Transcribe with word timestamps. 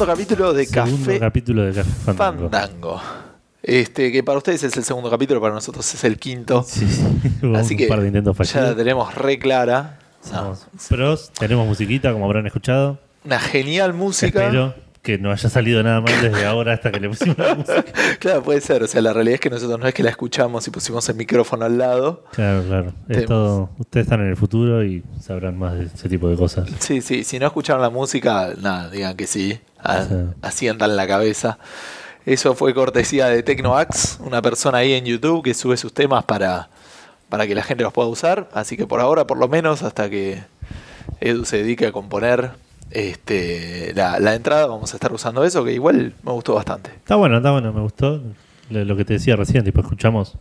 segundo 0.00 0.06
capítulo 0.06 0.52
de 0.54 0.64
Segundo 0.66 0.96
Café 1.06 1.18
capítulo 1.20 1.62
de 1.64 1.72
Café 1.72 1.90
Fandango. 1.90 2.50
Fandango. 2.50 3.00
Este, 3.62 4.10
que 4.10 4.22
para 4.22 4.38
ustedes 4.38 4.62
es 4.62 4.74
el 4.76 4.84
segundo 4.84 5.10
capítulo, 5.10 5.40
para 5.40 5.52
nosotros 5.54 5.92
es 5.94 6.04
el 6.04 6.18
quinto. 6.18 6.62
Sí, 6.66 6.86
sí. 6.88 7.02
Así 7.54 7.74
un 7.74 7.78
que 7.78 7.86
par 7.86 8.00
de 8.00 8.08
intentos 8.08 8.52
ya 8.52 8.62
la 8.62 8.74
tenemos 8.76 9.14
re 9.14 9.38
clara. 9.38 9.98
No, 10.32 10.54
Somos 10.56 10.66
pros, 10.88 11.30
tenemos 11.38 11.66
musiquita, 11.66 12.12
como 12.12 12.24
habrán 12.24 12.46
escuchado. 12.46 12.98
una 13.24 13.38
genial 13.38 13.92
música. 13.94 14.44
Espero 14.46 14.74
que 15.02 15.16
no 15.16 15.32
haya 15.32 15.48
salido 15.48 15.82
nada 15.82 16.02
mal 16.02 16.12
desde 16.20 16.44
ahora 16.44 16.74
hasta 16.74 16.90
que 16.92 17.00
le 17.00 17.08
pusimos 17.08 17.36
la 17.38 17.54
música. 17.54 17.84
Claro, 18.18 18.42
puede 18.42 18.60
ser. 18.60 18.82
O 18.82 18.86
sea, 18.86 19.00
la 19.00 19.12
realidad 19.14 19.34
es 19.34 19.40
que 19.40 19.48
nosotros 19.50 19.78
no 19.80 19.86
es 19.86 19.94
que 19.94 20.02
la 20.02 20.10
escuchamos 20.10 20.66
y 20.66 20.70
pusimos 20.70 21.08
el 21.08 21.16
micrófono 21.16 21.64
al 21.64 21.78
lado. 21.78 22.24
Claro, 22.32 22.62
claro. 22.64 22.92
Es 23.08 23.24
todo- 23.26 23.70
ustedes 23.78 24.04
están 24.06 24.20
en 24.20 24.28
el 24.28 24.36
futuro 24.36 24.84
y 24.84 25.02
sabrán 25.20 25.58
más 25.58 25.78
de 25.78 25.84
ese 25.86 26.08
tipo 26.08 26.28
de 26.28 26.36
cosas. 26.36 26.68
Sí, 26.80 27.00
sí. 27.00 27.24
Si 27.24 27.38
no 27.38 27.46
escucharon 27.46 27.80
la 27.82 27.88
música, 27.90 28.50
nada, 28.60 28.90
digan 28.90 29.16
que 29.16 29.26
sí. 29.26 29.58
A- 29.82 30.04
Sí. 30.04 30.14
Asientan 30.42 30.96
la 30.96 31.06
cabeza. 31.06 31.58
Eso 32.26 32.54
fue 32.54 32.74
cortesía 32.74 33.26
de 33.28 33.42
Tecnoax, 33.42 34.18
una 34.20 34.42
persona 34.42 34.78
ahí 34.78 34.92
en 34.92 35.04
YouTube 35.04 35.42
que 35.42 35.54
sube 35.54 35.76
sus 35.76 35.92
temas 35.94 36.24
para, 36.24 36.68
para 37.28 37.46
que 37.46 37.54
la 37.54 37.62
gente 37.62 37.82
los 37.82 37.92
pueda 37.92 38.08
usar. 38.08 38.48
Así 38.52 38.76
que 38.76 38.86
por 38.86 39.00
ahora, 39.00 39.26
por 39.26 39.38
lo 39.38 39.48
menos, 39.48 39.82
hasta 39.82 40.10
que 40.10 40.42
Edu 41.20 41.44
se 41.44 41.58
dedique 41.58 41.86
a 41.86 41.92
componer 41.92 42.50
este, 42.90 43.92
la, 43.94 44.18
la 44.20 44.34
entrada, 44.34 44.66
vamos 44.66 44.92
a 44.92 44.96
estar 44.96 45.12
usando 45.12 45.44
eso, 45.44 45.64
que 45.64 45.72
igual 45.72 46.12
me 46.22 46.32
gustó 46.32 46.54
bastante. 46.54 46.90
Está 46.90 47.16
bueno, 47.16 47.38
está 47.38 47.52
bueno, 47.52 47.72
me 47.72 47.80
gustó. 47.80 48.20
Lo, 48.68 48.84
lo 48.84 48.96
que 48.96 49.04
te 49.04 49.14
decía 49.14 49.34
recién, 49.36 49.64
tipo, 49.64 49.80
escuchamos 49.80 50.34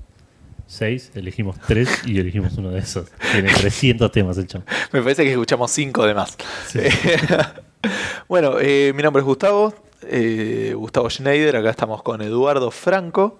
seis, 0.68 1.12
elegimos 1.16 1.56
tres 1.66 1.90
y 2.06 2.20
elegimos 2.20 2.54
uno 2.58 2.70
de 2.72 2.80
esos. 2.80 3.08
Tiene 3.32 3.52
300 3.54 4.12
temas 4.12 4.38
el 4.38 4.48
chamo. 4.48 4.66
Me 4.92 5.02
parece 5.02 5.24
que 5.24 5.32
escuchamos 5.32 5.72
cinco 5.72 6.06
de 6.06 6.14
más. 6.14 6.38
Sí. 6.68 6.80
bueno, 8.28 8.56
eh, 8.60 8.94
mi 8.96 9.04
nombre 9.04 9.22
es 9.22 9.26
Gustavo. 9.26 9.74
eh, 10.12 10.74
Gustavo 10.78 11.10
Schneider, 11.10 11.58
acá 11.58 11.70
estamos 11.72 12.02
con 12.04 12.22
Eduardo 12.22 12.72
Franco, 12.72 13.38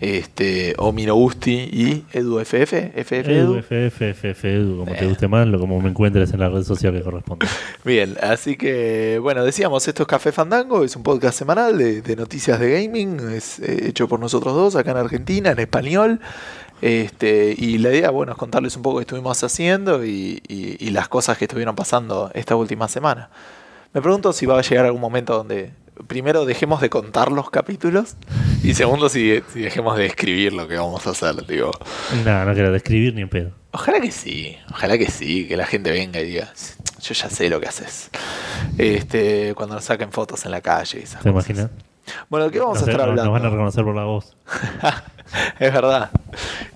este, 0.00 0.74
Omino 0.78 1.14
Gusti 1.14 1.52
y 1.72 2.04
Edu 2.12 2.40
FF, 2.40 2.72
FF 2.96 3.20
Edu, 3.38 3.54
Edu. 3.54 3.58
FF, 3.60 4.10
FF, 4.10 4.44
Edu, 4.52 4.78
como 4.78 4.92
te 4.92 5.04
Eh. 5.04 5.08
guste 5.08 5.28
más, 5.28 5.46
lo 5.46 5.60
como 5.60 5.80
me 5.80 5.90
encuentres 5.90 6.32
en 6.32 6.40
la 6.40 6.48
red 6.48 6.64
social 6.64 6.92
que 6.92 7.02
corresponde. 7.02 7.46
Bien, 7.84 8.16
así 8.20 8.56
que 8.56 9.20
bueno, 9.22 9.44
decíamos, 9.44 9.86
esto 9.86 10.02
es 10.02 10.08
Café 10.08 10.32
Fandango, 10.32 10.82
es 10.82 10.96
un 10.96 11.04
podcast 11.04 11.38
semanal 11.38 11.78
de, 11.78 12.02
de 12.02 12.16
noticias 12.16 12.58
de 12.58 12.82
gaming, 12.82 13.20
es 13.30 13.60
eh, 13.60 13.86
hecho 13.88 14.08
por 14.08 14.18
nosotros 14.18 14.54
dos 14.54 14.74
acá 14.74 14.90
en 14.90 14.96
Argentina, 14.96 15.52
en 15.52 15.60
español. 15.60 16.18
Este, 16.80 17.54
y 17.56 17.78
la 17.78 17.90
idea, 17.90 18.10
bueno, 18.10 18.32
es 18.32 18.38
contarles 18.38 18.74
un 18.76 18.82
poco 18.82 18.96
qué 18.98 19.02
estuvimos 19.02 19.42
haciendo 19.44 20.04
y, 20.04 20.42
y- 20.48 20.76
y 20.84 20.90
las 20.90 21.08
cosas 21.08 21.38
que 21.38 21.44
estuvieron 21.44 21.76
pasando 21.76 22.32
esta 22.34 22.56
última 22.56 22.88
semana. 22.88 23.30
Me 23.94 24.00
pregunto 24.00 24.32
si 24.32 24.46
va 24.46 24.58
a 24.58 24.62
llegar 24.62 24.86
algún 24.86 25.00
momento 25.00 25.34
donde, 25.36 25.72
primero, 26.06 26.44
dejemos 26.46 26.80
de 26.80 26.88
contar 26.88 27.30
los 27.30 27.50
capítulos 27.50 28.16
y 28.62 28.74
segundo, 28.74 29.08
si, 29.08 29.42
si 29.52 29.60
dejemos 29.60 29.96
de 29.98 30.06
escribir 30.06 30.52
lo 30.54 30.66
que 30.66 30.76
vamos 30.76 31.06
a 31.06 31.10
hacer. 31.10 31.46
Digo, 31.46 31.72
Nada, 32.24 32.44
no 32.46 32.54
quiero 32.54 32.72
describir 32.72 33.14
ni 33.14 33.22
en 33.22 33.28
pedo. 33.28 33.50
Ojalá 33.72 34.00
que 34.00 34.10
sí, 34.10 34.56
ojalá 34.70 34.96
que 34.98 35.10
sí, 35.10 35.46
que 35.46 35.56
la 35.56 35.66
gente 35.66 35.90
venga 35.90 36.20
y 36.20 36.26
diga, 36.26 36.52
yo 37.00 37.14
ya 37.14 37.28
sé 37.30 37.48
lo 37.50 37.60
que 37.60 37.68
haces. 37.68 38.10
Este, 38.78 39.54
cuando 39.54 39.74
nos 39.74 39.84
saquen 39.84 40.10
fotos 40.12 40.44
en 40.44 40.50
la 40.52 40.60
calle 40.60 41.00
y 41.00 41.02
esas 41.02 41.22
¿Te 41.22 41.30
cosas. 41.32 41.50
imaginas? 41.50 41.70
Bueno, 42.28 42.46
¿de 42.46 42.52
qué 42.52 42.58
vamos 42.60 42.78
Nos- 42.80 42.88
a 42.88 42.90
estar 42.90 43.02
hablando? 43.08 43.24
Nos 43.24 43.32
van 43.32 43.46
a 43.46 43.50
reconocer 43.50 43.84
por 43.84 43.94
la 43.94 44.04
voz. 44.04 44.36
es 45.58 45.72
verdad. 45.72 46.10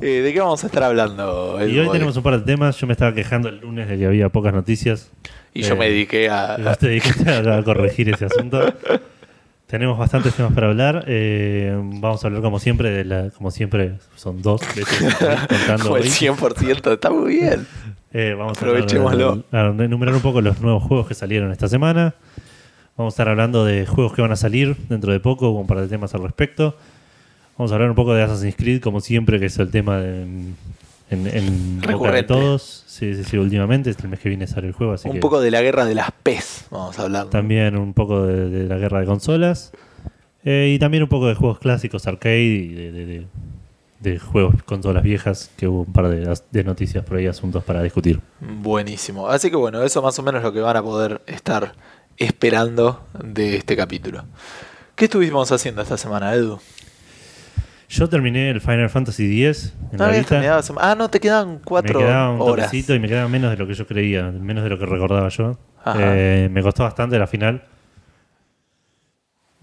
Eh, 0.00 0.20
¿De 0.22 0.32
qué 0.32 0.40
vamos 0.40 0.62
a 0.62 0.66
estar 0.66 0.82
hablando? 0.82 1.58
Y 1.66 1.78
hoy 1.78 1.88
tenemos 1.90 2.16
un 2.16 2.22
par 2.22 2.38
de 2.38 2.44
temas. 2.44 2.76
Yo 2.78 2.86
me 2.86 2.92
estaba 2.92 3.12
quejando 3.14 3.48
el 3.48 3.58
lunes 3.60 3.88
de 3.88 3.98
que 3.98 4.06
había 4.06 4.28
pocas 4.28 4.52
noticias. 4.54 5.10
Y 5.58 5.62
yo 5.62 5.74
eh, 5.74 5.78
me 5.78 5.88
dediqué 5.88 6.28
a... 6.28 6.56
Vos 6.62 6.78
te 6.78 6.88
dedicaste 6.88 7.30
a, 7.30 7.56
a 7.58 7.62
corregir 7.62 8.08
ese 8.10 8.26
asunto. 8.26 8.60
Tenemos 9.66 9.98
bastantes 9.98 10.32
temas 10.34 10.52
para 10.52 10.68
hablar. 10.68 11.04
Eh, 11.08 11.74
vamos 11.76 12.22
a 12.22 12.28
hablar 12.28 12.40
como 12.42 12.60
siempre 12.60 12.90
de 12.90 13.04
la, 13.04 13.30
como 13.30 13.50
siempre 13.50 13.94
son 14.14 14.40
dos 14.40 14.60
veces 14.76 15.14
contando 15.48 15.86
Fue 15.86 16.00
el 16.00 16.04
hoy. 16.06 16.10
100%, 16.10 16.92
está 16.92 17.10
muy 17.10 17.34
bien. 17.34 17.66
Eh, 18.12 18.34
vamos 18.38 18.56
a, 18.56 18.60
hablar 18.64 18.76
de- 18.86 18.98
Aprovechémoslo. 18.98 19.44
a 19.50 19.84
enumerar 19.84 20.14
un 20.14 20.20
poco 20.20 20.40
los 20.40 20.60
nuevos 20.60 20.82
juegos 20.84 21.08
que 21.08 21.14
salieron 21.14 21.50
esta 21.50 21.66
semana. 21.68 22.14
Vamos 22.96 23.12
a 23.12 23.14
estar 23.14 23.28
hablando 23.28 23.64
de 23.64 23.84
juegos 23.86 24.12
que 24.14 24.22
van 24.22 24.30
a 24.32 24.36
salir 24.36 24.76
dentro 24.88 25.12
de 25.12 25.18
poco, 25.20 25.50
con 25.52 25.62
un 25.62 25.66
par 25.66 25.80
de 25.80 25.88
temas 25.88 26.14
al 26.14 26.22
respecto. 26.22 26.76
Vamos 27.58 27.72
a 27.72 27.74
hablar 27.74 27.90
un 27.90 27.96
poco 27.96 28.14
de 28.14 28.22
Assassin's 28.22 28.54
Creed, 28.56 28.80
como 28.80 29.00
siempre, 29.00 29.40
que 29.40 29.46
es 29.46 29.58
el 29.58 29.70
tema 29.70 29.98
de- 29.98 30.26
en, 31.10 31.26
en, 31.26 31.80
boca 31.80 32.10
de 32.12 32.22
todos. 32.22 32.84
Sí, 32.86 33.14
sí, 33.14 33.24
sí, 33.24 33.36
últimamente, 33.38 33.90
el 33.90 34.08
mes 34.08 34.18
que 34.20 34.28
viene 34.28 34.46
sale 34.46 34.66
el 34.68 34.72
juego, 34.72 34.92
así 34.94 35.08
un 35.08 35.14
que 35.14 35.20
poco 35.20 35.40
de 35.40 35.50
la 35.50 35.62
guerra 35.62 35.84
de 35.84 35.94
las 35.94 36.10
PES, 36.22 36.66
vamos 36.70 36.98
a 36.98 37.02
hablar. 37.02 37.26
también 37.28 37.76
un 37.76 37.92
poco 37.94 38.24
de, 38.26 38.48
de 38.48 38.64
la 38.68 38.76
guerra 38.78 39.00
de 39.00 39.06
consolas. 39.06 39.72
Eh, 40.44 40.72
y 40.74 40.78
también 40.78 41.02
un 41.02 41.08
poco 41.08 41.26
de 41.26 41.34
juegos 41.34 41.58
clásicos 41.58 42.06
arcade 42.06 42.38
y 42.40 42.68
de, 42.68 42.92
de- 42.92 43.26
de- 44.00 44.18
juegos 44.20 44.62
consolas 44.64 45.02
viejas, 45.02 45.50
que 45.56 45.66
hubo 45.66 45.80
un 45.82 45.92
par 45.92 46.08
de, 46.08 46.32
de 46.52 46.64
noticias 46.64 47.04
por 47.04 47.16
ahí, 47.16 47.26
asuntos 47.26 47.64
para 47.64 47.82
discutir. 47.82 48.20
Buenísimo. 48.40 49.26
Así 49.28 49.50
que 49.50 49.56
bueno, 49.56 49.82
eso 49.82 50.02
más 50.02 50.16
o 50.18 50.22
menos 50.22 50.40
es 50.40 50.44
lo 50.44 50.52
que 50.52 50.60
van 50.60 50.76
a 50.76 50.82
poder 50.82 51.20
estar 51.26 51.72
esperando 52.16 53.04
de 53.22 53.56
este 53.56 53.76
capítulo. 53.76 54.24
¿Qué 54.94 55.06
estuvimos 55.06 55.50
haciendo 55.50 55.82
esta 55.82 55.96
semana, 55.96 56.32
Edu? 56.34 56.58
Yo 57.88 58.08
terminé 58.08 58.50
el 58.50 58.60
Final 58.60 58.90
Fantasy 58.90 59.44
X 59.46 59.74
en 59.92 59.98
No 59.98 60.06
la 60.06 60.16
Vita. 60.16 60.60
Ah, 60.78 60.94
no, 60.96 61.08
te 61.08 61.20
quedan 61.20 61.60
cuatro 61.64 62.00
me 62.00 62.04
quedaba 62.04 62.30
un 62.30 62.40
horas. 62.40 62.72
y 62.74 62.98
me 62.98 63.08
quedaba 63.08 63.28
menos 63.28 63.50
de 63.50 63.56
lo 63.56 63.66
que 63.66 63.74
yo 63.74 63.86
creía, 63.86 64.30
menos 64.30 64.64
de 64.64 64.70
lo 64.70 64.78
que 64.78 64.86
recordaba 64.86 65.28
yo. 65.28 65.58
Eh, 65.96 66.48
me 66.50 66.62
costó 66.62 66.82
bastante 66.82 67.18
la 67.18 67.26
final. 67.26 67.62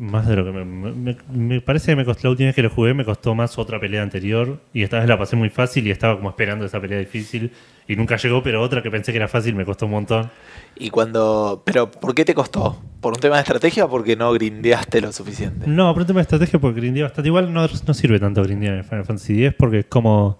Más 0.04 0.28
de 0.28 0.36
lo 0.36 0.44
que 0.44 0.52
me, 0.52 0.66
me- 0.66 1.18
me 1.32 1.62
parece 1.62 1.92
que 1.92 1.96
me 1.96 2.04
costó 2.04 2.28
la 2.28 2.32
última 2.32 2.48
vez 2.48 2.56
que 2.56 2.62
lo 2.62 2.70
jugué, 2.70 2.94
me 2.94 3.06
costó 3.06 3.34
más 3.36 3.58
otra 3.58 3.80
pelea 3.80 4.04
anterior. 4.04 4.60
Y 4.74 4.84
esta 4.84 5.00
vez 5.00 5.08
la 5.08 5.18
pasé 5.18 5.38
muy 5.38 5.50
fácil 5.50 5.88
y 5.88 5.92
estaba 5.92 6.18
como 6.18 6.30
esperando 6.30 6.66
esa 6.66 6.82
pelea 6.82 7.00
difícil. 7.00 7.52
Y 7.88 7.96
nunca 7.96 8.18
llegó, 8.18 8.44
pero 8.44 8.62
otra 8.62 8.84
que 8.84 8.92
pensé 8.92 9.12
que 9.14 9.18
era 9.18 9.28
fácil 9.30 9.56
me 9.56 9.64
costó 9.64 9.86
un 9.86 9.92
montón. 9.94 10.30
Y 10.76 10.90
cuando. 10.90 11.62
Pero, 11.66 11.90
¿por 11.90 12.14
qué 12.16 12.26
te 12.26 12.34
costó? 12.34 12.82
¿Por 13.00 13.14
un 13.14 13.20
tema 13.20 13.36
de 13.36 13.42
estrategia 13.44 13.86
o 13.86 13.90
porque 13.90 14.16
no 14.18 14.32
grindeaste 14.34 15.00
lo 15.00 15.12
suficiente? 15.14 15.68
No, 15.68 15.94
por 15.94 16.02
un 16.02 16.08
tema 16.08 16.18
de 16.20 16.24
estrategia, 16.24 16.60
porque 16.60 16.82
grindea 16.82 17.04
bastante. 17.06 17.30
Igual 17.30 17.54
no, 17.54 17.66
no 17.66 17.94
sirve 17.94 18.20
tanto 18.20 18.44
grindear 18.44 18.76
en 18.76 18.84
Final 18.84 19.06
Fantasy 19.06 19.46
X 19.46 19.56
porque 19.58 19.80
es 19.80 19.86
como 19.86 20.38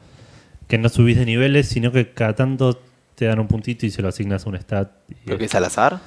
que 0.68 0.78
no 0.78 0.90
subís 0.90 1.18
de 1.18 1.26
niveles, 1.26 1.68
sino 1.70 1.92
que 1.92 2.12
cada 2.12 2.34
tanto 2.36 2.82
te 3.16 3.26
dan 3.26 3.40
un 3.40 3.48
puntito 3.48 3.86
y 3.86 3.92
se 3.92 4.02
lo 4.02 4.10
asignas 4.10 4.46
a 4.46 4.50
un 4.50 4.56
stat. 4.58 4.92
¿Creo 5.26 5.38
que 5.38 5.46
es 5.46 5.56
al 5.56 5.66
azar? 5.66 6.00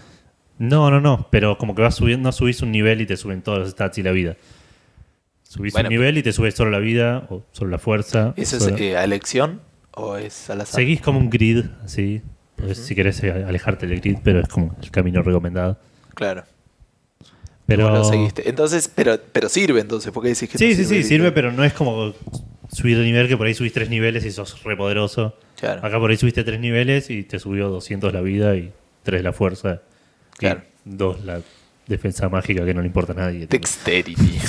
No, 0.58 0.90
no, 0.90 1.00
no, 1.00 1.28
pero 1.30 1.58
como 1.58 1.74
que 1.74 1.82
vas 1.82 1.94
subiendo, 1.96 2.28
no 2.28 2.32
subís 2.32 2.62
un 2.62 2.72
nivel 2.72 3.00
y 3.00 3.06
te 3.06 3.16
suben 3.16 3.42
todos 3.42 3.58
los 3.58 3.70
stats 3.70 3.98
y 3.98 4.02
la 4.02 4.12
vida. 4.12 4.36
Subís 5.42 5.72
Bueno, 5.72 5.88
un 5.88 5.92
nivel 5.94 6.18
y 6.18 6.22
te 6.22 6.32
sube 6.32 6.50
solo 6.50 6.70
la 6.70 6.78
vida 6.78 7.26
o 7.30 7.42
solo 7.52 7.70
la 7.70 7.78
fuerza. 7.78 8.32
¿Eso 8.36 8.56
es 8.56 8.62
solo- 8.64 8.76
eh, 8.78 8.96
a 8.96 9.04
elección 9.04 9.60
o 9.92 10.16
es 10.16 10.50
al 10.50 10.62
azar? 10.62 10.80
Seguís 10.80 11.00
como 11.00 11.18
un 11.18 11.30
grid, 11.30 11.64
así. 11.84 12.22
Podés, 12.56 12.78
Si 12.78 12.94
querés 12.94 13.22
eh, 13.22 13.30
alejarte 13.46 13.86
del 13.86 14.00
grid, 14.00 14.18
pero 14.24 14.40
es 14.40 14.48
como 14.48 14.74
el 14.82 14.90
camino 14.90 15.22
recomendado. 15.22 15.78
Claro. 16.14 16.44
Pero 17.66 17.90
lo 17.90 18.04
seguiste. 18.04 18.48
Entonces, 18.48 18.88
pero, 18.92 19.18
pero 19.32 19.48
sirve 19.48 19.80
entonces, 19.80 20.12
porque 20.12 20.28
decís 20.30 20.48
que 20.48 20.56
Sí, 20.56 20.70
no 20.70 20.74
sí, 20.76 20.84
sí, 20.84 21.02
sirve? 21.02 21.32
pero 21.32 21.52
no 21.52 21.64
es 21.64 21.72
como 21.72 22.14
subir 22.72 22.96
de 22.96 23.04
nivel 23.04 23.28
que 23.28 23.36
por 23.36 23.46
ahí 23.46 23.54
subís 23.54 23.72
tres 23.72 23.90
niveles 23.90 24.24
y 24.24 24.30
sos 24.30 24.62
re 24.62 24.76
poderoso. 24.76 25.34
Claro. 25.58 25.84
Acá 25.84 25.98
por 25.98 26.10
ahí 26.10 26.16
subiste 26.16 26.44
tres 26.44 26.60
niveles 26.60 27.10
y 27.10 27.24
te 27.24 27.38
subió 27.38 27.68
200 27.68 28.12
la 28.12 28.20
vida 28.20 28.54
y 28.56 28.72
3 29.02 29.22
la 29.22 29.32
fuerza. 29.32 29.82
Claro. 30.38 30.62
Y 30.84 30.94
2 30.96 31.24
la 31.24 31.40
defensa 31.86 32.28
mágica 32.28 32.64
que 32.64 32.74
no 32.74 32.80
le 32.80 32.86
importa 32.88 33.12
a 33.12 33.16
nadie. 33.16 33.46
Dexterity. 33.46 34.16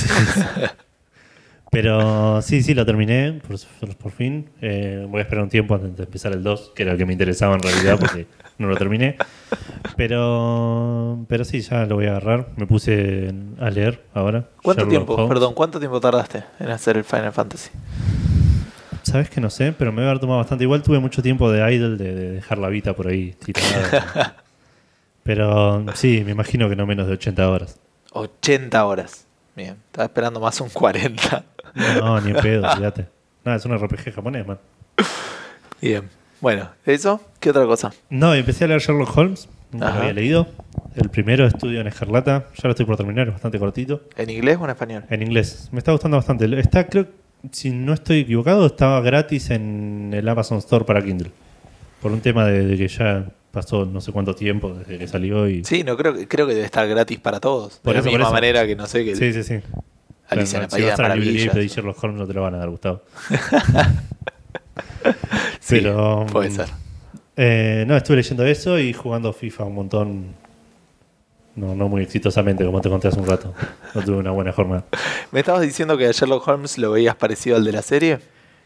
Pero 1.70 2.42
sí, 2.42 2.64
sí, 2.64 2.74
lo 2.74 2.86
terminé 2.86 3.42
por, 3.46 3.58
por- 3.98 4.12
fin. 4.12 4.50
Eh, 4.62 5.06
voy 5.10 5.20
a 5.20 5.24
esperar 5.24 5.44
un 5.44 5.50
tiempo 5.50 5.76
antes 5.76 5.98
de 5.98 6.04
empezar 6.04 6.32
el 6.32 6.42
2, 6.42 6.72
que 6.74 6.84
era 6.84 6.94
el 6.94 6.98
que 6.98 7.06
me 7.06 7.12
interesaba 7.12 7.56
en 7.56 7.62
realidad 7.62 8.00
porque 8.00 8.26
no 8.58 8.68
lo 8.68 8.78
terminé. 8.78 9.18
Pero, 9.98 11.26
pero 11.28 11.44
sí, 11.44 11.60
ya 11.62 11.86
lo 11.86 11.96
voy 11.96 12.06
a 12.06 12.12
agarrar. 12.12 12.48
Me 12.56 12.66
puse 12.68 13.34
a 13.60 13.70
leer 13.70 14.02
ahora. 14.14 14.46
¿Cuánto 14.64 14.84
Sherlock 14.84 14.90
tiempo? 14.90 15.14
Holmes. 15.16 15.28
Perdón, 15.30 15.54
¿cuánto 15.54 15.80
tiempo 15.80 16.00
tardaste 16.00 16.44
en 16.60 16.70
hacer 16.70 16.98
el 16.98 17.04
Final 17.04 17.34
Fantasy? 17.34 17.70
Sabes 19.04 19.30
que 19.30 19.42
no 19.42 19.50
sé, 19.50 19.74
pero 19.78 19.92
me 19.92 19.98
voy 19.98 20.06
a 20.06 20.10
haber 20.12 20.20
tomado 20.22 20.40
bastante. 20.40 20.64
Igual 20.64 20.82
tuve 20.84 21.00
mucho 21.00 21.22
tiempo 21.22 21.52
de 21.52 21.60
idle, 21.74 21.98
de, 21.98 22.16
de 22.16 22.32
dejar 22.32 22.58
la 22.60 22.70
vida 22.70 22.94
por 22.96 23.08
ahí 23.08 23.36
tirada. 23.44 24.38
pero 25.28 25.86
sí, 25.94 26.24
me 26.26 26.32
imagino 26.32 26.70
que 26.70 26.76
no 26.78 26.88
menos 26.88 27.06
de 27.06 27.14
80 27.14 27.50
horas. 27.50 27.80
80 28.14 28.86
horas. 28.86 29.28
Bien, 29.58 29.76
estaba 29.88 30.06
esperando 30.06 30.40
más 30.40 30.60
un 30.62 30.70
40. 30.70 31.44
No, 32.00 32.22
ni 32.22 32.32
en 32.32 32.38
pedo, 32.38 32.68
fíjate. 32.76 33.08
Nada, 33.44 33.58
es 33.58 33.66
un 33.66 33.78
RPG 33.78 34.14
japonés, 34.16 34.48
man. 34.48 34.58
Bien. 35.82 36.10
Bueno, 36.40 36.70
¿eso? 36.86 37.22
¿Qué 37.42 37.50
otra 37.50 37.66
cosa? 37.66 37.92
No, 38.10 38.34
empecé 38.34 38.64
a 38.64 38.68
leer 38.70 38.80
Sherlock 38.80 39.16
Holmes. 39.18 39.50
Nunca 39.72 39.92
lo 39.92 40.00
había 40.00 40.14
leído. 40.14 40.48
El 40.96 41.10
primero 41.10 41.46
estudio 41.46 41.82
en 41.82 41.88
Escarlata. 41.88 42.48
Ya 42.56 42.62
lo 42.64 42.70
estoy 42.70 42.86
por 42.86 42.96
terminar, 42.96 43.28
es 43.28 43.34
bastante 43.34 43.60
cortito. 43.60 44.04
¿En 44.16 44.30
inglés 44.30 44.58
o 44.60 44.64
en 44.64 44.70
español? 44.70 45.04
En 45.10 45.22
inglés. 45.22 45.68
Me 45.74 45.80
está 45.80 45.92
gustando 45.92 46.16
bastante. 46.16 46.60
Está, 46.60 46.88
creo, 46.88 47.08
si 47.52 47.72
no 47.72 47.94
estoy 47.94 48.22
equivocado, 48.22 48.66
estaba 48.66 49.02
gratis 49.02 49.50
en 49.50 50.12
el 50.14 50.28
Amazon 50.30 50.60
Store 50.60 50.86
para 50.86 51.04
Kindle. 51.04 51.32
Por 52.02 52.14
un 52.14 52.22
tema 52.22 52.46
de, 52.46 52.66
de 52.66 52.78
que 52.78 52.88
ya 52.88 53.26
pasó 53.58 53.86
no 53.86 54.02
sé 54.02 54.12
cuánto 54.12 54.36
tiempo 54.36 54.74
desde 54.74 55.00
que 55.00 55.08
salió 55.08 55.50
y... 55.50 55.64
Sí, 55.64 55.84
no 55.84 55.98
creo, 55.98 56.14
que- 56.14 56.28
creo 56.28 56.46
que 56.46 56.54
debe 56.54 56.66
estar 56.66 56.88
gratis 56.88 57.20
para 57.20 57.40
todos. 57.40 57.80
Por 57.84 57.94
de 57.94 58.00
eso, 58.00 58.06
la 58.06 58.12
por 58.12 58.20
misma 58.20 58.28
eso. 58.28 58.34
manera 58.34 58.68
que 58.68 58.76
no 58.76 58.86
sé 58.86 59.04
que 59.04 59.16
Sí, 59.16 59.34
sí, 59.34 59.44
sí. 59.44 59.60
Alicia 60.30 60.58
en 60.58 60.64
la 60.64 60.70
si 60.70 60.72
País 60.76 60.86
de 60.86 60.92
vas 60.92 61.00
a 61.00 61.04
la 61.04 61.16
librería 61.16 61.32
y 61.32 61.48
Maravillas. 61.48 61.56
pedís 61.56 61.76
Sherlock 61.76 62.04
Holmes 62.04 62.20
no 62.20 62.28
te 62.28 62.34
lo 62.34 62.42
van 62.44 62.54
a 62.56 62.58
dar, 62.60 62.70
Gustavo. 62.70 63.02
Sí, 65.60 65.76
Pero, 65.82 66.26
puede 66.32 66.50
mm, 66.50 66.54
ser. 66.54 66.68
Eh, 67.36 67.84
no, 67.88 67.98
estuve 67.98 68.18
leyendo 68.18 68.46
eso 68.46 68.80
y 68.80 68.94
jugando 68.94 69.34
FIFA 69.34 69.66
un 69.66 69.76
montón. 69.76 70.26
No, 71.56 71.76
no 71.76 71.90
muy 71.90 72.04
exitosamente, 72.04 72.64
como 72.66 72.80
te 72.82 72.90
conté 72.90 73.08
hace 73.10 73.20
un 73.20 73.26
rato. 73.28 73.54
No 73.96 74.02
tuve 74.04 74.18
una 74.18 74.32
buena 74.32 74.52
jornada. 74.54 74.86
¿Me 75.32 75.40
estabas 75.42 75.62
diciendo 75.62 75.98
que 75.98 76.06
a 76.08 76.12
Sherlock 76.12 76.48
Holmes 76.48 76.78
lo 76.78 76.92
veías 76.92 77.16
parecido 77.16 77.58
al 77.58 77.66
de 77.66 77.72
la 77.72 77.82
serie? 77.82 78.20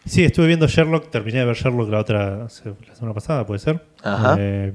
Sí, 0.05 0.23
estuve 0.23 0.47
viendo 0.47 0.67
Sherlock, 0.67 1.09
terminé 1.11 1.39
de 1.39 1.45
ver 1.45 1.55
Sherlock 1.55 1.89
la 1.89 1.99
otra 1.99 2.37
la 2.37 2.49
semana 2.95 3.13
pasada, 3.13 3.45
puede 3.45 3.59
ser. 3.59 3.83
Ajá. 4.03 4.35
Eh, 4.39 4.73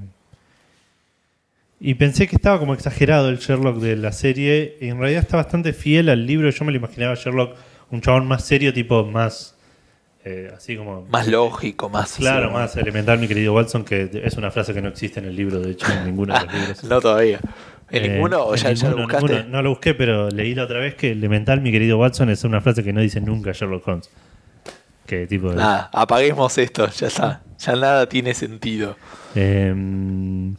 y 1.81 1.95
pensé 1.95 2.27
que 2.27 2.37
estaba 2.37 2.59
como 2.59 2.73
exagerado 2.75 3.29
el 3.29 3.39
Sherlock 3.39 3.79
de 3.79 3.97
la 3.97 4.13
serie. 4.13 4.79
Y 4.81 4.89
en 4.89 4.99
realidad 4.99 5.23
está 5.23 5.37
bastante 5.37 5.73
fiel 5.73 6.09
al 6.09 6.27
libro. 6.27 6.49
Yo 6.51 6.65
me 6.65 6.73
lo 6.73 6.79
imaginaba 6.79 7.13
a 7.13 7.17
Sherlock 7.17 7.57
un 7.91 8.01
chabón 8.01 8.27
más 8.27 8.45
serio, 8.45 8.73
tipo 8.73 9.05
más. 9.05 9.55
eh, 10.25 10.51
así 10.57 10.77
como. 10.77 11.03
Más 11.11 11.29
lógico, 11.29 11.89
más... 11.89 12.15
Claro, 12.17 12.51
más 12.51 12.77
elemental, 12.77 13.19
mi 13.19 13.29
querido 13.29 13.53
Watson, 13.53 13.85
que 13.85 14.11
es 14.25 14.37
una 14.37 14.51
frase 14.51 14.73
que 14.75 14.81
no 14.81 14.89
existe 14.89 15.21
en 15.21 15.27
el 15.27 15.37
libro, 15.37 15.61
de 15.61 15.73
hecho, 15.73 15.87
en 15.93 16.05
ninguno 16.07 16.35
de 16.35 16.45
los 16.47 16.55
libros. 16.61 16.85
No 16.85 17.01
todavía. 17.01 17.41
¿En 17.91 18.05
Eh, 18.05 18.09
ninguno 18.15 18.45
o 18.47 18.55
ya, 18.57 18.73
ya 18.73 18.91
lo 18.91 18.97
buscaste? 18.97 19.27
ninguno. 19.35 19.49
No 19.51 19.63
lo 19.63 19.71
busqué, 19.71 19.93
pero 19.95 20.29
leí 20.31 20.55
la 20.55 20.65
otra 20.65 20.79
vez 20.81 20.95
que 20.95 21.11
elemental, 21.13 21.61
mi 21.61 21.71
querido 21.73 21.99
Watson, 21.99 22.31
es 22.31 22.43
una 22.45 22.61
frase 22.61 22.83
que 22.83 22.93
no 22.93 23.01
dice 23.01 23.21
nunca 23.21 23.53
Sherlock 23.53 23.87
Holmes. 23.87 24.09
Que 25.07 25.27
tipo. 25.27 25.51
de- 25.51 25.57
Nada, 25.57 25.89
apaguemos 25.93 26.57
esto, 26.59 26.89
ya 26.91 27.07
está. 27.07 27.43
Ya 27.59 27.75
nada 27.77 28.09
tiene 28.09 28.35
sentido. 28.35 28.97
Em, 29.35 30.55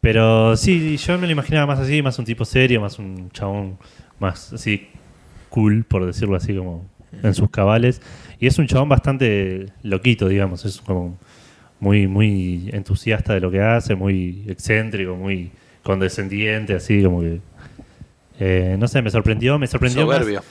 pero 0.00 0.56
sí, 0.56 0.96
yo 0.96 1.18
me 1.18 1.26
lo 1.26 1.32
imaginaba 1.32 1.66
más 1.66 1.78
así, 1.80 2.02
más 2.02 2.18
un 2.18 2.24
tipo 2.24 2.44
serio, 2.44 2.80
más 2.80 2.98
un 2.98 3.30
chabón 3.30 3.78
más 4.18 4.52
así 4.52 4.88
cool, 5.48 5.84
por 5.84 6.04
decirlo 6.04 6.36
así, 6.36 6.54
como 6.56 6.88
en 7.22 7.34
sus 7.34 7.48
cabales. 7.50 8.02
Y 8.40 8.46
es 8.46 8.58
un 8.58 8.66
chabón 8.66 8.88
bastante 8.88 9.66
loquito, 9.82 10.28
digamos. 10.28 10.64
Es 10.64 10.80
como 10.80 11.16
muy, 11.80 12.06
muy 12.06 12.70
entusiasta 12.72 13.34
de 13.34 13.40
lo 13.40 13.50
que 13.50 13.60
hace, 13.60 13.94
muy 13.94 14.44
excéntrico, 14.48 15.14
muy 15.14 15.50
condescendiente, 15.82 16.74
así 16.74 17.02
como 17.02 17.20
que. 17.20 17.40
eh, 18.40 18.76
no 18.78 18.88
sé, 18.88 19.00
me 19.00 19.10
sorprendió, 19.10 19.58
me 19.58 19.66
sorprendió 19.66 20.06
más- 20.06 20.16
Soberbio. 20.18 20.42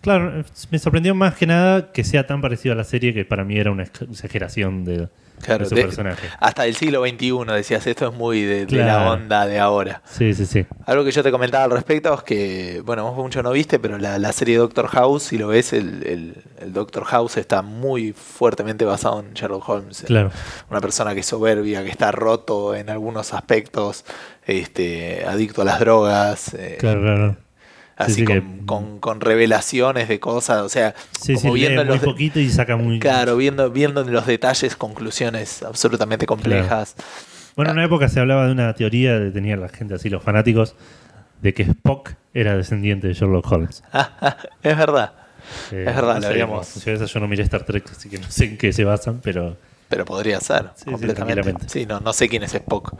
Claro, 0.00 0.44
me 0.70 0.78
sorprendió 0.78 1.14
más 1.14 1.34
que 1.34 1.46
nada 1.46 1.92
que 1.92 2.04
sea 2.04 2.26
tan 2.26 2.40
parecido 2.40 2.72
a 2.72 2.76
la 2.76 2.84
serie 2.84 3.12
que 3.14 3.24
para 3.24 3.44
mí 3.44 3.58
era 3.58 3.70
una 3.70 3.82
exageración 3.82 4.84
de, 4.84 5.08
Claro, 5.42 5.64
de 5.64 5.68
su 5.70 5.74
de- 5.74 5.82
personaje. 5.82 6.26
hasta 6.38 6.66
el 6.66 6.74
siglo 6.74 7.02
XXI 7.06 7.44
decías, 7.54 7.86
esto 7.86 8.08
es 8.10 8.14
muy 8.14 8.42
de, 8.42 8.66
de 8.66 8.76
la 8.84 9.10
onda 9.10 9.46
de 9.46 9.58
ahora. 9.58 10.02
Sí, 10.04 10.32
sí, 10.34 10.44
sí. 10.46 10.66
Algo 10.86 11.04
que 11.04 11.10
yo 11.12 11.22
te 11.22 11.30
comentaba 11.30 11.64
al 11.64 11.70
respecto 11.70 12.12
es 12.14 12.22
que, 12.22 12.82
bueno, 12.84 13.04
vos 13.04 13.16
mucho 13.16 13.42
no 13.42 13.50
viste, 13.52 13.78
pero 13.78 13.98
la, 13.98 14.18
la 14.18 14.32
serie 14.32 14.56
Doctor 14.58 14.86
House, 14.88 15.22
si 15.24 15.38
lo 15.38 15.48
ves, 15.48 15.72
el, 15.72 16.02
el- 16.06 16.34
el 16.60 16.72
Doctor 16.74 17.04
House 17.04 17.38
está 17.38 17.62
muy 17.62 18.12
fuertemente 18.12 18.84
basado 18.84 19.20
en 19.20 19.32
Sherlock 19.32 19.66
Holmes. 19.68 20.02
Claro. 20.06 20.30
Una 20.70 20.80
persona 20.82 21.14
que 21.14 21.20
es 21.20 21.26
soberbia, 21.26 21.82
que 21.82 21.90
está 21.90 22.12
roto 22.12 22.74
en 22.74 22.90
algunos 22.90 23.32
aspectos, 23.32 24.04
este, 24.46 25.24
adicto 25.26 25.62
a 25.62 25.64
las 25.64 25.80
drogas, 25.80 26.52
eh, 26.54 26.76
Claro, 26.78 27.00
claro. 27.00 27.36
Así 28.00 28.14
sí, 28.14 28.24
con, 28.24 28.40
que- 28.40 28.66
con- 28.66 28.98
con 28.98 29.20
revelaciones 29.20 30.08
de 30.08 30.18
cosas, 30.20 30.62
o 30.62 30.68
sea, 30.68 30.94
Sí, 31.20 31.34
como 31.34 31.54
sí, 31.54 31.60
viendo 31.60 31.84
los 31.84 31.98
muy 31.98 32.04
poquito 32.04 32.40
y 32.40 32.48
saca 32.50 32.76
muy... 32.76 32.98
Claro, 32.98 33.36
viendo, 33.36 33.70
viendo 33.70 34.00
en 34.00 34.12
los 34.12 34.26
detalles 34.26 34.74
conclusiones 34.76 35.62
absolutamente 35.62 36.26
complejas. 36.26 36.94
Bueno, 37.56 37.72
en 37.72 37.76
una 37.78 37.86
época 37.86 38.08
se 38.08 38.18
hablaba 38.20 38.46
de 38.46 38.52
una 38.52 38.72
teoría, 38.74 39.18
de, 39.18 39.30
tenía 39.30 39.56
la 39.56 39.68
gente 39.68 39.94
así, 39.94 40.08
los 40.08 40.22
fanáticos, 40.22 40.74
de 41.42 41.52
que 41.52 41.62
Spock 41.62 42.12
era 42.32 42.56
descendiente 42.56 43.06
de 43.08 43.14
Sherlock 43.14 43.50
Holmes. 43.52 43.82
es 44.62 44.76
verdad, 44.76 45.12
Eh, 45.72 45.84
Es 45.88 45.94
verdad, 45.96 46.20
no 46.20 46.30
lo 46.30 46.60
eso, 46.62 47.06
yo 47.06 47.20
no 47.20 47.28
miré 47.28 47.42
Star 47.42 47.64
Trek, 47.64 47.84
así 47.90 48.08
que 48.08 48.18
no 48.18 48.30
sé 48.30 48.44
en 48.46 48.56
qué 48.58 48.72
se 48.72 48.84
basan, 48.84 49.20
pero... 49.22 49.56
pero 49.88 50.04
podría 50.04 50.40
ser, 50.40 50.70
completamente. 50.84 51.68
Sí, 51.68 51.84
no, 51.86 52.00
no 52.00 52.12
sé 52.12 52.28
quién 52.28 52.44
es 52.44 52.54
Spock. 52.54 52.94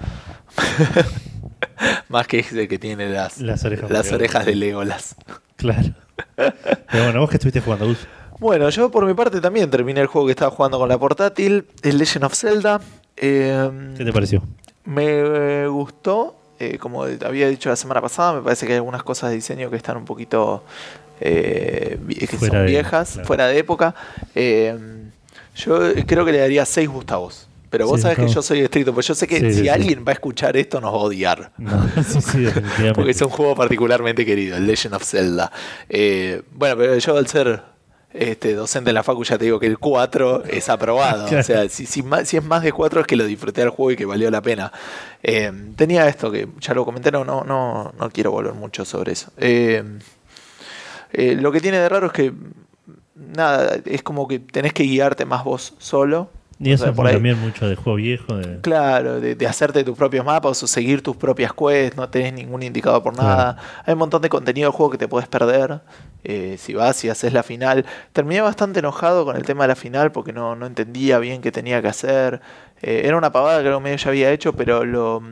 Más 2.08 2.26
que 2.26 2.40
ese 2.40 2.68
que 2.68 2.78
tiene 2.78 3.08
las, 3.08 3.40
Las 3.40 3.64
orejas 3.64 3.90
las 3.90 4.12
orejas 4.12 4.46
de. 4.46 4.54
Legolas. 4.54 5.16
Claro. 5.56 5.90
Pero 6.36 7.04
bueno, 7.04 7.20
vos 7.20 7.30
que 7.30 7.36
estuviste 7.36 7.60
jugando, 7.60 7.86
Gus. 7.86 8.06
Bueno, 8.38 8.68
yo 8.70 8.90
por 8.90 9.06
mi 9.06 9.14
parte 9.14 9.40
también 9.40 9.70
terminé 9.70 10.00
el 10.00 10.06
juego 10.06 10.26
que 10.26 10.32
estaba 10.32 10.50
jugando 10.50 10.78
con 10.78 10.88
la 10.88 10.98
portátil, 10.98 11.66
el 11.82 11.98
Legend 11.98 12.24
of 12.24 12.34
Zelda. 12.34 12.80
Eh, 13.16 13.70
¿Qué 13.96 14.04
te 14.04 14.12
pareció? 14.12 14.42
Me 14.86 15.04
eh, 15.06 15.66
gustó, 15.68 16.36
eh, 16.58 16.78
como 16.78 17.04
había 17.04 17.48
dicho 17.48 17.68
la 17.68 17.76
semana 17.76 18.00
pasada, 18.00 18.32
me 18.32 18.40
parece 18.42 18.66
que 18.66 18.72
hay 18.72 18.76
algunas 18.78 19.02
cosas 19.02 19.28
de 19.30 19.36
diseño 19.36 19.68
que 19.70 19.76
están 19.76 19.98
un 19.98 20.06
poquito 20.06 20.64
eh, 21.20 21.98
que 22.18 22.26
Fuera 22.28 22.54
son 22.54 22.64
de- 22.66 22.70
viejas, 22.72 23.12
claro. 23.12 23.26
fuera 23.26 23.46
de 23.48 23.58
época. 23.58 23.94
Eh, 24.34 24.74
yo 25.56 25.78
creo 26.06 26.24
que 26.24 26.32
le 26.32 26.38
daría 26.38 26.64
6 26.64 26.88
Gustavos. 26.88 27.46
Pero 27.70 27.86
vos 27.86 28.00
Seis 28.00 28.14
sabés 28.14 28.28
que 28.28 28.34
yo 28.34 28.42
soy 28.42 28.60
estricto, 28.60 28.92
pues 28.92 29.06
yo 29.06 29.14
sé 29.14 29.26
que 29.28 29.38
Sí, 29.38 29.46
si 29.46 29.52
sí, 29.54 29.60
sí. 29.62 29.68
alguien 29.68 30.04
va 30.06 30.10
a 30.10 30.14
escuchar 30.14 30.56
esto 30.56 30.80
nos 30.80 30.92
va 30.92 30.96
a 30.98 31.00
odiar. 31.02 31.52
No, 31.56 31.88
sí, 32.04 32.20
sí. 32.20 32.46
Porque 32.94 33.12
es 33.12 33.22
un 33.22 33.30
juego 33.30 33.54
particularmente 33.54 34.26
querido, 34.26 34.56
el 34.56 34.66
Legend 34.66 34.94
of 34.94 35.04
Zelda. 35.04 35.52
Eh, 35.88 36.42
bueno, 36.52 36.76
pero 36.76 36.98
yo 36.98 37.16
al 37.16 37.28
ser 37.28 37.62
este, 38.12 38.54
docente 38.54 38.90
en 38.90 38.94
la 38.94 39.04
facu 39.04 39.22
ya 39.22 39.38
te 39.38 39.44
digo 39.44 39.60
que 39.60 39.66
el 39.66 39.78
4 39.78 40.44
es 40.46 40.68
aprobado. 40.68 41.26
Claro. 41.28 41.40
O 41.40 41.44
sea, 41.44 41.68
si, 41.68 41.86
si, 41.86 42.02
si 42.24 42.36
es 42.36 42.44
más 42.44 42.62
de 42.64 42.72
4 42.72 43.02
es 43.02 43.06
que 43.06 43.14
lo 43.16 43.24
disfruté 43.24 43.60
del 43.60 43.70
juego 43.70 43.92
y 43.92 43.96
que 43.96 44.04
valió 44.04 44.30
la 44.32 44.42
pena. 44.42 44.72
Eh, 45.22 45.52
tenía 45.76 46.08
esto 46.08 46.30
que 46.32 46.48
ya 46.60 46.74
lo 46.74 46.84
comenté, 46.84 47.12
no, 47.12 47.24
no, 47.24 47.44
no, 47.44 47.92
no 47.96 48.10
quiero 48.10 48.32
volver 48.32 48.54
mucho 48.54 48.84
sobre 48.84 49.12
eso. 49.12 49.30
Eh, 49.38 49.84
lo 51.12 51.52
que 51.52 51.60
tiene 51.60 51.78
de 51.78 51.88
raro 51.88 52.08
es 52.08 52.12
que 52.12 52.32
nada, 53.14 53.76
es 53.84 54.02
como 54.02 54.26
que 54.26 54.38
tenés 54.38 54.72
que 54.72 54.84
guiarte 54.84 55.24
más 55.24 55.44
vos 55.44 55.74
solo. 55.78 56.30
Y 56.62 56.72
O 56.72 56.74
eso 56.74 56.84
sea, 56.84 56.92
fue 56.92 57.10
también 57.10 57.40
mucho 57.40 57.66
de 57.66 57.74
juego 57.74 57.96
viejo. 57.96 58.36
De... 58.36 58.60
Claro, 58.60 59.18
de, 59.18 59.34
de 59.34 59.46
hacerte 59.46 59.82
tus 59.82 59.96
propios 59.96 60.26
mapas 60.26 60.62
o 60.62 60.66
seguir 60.66 61.02
tus 61.02 61.16
propias 61.16 61.52
quests, 61.54 61.96
no 61.96 62.08
tenés 62.10 62.34
ningún 62.34 62.62
indicador 62.62 63.02
por 63.02 63.16
nada. 63.16 63.56
Hay 63.86 63.94
un 63.94 63.98
montón 63.98 64.20
de 64.20 64.28
contenido 64.28 64.70
de 64.70 64.76
juego 64.76 64.90
que 64.90 64.98
te 64.98 65.08
puedes 65.08 65.26
perder 65.26 65.80
eh, 66.22 66.56
si 66.58 66.74
vas 66.74 67.02
y 67.04 67.08
haces 67.08 67.32
la 67.32 67.42
final. 67.42 67.86
Terminé 68.12 68.42
bastante 68.42 68.80
enojado 68.80 69.24
con 69.24 69.36
el 69.36 69.44
tema 69.44 69.64
de 69.64 69.68
la 69.68 69.74
final 69.74 70.12
porque 70.12 70.34
no, 70.34 70.54
no 70.54 70.66
entendía 70.66 71.18
bien 71.18 71.40
qué 71.40 71.50
tenía 71.50 71.80
que 71.80 71.88
hacer. 71.88 72.42
Eh, 72.82 73.02
era 73.04 73.16
una 73.16 73.32
pavada 73.32 73.62
que 73.62 73.70
que 73.70 73.80
medio 73.80 73.96
ya 73.96 74.10
había 74.10 74.30
hecho, 74.30 74.52
pero 74.52 74.84
lo, 74.84 75.22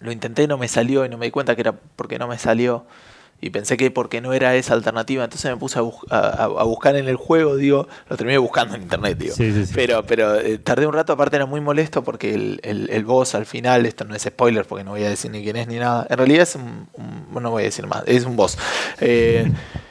lo 0.00 0.12
intenté 0.12 0.44
y 0.44 0.46
no 0.46 0.56
me 0.56 0.68
salió 0.68 1.04
y 1.04 1.10
no 1.10 1.18
me 1.18 1.26
di 1.26 1.32
cuenta 1.32 1.54
que 1.54 1.60
era 1.60 1.74
porque 1.96 2.18
no 2.18 2.28
me 2.28 2.38
salió. 2.38 2.86
Y 3.44 3.50
pensé 3.50 3.76
que 3.76 3.90
porque 3.90 4.20
no 4.22 4.32
era 4.32 4.54
esa 4.56 4.72
alternativa, 4.72 5.22
entonces 5.22 5.50
me 5.50 5.56
puse 5.58 5.78
a, 5.78 5.82
bus- 5.82 5.96
a- 6.10 6.18
a- 6.18 6.44
a 6.44 6.64
buscar 6.64 6.96
en 6.96 7.08
el 7.08 7.16
juego, 7.16 7.56
digo, 7.56 7.86
lo 8.08 8.16
terminé 8.16 8.38
buscando 8.38 8.74
en 8.74 8.82
internet, 8.82 9.18
digo. 9.18 9.34
Sí, 9.34 9.52
sí, 9.52 9.66
sí. 9.66 9.72
Pero, 9.74 10.02
pero 10.06 10.40
eh, 10.40 10.56
tardé 10.58 10.86
un 10.86 10.94
rato, 10.94 11.12
aparte 11.12 11.36
era 11.36 11.44
muy 11.44 11.60
molesto 11.60 12.02
porque 12.02 12.32
el, 12.32 12.60
el, 12.62 12.88
el 12.90 13.04
boss 13.04 13.34
al 13.34 13.44
final, 13.44 13.84
esto 13.84 14.04
no 14.04 14.14
es 14.14 14.22
spoiler 14.22 14.64
porque 14.64 14.82
no 14.84 14.92
voy 14.92 15.04
a 15.04 15.10
decir 15.10 15.30
ni 15.30 15.42
quién 15.42 15.56
es 15.56 15.66
ni 15.68 15.76
nada, 15.76 16.06
en 16.08 16.16
realidad 16.16 16.42
es 16.44 16.54
un, 16.54 16.88
un- 16.94 17.42
no 17.42 17.50
voy 17.50 17.62
a 17.62 17.66
decir 17.66 17.86
más, 17.86 18.02
es 18.06 18.24
un 18.24 18.36
boss. 18.36 18.56
Eh, 19.00 19.50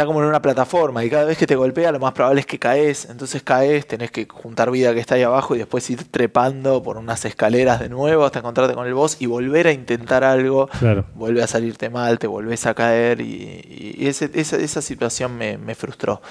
está 0.00 0.06
como 0.06 0.22
en 0.22 0.28
una 0.28 0.40
plataforma 0.40 1.04
y 1.04 1.10
cada 1.10 1.24
vez 1.24 1.36
que 1.36 1.46
te 1.46 1.56
golpea 1.56 1.92
lo 1.92 1.98
más 2.00 2.12
probable 2.12 2.40
es 2.40 2.46
que 2.46 2.58
caes, 2.58 3.06
entonces 3.10 3.42
caes, 3.42 3.86
tenés 3.86 4.10
que 4.10 4.26
juntar 4.30 4.70
vida 4.70 4.94
que 4.94 5.00
está 5.00 5.16
ahí 5.16 5.22
abajo 5.22 5.54
y 5.54 5.58
después 5.58 5.88
ir 5.90 6.04
trepando 6.10 6.82
por 6.82 6.96
unas 6.96 7.22
escaleras 7.26 7.80
de 7.80 7.88
nuevo 7.90 8.24
hasta 8.24 8.38
encontrarte 8.38 8.74
con 8.74 8.86
el 8.86 8.94
boss 8.94 9.18
y 9.20 9.26
volver 9.26 9.66
a 9.66 9.72
intentar 9.72 10.24
algo 10.24 10.68
Claro. 10.78 11.04
vuelve 11.14 11.42
a 11.42 11.46
salirte 11.46 11.90
mal, 11.90 12.18
te 12.18 12.26
volvés 12.26 12.64
a 12.66 12.72
caer 12.74 13.20
y, 13.20 13.94
y 13.98 14.06
ese- 14.08 14.30
esa, 14.32 14.56
esa 14.56 14.80
situación 14.80 15.36
me, 15.36 15.58
me 15.58 15.74
frustró. 15.74 16.22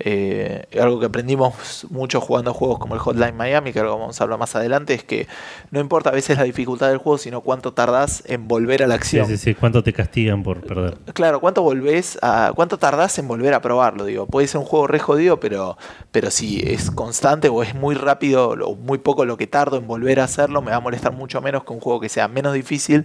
Eh, 0.00 0.64
algo 0.80 1.00
que 1.00 1.06
aprendimos 1.06 1.86
mucho 1.90 2.20
jugando 2.20 2.54
juegos 2.54 2.78
como 2.78 2.94
el 2.94 3.00
Hotline 3.00 3.36
Miami, 3.36 3.72
que 3.72 3.80
algo 3.80 3.98
vamos 3.98 4.20
a 4.20 4.24
hablar 4.24 4.38
más 4.38 4.54
adelante, 4.54 4.94
es 4.94 5.02
que 5.04 5.26
no 5.70 5.80
importa 5.80 6.10
a 6.10 6.12
veces 6.12 6.36
la 6.38 6.44
dificultad 6.44 6.88
del 6.88 6.98
juego, 6.98 7.18
sino 7.18 7.40
cuánto 7.40 7.72
tardás 7.72 8.22
en 8.26 8.46
volver 8.48 8.82
a 8.82 8.86
la 8.86 8.94
acción. 8.94 9.26
sí, 9.26 9.36
sí. 9.36 9.54
¿Cuánto 9.54 9.82
te 9.82 9.92
castigan 9.92 10.42
por 10.42 10.60
perder? 10.60 10.98
Claro, 11.14 11.40
¿cuánto 11.40 11.62
volvés 11.62 12.18
a. 12.22 12.52
cuánto 12.54 12.78
tardás 12.78 13.18
en 13.18 13.26
volver 13.28 13.54
a 13.54 13.60
probarlo? 13.60 14.04
Digo, 14.04 14.26
puede 14.26 14.46
ser 14.46 14.60
un 14.60 14.66
juego 14.66 14.86
re 14.86 14.98
jodido, 15.00 15.40
pero, 15.40 15.76
pero 16.12 16.30
si 16.30 16.60
es 16.60 16.90
constante 16.90 17.48
o 17.48 17.62
es 17.62 17.74
muy 17.74 17.94
rápido 17.94 18.50
o 18.50 18.76
muy 18.76 18.98
poco 18.98 19.24
lo 19.24 19.36
que 19.36 19.46
tardo 19.46 19.76
en 19.78 19.86
volver 19.86 20.20
a 20.20 20.24
hacerlo, 20.24 20.62
me 20.62 20.70
va 20.70 20.76
a 20.76 20.80
molestar 20.80 21.12
mucho 21.12 21.40
menos 21.40 21.64
que 21.64 21.72
un 21.72 21.80
juego 21.80 22.00
que 22.00 22.08
sea 22.08 22.28
menos 22.28 22.54
difícil, 22.54 23.04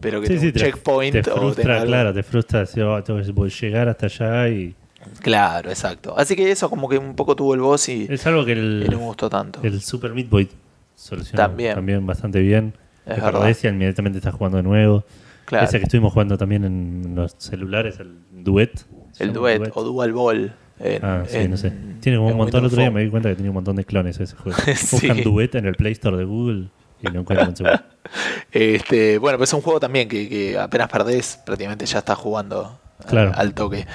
pero 0.00 0.20
que 0.20 0.28
Sí, 0.28 0.34
tenga 0.34 0.40
sí, 0.42 0.46
un 0.48 0.52
te, 0.52 0.60
checkpoint 0.60 1.12
te 1.14 1.18
o 1.20 1.22
tenga 1.22 1.40
frustra, 1.40 1.74
algo- 1.76 1.86
claro, 1.86 2.14
te 2.14 2.22
frustra 2.22 2.60
decir, 2.60 2.82
"Oh, 2.84 3.02
tengo 3.02 3.20
que 3.20 3.50
llegar 3.50 3.88
hasta 3.88 4.06
allá 4.06 4.48
y... 4.48 4.74
Claro, 5.20 5.70
exacto. 5.70 6.14
Así 6.16 6.36
que 6.36 6.50
eso 6.50 6.68
como 6.70 6.88
que 6.88 6.98
un 6.98 7.14
poco 7.14 7.36
tuvo 7.36 7.54
el 7.54 7.60
boss 7.60 7.88
y, 7.88 8.06
Es 8.10 8.26
algo 8.26 8.44
que 8.44 8.52
y 8.52 8.58
el, 8.58 8.84
no 8.90 8.98
me 8.98 9.04
gustó 9.04 9.28
tanto. 9.30 9.60
el 9.62 9.80
Super 9.80 10.12
Meat 10.14 10.28
Boy 10.28 10.48
soluciona 10.94 11.44
También. 11.46 11.74
también, 11.74 12.06
bastante 12.06 12.40
bien. 12.40 12.74
Es 13.06 13.64
y 13.64 13.68
inmediatamente 13.68 14.18
estás 14.18 14.34
jugando 14.34 14.58
de 14.58 14.62
nuevo. 14.62 15.04
Claro. 15.44 15.64
Ese 15.66 15.78
que 15.78 15.84
estuvimos 15.84 16.12
jugando 16.12 16.38
también 16.38 16.64
en 16.64 17.14
los 17.16 17.34
celulares, 17.38 17.98
el 17.98 18.16
Duet. 18.30 18.70
¿Se 19.12 19.24
el 19.24 19.32
duet, 19.32 19.70
o 19.74 19.82
dual 19.82 20.12
ball. 20.12 20.54
en- 20.78 21.04
Ah, 21.04 21.24
sí, 21.26 21.36
en- 21.38 21.50
no 21.50 21.56
sé. 21.56 21.72
Tiene 22.00 22.18
como 22.18 22.30
un 22.30 22.36
montón. 22.36 22.60
El 22.60 22.66
otro 22.66 22.78
día 22.78 22.90
me 22.90 23.02
di 23.02 23.10
cuenta 23.10 23.28
que 23.28 23.34
tenía 23.34 23.50
un 23.50 23.56
montón 23.56 23.76
de 23.76 23.84
clones 23.84 24.18
ese 24.20 24.36
juego. 24.36 24.56
Sí. 24.76 25.08
Buscan 25.08 25.22
Duet 25.22 25.54
en 25.56 25.66
el 25.66 25.74
Play 25.74 25.92
Store 25.92 26.16
de 26.16 26.24
Google 26.24 26.68
y 27.02 27.06
no 27.08 27.20
encuentro 27.20 27.48
un 27.48 27.56
segundo. 27.56 27.82
Este, 28.52 29.18
bueno, 29.18 29.38
pues 29.38 29.50
es 29.50 29.54
un 29.54 29.62
juego 29.62 29.80
también 29.80 30.08
que, 30.08 30.28
que 30.28 30.58
apenas 30.58 30.88
perdés, 30.88 31.40
prácticamente 31.44 31.86
ya 31.86 31.98
estás 31.98 32.18
jugando 32.18 32.78
al, 33.08 33.54
toque. 33.54 33.86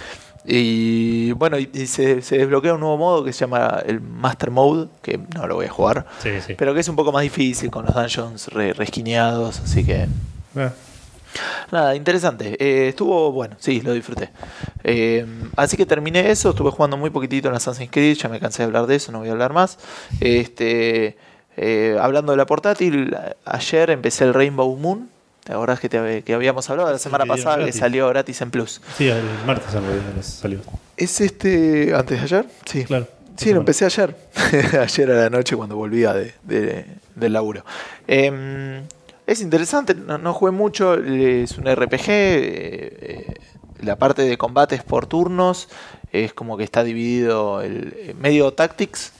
Y 0.50 1.34
bueno, 1.34 1.60
y, 1.60 1.70
y 1.74 1.88
se, 1.88 2.22
se 2.22 2.38
desbloquea 2.38 2.74
un 2.75 2.80
nuevo 2.80 2.98
modo 2.98 3.24
que 3.25 3.34
se 3.34 3.42
llama 3.42 3.82
el 3.86 4.00
Master 4.00 4.50
Mode, 4.50 4.88
que 5.01 5.20
no 5.36 5.46
lo 5.46 5.56
voy 5.56 5.66
a 5.66 5.70
jugar, 5.70 6.06
Sí, 6.24 6.30
sí. 6.46 6.56
pero 6.58 6.74
que 6.74 6.80
es 6.80 6.88
un 6.88 6.96
poco 6.96 7.12
más 7.12 7.24
difícil 7.24 7.70
con 7.70 7.86
los 7.86 7.94
dungeons 7.94 8.48
re, 8.48 8.72
resquineados, 8.74 9.60
así 9.60 9.84
que 9.84 10.08
Ah, 10.56 10.72
Nada, 11.72 11.96
interesante. 11.96 12.56
Eh, 12.60 12.88
estuvo 12.88 13.32
bueno, 13.32 13.58
sí, 13.60 13.82
lo 13.82 13.94
disfruté. 13.94 14.30
Eh, 14.84 15.25
así 15.58 15.75
que 15.77 15.86
terminé 15.86 16.32
eso, 16.32 16.50
estuve 16.51 16.72
jugando 16.72 16.96
muy 16.98 17.10
poquitito 17.10 17.50
en 17.50 17.54
Assassin's 17.56 17.92
Creed, 17.92 18.16
ya 18.18 18.30
me 18.30 18.39
cansé 18.39 18.63
de 18.63 18.68
hablar 18.68 18.88
de 18.88 18.96
eso, 18.96 19.12
no 19.12 19.20
voy 19.20 19.27
a 19.27 19.34
hablar 19.34 19.54
más. 19.54 19.77
Este, 20.22 21.18
eh, 21.58 21.98
hablando 22.01 22.32
de 22.32 22.38
la 22.38 22.46
portátil, 22.46 23.16
ayer 23.46 23.89
empecé 23.92 24.24
el 24.24 24.34
Rainbow 24.34 24.75
Moon. 24.77 25.10
¿Te 25.48 25.54
acordás 25.54 25.80
que, 25.80 25.88
te- 25.88 26.24
que 26.24 26.34
habíamos 26.34 26.70
hablado 26.70 26.92
la 26.92 27.00
semana 27.00 27.25
pasada 27.25 27.63
que 27.63 27.72
salió 27.72 28.10
gratis 28.10 28.42
en 28.42 28.51
Plus? 28.51 28.82
sí, 28.98 29.08
el 29.08 29.24
martes 29.46 29.74
en 29.74 29.82
realidad 29.84 30.13
nos 30.13 30.25
salió. 30.25 30.60
¿Es 30.98 31.22
este 31.22 31.94
antes 31.96 32.18
de 32.20 32.24
ayer? 32.24 32.46
Sí. 32.66 32.84
Claro. 32.84 33.08
Sí, 33.38 33.54
lo 33.54 33.60
empecé 33.60 33.86
ayer. 33.86 34.13
ayer 34.82 35.12
a 35.12 35.16
la 35.16 35.30
noche 35.30 35.56
cuando 35.56 35.77
volvía 35.77 36.13
de, 36.13 36.34
de- 36.44 36.86
del 37.16 37.32
laburo. 37.34 37.63
Em, 38.08 38.84
es 39.25 39.39
interesante, 39.42 39.96
no, 39.96 40.18
no 40.18 40.34
jugué 40.34 40.51
mucho, 40.51 40.96
es 40.96 41.58
un 41.58 41.66
RPG. 41.74 42.10
eh, 42.10 42.98
eh, 43.01 43.34
la 43.84 43.96
parte 43.96 44.24
de 44.24 44.38
combates 44.38 44.84
por 44.84 45.06
turnos 45.06 45.70
es 46.12 46.34
como 46.34 46.58
que 46.58 46.63
está 46.66 46.84
dividido 46.84 47.62
el 47.62 47.94
eh, 47.96 48.16
medio 48.20 48.51
tactics. 48.54 49.13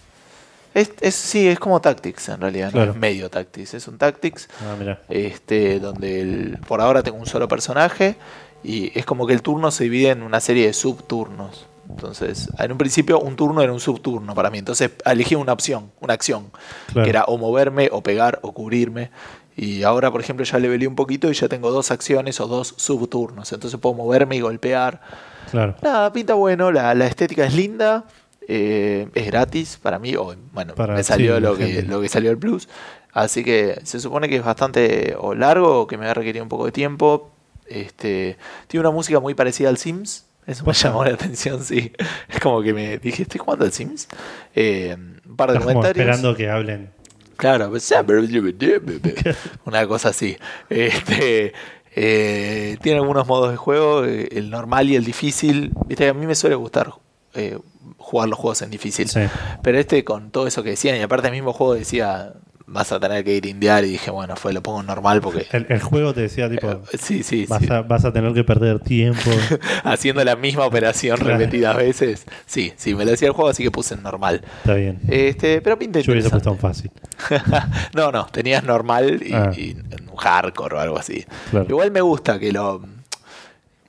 Es, 0.78 0.92
es- 1.02 1.16
sí, 1.16 1.48
es 1.48 1.60
como 1.60 1.82
tactics 1.82 2.30
en 2.30 2.42
realidad, 2.42 2.72
Claro. 2.72 2.88
no 2.88 2.92
es 2.94 2.98
medio 3.00 3.30
tactics, 3.30 3.74
es 3.74 3.88
un 3.88 3.98
tactics 3.98 4.48
Ah, 4.62 4.98
este, 5.10 5.80
donde 5.80 6.22
el- 6.22 6.58
por 6.68 6.82
ahora 6.82 7.02
tengo 7.04 7.18
un 7.18 7.26
solo 7.26 7.48
personaje 7.48 8.16
y 8.64 8.98
es 8.98 9.06
como 9.06 9.26
que 9.26 9.34
el 9.34 9.42
turno 9.42 9.72
se 9.72 9.86
divide 9.86 10.10
en 10.12 10.24
una 10.24 10.40
serie 10.40 10.68
de 10.68 10.74
subturnos. 10.74 11.66
Entonces, 11.90 12.50
en 12.60 12.72
un 12.74 12.78
principio 12.78 13.20
un 13.20 13.36
turno 13.38 13.62
era 13.62 13.72
un 13.72 13.80
subturno 13.80 14.36
para 14.36 14.50
mí. 14.50 14.58
Entonces 14.60 14.92
elegí 15.06 15.36
una 15.36 15.54
opción, 15.54 15.92
una 16.02 16.14
acción, 16.14 16.52
Claro. 16.92 17.04
que 17.06 17.10
era 17.10 17.24
o 17.24 17.38
moverme, 17.38 17.90
o 17.92 18.02
pegar, 18.04 18.40
o 18.42 18.52
cubrirme. 18.54 19.10
Y 19.56 19.84
ahora, 19.84 20.12
por 20.12 20.22
ejemplo, 20.22 20.46
ya 20.46 20.60
levelé 20.60 20.86
un 20.88 20.96
poquito 20.96 21.32
y 21.32 21.34
ya 21.34 21.48
tengo 21.48 21.72
dos 21.72 21.90
acciones 21.90 22.40
o 22.42 22.48
dos 22.48 22.74
subturnos. 22.78 23.52
Entonces 23.54 23.80
puedo 23.80 23.96
moverme 23.96 24.36
y 24.36 24.42
golpear. 24.42 25.02
Claro. 25.50 25.76
Nada, 25.82 26.12
pinta 26.14 26.34
bueno, 26.36 26.72
la, 26.72 26.94
la 26.94 27.08
estética 27.08 27.46
es 27.46 27.54
linda, 27.56 28.04
eh, 28.48 29.08
es 29.14 29.26
gratis 29.28 29.78
para 29.82 30.00
mí, 30.00 30.16
o 30.16 30.34
bueno, 30.54 30.74
Para- 30.76 30.96
me 30.96 31.04
salió 31.04 31.36
sí, 31.36 31.42
lo, 31.42 31.58
que, 31.58 31.82
lo 31.84 32.02
que 32.02 32.10
salió 32.10 32.32
el 32.32 32.38
Plus, 32.38 32.68
así 33.12 33.44
que 33.44 33.80
se 33.84 34.00
supone 34.00 34.30
que 34.30 34.38
es 34.38 34.44
bastante 34.44 35.16
o 35.20 35.36
largo, 35.36 35.82
o 35.82 35.88
que 35.88 35.98
me 35.98 36.06
va 36.06 36.12
a 36.12 36.16
requerir 36.16 36.42
un 36.42 36.50
poco 36.50 36.66
de 36.66 36.72
tiempo, 36.72 37.32
este, 37.68 38.38
tiene 38.68 38.82
una 38.88 38.92
música 38.96 39.20
muy 39.20 39.34
parecida 39.34 39.70
al 39.70 39.78
Sims, 39.78 40.26
eso 40.46 40.64
me 40.66 40.72
llamó 40.74 41.04
la 41.04 41.12
atención, 41.14 41.64
sí, 41.64 41.92
es 42.30 42.40
como 42.40 42.62
que 42.62 42.74
me 42.74 42.98
dije, 43.00 43.24
¿estoy 43.24 43.40
jugando 43.40 43.66
al 43.66 43.74
Sims? 43.74 44.08
Eh, 44.56 44.96
un 45.28 45.36
par 45.36 45.52
de 45.52 45.58
Estás 45.58 45.74
comentarios. 45.74 46.06
esperando 46.08 46.36
que 46.36 46.50
hablen. 46.50 46.90
Claro, 47.36 47.70
pues, 47.70 47.94
una 49.66 49.88
cosa 49.88 50.10
así. 50.10 50.38
Este, 50.70 51.54
eh, 51.96 52.78
tiene 52.82 53.00
algunos 53.00 53.28
modos 53.28 53.52
de 53.52 53.58
juego, 53.58 54.04
el 54.06 54.50
normal 54.50 54.90
y 54.90 54.96
el 54.96 55.04
difícil. 55.04 55.72
Viste, 55.86 56.08
a 56.10 56.14
mí 56.14 56.26
me 56.26 56.34
suele 56.34 56.56
gustar 56.56 56.94
eh, 57.36 57.60
jugar 57.98 58.30
los 58.30 58.38
juegos 58.40 58.62
en 58.62 58.70
difícil. 58.72 59.08
Sí. 59.08 59.22
Pero 59.62 59.78
este 59.80 60.04
con 60.04 60.32
todo 60.32 60.48
eso 60.48 60.64
que 60.64 60.72
decían, 60.72 60.98
y 60.98 61.02
aparte 61.02 61.28
el 61.28 61.34
mismo 61.34 61.54
juego 61.54 61.74
decía, 61.76 62.34
vas 62.70 62.92
a 62.92 63.00
tener 63.00 63.24
que 63.24 63.34
ir 63.34 63.46
indiar 63.46 63.86
y 63.86 63.92
dije, 63.92 64.12
bueno, 64.12 64.36
fue 64.36 64.52
lo 64.52 64.62
pongo 64.62 64.82
en 64.82 64.88
normal 64.88 65.22
porque... 65.22 65.46
El, 65.54 65.68
el 65.70 65.80
juego 65.82 66.14
te 66.14 66.20
decía, 66.22 66.50
tipo, 66.50 66.70
Eh, 66.70 66.98
Sí, 67.00 67.24
sí, 67.24 67.46
vas, 67.48 67.62
sí. 67.64 67.72
A, 67.72 67.82
vas 67.82 68.04
a 68.04 68.12
tener 68.12 68.34
que 68.34 68.44
perder 68.44 68.82
tiempo. 68.82 69.30
Haciendo 69.86 70.22
la 70.26 70.36
misma 70.36 70.66
operación 70.66 71.18
Claro. 71.18 71.38
repetidas 71.38 71.78
veces. 71.78 72.26
Sí, 72.46 72.74
sí, 72.76 72.94
me 72.94 73.06
lo 73.06 73.12
decía 73.12 73.30
el 73.30 73.34
juego, 73.34 73.50
así 73.50 73.64
que 73.64 73.72
puse 73.72 73.94
en 73.96 74.04
normal. 74.04 74.42
Está 74.58 74.74
bien. 74.74 75.00
Este, 75.08 75.62
pero 75.62 75.80
pinta 75.80 76.02
Yo 76.02 76.12
hubiese 76.12 76.30
puesto 76.30 76.52
un 76.52 76.58
fácil. 76.60 76.92
no, 77.96 78.12
no, 78.12 78.26
tenías 78.28 78.64
normal 78.66 79.22
y, 79.26 79.34
Ah. 79.34 79.52
y 79.56 79.78
hardcore 80.18 80.76
o 80.76 80.80
algo 80.80 81.00
así. 81.00 81.26
Claro. 81.52 81.68
Igual 81.70 81.92
me 81.92 82.02
gusta 82.02 82.38
que 82.38 82.52
lo. 82.52 82.82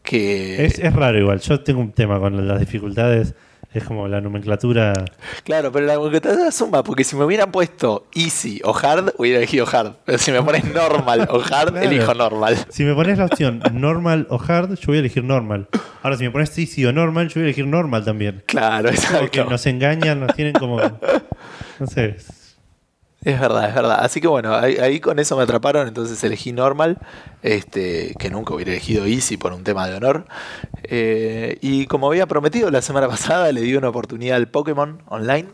que. 0.02 0.64
Es, 0.66 0.78
es 0.78 0.92
raro 0.94 1.18
igual. 1.18 1.40
Yo 1.40 1.60
tengo 1.62 1.80
un 1.80 1.92
tema 1.92 2.18
con 2.20 2.46
las 2.46 2.60
dificultades. 2.60 3.34
Es 3.72 3.84
como 3.84 4.08
la 4.08 4.20
nomenclatura. 4.22 4.94
Claro, 5.44 5.70
pero 5.70 5.84
la 5.84 5.96
computadora 5.96 6.50
suma, 6.50 6.82
porque 6.82 7.04
si 7.04 7.16
me 7.16 7.24
hubieran 7.24 7.52
puesto 7.52 8.06
easy 8.14 8.60
o 8.64 8.74
hard, 8.74 9.12
hubiera 9.18 9.36
elegido 9.38 9.66
hard. 9.70 9.92
Pero 10.06 10.16
si 10.16 10.32
me 10.32 10.42
pones 10.42 10.64
normal 10.64 11.28
o 11.30 11.36
hard, 11.40 11.72
Claro. 11.72 11.80
elijo 11.82 12.14
normal. 12.14 12.56
Si 12.70 12.84
me 12.84 12.94
pones 12.94 13.18
la 13.18 13.26
opción 13.26 13.62
normal 13.74 14.26
o 14.30 14.40
hard, 14.40 14.74
yo 14.78 14.86
voy 14.86 14.96
a 14.96 15.00
elegir 15.00 15.22
normal. 15.22 15.68
Ahora, 16.02 16.16
si 16.16 16.24
me 16.24 16.30
pones 16.30 16.56
easy 16.58 16.86
o 16.86 16.92
normal, 16.94 17.28
yo 17.28 17.34
voy 17.34 17.42
a 17.42 17.44
elegir 17.46 17.66
normal 17.66 18.04
también. 18.06 18.42
Claro, 18.46 18.88
exacto. 18.88 19.44
nos 19.44 19.66
engañan, 19.66 20.20
nos 20.20 20.34
tienen 20.34 20.54
como. 20.54 20.80
No 20.80 21.86
sé. 21.86 22.16
Es 23.28 23.38
verdad, 23.38 23.68
es 23.68 23.74
verdad. 23.74 23.98
Así 24.00 24.22
que 24.22 24.26
bueno, 24.26 24.54
ahí, 24.54 24.76
ahí 24.78 25.00
con 25.00 25.18
eso 25.18 25.36
me 25.36 25.42
atraparon, 25.42 25.86
entonces 25.86 26.24
elegí 26.24 26.52
normal, 26.52 26.96
este, 27.42 28.14
que 28.18 28.30
nunca 28.30 28.54
hubiera 28.54 28.70
elegido 28.70 29.04
easy 29.04 29.36
por 29.36 29.52
un 29.52 29.64
tema 29.64 29.86
de 29.86 29.96
honor. 29.96 30.24
Eh, 30.84 31.58
y 31.60 31.84
como 31.86 32.06
había 32.08 32.26
prometido 32.26 32.70
la 32.70 32.80
semana 32.80 33.06
pasada, 33.10 33.52
le 33.52 33.60
di 33.60 33.74
una 33.76 33.90
oportunidad 33.90 34.36
al 34.36 34.48
Pokémon 34.48 35.02
Online. 35.08 35.46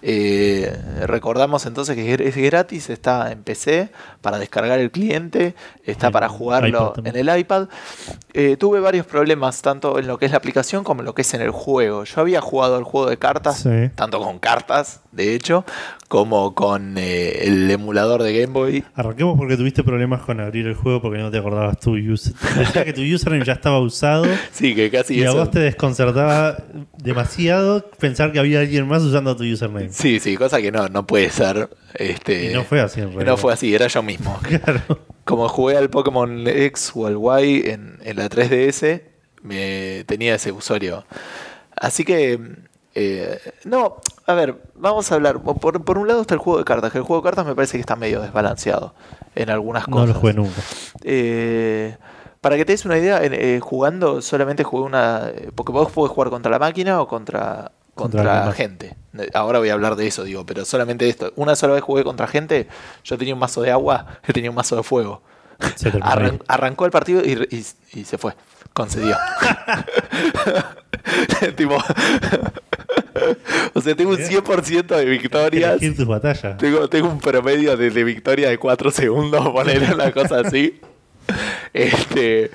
Eh, 0.00 0.72
recordamos 1.08 1.66
entonces 1.66 1.96
que 1.96 2.14
es 2.14 2.36
gratis, 2.36 2.88
está 2.88 3.32
en 3.32 3.42
PC 3.42 3.90
para 4.20 4.38
descargar 4.38 4.78
el 4.78 4.92
cliente, 4.92 5.56
está 5.84 6.12
para 6.12 6.28
jugarlo 6.28 6.92
en 7.04 7.16
el 7.16 7.36
iPad. 7.36 7.66
Eh, 8.32 8.56
tuve 8.56 8.78
varios 8.78 9.06
problemas, 9.06 9.60
tanto 9.60 9.98
en 9.98 10.06
lo 10.06 10.16
que 10.18 10.26
es 10.26 10.30
la 10.30 10.38
aplicación 10.38 10.84
como 10.84 11.00
en 11.00 11.06
lo 11.06 11.14
que 11.16 11.22
es 11.22 11.34
en 11.34 11.40
el 11.40 11.50
juego. 11.50 12.04
Yo 12.04 12.20
había 12.20 12.40
jugado 12.40 12.78
el 12.78 12.84
juego 12.84 13.10
de 13.10 13.16
cartas, 13.16 13.58
Sí. 13.58 13.90
tanto 13.96 14.20
con 14.20 14.38
cartas, 14.38 15.00
de 15.10 15.34
hecho, 15.34 15.64
como 16.06 16.54
con 16.54 16.96
eh, 17.08 17.48
el 17.48 17.70
emulador 17.70 18.22
de 18.22 18.38
Game 18.38 18.52
Boy. 18.52 18.84
Arranquemos 18.94 19.38
porque 19.38 19.56
tuviste 19.56 19.82
problemas 19.82 20.20
con 20.22 20.40
abrir 20.40 20.66
el 20.66 20.74
juego 20.74 21.00
porque 21.00 21.18
no 21.18 21.30
te 21.30 21.38
acordabas 21.38 21.80
tu 21.80 21.92
user. 21.96 22.34
Decía 22.58 22.84
que 22.84 22.92
tu 22.92 23.00
username 23.00 23.44
ya 23.44 23.54
estaba 23.54 23.80
usado 23.80 24.26
Sí, 24.52 24.74
que 24.74 24.90
casi 24.90 25.14
y 25.18 25.24
a 25.24 25.32
vos 25.32 25.50
te 25.50 25.60
desconcertaba 25.60 26.58
demasiado 26.98 27.90
pensar 27.98 28.32
que 28.32 28.38
había 28.38 28.60
alguien 28.60 28.86
más 28.86 29.02
usando 29.02 29.34
tu 29.36 29.44
username. 29.44 29.88
Sí, 29.90 30.20
sí, 30.20 30.36
cosa 30.36 30.60
que 30.60 30.70
no, 30.70 30.88
no 30.88 31.06
puede 31.06 31.30
ser. 31.30 31.70
Este, 31.94 32.50
Y 32.50 32.54
no 32.54 32.64
fue 32.64 32.80
así 32.80 33.00
en 33.00 33.08
realidad. 33.08 33.26
No 33.26 33.36
fue 33.38 33.52
así, 33.52 33.74
era 33.74 33.86
yo 33.86 34.02
mismo. 34.02 34.38
Claro. 34.48 34.80
Como 35.24 35.48
jugué 35.48 35.76
al 35.76 35.90
Pokémon 35.90 36.46
X 36.46 36.92
o 36.94 37.06
al 37.06 37.44
Y 37.44 37.68
en, 37.68 37.98
en 38.02 38.16
la 38.16 38.28
3DS, 38.28 39.02
me 39.42 40.04
tenía 40.04 40.34
ese 40.34 40.52
usuario. 40.52 41.04
Así 41.76 42.04
que, 42.04 42.40
eh, 42.94 43.38
no, 43.64 44.00
a 44.26 44.34
ver, 44.34 44.56
vamos 44.78 45.10
a 45.10 45.14
hablar. 45.16 45.40
Por, 45.40 45.84
por 45.84 45.98
un 45.98 46.08
lado 46.08 46.20
está 46.20 46.34
el 46.34 46.40
juego 46.40 46.58
de 46.58 46.64
cartas, 46.64 46.92
que 46.92 46.98
el 46.98 47.04
juego 47.04 47.22
de 47.22 47.26
cartas 47.26 47.46
me 47.46 47.54
parece 47.54 47.76
que 47.76 47.80
está 47.80 47.96
medio 47.96 48.20
desbalanceado 48.20 48.94
en 49.34 49.50
algunas 49.50 49.86
No 49.88 49.96
cosas. 49.96 50.08
lo 50.14 50.20
jugué 50.20 50.34
nunca. 50.34 50.60
Eh, 51.04 51.96
para 52.40 52.56
que 52.56 52.64
te 52.64 52.72
des 52.72 52.84
una 52.84 52.98
idea, 52.98 53.20
eh, 53.22 53.60
jugando 53.60 54.22
solamente 54.22 54.62
jugué 54.64 54.84
una. 54.84 55.28
eh, 55.28 55.50
Porque 55.54 55.72
vos 55.72 55.90
podés 55.90 56.12
jugar 56.12 56.30
contra 56.30 56.50
la 56.50 56.58
máquina 56.58 57.00
o 57.00 57.08
contra, 57.08 57.72
Contra 57.94 58.52
gente. 58.52 58.96
Ahora 59.34 59.58
voy 59.58 59.70
a 59.70 59.72
hablar 59.72 59.96
de 59.96 60.06
eso, 60.06 60.22
digo, 60.22 60.46
pero 60.46 60.64
solamente 60.64 61.08
esto. 61.08 61.32
Una 61.34 61.56
sola 61.56 61.74
vez 61.74 61.82
jugué 61.82 62.04
contra 62.04 62.28
gente, 62.28 62.68
yo 63.02 63.18
tenía 63.18 63.34
un 63.34 63.40
mazo 63.40 63.60
de 63.62 63.72
agua, 63.72 64.06
él 64.22 64.32
tenía 64.34 64.50
un 64.50 64.56
mazo 64.56 64.76
de 64.76 64.84
fuego. 64.84 65.22
Se 65.76 65.90
Arran- 65.90 66.42
arrancó 66.48 66.84
el 66.84 66.90
partido 66.90 67.20
y, 67.24 67.32
y- 67.50 67.66
y 68.00 68.04
se 68.04 68.16
fue. 68.18 68.34
Concedió. 68.72 69.16
tipo. 71.56 71.76
o 73.74 73.80
sea, 73.80 73.94
tengo 73.96 74.10
un 74.10 74.18
100% 74.18 74.86
de 74.96 75.04
victorias. 75.04 75.70
Elegir 75.72 75.96
tus 75.96 76.06
batallas. 76.06 76.56
Tengo, 76.58 76.88
tengo 76.88 77.08
un 77.08 77.18
promedio 77.20 77.76
de, 77.76 77.90
de 77.90 78.04
victoria 78.04 78.48
de 78.50 78.58
4 78.58 78.90
segundos, 78.90 79.48
poner 79.52 79.92
una 79.94 80.12
cosa 80.12 80.40
así. 80.40 80.80
Este, 81.72 82.50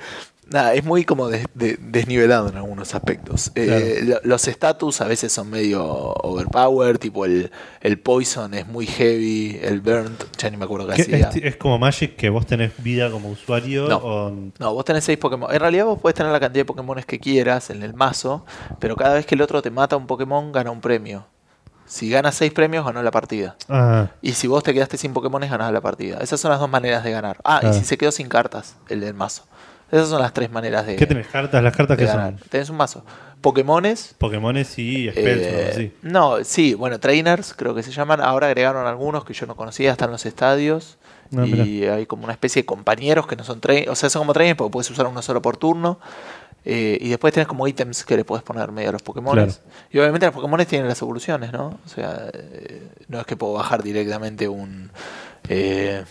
nada, 0.50 0.74
es 0.74 0.84
muy 0.84 1.04
como 1.04 1.28
des- 1.28 1.46
de- 1.54 1.76
desnivelado 1.80 2.48
en 2.48 2.56
algunos 2.56 2.94
aspectos. 2.94 3.50
Eh, 3.54 4.00
lo- 4.04 4.20
los 4.24 4.46
status 4.48 5.00
a 5.00 5.06
veces 5.06 5.32
son 5.32 5.50
medio 5.50 5.84
overpowered, 5.84 6.98
tipo 6.98 7.24
el, 7.24 7.50
el 7.80 7.98
poison 7.98 8.54
es 8.54 8.66
muy 8.66 8.86
heavy, 8.86 9.58
el 9.62 9.80
burnt, 9.80 10.22
ya 10.38 10.50
ni 10.50 10.56
me 10.56 10.64
acuerdo 10.64 10.86
qué 10.88 10.94
¿Qué- 10.96 11.02
hacía. 11.24 11.28
es, 11.28 11.36
es 11.36 11.56
como 11.56 11.78
Magic 11.78 12.16
que 12.16 12.28
vos 12.30 12.46
tenés 12.46 12.72
vida 12.82 13.10
como 13.10 13.28
usuario 13.30 13.88
No. 13.88 13.96
o 13.98 14.30
No, 14.58 14.74
vos 14.74 14.84
tenés 14.84 15.04
6 15.04 15.18
Pokémon. 15.18 15.52
En 15.52 15.60
realidad 15.60 15.84
vos 15.86 15.98
podés 16.00 16.14
tener 16.14 16.32
la 16.32 16.40
cantidad 16.40 16.60
de 16.62 16.66
Pokémon 16.66 17.02
que 17.06 17.18
quieras 17.18 17.70
en 17.70 17.82
el 17.82 17.94
mazo, 17.94 18.44
pero 18.78 18.96
cada 18.96 19.14
vez 19.14 19.26
que 19.26 19.34
el 19.34 19.42
otro 19.42 19.62
te 19.62 19.70
mata 19.70 19.96
un 19.96 20.06
Pokémon, 20.06 20.52
gana 20.52 20.70
un 20.70 20.80
premio. 20.80 21.26
Si 21.86 22.08
ganas 22.08 22.34
6 22.36 22.50
premios, 22.52 22.84
ganó 22.86 23.02
la 23.02 23.10
partida. 23.10 23.56
Ah, 23.68 24.08
Y 24.22 24.32
si 24.32 24.46
vos 24.46 24.62
te 24.62 24.72
quedaste 24.72 24.96
sin 24.96 25.12
Pokémon, 25.12 25.42
ganás 25.42 25.70
la 25.70 25.82
partida. 25.82 26.18
Esas 26.22 26.40
son 26.40 26.50
las 26.50 26.58
dos 26.58 26.70
maneras 26.70 27.04
de 27.04 27.10
ganar. 27.10 27.36
Ah, 27.44 27.60
y 27.62 27.74
si 27.74 27.84
se 27.84 27.98
quedó 27.98 28.10
sin 28.10 28.28
cartas, 28.28 28.76
el 28.88 29.00
del 29.00 29.12
mazo. 29.12 29.44
Esas 29.90 30.08
son 30.08 30.20
las 30.20 30.32
tres 30.32 30.50
maneras 30.50 30.86
de, 30.86 30.96
¿Qué 30.96 31.06
tenés? 31.06 31.26
¿Cartas? 31.28 31.62
¿Las 31.62 31.76
cartas 31.76 31.96
que 31.96 32.06
ganar. 32.06 32.38
son? 32.38 32.48
Tenés 32.48 32.70
un 32.70 32.76
mazo. 32.76 33.04
Pokémones. 33.40 34.14
Pokémones 34.18 34.78
y 34.78 35.10
spells 35.10 35.42
eh, 35.42 35.68
así. 35.70 35.92
No, 36.02 36.42
sí, 36.42 36.74
bueno, 36.74 36.98
trainers 36.98 37.52
creo 37.54 37.74
que 37.74 37.82
se 37.82 37.92
llaman. 37.92 38.20
Ahora 38.20 38.46
agregaron 38.46 38.86
algunos 38.86 39.24
que 39.24 39.34
yo 39.34 39.46
no 39.46 39.54
conocía, 39.54 39.92
están 39.92 40.08
en 40.08 40.12
los 40.12 40.26
estadios. 40.26 40.96
Ah, 41.36 41.46
y 41.46 41.84
hay 41.84 42.06
como 42.06 42.24
una 42.24 42.32
especie 42.32 42.62
de 42.62 42.66
compañeros 42.66 43.26
que 43.26 43.36
no 43.36 43.44
son 43.44 43.60
trainers. 43.60 43.90
O 43.90 43.94
sea, 43.94 44.08
son 44.08 44.20
como 44.20 44.32
trainers 44.32 44.56
porque 44.56 44.72
puedes 44.72 44.90
usar 44.90 45.06
uno 45.06 45.20
solo 45.20 45.42
por 45.42 45.56
turno. 45.56 45.98
Eh, 46.64 46.96
y 47.00 47.10
después 47.10 47.34
tenés 47.34 47.46
como 47.46 47.68
ítems 47.68 48.04
que 48.04 48.16
le 48.16 48.24
puedes 48.24 48.42
poner 48.42 48.72
medio 48.72 48.88
a 48.88 48.92
los 48.92 49.02
Pokémon. 49.02 49.34
Claro. 49.34 49.52
Y 49.90 49.98
obviamente 49.98 50.26
los 50.26 50.34
Pokémon 50.34 50.64
tienen 50.64 50.88
las 50.88 51.00
evoluciones, 51.02 51.52
¿no? 51.52 51.78
O 51.84 51.88
sea, 51.88 52.30
eh, 52.32 52.88
no 53.08 53.20
es 53.20 53.26
que 53.26 53.36
puedo 53.36 53.52
bajar 53.52 53.82
directamente 53.82 54.48
un. 54.48 54.90
eh, 55.48 56.02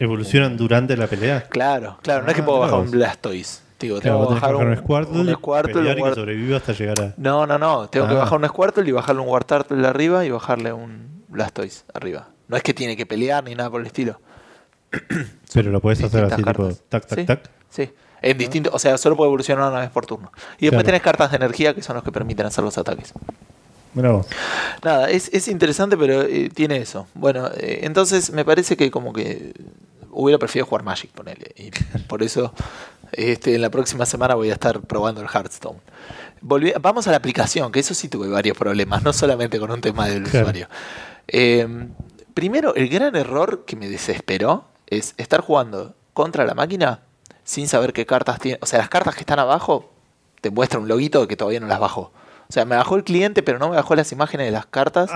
¿Evolucionan 0.00 0.56
durante 0.56 0.96
la 0.96 1.06
pelea? 1.06 1.44
claro, 1.48 1.98
claro, 2.02 2.22
no 2.24 2.28
es 2.30 2.34
que 2.34 2.40
Ah, 2.42 2.44
puedo 2.46 2.58
mirá 2.58 2.70
bajar 2.72 2.84
un 2.86 2.90
Blastoise. 2.90 3.62
Digo, 3.78 3.98
Claro, 4.00 4.16
tengo 4.18 4.28
que 4.28 4.34
bajar 4.34 4.52
bajar 4.54 4.66
un 4.68 4.76
Squirtle, 4.76 5.20
un 5.20 5.34
Squirtle, 5.36 5.72
pelear 5.74 5.96
un 6.02 6.08
que 6.10 6.14
sobreviva 6.14 6.56
hasta 6.58 6.72
llegar 6.72 7.00
a... 7.00 7.14
No, 7.16 7.46
no, 7.46 7.58
no. 7.58 7.88
Tengo 7.88 8.06
que 8.08 8.12
Ah. 8.14 8.18
bajar 8.18 8.38
un 8.38 8.46
Squirtle 8.48 8.88
y 8.88 8.92
bajarle 8.92 9.22
un 9.22 9.28
Wartortle 9.28 9.86
arriba 9.86 10.24
y 10.26 10.30
bajarle 10.30 10.72
un 10.74 11.24
Blastoise 11.28 11.84
arriba. 11.94 12.28
No 12.48 12.56
es 12.58 12.62
que 12.62 12.74
tiene 12.74 12.96
que 12.96 13.06
pelear 13.06 13.42
ni 13.44 13.54
nada 13.54 13.70
por 13.70 13.80
el 13.80 13.86
estilo. 13.86 14.20
Pero 15.54 15.70
lo 15.70 15.80
puedes 15.80 16.02
hacer 16.02 16.24
así, 16.24 16.36
tipo, 16.36 16.44
cartas. 16.46 16.82
tac, 16.88 17.06
tac, 17.06 17.18
Sí. 17.18 17.24
tac. 17.24 17.50
Sí. 17.70 17.90
En 18.22 18.36
distinto, 18.36 18.70
o 18.72 18.78
sea, 18.78 18.98
solo 18.98 19.16
puede 19.16 19.28
evolucionar 19.28 19.70
una 19.70 19.80
vez 19.80 19.90
por 19.90 20.04
turno. 20.04 20.30
Y 20.58 20.66
después 20.66 20.70
Claro. 20.70 20.84
tenés 20.84 21.02
cartas 21.02 21.30
de 21.30 21.36
energía 21.38 21.74
que 21.74 21.82
son 21.82 21.94
los 21.94 22.04
que 22.04 22.12
permiten 22.12 22.44
hacer 22.44 22.62
los 22.64 22.76
ataques. 22.76 23.14
Vos. 23.94 24.26
Nada, 24.84 25.08
es, 25.10 25.30
es 25.32 25.48
interesante, 25.48 25.96
pero 25.96 26.22
eh, 26.22 26.50
tiene 26.54 26.76
eso. 26.76 27.06
Bueno, 27.14 27.48
eh, 27.56 27.80
entonces 27.82 28.30
me 28.30 28.44
parece 28.44 28.76
que 28.76 28.90
como 28.90 29.12
que 29.14 29.52
hubiera 30.10 30.38
preferido 30.38 30.66
jugar 30.66 30.82
Magic, 30.84 31.10
ponele. 31.10 31.52
Y 31.56 31.70
por 32.08 32.22
eso 32.22 32.52
este, 33.12 33.54
en 33.54 33.62
la 33.62 33.70
próxima 33.70 34.06
semana 34.06 34.34
voy 34.34 34.50
a 34.50 34.54
estar 34.54 34.80
probando 34.82 35.20
el 35.20 35.28
Hearthstone. 35.28 35.78
Vamos 36.80 37.06
a 37.06 37.10
la 37.10 37.18
aplicación, 37.18 37.70
que 37.70 37.80
eso 37.80 37.92
sí 37.94 38.08
tuve 38.08 38.28
varios 38.28 38.56
problemas, 38.56 39.02
no 39.02 39.12
solamente 39.12 39.58
con 39.58 39.70
un 39.70 39.80
tema 39.80 40.06
del 40.06 40.22
Claro. 40.24 40.46
usuario. 40.46 40.68
Eh, 41.28 41.66
primero, 42.34 42.74
el 42.74 42.88
gran 42.88 43.14
error 43.14 43.64
que 43.66 43.76
me 43.76 43.88
desesperó 43.88 44.64
es 44.86 45.14
estar 45.18 45.40
jugando 45.42 45.94
contra 46.14 46.44
la 46.46 46.54
máquina 46.54 47.00
sin 47.44 47.68
saber 47.68 47.92
qué 47.92 48.06
cartas 48.06 48.38
tiene. 48.38 48.58
O 48.62 48.66
sea, 48.66 48.78
las 48.78 48.88
cartas 48.88 49.14
que 49.14 49.20
están 49.20 49.38
abajo 49.38 49.90
te 50.40 50.50
muestra 50.50 50.80
un 50.80 50.88
loguito 50.88 51.20
de 51.20 51.28
que 51.28 51.36
todavía 51.36 51.60
no 51.60 51.66
las 51.66 51.78
bajó. 51.80 52.12
O 52.50 52.52
sea, 52.52 52.64
me 52.64 52.74
bajó 52.74 52.96
el 52.96 53.04
cliente, 53.04 53.44
pero 53.44 53.60
no 53.60 53.68
me 53.68 53.76
bajó 53.76 53.94
las 53.94 54.10
imágenes 54.10 54.46
de 54.46 54.50
las 54.50 54.66
cartas. 54.66 55.08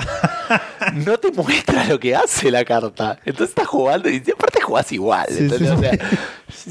no 0.95 1.19
te 1.19 1.33
muestra 1.33 1.85
lo 1.87 1.99
que 1.99 2.14
hace 2.14 2.49
la 2.49 2.64
carta. 2.64 3.19
Entonces 3.25 3.49
estás 3.49 3.67
jugando 3.67 4.09
y 4.09 4.19
aparte 4.33 4.61
jugás 4.62 4.93
igual. 4.93 5.26
Sí, 5.29 5.49
O 5.53 5.59
sea, 5.59 5.99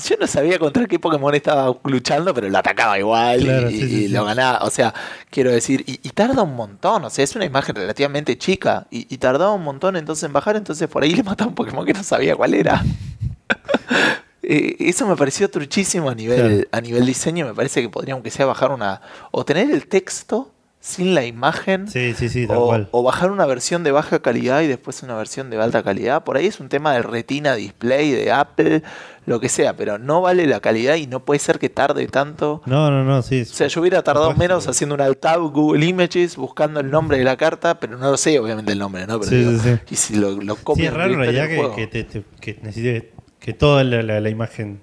yo 0.10 0.15
no 0.22 0.25
sabía 0.25 0.58
contra 0.60 0.86
qué 0.86 1.00
Pokémon 1.00 1.36
estaba 1.36 1.75
luchando, 1.84 2.34
pero 2.34 2.48
lo 2.48 2.58
atacaba 2.58 2.98
igual 2.98 3.41
y- 3.41 3.43
Claro, 3.43 3.70
lo 4.08 4.24
ganaba. 4.25 4.60
O 4.60 4.70
sea, 4.70 4.93
quiero 5.29 5.51
decir, 5.51 5.84
y, 5.86 6.00
y 6.01 6.12
tarda 6.12 6.43
un 6.43 6.55
montón. 6.55 7.03
O 7.03 7.10
sea, 7.10 7.25
es 7.25 7.36
una 7.36 7.43
imagen 7.43 7.75
relativamente 7.75 8.38
chica 8.38 8.88
y, 8.89 9.13
y 9.13 9.17
tardaba 9.17 9.51
un 9.51 9.63
montón 9.65 9.98
entonces 9.98 10.24
en 10.24 10.32
bajar. 10.32 10.55
Entonces 10.55 10.88
por 10.88 11.03
ahí 11.03 11.13
le 11.13 11.24
mataba 11.24 11.50
un 11.50 11.55
Pokémon 11.55 11.86
que 11.86 11.91
no 11.91 12.03
sabía 12.03 12.38
cuál 12.38 12.53
era. 12.53 12.82
Eh, 14.43 14.75
eso 14.79 15.07
me 15.07 15.15
pareció 15.15 15.50
truchísimo 15.50 16.09
a 16.09 16.15
nivel, 16.15 16.39
Claro. 16.41 16.67
a 16.71 16.81
nivel 16.81 17.05
diseño. 17.05 17.45
Me 17.45 17.53
parece 17.53 17.81
que 17.81 17.89
podría, 17.89 18.13
aunque 18.13 18.29
sea, 18.31 18.45
bajar 18.45 18.71
una. 18.71 19.01
O 19.31 19.45
tener 19.45 19.71
el 19.71 19.88
texto 19.88 20.50
sin 20.81 21.15
la 21.15 21.25
imagen. 21.25 21.88
Sí, 21.88 22.13
sí, 22.13 22.27
sí, 22.27 22.45
tal 22.45 22.57
o, 22.57 22.65
cual. 22.65 22.89
o 22.91 23.03
bajar 23.03 23.31
una 23.31 23.45
versión 23.45 23.85
de 23.85 23.93
baja 23.93 24.21
calidad 24.21 24.59
y 24.62 24.67
después 24.67 25.01
una 25.01 25.15
versión 25.15 25.50
de 25.50 25.62
alta 25.62 25.81
calidad. 25.81 26.25
Por 26.25 26.35
ahí 26.35 26.45
es 26.47 26.59
un 26.59 26.67
tema 26.67 26.93
del 26.93 27.03
retina 27.06 27.56
display 27.56 28.12
de 28.12 28.34
Apple, 28.34 28.84
lo 29.25 29.39
que 29.39 29.47
sea, 29.47 29.77
pero 29.77 29.97
no 29.97 30.19
vale 30.19 30.45
la 30.45 30.60
calidad 30.60 30.95
y 30.95 31.08
no 31.08 31.23
puede 31.23 31.39
ser 31.39 31.58
que 31.58 31.69
tarde 31.69 32.06
tanto. 32.08 32.62
No, 32.65 32.91
no, 32.91 33.06
no, 33.06 33.21
sí. 33.21 33.43
O 33.43 33.45
sea, 33.45 33.67
yo 33.67 33.79
hubiera 33.79 34.01
tardado 34.03 34.27
Capaz, 34.27 34.39
menos 34.39 34.67
haciendo 34.67 34.95
un 34.95 34.99
alt 34.99 35.21
tab 35.21 35.39
Google 35.53 35.86
Images 35.86 36.36
buscando 36.36 36.82
el 36.82 36.91
nombre 36.91 37.17
de 37.17 37.23
la 37.23 37.38
carta, 37.38 37.79
pero 37.79 37.97
no 37.97 38.12
lo 38.12 38.17
sé, 38.17 38.38
obviamente, 38.38 38.73
el 38.73 38.79
nombre, 38.79 39.08
¿no? 39.08 39.21
Pero 39.21 39.29
Sí, 39.29 39.38
digo, 39.38 39.51
sí, 39.51 39.60
sí. 39.63 39.79
Y 39.89 39.95
si 39.95 40.15
lo, 40.17 40.32
lo 40.32 40.56
Sí, 40.56 40.62
copio 40.65 40.89
es 40.89 40.93
raro 40.93 41.13
en 41.13 41.19
realidad 41.19 41.47
que, 41.47 41.71
que, 41.77 41.88
te- 41.88 42.03
te- 42.03 42.23
que 42.41 42.60
necesite 42.62 43.12
que 43.43 43.53
toda 43.53 43.84
la, 43.84 44.01
la- 44.01 44.19
la 44.21 44.29
imagen 44.29 44.79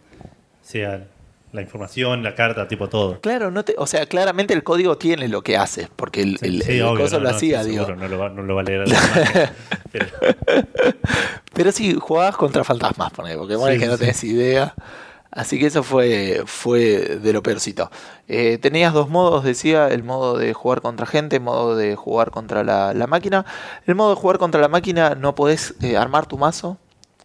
sea 0.62 1.07
la 1.53 1.62
información, 1.62 2.23
la 2.23 2.35
carta, 2.37 2.68
tipo 2.68 2.88
todo. 2.88 3.20
Claro, 3.23 3.51
no 3.51 3.64
te, 3.64 3.75
o 3.77 3.87
sea, 3.87 4.07
claramente 4.07 4.55
el 4.55 4.62
código 4.62 4.96
tiene 4.99 5.27
lo 5.29 5.42
que 5.42 5.57
hace, 5.57 5.88
porque 5.96 6.20
el, 6.23 6.38
Sí, 6.38 6.46
el, 6.46 6.62
sí, 6.62 6.73
el 6.75 6.83
obvio, 6.83 7.05
coso 7.05 7.16
no, 7.18 7.25
lo 7.25 7.31
no, 7.31 7.37
hacía, 7.37 7.64
digo. 7.64 7.87
seguro, 7.87 7.96
no, 8.01 8.07
lo 8.09 8.18
va, 8.18 8.29
no 8.29 8.42
lo 8.42 8.55
va 8.55 8.61
a 8.61 8.64
leer 8.64 8.81
la 8.88 8.94
imagen, 8.94 9.49
pero- 9.90 10.07
Pero 11.53 11.73
sí, 11.73 11.94
jugabas 12.01 12.37
contra 12.37 12.62
fantasmas, 12.62 13.11
porque 13.12 13.33
Sí, 13.35 13.73
es 13.73 13.79
que 13.81 13.87
no 13.87 13.99
tenés 13.99 14.23
idea. 14.25 14.75
Así 15.33 15.59
que 15.61 15.66
eso 15.66 15.83
fue, 15.85 16.42
fue 16.46 17.18
de 17.23 17.33
lo 17.33 17.42
peorcito. 17.42 17.90
Eh, 18.27 18.59
tenías 18.59 18.92
dos 18.92 19.09
modos, 19.09 19.44
decía, 19.44 19.88
el 19.88 20.03
modo 20.03 20.37
de 20.37 20.53
jugar 20.55 20.81
contra 20.81 21.07
gente, 21.07 21.37
el 21.37 21.42
modo 21.42 21.77
de 21.77 21.94
jugar 21.94 22.31
contra 22.33 22.64
la, 22.64 22.94
la 22.94 23.07
máquina. 23.07 23.44
El 23.87 23.94
modo 23.94 24.11
de 24.11 24.16
jugar 24.16 24.38
contra 24.38 24.61
la 24.61 24.68
máquina 24.68 25.14
no 25.14 25.35
podés 25.37 25.75
eh, 25.83 25.96
armar 25.96 26.27
tu 26.27 26.37
mazo. 26.37 26.79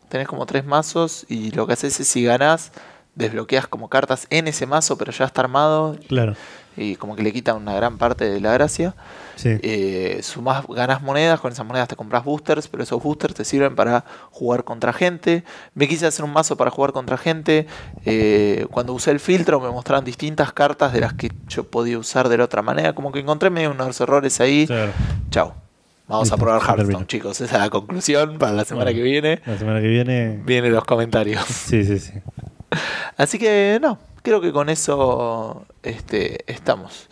Tenés 0.10 0.28
como 0.28 0.46
tres 0.46 0.66
mazos 0.66 1.26
y 1.30 1.52
lo 1.52 1.68
que 1.68 1.74
haces 1.74 2.00
es 2.00 2.08
si 2.08 2.24
ganás, 2.24 2.72
desbloqueas 3.16 3.68
como 3.68 3.90
cartas 3.90 4.28
en 4.30 4.48
ese 4.48 4.66
mazo, 4.66 4.98
pero 4.98 5.12
ya 5.12 5.26
está 5.26 5.42
armado 5.42 5.98
claro. 6.08 6.36
y 6.76 6.96
como 6.98 7.16
que 7.16 7.24
le 7.24 7.32
quita 7.32 7.54
una 7.54 7.74
gran 7.74 7.98
parte 7.98 8.26
de 8.30 8.42
la 8.42 8.52
gracia. 8.54 8.94
Sí. 9.36 9.58
Eh, 9.64 10.20
sumás, 10.22 10.66
ganas 10.68 11.02
monedas, 11.02 11.40
con 11.40 11.52
esas 11.52 11.66
monedas 11.66 11.88
te 11.88 11.96
compras 11.96 12.24
boosters, 12.24 12.68
pero 12.68 12.84
esos 12.84 13.02
boosters 13.02 13.34
te 13.34 13.46
sirven 13.46 13.76
para 13.76 14.04
jugar 14.32 14.64
contra 14.64 14.94
gente. 14.94 15.44
Me 15.74 15.88
quise 15.88 16.06
hacer 16.06 16.24
un 16.24 16.32
mazo 16.34 16.56
para 16.58 16.72
jugar 16.72 16.92
contra 16.92 17.18
gente. 17.18 17.68
eh, 18.06 18.68
cuando 18.72 18.94
usé 18.94 19.12
el 19.12 19.20
filtro 19.20 19.60
me 19.60 19.70
mostraron 19.70 20.06
distintas 20.06 20.54
cartas 20.54 20.94
de 20.94 21.00
las 21.02 21.14
que 21.14 21.32
yo 21.48 21.64
podía 21.66 21.98
usar 21.98 22.30
de 22.30 22.38
la 22.38 22.44
otra 22.46 22.62
manera. 22.62 22.94
Como 22.94 23.12
que 23.12 23.20
encontré 23.20 23.50
medio 23.50 23.72
unos 23.72 24.00
errores 24.02 24.40
ahí. 24.42 24.68
Claro. 24.68 24.92
Chau. 25.32 25.65
Vamos 26.08 26.32
a 26.32 26.38
probar 26.38 26.62
Hearthstone, 26.62 27.08
chicos. 27.08 27.42
Esa 27.42 27.56
es 27.56 27.62
la 27.64 27.70
conclusión 27.70 28.38
para 28.38 28.54
la 28.54 28.64
semana 28.66 28.86
Bueno. 28.86 28.98
que 28.98 29.04
viene. 29.04 29.42
La 29.46 29.58
semana 29.58 29.82
que 29.82 29.88
viene. 29.88 30.40
Vienen 30.46 30.72
los 30.74 30.86
comentarios. 30.86 31.44
Sí, 31.46 31.84
sí, 31.84 31.98
sí. 32.00 32.14
Así 33.18 33.40
que 33.40 33.80
no, 33.82 33.98
creo 34.22 34.40
que 34.42 34.52
con 34.52 34.70
eso 34.70 35.66
este, 35.84 36.44
estamos. 36.52 37.08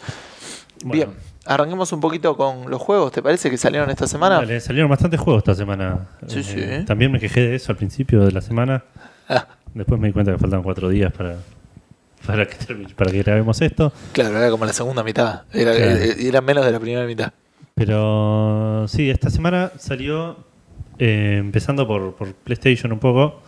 Bueno. 0.83 0.91
Bien, 0.93 1.09
arranquemos 1.45 1.91
un 1.93 2.01
poquito 2.01 2.37
con 2.37 2.69
los 2.69 2.81
juegos. 2.81 3.11
¿Te 3.11 3.21
parece 3.23 3.49
que 3.49 3.57
salieron 3.57 3.89
esta 3.89 4.05
semana? 4.05 4.35
Dale, 4.35 4.59
salieron 4.59 4.89
bastantes 4.89 5.19
juegos 5.19 5.41
esta 5.41 5.55
semana. 5.55 6.07
Sí, 6.27 6.39
Eh, 6.45 6.77
sí. 6.79 6.85
También 6.85 7.11
me 7.11 7.19
quejé 7.19 7.41
de 7.41 7.55
eso 7.55 7.71
al 7.71 7.77
principio 7.77 8.23
de 8.25 8.31
la 8.31 8.41
semana. 8.41 8.83
Ah, 9.29 9.47
Después 9.73 9.99
me 9.99 10.07
di 10.07 10.13
cuenta 10.13 10.31
que 10.33 10.37
faltan 10.37 10.61
cuatro 10.61 10.87
días 10.89 11.11
para, 11.13 11.37
para, 12.27 12.45
que, 12.45 12.57
para 12.95 13.11
que 13.11 13.23
grabemos 13.23 13.59
esto. 13.61 13.91
claro, 14.11 14.37
era 14.37 14.51
como 14.51 14.65
la 14.65 14.73
segunda 14.73 15.03
mitad. 15.03 15.43
Era, 15.51 15.73
Claro. 15.73 15.95
eh, 15.95 16.15
era 16.19 16.41
menos 16.41 16.63
de 16.63 16.71
la 16.71 16.79
primera 16.79 17.05
mitad. 17.07 17.31
Pero 17.75 18.85
sí, 18.87 19.09
esta 19.09 19.29
semana 19.29 19.71
salió, 19.77 20.37
eh, 20.99 21.37
empezando 21.39 21.87
por, 21.87 22.13
por 22.15 22.33
PlayStation 22.33 22.91
un 22.91 22.99
poco, 22.99 23.41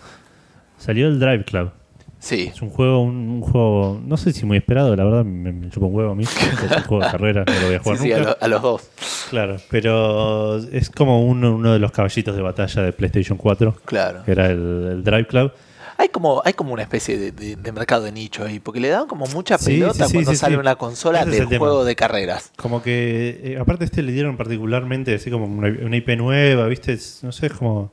salió 0.78 1.08
el 1.08 1.20
Drive 1.20 1.46
Club. 1.46 1.70
Sí. 2.18 2.50
Es 2.52 2.60
un 2.64 2.72
juego, 2.72 3.02
un, 3.04 3.16
un 3.16 3.42
juego, 3.42 4.02
no 4.04 4.18
sé 4.18 4.34
si 4.34 4.48
muy 4.48 4.58
esperado, 4.58 4.96
la 4.96 5.04
verdad 5.04 5.24
me, 5.24 5.52
me 5.52 5.70
chupa 5.70 5.86
un 5.86 5.94
huevo 5.96 6.12
a 6.14 6.16
mí. 6.16 6.24
Es 6.66 6.78
un 6.78 6.84
juego 6.84 7.04
de 7.06 7.12
carrera, 7.12 7.44
no 7.46 7.54
lo 7.54 7.66
voy 7.68 7.76
a 7.76 7.78
Sí, 7.78 7.84
jugar 7.84 7.98
sí, 8.00 8.12
a, 8.14 8.18
nunca. 8.18 8.30
lo- 8.32 8.38
a 8.44 8.48
los 8.48 8.62
dos. 8.64 8.90
Claro, 9.30 9.58
pero 9.70 10.58
es 10.58 10.90
como 10.90 11.24
uno, 11.24 11.54
uno 11.56 11.74
de 11.74 11.80
los 11.80 11.92
caballitos 11.92 12.36
de 12.36 12.42
batalla 12.42 12.82
de 12.82 12.94
PlayStation 12.94 13.38
4, 13.38 13.76
Claro. 13.86 14.24
que 14.24 14.32
era 14.32 14.48
el, 14.48 14.88
el 14.92 15.04
Drive 15.04 15.28
Club. 15.28 15.52
Hay 15.98 16.10
como, 16.10 16.42
hay 16.44 16.54
como 16.54 16.74
una 16.74 16.82
especie 16.84 17.18
de, 17.18 17.32
de- 17.32 17.56
de 17.56 17.72
mercado 17.72 18.04
de 18.04 18.12
nicho 18.12 18.44
ahí, 18.44 18.60
porque 18.60 18.80
le 18.80 18.90
dan 18.90 19.08
como 19.08 19.26
mucha 19.28 19.58
Sí, 19.58 19.66
pelota 19.80 20.08
sí, 20.08 20.14
cuando 20.14 20.36
sale 20.36 20.58
una 20.58 20.76
consola 20.76 21.22
Ese 21.22 21.46
tema. 21.46 21.60
juego 21.60 21.86
de 21.86 21.96
carreras. 21.96 22.52
Como 22.58 22.82
que, 22.82 23.42
eh, 23.44 23.58
aparte 23.60 23.86
este 23.86 24.04
le 24.04 24.12
dieron 24.12 24.36
particularmente 24.38 25.16
así 25.16 25.32
como 25.32 25.46
una, 25.46 25.68
una 25.68 25.96
IP 25.96 26.10
nueva, 26.18 26.68
¿viste? 26.68 26.94
Es- 26.94 27.20
no 27.24 27.32
sé, 27.32 27.48
es 27.48 27.54
como... 27.54 27.92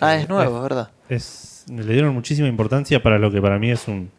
Ah, 0.00 0.16
es 0.16 0.28
nuevo, 0.28 0.60
¿verdad? 0.62 0.90
es 1.08 1.64
le 1.68 1.92
dieron 1.92 2.12
muchísima 2.12 2.48
importancia 2.48 3.02
para 3.02 3.18
lo 3.20 3.30
que 3.30 3.40
para 3.40 3.58
mí 3.58 3.70
es 3.70 3.86
un 3.86 4.10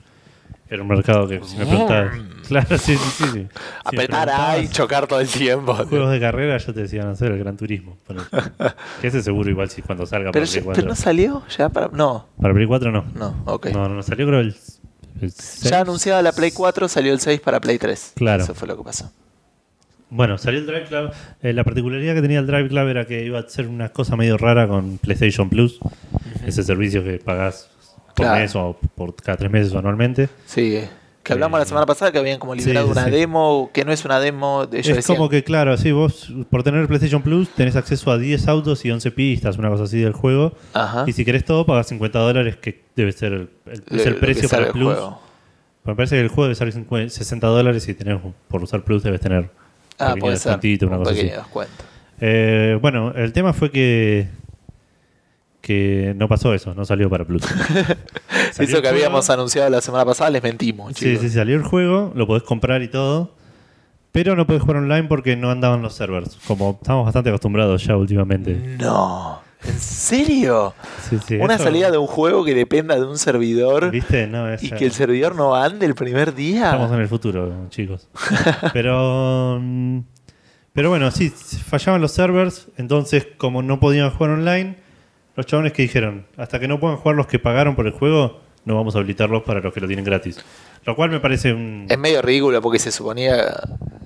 era 0.73 0.83
un 0.83 0.89
mercado 0.89 1.27
que 1.27 1.41
si 1.43 1.57
me 1.57 1.65
preguntabas 1.65 2.12
claro 2.47 2.77
sí 2.77 2.95
sí 2.97 3.09
sí, 3.17 3.23
sí. 3.33 3.47
Apretar 3.83 4.62
y 4.63 4.67
chocar 4.69 5.07
todo 5.07 5.19
el 5.19 5.27
tiempo. 5.27 5.73
juegos 5.75 6.12
de 6.12 6.19
carrera 6.19 6.57
yo 6.57 6.73
te 6.73 6.81
decía 6.81 7.03
no 7.03 7.15
sé 7.15 7.27
el 7.27 7.38
Gran 7.39 7.57
Turismo 7.57 7.97
que 9.01 9.07
ese 9.07 9.21
seguro 9.23 9.49
igual 9.49 9.69
si 9.69 9.81
cuando 9.81 10.05
salga 10.05 10.31
Pero, 10.31 10.45
para 10.45 10.51
Play 10.51 10.59
ya- 10.62 10.65
4 10.65 10.81
pero 10.81 10.88
no 10.89 10.95
salió 10.95 11.43
ya 11.57 11.69
para. 11.69 11.88
No, 11.89 12.27
para 12.41 12.53
Play 12.53 12.65
4 12.67 12.91
no 12.91 13.05
no, 13.15 13.43
ok. 13.45 13.67
no 13.67 13.88
no, 13.89 14.03
salió 14.03 14.25
creo 14.27 14.39
el, 14.41 14.55
el 15.21 15.31
seis. 15.31 15.62
ya 15.69 15.81
anunciada 15.81 16.21
la 16.21 16.31
Play 16.31 16.51
4, 16.51 16.88
salió 16.88 17.13
el 17.13 17.19
6 17.19 17.39
para 17.41 17.59
Play 17.62 17.77
3. 17.77 18.13
Claro. 18.15 18.43
Eso 18.43 18.53
fue 18.55 18.67
lo 18.67 18.75
que 18.77 18.83
pasó. 18.83 19.12
bueno 20.09 20.38
salió 20.38 20.59
el 20.59 20.65
Drive 20.65 20.86
Club 20.88 21.12
Eh, 21.41 21.53
la 21.53 21.63
particularidad 21.63 22.13
que 22.15 22.21
tenía 22.21 22.39
el 22.39 22.47
Drive 22.47 22.69
Club 22.69 22.88
era 22.88 23.05
que 23.05 23.23
iba 23.23 23.39
a 23.39 23.47
ser 23.49 23.67
una 23.67 23.89
cosa 23.89 24.15
medio 24.15 24.38
rara 24.38 24.67
con 24.67 24.97
PlayStation 24.97 25.49
Plus 25.49 25.79
ese 26.45 26.63
servicio 26.63 27.03
que 27.03 27.19
pagás 27.19 27.69
por 28.15 28.26
Claro. 28.26 28.41
mes 28.41 28.56
o 28.56 28.78
por 28.95 29.15
cada 29.15 29.38
tres 29.38 29.52
meses 29.52 29.73
o 29.73 29.80
anualmente 29.80 30.30
Sí, 30.45 30.80
que 31.23 31.34
hablamos 31.34 31.58
Eh, 31.58 31.62
la 31.62 31.65
semana 31.65 31.86
pasada 31.86 32.12
que 32.12 32.17
habían 32.19 32.38
como 32.39 32.54
liberado 32.54 32.88
sí, 32.88 32.91
una 32.91 33.06
sí. 33.06 33.12
demo, 33.12 33.69
que 33.73 33.86
no 33.86 33.91
es 33.93 34.04
una 34.06 34.19
demo. 34.19 34.63
Ellos 34.71 34.88
es 34.89 34.95
decían, 34.97 35.15
como 35.17 35.30
que, 35.30 35.43
claro, 35.43 35.78
sí, 35.78 35.91
vos 35.91 36.32
por 36.49 36.63
tener 36.63 36.86
PlayStation 36.88 37.21
Plus 37.21 37.49
tenés 37.49 37.76
acceso 37.76 38.12
a 38.12 38.17
10 38.17 38.47
autos 38.49 38.84
y 38.86 38.91
11 38.91 39.12
pistas, 39.12 39.58
una 39.58 39.69
cosa 39.69 39.84
así 39.86 39.99
del 40.02 40.13
juego. 40.13 40.54
Ajá. 40.73 41.06
Y 41.08 41.13
si 41.13 41.23
querés 41.23 41.45
todo, 41.45 41.65
pagas 41.65 41.88
50 41.88 42.19
dólares, 42.19 42.58
que 42.58 42.82
debe 42.95 43.12
ser 43.13 43.32
el, 43.34 43.49
es 43.89 44.13
precio 44.15 44.49
para 44.49 44.65
el 44.67 44.71
Plus. 44.73 44.93
juego. 44.93 45.21
Me 45.86 45.95
parece 45.95 46.15
que 46.15 46.21
el 46.21 46.28
juego 46.28 46.43
debe 46.43 46.56
salir 46.56 46.73
50 46.73 47.10
60 47.10 47.47
dólares 47.47 47.88
y 47.88 47.93
tenés, 47.93 48.19
por 48.47 48.62
usar 48.63 48.84
Plus 48.84 49.02
debes 49.04 49.21
tener 49.21 49.49
Ah, 49.99 50.15
puede 50.19 50.38
ser. 50.38 50.60
una 50.86 50.97
un 50.97 51.04
cosa 51.04 51.12
así. 51.15 51.32
Eh, 52.19 52.78
bueno, 52.82 53.12
el 53.15 53.32
tema 53.34 53.54
fue 53.54 53.69
que 53.71 54.28
que 55.63 56.13
no 56.17 56.28
pasó 56.28 56.54
eso, 56.54 56.73
no 56.73 56.84
salió 56.84 57.10
para 57.10 57.23
Plus. 57.23 57.41
Salió 57.47 57.95
Eso 58.52 58.58
que 58.60 58.67
juego. 58.73 58.88
habíamos 58.89 59.30
anunciado 59.30 59.69
la 59.69 59.80
semana 59.80 60.04
pasada, 60.04 60.30
les 60.30 60.43
mentimos, 60.43 60.89
Sí, 60.93 61.06
chicos. 61.06 61.21
sí, 61.23 61.30
salió 61.30 61.56
el 61.56 61.63
juego, 61.63 62.12
lo 62.15 62.28
podés 62.28 62.43
comprar 62.43 62.82
y 62.82 62.89
todo, 62.89 63.32
pero 64.12 64.36
no 64.36 64.45
podés 64.45 64.62
jugar 64.62 64.78
online 64.78 65.04
porque 65.06 65.38
no 65.38 65.49
andaban 65.52 65.82
los 65.82 65.93
servers, 65.93 66.38
como 66.45 66.78
estamos 66.82 67.06
bastante 67.06 67.30
acostumbrados 67.30 67.82
ya 67.86 67.95
últimamente. 67.95 68.76
No. 68.78 69.39
¿En 69.65 69.80
serio? 69.80 70.73
Sí, 71.10 71.17
sí, 71.26 71.36
Una 71.38 71.56
eso- 71.56 71.63
salida 71.63 71.89
de 71.89 71.97
un 71.97 72.08
juego 72.08 72.43
que 72.43 72.54
dependa 72.54 72.95
de 72.95 73.06
un 73.06 73.17
servidor 73.17 73.89
¿Viste? 73.91 74.28
No, 74.28 74.49
es- 74.52 74.62
y 74.63 74.69
que 74.69 74.84
el 74.86 74.91
servidor 74.91 75.34
no 75.36 75.56
ande 75.56 75.86
el 75.86 75.95
primer 75.95 76.36
día. 76.36 76.65
Estamos 76.65 76.91
en 76.91 76.99
el 76.99 77.08
futuro, 77.08 77.54
chicos. 77.69 78.10
Pero, 78.73 79.60
mm, 79.62 79.99
pero 80.73 80.89
bueno, 80.89 81.10
sí, 81.12 81.30
fallaban 81.30 82.02
los 82.02 82.12
servers, 82.12 82.67
entonces 82.78 83.26
como 83.38 83.62
no 83.63 83.80
podían 83.80 84.10
jugar 84.10 84.32
online, 84.32 84.83
los 85.36 85.46
chabones 85.46 85.74
que 85.74 85.82
dijeron, 85.84 86.26
hasta 86.38 86.60
que 86.60 86.67
no 86.67 86.80
puedan 86.80 86.98
jugar 86.98 87.15
los 87.15 87.28
que 87.28 87.39
pagaron 87.39 87.76
por 87.76 87.88
el 87.88 87.93
juego, 87.93 88.39
no 88.65 88.76
vamos 88.76 88.96
a 88.96 89.00
habilitarlos 89.00 89.43
para 89.43 89.60
los 89.60 89.74
que 89.74 89.82
lo 89.82 89.88
tienen 89.88 90.06
gratis. 90.06 90.43
Lo 90.86 90.96
cual 90.96 91.10
me 91.10 91.19
parece 91.19 91.54
un... 91.54 91.86
Es 91.89 91.98
medio 91.98 92.22
ridículo 92.22 92.62
porque 92.62 92.80
se 92.80 92.91
suponía. 92.91 93.54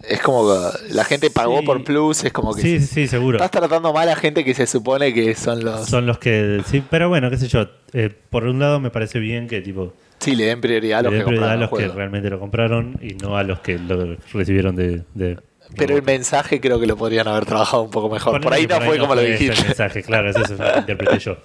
Es 0.08 0.22
como 0.22 0.48
que 0.48 0.94
la 0.94 1.04
gente 1.04 1.30
pagó 1.30 1.60
Sí. 1.60 1.66
por 1.66 1.84
Plus, 1.84 2.24
es 2.24 2.32
como 2.32 2.54
que. 2.54 2.62
Sí, 2.62 2.80
sí, 2.80 2.86
sí, 2.88 3.08
seguro. 3.08 3.38
Estás 3.38 3.52
tratando 3.52 3.94
mal 3.94 4.08
a 4.10 4.16
gente 4.16 4.44
que 4.46 4.54
se 4.54 4.66
supone 4.68 5.14
que 5.14 5.34
son 5.36 5.64
los. 5.64 5.88
Son 5.88 6.06
los 6.06 6.18
que... 6.20 6.62
Sí, 6.68 6.84
pero 6.90 7.10
bueno, 7.10 7.30
qué 7.30 7.38
sé 7.38 7.48
yo. 7.48 7.68
eh, 7.94 8.10
por 8.30 8.46
un 8.46 8.60
lado 8.60 8.80
me 8.80 8.90
parece 8.92 9.20
bien 9.20 9.48
que 9.48 9.62
tipo... 9.62 9.94
Sí, 10.20 10.36
le 10.36 10.46
den 10.46 10.62
prioridad 10.62 11.00
a 11.00 11.04
los 11.04 11.12
le 11.14 11.20
que 11.20 11.24
den 11.26 11.28
prioridad 11.36 11.52
a 11.52 11.68
compraron 11.68 11.82
el 11.84 11.86
los 11.88 11.92
que 11.94 11.98
realmente 11.98 12.30
lo 12.30 12.40
compraron 12.40 13.00
y 13.02 13.14
no 13.16 13.38
a 13.38 13.44
los 13.44 13.60
que 13.60 13.78
lo 13.80 14.18
recibieron 14.34 14.76
de... 14.76 15.04
de- 15.14 15.38
Pero 15.76 15.96
el 15.96 16.04
mensaje 16.04 16.60
creo 16.62 16.80
que 16.80 16.88
lo 16.88 16.96
podrían 16.96 17.28
haber 17.28 17.46
trabajado 17.46 17.84
un 17.84 17.92
poco 17.92 18.10
mejor. 18.10 18.34
Por 18.34 18.42
Ponele 18.44 18.62
ahí 18.62 18.68
no 18.80 18.86
fue 18.86 18.98
como 18.98 19.16
lo 19.16 19.22
ese 19.22 19.32
el 19.34 19.40
dijiste. 19.40 19.64
mensaje, 19.68 20.02
claro, 20.04 20.30
eso 20.30 20.42
es 20.42 20.52
lo 20.52 20.58
que 20.58 20.80
interpreté 20.80 21.20
yo. 21.20 21.38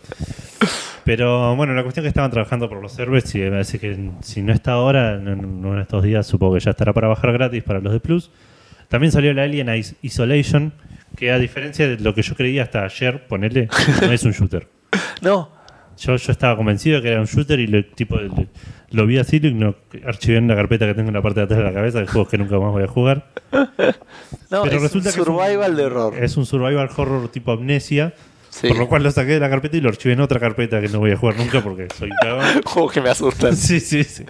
Pero 1.04 1.56
bueno, 1.56 1.74
la 1.74 1.82
cuestión 1.82 2.04
es 2.04 2.06
que 2.06 2.10
estaban 2.10 2.30
trabajando 2.30 2.68
por 2.68 2.80
los 2.80 2.92
servers 2.92 3.34
y 3.34 3.38
me 3.38 3.50
parece 3.50 3.78
que 3.80 4.10
si 4.22 4.42
no 4.42 4.52
está 4.52 4.72
ahora, 4.72 5.16
no, 5.18 5.34
no 5.34 5.74
en 5.74 5.80
estos 5.80 6.02
días, 6.04 6.26
supongo 6.26 6.54
que 6.54 6.60
ya 6.60 6.70
estará 6.70 6.92
para 6.92 7.08
bajar 7.08 7.32
gratis 7.32 7.62
para 7.64 7.80
los 7.80 7.92
de 7.92 7.98
Plus. 8.00 8.30
También 8.88 9.10
salió 9.10 9.34
la 9.34 9.42
Alien 9.42 9.68
Is- 9.74 9.96
Isolation, 10.02 10.72
que 11.16 11.32
a 11.32 11.38
diferencia 11.38 11.88
de 11.88 11.98
lo 11.98 12.14
que 12.14 12.22
yo 12.22 12.34
creía 12.36 12.62
hasta 12.62 12.84
ayer, 12.84 13.26
ponerle, 13.26 13.68
no 14.02 14.12
es 14.12 14.22
un 14.24 14.32
shooter. 14.32 14.68
No. 15.22 15.50
Yo, 15.98 16.16
yo 16.16 16.32
estaba 16.32 16.56
convencido 16.56 16.96
de 16.96 17.02
que 17.02 17.08
era 17.10 17.20
un 17.20 17.26
shooter 17.26 17.60
y 17.60 17.66
lo, 17.66 17.84
tipo, 17.84 18.16
le- 18.16 18.48
lo 18.92 19.06
vi 19.06 19.18
así, 19.18 19.40
lo 19.40 19.74
archivé 20.06 20.38
en 20.38 20.48
la 20.48 20.54
carpeta 20.56 20.86
que 20.86 20.94
tengo 20.94 21.08
en 21.08 21.14
la 21.14 21.22
parte 21.22 21.40
de 21.40 21.44
atrás 21.44 21.58
de 21.58 21.64
la 21.64 21.72
cabeza 21.72 22.00
de 22.00 22.06
juegos 22.06 22.28
que 22.28 22.38
nunca 22.38 22.58
más 22.58 22.72
voy 22.72 22.84
a 22.84 22.88
jugar. 22.88 23.26
No, 24.50 24.64
Pero 24.64 24.76
es 24.76 24.82
resulta 24.82 25.08
un 25.08 25.14
que 25.14 25.20
es 25.22 25.26
un- 25.28 25.34
survival 25.38 25.76
de 25.76 25.84
horror. 25.86 26.14
Es 26.22 26.36
un 26.36 26.44
survival 26.46 26.90
horror 26.94 27.28
tipo 27.28 27.52
amnesia. 27.52 28.12
Sí. 28.50 28.68
Por 28.68 28.76
lo 28.76 28.86
cual 28.88 29.02
lo 29.02 29.10
saqué 29.10 29.32
de 29.32 29.40
la 29.40 29.48
carpeta 29.48 29.78
y 29.78 29.80
lo 29.80 29.88
archivé 29.88 30.12
en 30.12 30.20
otra 30.20 30.38
carpeta 30.38 30.78
que 30.82 30.88
no 30.88 30.98
voy 30.98 31.12
a 31.12 31.16
jugar 31.16 31.36
nunca 31.38 31.62
porque 31.62 31.88
soy 31.98 32.10
un. 32.10 32.62
Juegos 32.66 32.92
que 32.92 33.00
me 33.00 33.08
asustan. 33.08 33.56
sí, 33.56 33.80
sí, 33.80 34.04
sí. 34.04 34.24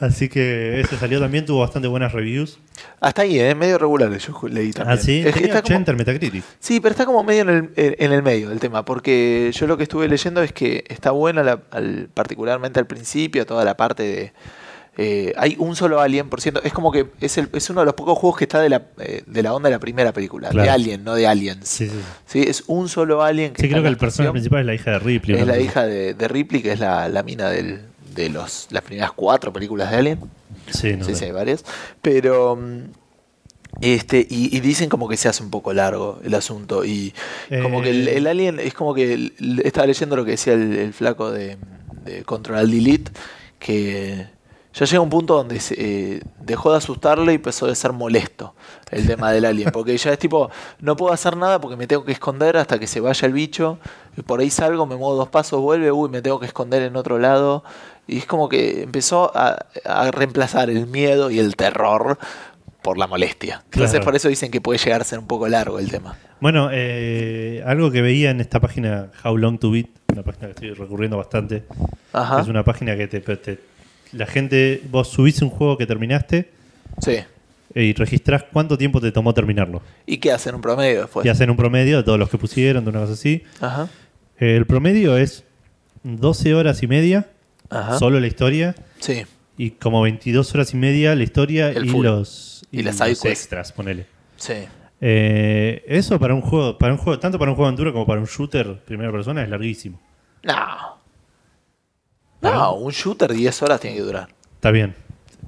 Así 0.00 0.28
que 0.28 0.80
ese 0.80 0.96
salió 0.96 1.20
también, 1.20 1.44
tuvo 1.46 1.60
bastante 1.60 1.88
buenas 1.88 2.12
reviews. 2.12 2.58
Hasta 3.00 3.22
ahí, 3.22 3.38
es 3.38 3.56
medio 3.56 3.78
regular. 3.78 4.10
Yo 4.16 4.40
leí 4.48 4.72
también. 4.72 4.98
Ah, 4.98 5.00
sí, 5.00 5.22
Es 5.24 5.34
que 5.34 5.44
está 5.44 5.62
como- 5.62 5.74
80 5.74 5.92
en 5.92 5.98
Metacritic. 5.98 6.44
Sí, 6.60 6.80
pero 6.80 6.90
está 6.92 7.06
como 7.06 7.22
medio 7.22 7.42
en 7.42 7.48
el, 7.50 7.70
en 7.76 8.12
el 8.12 8.22
medio 8.22 8.48
del 8.50 8.60
tema, 8.60 8.84
porque 8.84 9.50
yo 9.54 9.66
lo 9.66 9.76
que 9.76 9.84
estuve 9.84 10.08
leyendo 10.08 10.42
es 10.42 10.52
que 10.52 10.84
está 10.88 11.10
buena, 11.12 11.42
la- 11.42 11.60
al- 11.70 12.08
particularmente 12.12 12.80
al 12.80 12.86
principio, 12.86 13.46
toda 13.46 13.64
la 13.64 13.76
parte 13.76 14.02
de... 14.02 14.32
eh, 14.96 15.32
hay 15.36 15.56
un 15.58 15.74
solo 15.76 16.00
Alien, 16.00 16.28
por 16.28 16.40
ciento. 16.40 16.62
Es 16.62 16.72
como 16.72 16.92
que 16.92 17.06
es, 17.20 17.36
el- 17.38 17.48
es 17.52 17.68
uno 17.70 17.80
de 17.80 17.86
los 17.86 17.94
pocos 17.94 18.16
juegos 18.18 18.38
que 18.38 18.44
está 18.44 18.60
de 18.60 18.68
la, 18.68 18.82
eh, 18.98 19.22
de 19.26 19.42
la 19.42 19.52
onda 19.54 19.68
de 19.68 19.74
la 19.76 19.80
primera 19.80 20.12
película, 20.12 20.50
de. 20.50 20.68
Alien, 20.70 21.02
no 21.04 21.14
de 21.14 21.26
Aliens. 21.26 21.68
Sí, 21.68 21.88
sí. 21.88 22.00
Sí, 22.26 22.42
es 22.46 22.64
un 22.68 22.88
solo 22.88 23.22
Alien 23.22 23.52
que 23.54 23.62
Sí, 23.62 23.68
creo 23.68 23.82
que 23.82 23.88
el 23.88 23.96
personaje 23.96 24.32
principal 24.32 24.60
es 24.60 24.66
la 24.66 24.74
hija 24.74 24.90
de 24.92 24.98
Ripley. 25.00 25.40
Es 25.40 25.46
la 25.46 25.58
hija 25.58 25.84
de, 25.86 26.14
de 26.14 26.28
Ripley, 26.28 26.62
que 26.62 26.72
es 26.72 26.80
la, 26.80 27.08
la 27.08 27.22
mina 27.22 27.50
del- 27.50 27.80
de 28.14 28.28
los, 28.30 28.68
las 28.70 28.82
primeras 28.82 29.12
cuatro 29.12 29.52
películas 29.52 29.90
de 29.90 29.96
Alien. 29.96 30.20
Sí, 30.70 30.94
no 30.96 31.04
sí, 31.04 31.14
sí, 31.14 31.24
hay 31.26 31.32
varias. 31.32 31.64
Pero. 32.02 32.56
mm, 32.56 32.80
Este, 33.80 34.24
y, 34.30 34.56
y 34.56 34.60
dicen 34.60 34.88
como 34.88 35.08
que 35.08 35.16
se 35.16 35.28
hace 35.28 35.42
un 35.42 35.50
poco 35.50 35.72
largo 35.72 36.20
el 36.24 36.34
asunto. 36.34 36.84
Y 36.84 37.12
como 37.62 37.82
que 37.82 37.90
el, 37.90 38.06
Eh. 38.08 38.16
el 38.18 38.26
alien 38.28 38.60
es 38.60 38.72
como 38.72 38.94
que. 38.94 39.12
el- 39.14 39.62
estaba 39.64 39.86
leyendo 39.86 40.14
lo 40.16 40.24
que 40.24 40.32
decía 40.32 40.52
el, 40.52 40.72
el 40.78 40.92
flaco 40.92 41.30
de, 41.32 41.56
de 42.04 42.22
Control 42.24 42.58
Alt 42.58 42.70
Delete. 42.70 43.10
Que 43.58 44.28
ya 44.74 44.86
llega 44.86 45.00
un 45.00 45.10
punto 45.10 45.34
donde 45.36 45.58
se, 45.60 45.74
eh, 45.78 46.22
dejó 46.40 46.70
de 46.72 46.78
asustarle 46.78 47.32
y 47.32 47.36
empezó 47.36 47.66
a 47.66 47.74
ser 47.74 47.92
molesto 47.92 48.54
el 48.90 49.06
tema 49.06 49.32
del 49.32 49.44
alien. 49.44 49.70
Porque 49.72 49.96
ya 49.96 50.12
es 50.12 50.18
tipo, 50.18 50.50
no 50.80 50.96
puedo 50.96 51.12
hacer 51.12 51.36
nada 51.36 51.60
porque 51.60 51.76
me 51.76 51.86
tengo 51.88 52.04
que 52.04 52.12
esconder 52.12 52.56
hasta 52.56 52.78
que 52.78 52.86
se 52.86 53.00
vaya 53.00 53.26
el 53.26 53.32
bicho. 53.32 53.78
Y 54.16 54.22
por 54.22 54.38
ahí 54.40 54.50
salgo, 54.50 54.86
me 54.86 54.94
muevo 54.96 55.16
dos 55.16 55.28
pasos, 55.30 55.60
vuelve, 55.60 55.90
uy, 55.90 56.08
me 56.10 56.22
tengo 56.22 56.38
que 56.38 56.46
esconder 56.46 56.82
en 56.82 56.94
otro 56.96 57.18
lado. 57.18 57.64
Y 58.06 58.18
es 58.18 58.26
como 58.26 58.48
que 58.48 58.82
empezó 58.82 59.32
a, 59.36 59.66
a 59.84 60.10
reemplazar 60.10 60.68
el 60.70 60.86
miedo 60.86 61.30
y 61.30 61.38
el 61.38 61.56
terror 61.56 62.18
por 62.82 62.98
la 62.98 63.06
molestia. 63.06 63.62
Entonces 63.66 63.92
Claro. 63.92 64.04
por 64.04 64.16
eso 64.16 64.28
dicen 64.28 64.50
que 64.50 64.60
puede 64.60 64.78
llegar 64.78 65.00
a 65.00 65.04
ser 65.04 65.18
un 65.18 65.26
poco 65.26 65.48
largo 65.48 65.78
el 65.78 65.90
tema. 65.90 66.16
Bueno, 66.40 66.68
eh, 66.72 67.62
algo 67.66 67.90
que 67.90 68.02
veía 68.02 68.30
en 68.30 68.40
esta 68.40 68.60
página 68.60 69.10
How 69.24 69.38
Long 69.38 69.58
to 69.58 69.70
Beat, 69.70 69.86
una 70.12 70.22
página 70.22 70.46
que 70.48 70.52
estoy 70.52 70.72
recurriendo 70.74 71.16
bastante, 71.16 71.64
Ajá. 72.12 72.40
es 72.42 72.48
una 72.48 72.62
página 72.62 72.94
que 72.96 73.06
te, 73.08 73.20
te- 73.20 73.58
la 74.12 74.26
gente, 74.26 74.82
vos 74.90 75.08
subís 75.08 75.40
un 75.40 75.48
juego 75.48 75.78
que 75.78 75.86
terminaste 75.86 76.50
Sí. 77.00 77.16
y 77.74 77.94
registrás 77.94 78.44
cuánto 78.52 78.76
tiempo 78.76 79.00
te 79.00 79.10
tomó 79.12 79.32
terminarlo. 79.32 79.80
¿Y 80.04 80.18
qué 80.18 80.30
hacen 80.32 80.54
un 80.54 80.60
promedio 80.60 81.00
después? 81.02 81.24
Y 81.24 81.30
hacen 81.30 81.48
un 81.48 81.56
promedio 81.56 81.96
de 81.96 82.02
todos 82.02 82.18
los 82.18 82.28
que 82.28 82.36
pusieron, 82.36 82.84
de 82.84 82.90
una 82.90 83.00
cosa 83.00 83.14
así. 83.14 83.42
Ajá. 83.62 83.88
Eh, 84.38 84.56
el 84.56 84.66
promedio 84.66 85.16
es 85.16 85.44
12 86.02 86.54
horas 86.54 86.82
y 86.82 86.86
media, 86.86 87.26
Ajá. 87.70 87.98
solo 87.98 88.20
la 88.20 88.26
historia, 88.26 88.74
Sí. 89.00 89.22
y 89.56 89.70
como 89.72 90.02
22 90.02 90.54
horas 90.54 90.72
y 90.74 90.76
media 90.76 91.14
la 91.14 91.22
historia 91.22 91.68
El 91.70 91.86
y 91.86 91.88
full. 91.88 92.04
los, 92.06 92.64
Y 92.70 92.82
las 92.82 92.98
los 92.98 93.06
side 93.08 93.10
quests. 93.10 93.26
extras, 93.42 93.72
ponele. 93.72 94.06
Sí. 94.36 94.54
Eh, 95.00 95.84
eso 95.86 96.18
para 96.18 96.34
un 96.34 96.40
juego, 96.40 96.78
para 96.78 96.92
un 96.92 96.98
juego, 96.98 97.18
tanto 97.18 97.38
para 97.38 97.50
un 97.50 97.56
juego 97.56 97.66
de 97.66 97.74
aventura 97.74 97.92
como 97.92 98.06
para 98.06 98.20
un 98.20 98.26
shooter 98.26 98.78
primera 98.84 99.10
persona 99.12 99.42
es 99.42 99.48
larguísimo. 99.48 100.00
No. 100.42 100.54
¿Para 102.40 102.56
No, 102.56 102.74
un 102.74 102.92
shooter 102.92 103.32
10 103.32 103.62
horas 103.62 103.80
tiene 103.80 103.96
que 103.96 104.02
durar. 104.02 104.28
Está 104.54 104.70
bien. 104.70 104.94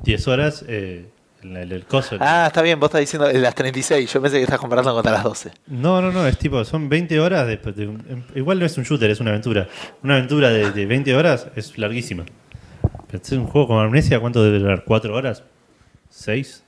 10 0.03 0.29
horas, 0.29 0.65
eh, 0.69 1.09
el, 1.55 1.85
coso. 1.85 2.17
Ah, 2.19 2.47
está 2.47 2.63
bien, 2.63 2.81
vos 2.81 2.89
estás 2.89 3.01
diciendo 3.03 3.31
las 3.31 3.55
36. 3.55 4.11
Yo 4.13 4.23
pensé 4.23 4.39
que 4.39 4.45
estás 4.45 4.59
comparando 4.59 4.95
contra 4.95 5.13
las 5.13 5.23
12. 5.23 5.53
No, 5.67 6.01
no, 6.01 6.11
no, 6.11 6.27
es 6.27 6.39
tipo, 6.39 6.65
son 6.65 6.89
20 6.89 7.21
horas. 7.21 7.47
De, 7.47 7.57
de 7.59 7.87
un- 7.87 8.03
em, 8.09 8.23
igual 8.35 8.59
no 8.59 8.65
es 8.65 8.77
un 8.79 8.85
shooter, 8.85 9.11
es 9.11 9.21
una 9.21 9.31
aventura. 9.31 9.69
Una 10.03 10.15
aventura 10.17 10.49
de, 10.49 10.73
de 10.73 10.87
20 10.87 11.15
horas 11.15 11.49
es 11.55 11.77
larguísima. 11.79 12.25
Pero 13.09 13.23
es 13.23 13.33
un 13.33 13.47
juego 13.47 13.69
como 13.69 13.81
Amnesia, 13.81 14.19
¿cuánto 14.19 14.43
debe 14.43 14.59
durar? 14.59 14.85
¿4 14.85 15.11
horas? 15.13 15.43
¿6? 16.13 16.63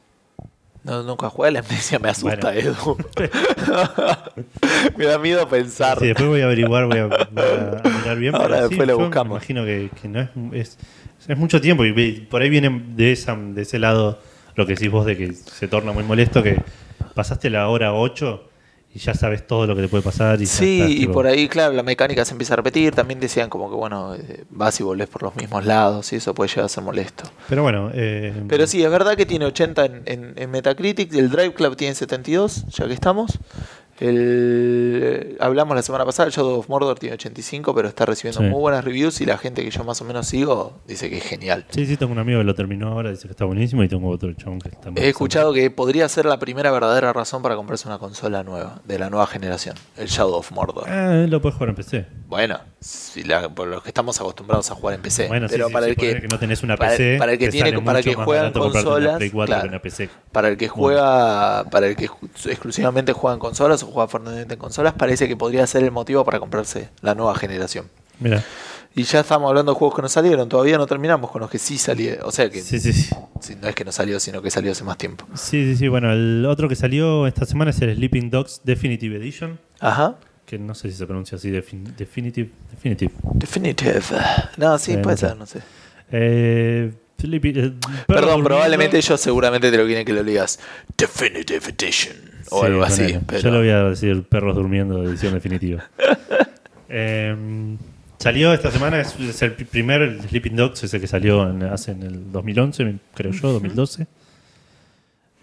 No, 0.85 1.03
nunca 1.03 1.29
jugué 1.29 1.49
a 1.49 1.51
la 1.53 1.59
amnesia, 1.61 1.99
me 1.99 2.09
asusta, 2.09 2.53
Bueno. 2.53 2.71
Edu. 2.71 2.97
me 4.97 5.05
da 5.07 5.19
miedo 5.19 5.49
pensar. 5.49 5.99
Sí, 5.99 6.07
después 6.07 6.29
voy 6.29 6.41
a 6.41 6.45
averiguar, 6.45 6.87
voy 6.87 6.99
a, 6.99 7.07
voy 7.07 7.19
a- 7.19 7.83
mirar 7.99 8.19
bien. 8.19 8.35
Ahora 8.35 8.49
pero 8.57 8.69
después 8.69 8.89
lo 8.89 8.95
yo 8.99 9.05
buscamos. 9.05 9.29
Me 9.31 9.35
imagino 9.53 9.65
que, 9.65 9.91
que 10.01 10.09
no 10.09 10.21
es, 10.21 10.29
es, 10.53 10.79
es 11.27 11.37
mucho 11.39 11.61
tiempo 11.61 11.85
y 11.85 12.13
por 12.31 12.43
ahí 12.43 12.49
viene 12.51 12.83
de, 12.95 13.13
esa, 13.13 13.37
de 13.37 13.63
ese 13.63 13.79
lado 13.79 14.21
lo 14.59 14.67
que 14.67 14.75
decís 14.75 14.91
vos 14.91 15.07
de 15.07 15.17
que 15.17 15.33
se 15.33 15.69
torna 15.69 15.93
muy 15.93 16.05
molesto, 16.05 16.43
que 16.43 16.61
pasaste 17.15 17.49
la 17.49 17.69
hora 17.69 17.95
8 17.95 18.45
y 18.95 18.99
ya 19.01 19.13
sabes 19.15 19.47
todo 19.47 19.67
lo 19.67 19.77
que 19.77 19.83
te 19.83 19.89
puede 19.89 20.03
pasar. 20.03 20.41
Y 20.41 20.47
Sí, 20.47 20.81
estás, 20.81 20.91
y 20.97 21.01
tipo, 21.01 21.13
por 21.13 21.27
ahí, 21.27 21.47
claro, 21.47 21.75
la 21.75 21.83
mecánica 21.83 22.25
se 22.25 22.33
empieza 22.33 22.55
a 22.55 22.57
repetir. 22.57 22.95
También 22.95 23.21
decían 23.21 23.51
como 23.51 23.69
que, 23.69 23.77
bueno, 23.77 24.15
eh, 24.15 24.45
vas 24.51 24.81
y 24.81 24.83
volvés 24.83 25.09
por 25.09 25.23
los 25.23 25.37
mismos 25.37 25.65
lados 25.67 26.13
y 26.13 26.17
eso 26.17 26.33
puede 26.35 26.49
llegar 26.49 26.65
a 26.65 26.69
ser 26.69 26.83
molesto. 26.83 27.25
Pero 27.49 27.63
bueno. 27.63 27.91
eh, 27.93 28.33
Pero 28.49 28.67
sí, 28.67 28.83
es 28.83 28.91
verdad 28.91 29.15
que 29.17 29.27
tiene 29.27 29.45
80 29.45 29.85
en, 29.85 30.03
en- 30.07 30.33
en 30.37 30.51
Metacritic. 30.51 31.13
El 31.15 31.29
Drive 31.31 31.53
Club 31.55 31.77
tiene 31.77 31.95
72, 31.95 32.65
ya 32.69 32.87
que 32.87 32.95
estamos. 32.95 33.39
El, 34.01 35.01
eh, 35.03 35.37
hablamos 35.41 35.75
la 35.75 35.83
semana 35.83 36.05
pasada, 36.05 36.27
el 36.29 36.33
Shadow 36.33 36.59
of 36.59 36.69
Mordor 36.69 36.99
tiene 36.99 37.15
85, 37.15 37.75
pero 37.75 37.89
está 37.89 38.07
recibiendo 38.07 38.41
Sí. 38.41 38.47
muy 38.47 38.61
buenas 38.61 38.85
reviews 38.85 39.21
y 39.21 39.27
la 39.27 39.39
gente 39.39 39.65
que 39.65 39.71
yo 39.71 39.83
más 39.85 40.01
o 40.01 40.05
menos 40.05 40.27
sigo 40.27 40.79
dice 40.87 41.11
que 41.11 41.19
es 41.19 41.25
genial. 41.25 41.65
Sí, 41.71 41.85
sí, 41.87 41.97
tengo 41.97 42.13
un 42.13 42.19
amigo 42.19 42.39
que 42.39 42.45
lo 42.45 42.55
terminó 42.55 42.89
ahora, 42.89 43.11
dice 43.11 43.27
que 43.27 43.33
está 43.33 43.45
buenísimo, 43.45 43.83
y 43.83 43.89
tengo 43.89 44.09
otro 44.09 44.33
chabón 44.35 44.61
que 44.61 44.69
está 44.69 44.91
He 44.97 45.09
escuchado 45.09 45.53
que 45.53 45.71
podría 45.71 46.09
ser 46.09 46.27
la 46.27 46.39
primera 46.39 46.71
verdadera 46.71 47.13
razón 47.13 47.43
para 47.43 47.57
comprarse 47.57 47.89
una 47.89 47.99
consola 47.99 48.43
nueva, 48.45 48.81
de 48.85 48.99
la 48.99 49.11
nueva 49.11 49.27
generación, 49.27 49.75
el 49.97 50.07
Shadow 50.09 50.35
of 50.35 50.53
Mordor. 50.53 50.89
Ah, 50.89 51.27
lo 51.29 51.41
puedes 51.41 51.55
jugar 51.57 51.71
en 51.71 51.75
PC. 51.77 52.07
Bueno, 52.29 52.59
si 52.81 53.25
la- 53.25 53.49
por 53.49 53.67
los 53.69 53.83
que 53.83 53.89
estamos 53.89 54.21
acostumbrados 54.21 54.71
a 54.71 54.75
jugar 54.75 54.95
en 54.95 55.03
PC. 55.03 55.27
Bueno, 55.29 55.47
pero 55.51 55.67
sí, 55.67 55.73
para 55.73 55.87
sí, 55.87 55.91
el 55.91 55.97
que, 55.97 56.29
no 56.29 56.39
tenés 56.39 56.63
una 56.63 56.77
para- 56.77 56.93
PC, 56.93 57.17
para 57.19 57.33
el 57.33 57.39
que 57.39 57.49
tiene 57.49 57.81
para 57.83 57.99
el 57.99 58.05
que 58.05 58.15
juega 58.15 58.47
en 58.47 58.53
consolas, 58.53 59.17
Play 59.17 59.31
4 59.31 59.47
claro. 59.47 59.63
que 59.63 59.69
una 59.69 59.83
PC. 59.83 60.09
para 60.33 60.49
el 60.49 60.57
que 60.57 60.69
juega, 60.69 61.65
para 61.71 61.87
el 61.89 61.97
que 61.97 62.09
exclusivamente 62.47 63.13
juega 63.13 63.35
en 63.35 63.41
consolas 63.41 63.83
o 63.83 63.87
juega 63.87 64.09
fuertemente 64.09 64.55
en 64.55 64.61
consolas, 64.61 64.95
parece 64.95 65.27
que 65.29 65.37
podría 65.37 65.67
ser 65.67 65.83
el 65.85 65.91
motivo 65.91 66.25
para 66.25 66.39
comprarse 66.41 66.91
la 67.03 67.15
nueva 67.15 67.35
generación. 67.35 67.87
Mira, 68.21 68.43
Y 68.95 69.05
ya 69.05 69.21
estamos 69.21 69.49
hablando 69.49 69.73
de 69.75 69.79
juegos 69.79 69.95
que 69.95 70.03
no 70.03 70.09
salieron, 70.09 70.49
todavía 70.49 70.77
no 70.77 70.87
terminamos 70.87 71.31
con 71.31 71.41
los 71.41 71.51
que 71.51 71.59
sí 71.59 71.79
salieron. 71.79 72.27
O 72.27 72.33
sea 72.33 72.51
que 72.51 72.61
Sí, 72.63 72.81
sí, 72.81 72.93
sí. 72.93 73.15
sí, 73.41 73.55
no 73.61 73.69
es 73.69 73.75
que 73.77 73.85
no 73.85 73.93
salió, 73.93 74.19
sino 74.19 74.43
que 74.43 74.51
salió 74.51 74.73
hace 74.73 74.83
más 74.83 74.99
tiempo. 74.99 75.25
Sí, 75.35 75.65
sí, 75.73 75.77
sí. 75.77 75.87
Bueno, 75.89 76.11
el 76.13 76.45
otro 76.47 76.69
que 76.69 76.75
salió 76.75 77.27
esta 77.29 77.45
semana 77.45 77.71
es 77.71 77.81
el 77.81 77.95
Sleeping 77.95 78.31
Dogs 78.31 78.61
Definitive 78.65 79.17
Edition. 79.17 79.61
Ajá. 79.79 80.17
Que 80.49 80.59
no 80.59 80.75
sé 80.75 80.91
si 80.91 80.97
se 80.97 81.05
pronuncia 81.07 81.37
así, 81.37 81.51
defin- 81.51 81.85
Definitive. 81.95 82.49
Definitive. 82.71 83.13
Definitive. 83.35 84.01
No, 84.57 84.79
sí, 84.79 84.93
Eh, 84.95 84.99
puede 84.99 85.17
no 85.17 85.19
sé. 85.21 85.27
ser, 85.29 85.37
no 85.37 85.47
sé. 85.47 85.59
Eh, 86.11 86.93
Sleepy- 87.21 87.53
eh, 87.57 87.73
Perdón, 88.07 88.43
probablemente 88.43 88.97
ellos 88.97 89.21
seguramente 89.21 89.71
te 89.71 89.77
lo 89.77 89.85
quieren 89.85 90.07
que 90.07 90.13
lo 90.15 90.25
digas 90.25 90.59
Definitive 90.97 91.67
Edition 91.69 92.17
o 92.51 92.61
Sí, 92.61 92.67
algo 92.67 92.83
así. 92.83 93.19
Pero... 93.27 93.43
Yo 93.43 93.51
lo 93.51 93.59
voy 93.59 93.69
a 93.69 93.83
decir 93.91 94.23
perros 94.23 94.57
durmiendo, 94.57 95.05
edición 95.05 95.35
definitiva. 95.35 95.85
Eh, 96.91 97.37
salió 98.19 98.51
esta 98.55 98.71
semana, 98.71 98.99
es, 99.03 99.15
es 99.21 99.43
el 99.43 99.53
primer 99.53 100.01
el 100.01 100.23
Sleeping 100.23 100.57
Dogs, 100.57 100.83
ese 100.85 100.99
que 100.99 101.07
salió 101.07 101.47
en, 101.51 101.63
hace 101.65 101.91
en 101.93 102.03
el 102.03 102.33
2011, 102.33 102.95
creo 103.15 103.33
yo, 103.33 103.53
2012. 103.53 104.07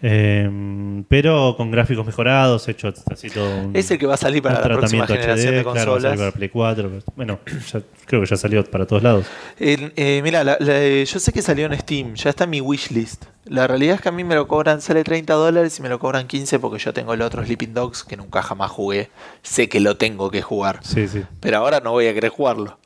Eh, 0.02 1.02
pero 1.08 1.54
con 1.56 1.70
gráficos 1.70 2.04
mejorados, 2.04 2.68
hecho 2.68 2.92
así 3.10 3.30
todo 3.30 3.48
un, 3.62 3.74
Es 3.76 3.90
el 3.90 3.98
que 3.98 4.06
va 4.06 4.14
a 4.14 4.18
salir 4.18 4.42
para 4.42 4.60
la 4.60 4.76
próxima 4.76 5.06
generación 5.06 5.54
HD, 5.54 5.56
de 5.56 5.62
claro, 5.62 5.66
va 5.66 5.72
a 5.72 5.74
salir 5.74 5.92
consolas. 6.02 6.18
para 6.18 6.32
Play 6.32 6.48
4. 6.50 6.88
pero- 6.90 7.02
Bueno, 7.16 7.38
ya- 7.72 7.80
creo 8.06 8.20
que 8.20 8.26
ya 8.26 8.36
salió 8.36 8.64
para 8.64 8.86
todos 8.86 9.02
lados. 9.02 9.26
Eh, 9.58 10.20
mira, 10.22 10.44
la- 10.44 10.58
la- 10.60 11.02
yo 11.04 11.18
sé 11.18 11.32
que 11.32 11.40
salió 11.42 11.66
en 11.66 11.78
Steam, 11.80 12.14
ya 12.14 12.30
está 12.30 12.44
en 12.44 12.50
mi 12.50 12.60
wishlist. 12.60 13.24
La 13.46 13.66
realidad 13.66 13.94
es 13.94 14.00
que 14.00 14.08
a 14.08 14.12
mí 14.12 14.24
me 14.24 14.34
lo 14.34 14.46
cobran, 14.48 14.80
sale 14.80 15.04
30 15.04 15.34
dólares 15.34 15.78
y 15.78 15.82
me 15.82 15.88
lo 15.88 15.98
cobran 15.98 16.26
15 16.26 16.58
porque 16.58 16.78
yo 16.82 16.92
tengo 16.92 17.14
el 17.14 17.22
otro 17.22 17.44
Sleeping 17.44 17.72
Dogs 17.74 18.02
que 18.04 18.16
nunca 18.16 18.42
jamás 18.42 18.70
jugué. 18.72 19.08
Sé 19.42 19.68
que 19.68 19.80
lo 19.80 19.96
tengo 19.96 20.30
que 20.30 20.42
jugar, 20.42 20.80
Sí, 20.82 21.06
sí. 21.08 21.22
pero 21.40 21.58
ahora 21.58 21.80
no 21.80 21.92
voy 21.92 22.06
a 22.08 22.14
querer 22.14 22.30
jugarlo. 22.30 22.78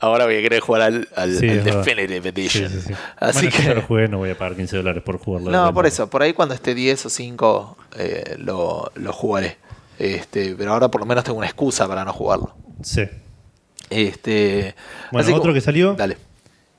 Ahora 0.00 0.26
voy 0.26 0.36
a 0.36 0.40
querer 0.42 0.60
jugar 0.60 0.82
al, 0.82 1.08
al- 1.16 1.36
Sí, 1.36 1.48
al. 1.48 1.64
Definitive 1.64 2.22
Sí, 2.22 2.28
Edition. 2.28 2.70
sí, 2.70 2.80
sí. 2.88 2.94
Así 3.16 3.40
bueno, 3.46 3.56
si 3.56 3.62
yo 3.64 3.68
lo 3.74 3.80
que... 3.80 3.86
jugué, 3.86 4.08
no 4.08 4.18
voy 4.18 4.30
a 4.30 4.38
pagar 4.38 4.54
15 4.56 4.76
dólares 4.76 5.02
por 5.02 5.18
jugarlo. 5.18 5.50
No, 5.50 5.74
por 5.74 5.86
eso, 5.86 6.08
por 6.08 6.22
ahí 6.22 6.32
cuando 6.34 6.54
esté 6.54 6.74
10 6.74 7.06
o 7.06 7.10
5 7.10 7.76
eh, 7.96 8.36
lo, 8.38 8.92
lo 8.94 9.12
jugaré. 9.12 9.56
Este, 9.98 10.54
pero 10.56 10.72
ahora 10.72 10.88
por 10.88 11.00
lo 11.00 11.06
menos 11.06 11.24
tengo 11.24 11.38
una 11.38 11.48
excusa 11.48 11.88
para 11.88 12.04
no 12.04 12.12
jugarlo. 12.12 12.54
Sí. 12.82 13.02
Este, 13.90 14.74
Bueno, 15.10 15.24
así 15.26 15.32
otro 15.36 15.52
que 15.54 15.60
salió 15.60 15.94
Dale. 15.94 16.16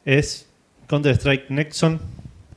es 0.06 0.48
Counter-Strike 0.88 1.50
Nexon. 1.50 2.00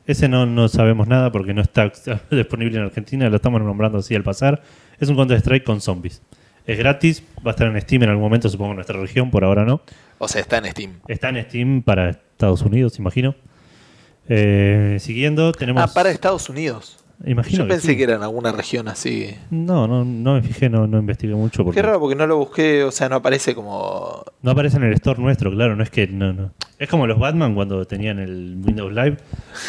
Ese 0.06 0.28
no, 0.28 0.46
no 0.46 0.68
sabemos 0.68 1.06
nada 1.08 1.30
porque 1.32 1.54
no 1.54 1.62
está 1.62 1.90
disponible 2.30 2.78
en 2.78 2.84
Argentina, 2.84 3.28
lo 3.28 3.36
estamos 3.36 3.60
nombrando 3.62 3.98
así 3.98 4.14
al 4.14 4.22
pasar. 4.22 4.62
Es 5.00 5.08
un 5.08 5.16
Counter-Strike 5.16 5.64
con 5.64 5.80
zombies. 5.80 6.20
Es 6.66 6.78
gratis, 6.78 7.22
va 7.44 7.50
a 7.50 7.54
estar 7.54 7.66
en 7.66 7.80
Steam 7.80 8.04
en 8.04 8.10
algún 8.10 8.22
momento, 8.24 8.48
supongo 8.48 8.70
en 8.70 8.76
nuestra 8.76 8.98
región, 9.00 9.30
por 9.30 9.44
ahora 9.44 9.64
no. 9.64 9.80
O 10.18 10.28
sea, 10.28 10.40
está 10.40 10.58
en 10.58 10.66
Steam. 10.66 10.92
Está 11.08 11.30
en 11.30 11.42
Steam 11.44 11.82
para 11.82 12.10
Estados 12.10 12.62
Unidos, 12.62 12.98
imagino. 12.98 13.34
Eh, 14.28 14.98
siguiendo, 15.00 15.52
tenemos. 15.52 15.82
Ah, 15.82 15.92
para 15.92 16.10
Estados 16.10 16.48
Unidos. 16.48 16.98
Imagino 17.24 17.58
Yo 17.58 17.64
que 17.64 17.74
pensé 17.74 17.88
sí. 17.88 17.96
que 17.96 18.02
era 18.02 18.16
en 18.16 18.22
alguna 18.22 18.50
región 18.50 18.88
así. 18.88 19.32
No, 19.50 19.86
no, 19.86 20.04
no 20.04 20.34
me 20.34 20.42
fijé, 20.42 20.68
no, 20.68 20.88
no 20.88 20.98
investigué 20.98 21.34
mucho. 21.34 21.64
Porque 21.64 21.76
Qué 21.80 21.82
raro 21.86 22.00
porque 22.00 22.16
no 22.16 22.26
lo 22.26 22.36
busqué, 22.36 22.82
o 22.82 22.90
sea, 22.90 23.08
no 23.08 23.16
aparece 23.16 23.54
como... 23.54 24.24
No 24.42 24.50
aparece 24.50 24.78
en 24.78 24.84
el 24.84 24.92
store 24.94 25.22
nuestro, 25.22 25.52
claro, 25.52 25.76
no 25.76 25.84
es 25.84 25.90
que. 25.90 26.08
No, 26.08 26.32
no. 26.32 26.52
Es 26.78 26.88
como 26.88 27.06
los 27.06 27.18
Batman 27.20 27.54
cuando 27.54 27.84
tenían 27.84 28.18
el 28.18 28.56
Windows 28.64 28.92
Live 28.92 29.18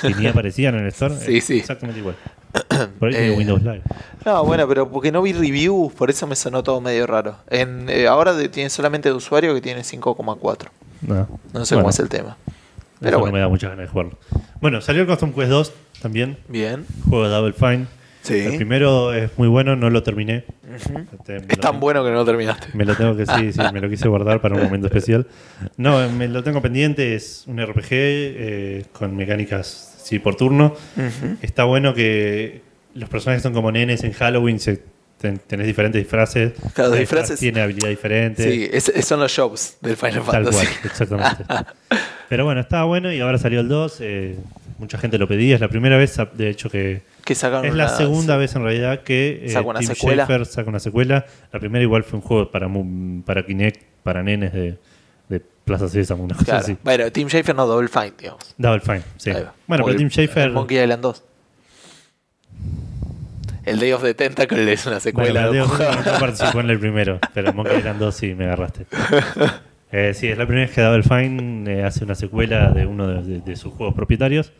y 0.03 0.13
ni 0.19 0.27
aparecían 0.27 0.75
en 0.75 0.81
el 0.81 0.87
store. 0.87 1.15
Sí, 1.15 1.37
Es 1.37 1.43
sí. 1.43 1.57
Exactamente 1.59 1.99
igual. 1.99 2.15
Por 2.99 3.09
ahí 3.09 3.13
tiene 3.15 3.33
Eh, 3.33 3.37
Windows 3.37 3.61
Live. 3.63 3.81
No, 4.25 4.43
bueno, 4.45 4.67
pero 4.67 4.89
porque 4.89 5.11
no 5.11 5.21
vi 5.21 5.33
reviews, 5.33 5.91
por 5.93 6.09
eso 6.09 6.27
me 6.27 6.35
sonó 6.35 6.63
todo 6.63 6.79
medio 6.81 7.05
raro. 7.07 7.37
En, 7.49 7.89
eh, 7.89 8.07
ahora 8.07 8.33
tiene 8.49 8.69
solamente 8.69 9.09
de 9.09 9.15
usuario 9.15 9.53
que 9.53 9.61
tiene 9.61 9.81
5,4. 9.83 10.69
No, 11.01 11.27
No 11.53 11.65
sé 11.65 11.75
Bueno, 11.75 11.83
cómo 11.83 11.89
es 11.89 11.99
el 11.99 12.09
tema. 12.09 12.37
Pero 12.99 13.17
no 13.17 13.19
bueno, 13.19 13.33
me 13.33 13.39
da 13.41 13.49
muchas 13.49 13.69
ganas 13.71 13.85
de 13.85 13.91
jugarlo. 13.91 14.17
Bueno, 14.61 14.79
salió 14.79 15.01
el 15.01 15.07
Custom 15.07 15.33
Quest 15.33 15.49
2 15.49 15.73
también, 16.01 16.37
bien. 16.47 16.85
juego 17.09 17.25
de 17.27 17.29
Double 17.31 17.53
Fine. 17.53 17.87
Sí. 18.21 18.35
El 18.39 18.55
primero 18.55 19.13
es 19.13 19.31
muy 19.37 19.49
bueno, 19.49 19.75
no 19.75 19.89
lo 19.89 20.01
terminé. 20.01 20.45
Ujú. 20.63 20.99
Este, 21.11 21.33
me 21.33 21.37
Es 21.39 21.41
lo 21.41 21.55
tan 21.57 21.71
tengo- 21.73 21.79
bueno 21.81 22.03
que 22.05 22.09
no 22.11 22.15
lo 22.15 22.23
terminaste. 22.25 22.67
Me 22.73 22.85
lo 22.85 22.95
tengo 22.95 23.17
que 23.17 23.25
sí, 23.25 23.51
sí, 23.51 23.59
me 23.73 23.81
lo 23.81 23.89
quise 23.89 24.07
guardar 24.07 24.39
para 24.39 24.55
un 24.55 24.63
momento 24.63 24.87
especial. 24.87 25.27
No, 25.75 26.09
me 26.09 26.29
lo 26.29 26.41
tengo 26.41 26.61
pendiente, 26.61 27.15
es 27.15 27.43
un 27.47 27.59
RPG 27.61 27.87
eh, 27.91 28.85
con 28.93 29.13
mecánicas 29.17 29.92
sí 30.03 30.19
por 30.19 30.35
turno. 30.35 30.75
Está 31.41 31.63
bueno 31.63 31.93
que 31.93 32.61
los 32.93 33.09
personajes 33.09 33.41
son 33.43 33.53
como 33.53 33.71
nenes 33.71 34.03
en 34.03 34.11
Halloween, 34.13 34.59
se, 34.59 34.81
ten- 35.19 35.39
tenés 35.47 35.65
diferentes 35.67 36.01
disfraces. 36.01 36.53
Claro, 36.73 36.91
Cada 36.91 36.97
disfraces- 36.97 37.39
Tiene 37.39 37.61
habilidad 37.61 37.89
diferente. 37.89 38.43
Sí, 38.51 38.69
es- 38.71 38.91
son 39.05 39.19
los 39.19 39.31
shows 39.31 39.77
del 39.81 39.95
Final 39.97 40.23
Tal 40.23 40.45
Fantasy. 40.45 40.55
cual, 40.57 40.67
exactamente. 40.85 41.43
Pero 42.29 42.45
bueno, 42.45 42.61
estaba 42.61 42.85
bueno 42.85 43.11
y 43.13 43.19
ahora 43.19 43.37
salió 43.37 43.59
el 43.59 43.67
2. 43.67 43.97
eh, 44.01 44.35
mucha 44.79 44.97
gente 44.97 45.17
lo 45.17 45.27
pedía. 45.27 45.55
Es 45.55 45.61
la 45.61 45.67
primera 45.69 45.97
vez, 45.97 46.17
de 46.33 46.49
hecho, 46.49 46.69
que. 46.69 47.01
Que 47.25 47.35
sacaron 47.35 47.65
Es 47.65 47.73
la 47.73 47.85
una- 47.85 47.97
segunda 47.97 48.37
vez 48.37 48.55
en 48.55 48.63
realidad 48.63 49.01
que 49.03 49.43
eh, 49.45 49.49
Saca 49.49 49.67
una 49.67 49.79
Tim 49.79 49.89
secuela. 49.89 50.23
Schafer 50.25 50.45
saca 50.45 50.69
una 50.69 50.79
secuela. 50.79 51.25
La 51.53 51.59
primera 51.59 51.81
igual 51.83 52.03
fue 52.03 52.19
un 52.19 52.25
juego 52.25 52.51
para, 52.51 52.67
para 53.25 53.45
Kinect, 53.45 53.81
para 54.03 54.23
nenes 54.23 54.51
de 54.53 54.77
Plaza 55.65 55.87
Sésamo, 55.87 56.23
una 56.23 56.33
cosa 56.35 56.45
Claro. 56.45 56.59
así. 56.61 56.77
Bueno, 56.83 57.11
Team 57.11 57.29
Schafer 57.29 57.55
no 57.55 57.65
Double 57.65 57.87
Fine, 57.87 58.13
digamos. 58.19 58.53
Double 58.57 58.81
Fine, 58.81 59.01
sí. 59.17 59.29
Ahí 59.31 59.43
va. 59.43 59.53
Bueno, 59.67 59.85
pero 59.85 59.97
Tim 59.97 60.07
el- 60.07 60.11
Schafer. 60.11 60.43
el 60.47 60.51
Monkey 60.53 60.77
Island 60.81 61.01
2. 61.01 61.23
El 63.65 63.79
Day 63.79 63.91
of 63.93 64.03
the 64.03 64.13
Tentacle 64.13 64.71
es 64.73 64.85
una 64.85 64.95
Bueno, 64.95 64.99
secuela. 64.99 65.39
pero 65.41 65.53
de 65.53 65.61
un 65.61 65.67
digo, 65.67 65.77
juego. 65.77 65.91
no 66.13 66.19
participó 66.19 66.59
en 66.59 66.69
el 66.69 66.79
primero, 66.79 67.19
pero 67.33 67.53
Monkey 67.53 67.77
Island 67.77 67.99
2 67.99 68.15
sí 68.15 68.33
me 68.35 68.45
agarraste. 68.45 68.85
Eh, 69.95 70.15
sí, 70.15 70.27
es 70.27 70.35
la 70.39 70.47
primera 70.47 70.65
vez 70.65 70.73
que 70.73 70.81
Double 70.81 71.03
Fine 71.03 71.71
eh, 71.71 71.83
hace 71.83 72.03
una 72.03 72.15
secuela 72.15 72.71
de 72.71 72.87
uno 72.87 73.05
de, 73.07 73.21
de- 73.21 73.41
de 73.41 73.55
sus 73.55 73.71
juegos 73.75 73.93
propietarios. 73.93 74.51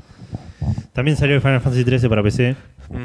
También 0.94 1.18
salió 1.18 1.34
el 1.34 1.42
Final 1.42 1.60
Fantasy 1.60 1.84
XIII 1.84 2.08
para 2.08 2.22
PC. 2.22 2.56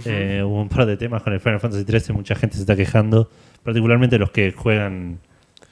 Eh, 0.05 0.43
hubo 0.45 0.61
un 0.61 0.69
par 0.69 0.85
de 0.85 0.99
temas 0.99 1.23
con 1.23 1.33
el 1.33 1.41
Final 1.41 1.59
Fantasy 1.59 1.85
XIII, 1.85 2.15
mucha 2.15 2.35
gente 2.35 2.57
se 2.57 2.61
está 2.61 2.77
quejando, 2.77 3.31
particularmente 3.63 4.19
los 4.19 4.31
que 4.31 4.53
juegan, 4.53 5.21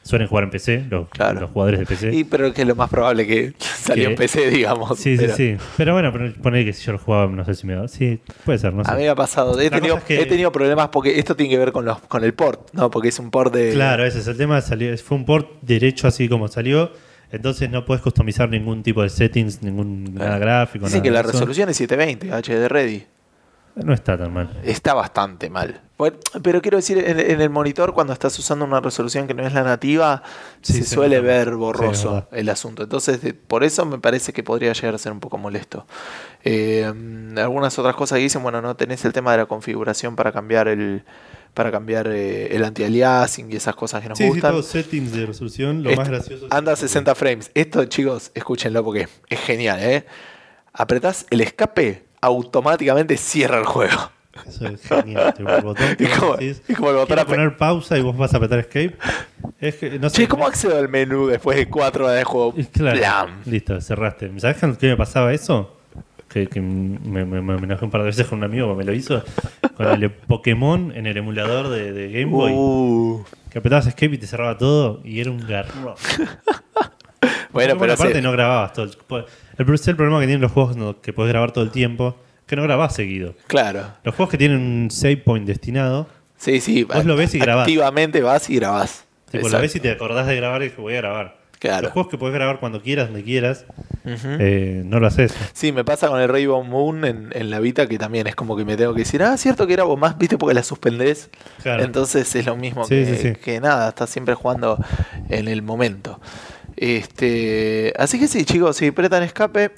suelen 0.07 0.29
jugar 0.29 0.45
en 0.45 0.51
PC, 0.51 0.85
los, 0.89 1.09
Claro. 1.09 1.41
los 1.41 1.51
jugadores 1.51 1.81
de 1.81 1.87
PC. 1.87 2.15
Y 2.15 2.25
pero 2.25 2.53
que 2.55 2.63
es 2.63 2.69
lo 2.69 2.75
más 2.77 2.89
probable 2.89 3.27
que 3.27 3.53
salió 3.59 4.09
en 4.09 4.15
PC, 4.15 4.51
digamos. 4.51 4.99
sí, 4.99 5.17
pero 5.19 5.35
sí, 5.35 5.57
sí. 5.59 5.65
Pero 5.77 5.93
bueno, 5.95 6.13
poner 6.43 6.65
que 6.65 6.73
si 6.73 6.85
yo 6.85 6.93
lo 6.93 6.99
jugaba, 6.99 7.27
no 7.31 7.45
sé 7.45 7.55
si 7.55 7.67
me 7.67 7.75
da. 7.75 7.89
Sí, 7.89 8.21
puede 8.45 8.59
ser, 8.59 8.73
no 8.73 8.85
sé. 8.85 8.91
A 8.91 8.95
mí 8.95 9.03
me 9.03 9.09
ha 9.09 9.15
pasado. 9.15 9.61
He 9.61 9.69
tenido, 9.71 9.95
cosa 9.97 9.99
es 9.99 10.05
que- 10.05 10.23
he 10.23 10.27
tenido 10.27 10.53
problemas 10.53 10.89
porque 10.89 11.19
esto 11.19 11.35
tiene 11.35 11.51
que 11.51 11.59
ver 11.59 11.73
con, 11.73 11.85
los, 11.85 11.99
con 12.03 12.23
el 12.25 12.35
port, 12.35 12.69
¿no? 12.73 12.91
Porque 12.91 13.09
es 13.09 13.19
un 13.19 13.31
port 13.31 13.53
de. 13.53 13.73
Claro, 13.73 14.05
ese 14.05 14.21
es 14.21 14.27
el 14.29 14.37
tema. 14.37 14.61
Salió, 14.61 14.97
fue 14.99 15.17
un 15.19 15.25
port 15.25 15.49
derecho 15.63 16.07
así 16.09 16.29
como 16.29 16.49
salió. 16.49 16.93
Entonces 17.33 17.69
no 17.69 17.85
puedes 17.85 18.03
customizar 18.03 18.49
ningún 18.49 18.85
tipo 18.85 19.03
de 19.03 19.09
settings, 19.09 19.61
ningún 19.61 20.15
nada 20.15 20.39
gráfico. 20.39 20.85
Dicen 20.87 20.99
nada 20.99 21.03
que 21.03 21.11
la 21.11 21.21
eso. 21.21 21.33
resolución 21.33 21.69
es 21.69 21.77
720, 21.77 22.33
HD 22.33 22.69
Ready. 22.69 23.05
No 23.77 23.93
está 23.93 24.17
tan 24.17 24.33
mal. 24.33 24.59
Está 24.65 24.95
bastante 24.95 25.51
mal. 25.51 25.83
Bueno, 25.99 26.17
pero 26.43 26.61
quiero 26.63 26.77
decir, 26.79 26.99
en, 26.99 27.19
en 27.21 27.41
el 27.41 27.51
monitor, 27.51 27.93
cuando 27.95 28.13
estás 28.15 28.39
usando 28.39 28.65
una 28.65 28.81
resolución 28.81 29.27
que 29.27 29.35
no 29.35 29.47
es 29.47 29.53
la 29.53 29.63
nativa, 29.63 30.23
Sí, 30.63 30.73
se 30.75 30.83
se 30.85 30.95
suele 30.95 31.17
nota. 31.17 31.27
ver 31.29 31.49
Sí, 31.49 31.55
borroso 31.55 32.27
el 32.33 32.49
asunto. 32.49 32.83
Entonces, 32.85 33.21
de- 33.23 33.35
por 33.35 33.65
eso 33.65 33.85
me 33.87 33.99
parece 33.99 34.33
que 34.33 34.43
podría 34.43 34.73
llegar 34.73 34.95
a 34.95 34.99
ser 34.99 35.13
un 35.13 35.21
poco 35.21 35.37
molesto. 35.39 35.87
Eh, 36.45 36.85
algunas 37.37 37.79
otras 37.79 37.95
cosas 37.97 38.17
que 38.17 38.23
dicen, 38.25 38.43
bueno, 38.43 38.63
no 38.63 38.77
tenés 38.77 39.05
el 39.05 39.13
tema 39.13 39.33
de 39.33 39.39
la 39.39 39.47
configuración 39.47 40.17
para 40.17 40.33
cambiar 40.33 40.69
el 40.69 41.05
para 41.53 41.71
cambiar 41.71 42.07
eh, 42.09 42.55
el 42.55 42.63
anti-aliasing 42.65 43.51
y 43.51 43.57
esas 43.57 43.75
cosas 43.75 44.03
que 44.03 44.11
nos 44.11 44.19
Sí, 44.19 44.25
sí, 44.25 44.31
gustan. 44.31 44.51
todos 44.53 44.67
settings 44.67 45.13
de 45.13 45.25
resolución. 45.25 45.83
Lo 45.83 45.91
más 45.97 46.09
gracioso 46.09 46.47
Anda 46.51 46.73
a 46.73 46.77
60 46.77 47.15
frames. 47.15 47.51
Esto, 47.55 47.85
chicos, 47.87 48.31
escúchenlo 48.35 48.85
porque 48.85 49.09
es 49.31 49.41
genial, 49.41 49.79
¿eh? 49.83 50.05
Apretás 50.75 51.25
el 51.31 51.41
escape, 51.41 52.05
automáticamente 52.21 53.17
cierra 53.17 53.59
el 53.59 53.65
juego. 53.65 54.11
Eso 54.47 54.67
es 54.69 54.83
genial. 54.83 55.35
el 55.39 55.63
botón 55.63 55.97
Y 55.99 56.05
como- 56.07 56.37
decís, 56.37 56.63
y 56.69 56.75
como 56.75 56.91
el 56.91 56.97
botón 56.97 57.19
ape- 57.19 57.25
poner 57.27 57.57
pausa 57.57 57.97
y 57.99 58.03
vos 58.03 58.17
vas 58.17 58.35
a 58.35 58.37
apretar 58.37 58.59
escape. 58.59 58.95
Es 59.61 59.77
que, 59.77 59.99
no 59.99 60.11
sé, 60.11 60.17
Che, 60.23 60.29
¿cómo 60.29 60.43
me- 60.45 60.49
accedo 60.51 60.77
al 60.79 60.89
menú 60.91 61.27
después 61.27 61.57
de 61.57 61.69
cuatro 61.69 62.05
horas 62.05 62.19
de 62.19 62.25
juego? 62.25 62.55
Claro, 62.73 62.99
Plam. 62.99 63.31
listo, 63.47 63.81
cerraste. 63.81 64.31
¿Sabes 64.39 64.59
con 64.59 64.77
qué 64.77 64.89
me 64.89 64.97
pasaba 64.97 65.33
eso? 65.33 65.73
Que, 66.29 66.49
que 66.49 66.61
me, 66.61 67.25
me- 67.25 67.41
me 67.41 67.53
enojé 67.65 67.85
un 67.85 67.91
par 67.91 68.03
de 68.03 68.09
veces 68.09 68.27
con 68.27 68.39
un 68.39 68.45
amigo 68.45 68.69
que 68.69 68.75
me 68.75 68.85
lo 68.85 68.93
hizo. 68.93 69.23
Con 69.77 69.87
el 69.87 70.11
Pokémon 70.11 70.93
en 70.95 71.07
el 71.07 71.17
emulador 71.17 71.69
de, 71.71 71.93
de 71.93 72.11
Game 72.13 72.27
Boy. 72.33 72.53
Uh, 72.55 73.25
Que 73.51 73.59
apretabas 73.59 73.87
escape 73.87 74.17
y 74.17 74.19
te 74.19 74.27
cerraba 74.27 74.59
todo 74.59 75.01
y 75.05 75.21
era 75.21 75.31
un 75.31 75.39
garrón. 75.47 75.95
bueno, 77.57 77.79
pero 77.79 77.93
aparte 77.95 78.15
sí. 78.17 78.23
no 78.23 78.33
grababas 78.33 78.73
todo 78.73 78.85
el, 78.85 78.91
el, 78.91 78.97
pro- 79.67 79.75
el 79.75 79.97
problema 79.97 80.21
que 80.21 80.27
tienen 80.27 80.41
los 80.43 80.53
juegos 80.53 80.77
no- 80.77 81.01
que 81.01 81.13
puedes 81.13 81.33
grabar 81.33 81.53
todo 81.53 81.65
el 81.65 81.71
tiempo 81.71 82.17
que 82.47 82.55
no 82.57 82.63
grabás 82.63 82.95
seguido. 82.95 83.35
Claro. 83.49 83.83
Los 84.05 84.15
juegos 84.15 84.31
que 84.31 84.39
tienen 84.39 84.59
un 84.59 84.91
save 84.91 85.17
point 85.19 85.47
destinado, 85.47 86.09
Sí, 86.39 86.61
sí. 86.61 86.85
Vos 86.85 87.05
lo 87.07 87.17
ves 87.17 87.35
y 87.35 87.39
grabás. 87.39 87.63
Activamente 87.65 88.21
vas 88.23 88.49
y 88.51 88.57
grabás. 88.57 89.05
tipo, 89.31 89.43
lo 89.43 89.47
Exacto. 89.49 89.63
ves 89.63 89.77
y 89.77 89.81
te 89.81 89.91
acordás 89.91 90.27
de 90.27 90.37
grabar 90.37 90.63
y 90.63 90.71
que 90.71 90.81
voy 90.81 90.93
a 90.95 90.99
grabar. 90.99 91.37
Claro. 91.59 91.85
Los 91.85 91.93
juegos 91.93 92.11
que 92.11 92.19
puedes 92.19 92.35
grabar 92.35 92.61
cuando 92.61 92.83
quieras, 92.83 93.07
donde 93.09 93.25
quieras, 93.25 93.65
eh, 94.05 94.83
no 94.85 95.01
lo 95.01 95.07
haces. 95.07 95.35
Sí, 95.55 95.73
me 95.73 95.85
pasa 95.85 96.09
con 96.09 96.21
el 96.21 96.29
Rainbow 96.29 96.63
Moon 96.63 97.05
en, 97.07 97.31
en 97.33 97.49
la 97.51 97.59
Vita 97.61 97.87
que 97.89 97.99
también 97.99 98.27
es 98.27 98.35
como 98.35 98.55
que 98.57 98.67
me 98.67 98.77
tengo 98.77 98.93
que 98.93 99.01
decir, 99.01 99.23
ah, 99.23 99.37
cierto 99.39 99.67
que 99.67 99.73
era 99.73 99.85
vos 99.85 99.99
más, 99.99 100.19
viste, 100.19 100.37
porque 100.37 100.55
la 100.55 100.63
suspendés. 100.63 101.31
Claro. 101.63 101.83
Entonces 101.83 102.33
es 102.37 102.45
lo 102.45 102.57
mismo 102.57 102.85
Sí, 102.85 102.91
que, 102.97 103.07
sí, 103.07 103.17
sí. 103.17 103.33
que 103.43 103.59
nada, 103.61 103.89
estás 103.89 104.11
siempre 104.11 104.35
jugando 104.35 104.79
en 105.31 105.49
el 105.49 105.63
momento. 105.63 106.21
Este, 106.77 107.93
así 107.99 108.19
que 108.19 108.29
sí, 108.29 108.45
chicos, 108.45 108.77
si 108.77 108.89
apretan 108.89 109.23
escape, 109.23 109.73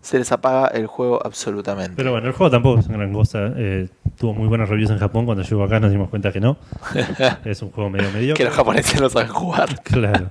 se 0.00 0.18
les 0.18 0.32
apaga 0.32 0.66
el 0.68 0.86
juego 0.86 1.24
absolutamente. 1.24 1.94
Pero 1.96 2.10
bueno, 2.10 2.26
el 2.26 2.32
juego 2.32 2.50
tampoco 2.50 2.80
es 2.80 2.86
una 2.88 2.98
gran 2.98 3.12
cosa. 3.12 3.52
eh, 3.56 3.88
tuvo 4.18 4.34
muy 4.34 4.48
buenas 4.48 4.68
reviews 4.68 4.90
en 4.90 4.98
Japón. 4.98 5.24
Cuando 5.24 5.44
llegó 5.44 5.62
acá 5.64 5.78
nos 5.80 5.90
dimos 5.92 6.08
cuenta 6.10 6.32
que 6.32 6.40
no. 6.40 6.56
es 7.44 7.62
un 7.62 7.70
juego 7.70 7.88
medio 7.90 8.08
que 8.08 8.12
mediocre. 8.18 8.44
los 8.44 8.54
japoneses 8.54 9.00
no 9.00 9.08
saben 9.08 9.28
jugar. 9.28 9.80
Claro. 9.82 10.30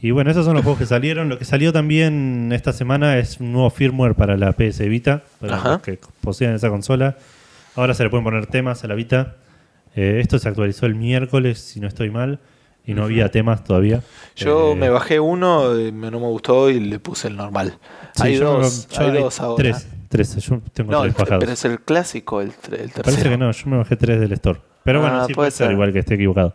Y 0.00 0.10
bueno, 0.10 0.30
esos 0.30 0.44
son 0.44 0.54
los 0.54 0.64
juegos 0.64 0.80
que 0.80 0.86
salieron. 0.86 1.28
Lo 1.28 1.38
que 1.38 1.44
salió 1.44 1.72
también 1.72 2.50
esta 2.52 2.72
semana 2.72 3.18
es 3.18 3.38
un 3.38 3.52
nuevo 3.52 3.70
firmware 3.70 4.14
para 4.16 4.36
la 4.36 4.52
PS 4.52 4.80
Vita, 4.88 5.22
para 5.40 5.56
Ajá. 5.56 5.68
los 5.74 5.82
que 5.82 5.98
posean 6.22 6.54
esa 6.54 6.70
consola. 6.70 7.16
Ahora 7.76 7.94
se 7.94 8.02
le 8.02 8.10
pueden 8.10 8.24
poner 8.24 8.46
temas 8.46 8.82
a 8.82 8.88
la 8.88 8.94
Vita. 8.94 9.36
Eh, 9.94 10.18
esto 10.20 10.38
se 10.38 10.48
actualizó 10.48 10.86
el 10.86 10.94
miércoles, 10.94 11.60
si 11.60 11.78
no 11.78 11.86
estoy 11.86 12.10
mal, 12.10 12.40
y 12.86 12.94
no 12.94 13.04
había 13.04 13.30
temas 13.30 13.62
todavía. 13.64 14.02
Yo 14.36 14.72
Eh, 14.72 14.76
me 14.76 14.88
bajé 14.90 15.20
uno, 15.20 15.76
eh, 15.76 15.92
me- 15.92 16.10
no 16.10 16.18
me 16.20 16.26
gustó 16.26 16.70
y 16.70 16.80
le 16.80 16.98
puse 16.98 17.28
el 17.28 17.36
normal. 17.36 17.78
sí, 18.14 18.22
hay 18.24 18.36
dos, 18.36 18.88
yo 18.88 19.00
hay 19.00 19.10
dos 19.12 19.40
ahora. 19.40 19.56
Tres, 19.62 19.86
tres, 20.08 20.36
yo 20.44 20.60
tengo 20.72 20.90
No, 20.92 21.02
tres 21.02 21.14
bajados. 21.14 21.40
pero 21.40 21.52
es 21.52 21.64
el 21.64 21.80
clásico, 21.80 22.40
el, 22.40 22.48
el 22.48 22.54
tercero. 22.92 23.02
Parece 23.04 23.28
que 23.28 23.36
no, 23.36 23.50
yo 23.52 23.66
me 23.70 23.76
bajé 23.78 23.96
tres 23.96 24.18
del 24.20 24.32
store. 24.32 24.60
Pero 24.84 24.98
Ah, 24.98 25.02
bueno, 25.02 25.20
sí 25.26 25.34
puede 25.34 25.34
puede 25.34 25.50
ser 25.52 25.66
ser. 25.66 25.72
igual 25.72 25.92
que 25.92 25.98
esté 26.00 26.14
equivocado. 26.14 26.52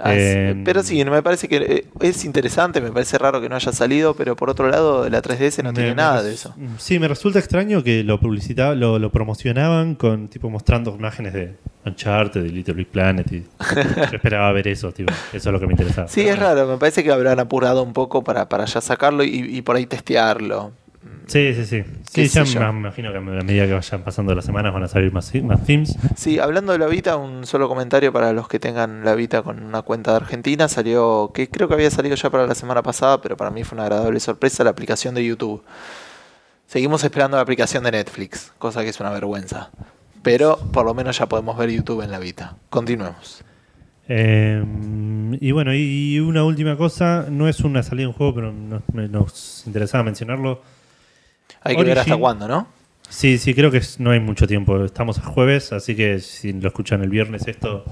Ah, 0.00 0.12
sí, 0.12 0.18
Eh, 0.20 0.62
pero 0.64 0.82
sí, 0.84 1.04
me 1.04 1.22
parece 1.22 1.48
que 1.48 1.56
eh, 1.56 1.84
es 2.00 2.24
interesante, 2.24 2.80
me 2.80 2.92
parece 2.92 3.18
raro 3.18 3.40
que 3.40 3.48
no 3.48 3.56
haya 3.56 3.72
salido, 3.72 4.14
pero 4.14 4.36
por 4.36 4.48
otro 4.48 4.68
lado, 4.68 5.08
la 5.10 5.20
3DS 5.20 5.62
no 5.64 5.70
Me- 5.72 5.74
tiene 5.76 5.94
nada 5.96 6.22
de 6.22 6.32
eso. 6.34 6.54
Sí, 6.78 6.98
me 7.00 7.08
resulta 7.08 7.38
extraño 7.40 7.82
que 7.82 8.04
lo 8.04 8.20
publicitaba, 8.20 8.74
lo, 8.76 8.98
lo 8.98 9.10
promocionaban 9.10 9.96
con 9.96 10.28
tipo 10.28 10.48
mostrando 10.50 10.94
imágenes 10.94 11.32
de 11.32 11.56
Uncharted, 11.84 12.42
de 12.44 12.48
Little 12.50 12.74
Big 12.74 12.86
Planet. 12.88 13.26
Y 13.32 13.40
yo 13.74 14.16
esperaba 14.16 14.52
ver 14.52 14.68
eso, 14.68 14.92
tipo, 14.92 15.12
eso 15.32 15.48
es 15.48 15.52
lo 15.52 15.58
que 15.58 15.66
me 15.66 15.72
interesaba. 15.72 16.06
Sí, 16.06 16.20
es 16.22 16.38
raro, 16.38 16.66
me 16.68 16.76
parece 16.76 17.02
que 17.02 17.10
habrán 17.10 17.40
apurado 17.40 17.82
un 17.82 17.92
poco 17.92 18.22
para, 18.22 18.48
para 18.48 18.66
ya 18.66 18.80
sacarlo 18.80 19.24
y, 19.24 19.28
y 19.56 19.62
por 19.62 19.74
ahí 19.76 19.86
testearlo. 19.86 20.72
Sí, 21.26 21.54
sí, 21.54 21.64
sí. 21.66 21.84
Sí, 22.10 22.28
ya 22.28 22.72
me 22.72 22.78
imagino 22.78 23.12
que 23.12 23.18
a 23.18 23.20
medida 23.20 23.66
que 23.66 23.74
vayan 23.74 24.02
pasando 24.02 24.34
las 24.34 24.44
semanas 24.44 24.72
van 24.72 24.82
a 24.84 24.88
salir 24.88 25.12
más, 25.12 25.32
más 25.42 25.64
themes. 25.64 25.96
Sí, 26.16 26.38
hablando 26.38 26.72
de 26.72 26.78
la 26.78 26.86
Vita, 26.86 27.16
un 27.16 27.46
solo 27.46 27.68
comentario 27.68 28.12
para 28.12 28.32
los 28.32 28.48
que 28.48 28.58
tengan 28.58 29.04
la 29.04 29.14
Vita 29.14 29.42
con 29.42 29.62
una 29.62 29.82
cuenta 29.82 30.12
de 30.12 30.16
Argentina. 30.16 30.68
Salió, 30.68 31.30
que 31.34 31.48
creo 31.48 31.68
que 31.68 31.74
había 31.74 31.90
salido 31.90 32.16
ya 32.16 32.30
para 32.30 32.46
la 32.46 32.54
semana 32.54 32.82
pasada, 32.82 33.20
pero 33.20 33.36
para 33.36 33.50
mí 33.50 33.62
fue 33.62 33.76
una 33.76 33.84
agradable 33.84 34.18
sorpresa, 34.20 34.64
la 34.64 34.70
aplicación 34.70 35.14
de 35.14 35.24
YouTube. 35.24 35.62
Seguimos 36.66 37.04
esperando 37.04 37.36
la 37.36 37.42
aplicación 37.42 37.84
de 37.84 37.92
Netflix, 37.92 38.52
cosa 38.58 38.82
que 38.82 38.88
es 38.88 38.98
una 38.98 39.10
vergüenza. 39.10 39.70
Pero 40.22 40.58
por 40.72 40.86
lo 40.86 40.94
menos 40.94 41.18
ya 41.18 41.26
podemos 41.26 41.56
ver 41.58 41.70
YouTube 41.70 42.02
en 42.02 42.10
la 42.10 42.18
Vita. 42.18 42.56
Continuemos. 42.70 43.44
Eh, 44.08 44.64
y 45.40 45.52
bueno, 45.52 45.74
y, 45.74 46.18
una 46.20 46.42
última 46.44 46.76
cosa, 46.78 47.26
no 47.30 47.48
es 47.48 47.60
una 47.60 47.82
salida 47.82 48.06
en 48.06 48.12
juego, 48.12 48.34
pero 48.34 48.52
nos 48.52 49.62
interesaba 49.66 50.04
mencionarlo. 50.04 50.62
Hay 51.62 51.76
que 51.76 51.84
ver 51.84 51.98
hasta 51.98 52.16
cuándo, 52.16 52.46
¿no? 52.48 52.68
Sí, 53.08 53.38
sí, 53.38 53.54
creo 53.54 53.70
que 53.70 53.80
no 53.98 54.10
hay 54.10 54.20
mucho 54.20 54.46
tiempo. 54.46 54.84
Estamos 54.84 55.18
a 55.18 55.22
jueves, 55.22 55.72
así 55.72 55.94
que 55.96 56.18
si 56.20 56.52
lo 56.52 56.68
escuchan 56.68 57.02
el 57.02 57.08
viernes 57.08 57.46
esto, 57.48 57.84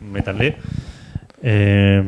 métanle. 0.00 0.56
Eh, 1.42 2.02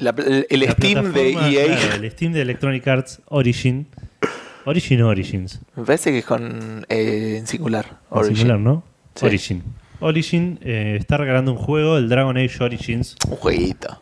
La- 0.00 0.10
el 0.16 0.46
el 0.48 0.60
la 0.60 0.70
Steam 0.72 1.12
de 1.12 1.30
EA 1.32 1.76
claro, 1.76 1.94
el 2.04 2.10
Steam 2.10 2.32
de 2.32 2.42
Electronic 2.42 2.86
Arts 2.88 3.20
Origin. 3.26 3.86
Origin 4.64 5.02
o 5.02 5.08
Origins. 5.08 5.60
me 5.76 5.84
parece 5.84 6.12
que 6.12 6.18
es 6.18 6.24
con 6.24 6.86
eh, 6.88 7.36
en 7.38 7.46
singular. 7.46 7.84
En 8.10 8.18
Origin. 8.18 8.36
singular, 8.36 8.60
¿no? 8.60 8.84
Sí. 9.14 9.26
Origin. 9.26 9.62
Origin 10.00 10.58
eh, 10.62 10.96
está 10.98 11.16
regalando 11.16 11.52
un 11.52 11.58
juego, 11.58 11.98
el 11.98 12.08
Dragon 12.08 12.36
Age 12.36 12.62
Origins. 12.62 13.16
Un 13.28 13.36
jueguito. 13.36 14.00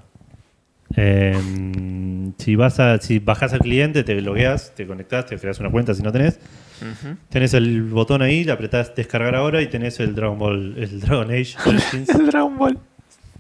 Eh, 0.97 2.33
si 2.39 2.57
vas 2.57 2.81
a, 2.81 2.99
si 2.99 3.19
bajas 3.19 3.53
al 3.53 3.61
cliente, 3.61 4.03
te 4.05 4.21
logueas, 4.21 4.73
te 4.75 4.87
conectas, 4.87 5.27
te 5.27 5.39
creas 5.39 5.61
una 5.61 5.71
cuenta 5.71 5.95
si 5.95 6.03
no 6.03 6.11
tenés. 6.13 6.39
Ujú. 6.81 7.17
Tenés 7.29 7.55
el 7.55 7.83
botón 7.83 8.23
ahí, 8.23 8.45
le 8.45 8.53
apretás 8.53 8.95
descargar 8.95 9.35
ahora 9.35 9.61
y 9.63 9.67
tenés 9.69 10.01
el 10.01 10.15
Dragon 10.15 10.39
Ball, 10.39 10.75
el 10.79 11.01
Dragon 11.01 11.31
Age 11.31 11.55
Origins. 11.67 12.09
El 12.09 12.27
Dragon 12.27 12.57
Ball. 12.57 12.79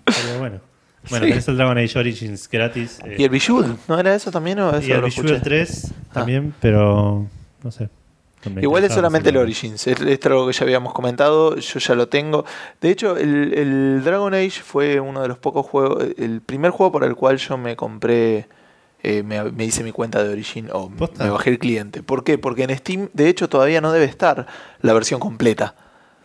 Pero 0.05 0.39
bueno. 0.39 0.61
Bueno, 1.09 1.25
Sí. 1.25 1.31
tenés 1.31 1.49
el 1.49 1.57
Dragon 1.57 1.79
Age 1.79 1.99
Origins 1.99 2.49
gratis. 2.51 2.99
eh, 3.07 3.17
¿Y 3.19 3.25
el 3.25 3.31
Visual? 3.31 3.77
¿No 3.89 3.99
era 3.99 4.15
eso 4.15 4.31
también? 4.31 4.59
O 4.61 4.71
eso 4.77 4.87
y 4.87 4.93
el 4.93 5.01
Visual 5.03 5.27
escuché? 5.29 5.41
3 5.45 5.95
también, 6.13 6.53
pero 6.61 7.27
no 7.65 7.71
sé. 7.71 7.89
Igual 8.62 8.85
es 8.85 8.88
solamente 8.96 9.29
el. 9.31 9.37
Origins, 9.37 9.87
es- 9.87 10.00
esto 10.00 10.29
es 10.29 10.33
algo 10.33 10.46
que 10.46 10.53
ya 10.53 10.62
habíamos 10.64 10.92
comentado, 10.92 11.57
yo 11.57 11.79
ya 11.79 11.94
lo 11.94 12.09
tengo. 12.09 12.44
De 12.81 12.90
hecho, 12.90 13.16
el, 13.16 13.53
el 13.55 14.03
Dragon 14.05 14.33
Age 14.35 14.62
fue 14.62 14.98
uno 15.00 15.20
de 15.22 15.29
los 15.29 15.38
pocos 15.38 15.66
juegos, 15.66 16.05
el 16.16 16.40
primer 16.40 16.70
juego 16.70 16.92
por 16.92 17.05
el 17.05 17.14
cual 17.16 17.37
yo 17.37 17.59
me 17.59 17.76
compré, 17.76 18.48
eh, 19.03 19.22
me, 19.22 19.42
me 19.53 19.64
hice 19.64 19.83
mi 19.85 19.92
cuenta 19.92 20.22
de 20.22 20.31
Origin 20.33 20.68
o 20.72 20.88
¿Posta? 20.90 21.24
me 21.24 21.31
bajé 21.31 21.50
el 21.50 21.59
cliente. 21.59 22.03
¿Por 22.03 22.24
qué? 22.24 22.38
Porque 22.38 22.62
en 22.64 22.76
Steam, 22.76 23.09
de 23.12 23.29
hecho, 23.29 23.48
todavía 23.48 23.81
no 23.81 23.92
debe 23.92 24.07
estar 24.07 24.46
la 24.81 24.92
versión 24.94 25.20
completa. 25.20 25.74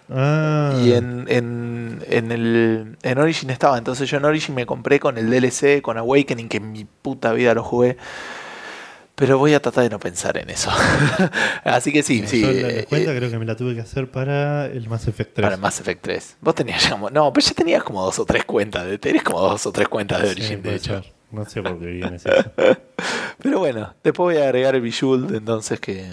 Ah, 0.09 0.73
Y 0.83 0.93
en, 0.93 1.25
en, 1.29 2.03
en, 2.07 2.31
el, 2.31 2.97
en 3.01 3.17
Origin 3.17 3.49
estaba. 3.49 3.77
Entonces 3.77 4.07
yo 4.09 4.17
en 4.17 4.25
Origin 4.25 4.53
me 4.53 4.65
compré 4.67 4.99
con 4.99 5.17
el 5.17 5.29
DLC, 5.29 5.81
con 5.81 5.97
Awakening, 5.97 6.47
que 6.47 6.57
en 6.57 6.71
mi 6.71 6.85
puta 6.85 7.33
vida 7.33 7.53
lo 7.55 7.63
jugué. 7.63 7.97
Pero 9.15 9.37
voy 9.37 9.53
a 9.53 9.61
tratar 9.61 9.85
de 9.85 9.89
no 9.89 9.97
pensar 9.99 10.37
en 10.37 10.49
eso. 10.49 10.69
Así 11.63 11.93
que 11.93 12.03
sí, 12.03 12.23
sí. 12.27 12.41
yo 12.41 12.47
la, 12.51 12.53
la 12.61 12.69
eh, 12.69 12.85
cuenta 12.89 13.13
eh, 13.13 13.17
creo 13.17 13.31
que 13.31 13.39
me 13.39 13.45
la 13.45 13.55
tuve 13.55 13.73
que 13.73 13.79
hacer 13.81 14.11
para 14.11 14.65
el 14.65 14.89
Mass 14.89 15.07
Effect 15.07 15.33
3. 15.35 15.45
para 15.45 15.55
Mass 15.57 15.79
Effect 15.79 16.01
3. 16.01 16.37
Vos 16.41 16.53
tenías 16.55 16.83
ya. 16.89 16.97
No, 16.97 17.31
pero 17.31 17.47
ya 17.47 17.53
tenías 17.53 17.83
como 17.83 18.03
dos 18.03 18.19
o 18.19 18.25
tres 18.25 18.43
cuentas. 18.43 18.85
de- 18.85 18.97
Tenés 18.97 19.23
como 19.23 19.39
dos 19.39 19.65
o 19.65 19.71
tres 19.71 19.87
cuentas 19.87 20.21
de 20.21 20.27
Sí, 20.27 20.31
Origin, 20.33 20.61
de 20.61 20.75
hecho. 20.75 21.01
ser. 21.01 21.13
No 21.31 21.45
sé 21.45 21.61
por 21.61 21.79
qué 21.79 21.85
viví 21.85 22.03
en 22.03 22.13
ese. 22.15 22.29
Pero 23.41 23.59
bueno, 23.59 23.93
después 24.03 24.35
voy 24.35 24.43
a 24.43 24.45
agregar 24.45 24.75
el 24.75 24.81
Visual, 24.81 25.27
entonces 25.33 25.79
que. 25.79 26.05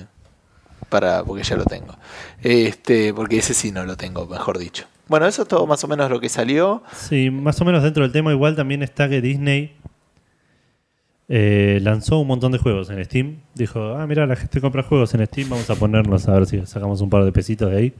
Para, 0.89 1.25
porque 1.25 1.43
ya 1.43 1.57
lo 1.57 1.65
tengo. 1.65 1.97
Este, 2.43 3.15
porque 3.15 3.39
ese 3.39 3.55
sí 3.55 3.73
no 3.73 3.85
lo 3.85 3.97
tengo, 3.97 4.27
mejor 4.27 4.59
dicho. 4.59 4.85
Bueno, 5.09 5.27
eso 5.27 5.43
es 5.43 5.49
todo 5.49 5.67
más 5.67 5.83
o 5.85 5.89
menos 5.89 6.11
lo 6.11 6.21
que 6.21 6.29
salió. 6.29 6.83
Sí, 6.95 7.31
más 7.31 7.61
o 7.61 7.65
menos 7.65 7.83
dentro 7.83 8.03
del 8.03 8.13
tema 8.13 8.31
igual 8.33 8.57
también 8.57 8.83
está 8.83 9.09
que 9.09 9.21
Disney 9.21 9.77
eh, 11.35 11.79
lanzó 11.83 12.19
un 12.19 12.27
montón 12.27 12.53
de 12.53 12.59
juegos 12.59 12.91
en 12.91 13.03
Steam. 13.07 13.39
Dijo, 13.55 13.95
ah, 13.97 14.07
mira, 14.07 14.27
la 14.27 14.37
gente 14.37 14.61
compra 14.61 14.83
juegos 14.83 15.15
en 15.15 15.25
Steam, 15.27 15.49
vamos 15.49 15.71
a 15.71 15.75
ponernos 15.77 16.29
a 16.29 16.35
ver 16.35 16.45
si 16.47 16.65
sacamos 16.67 17.01
un 17.01 17.09
par 17.09 17.25
de 17.25 17.33
pesitos 17.33 17.71
de 17.71 17.77
ahí 17.79 17.95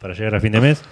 para 0.00 0.14
llegar 0.14 0.34
a 0.36 0.40
fin 0.40 0.52
de 0.52 0.60
mes. 0.62 0.82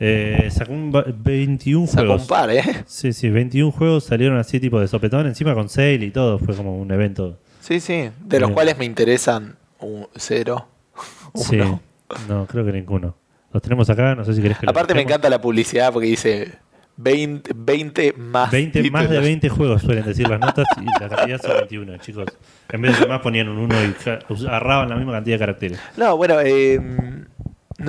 Eh, 0.00 0.48
sacó 0.50 0.72
un 0.72 0.90
va- 0.94 1.04
21 1.06 1.86
Sacó 1.86 1.98
juegos. 2.06 2.22
un 2.22 2.28
par, 2.28 2.50
¿eh? 2.50 2.62
Sí, 2.86 3.12
sí, 3.12 3.28
21 3.28 3.70
juegos 3.72 4.04
salieron 4.04 4.38
así 4.38 4.60
tipo 4.60 4.80
de 4.80 4.88
sopetón, 4.88 5.26
encima 5.26 5.54
con 5.54 5.68
sale 5.68 5.94
y 6.06 6.10
todo, 6.10 6.38
fue 6.38 6.54
como 6.54 6.78
un 6.78 6.90
evento. 6.90 7.38
Sí, 7.60 7.80
sí. 7.80 8.08
De 8.24 8.40
los 8.40 8.48
Bien. 8.48 8.54
cuales 8.54 8.78
me 8.78 8.84
interesan 8.86 9.56
un 9.80 10.06
cero. 10.16 10.68
Sí, 11.34 11.56
Uno. 11.60 11.80
no, 12.28 12.46
creo 12.46 12.64
que 12.64 12.72
ninguno. 12.72 13.14
Los 13.52 13.62
tenemos 13.62 13.90
acá, 13.90 14.14
no 14.14 14.24
sé 14.24 14.32
si 14.34 14.40
querés 14.40 14.58
que 14.58 14.66
Aparte 14.68 14.94
me 14.94 15.02
encanta 15.02 15.28
la 15.28 15.40
publicidad 15.40 15.92
porque 15.92 16.08
dice 16.08 16.54
20, 16.98 17.52
20 17.54 18.12
más 18.14 18.50
20, 18.50 18.90
más 18.90 19.02
de 19.02 19.08
títulos. 19.08 19.24
20 19.24 19.48
juegos 19.48 19.82
suelen 19.82 20.04
decir 20.04 20.28
las 20.28 20.40
notas 20.40 20.66
y 20.80 20.84
la 21.00 21.08
cantidad 21.08 21.40
son 21.40 21.52
21, 21.58 21.96
chicos. 21.98 22.26
En 22.70 22.82
vez 22.82 22.98
de 22.98 23.06
más 23.06 23.20
ponían 23.20 23.48
un 23.48 23.58
1 23.58 23.74
y 23.84 24.46
agarraban 24.46 24.88
la 24.88 24.96
misma 24.96 25.12
cantidad 25.12 25.36
de 25.36 25.38
caracteres. 25.38 25.78
No, 25.96 26.16
bueno, 26.16 26.40
eh, 26.40 26.80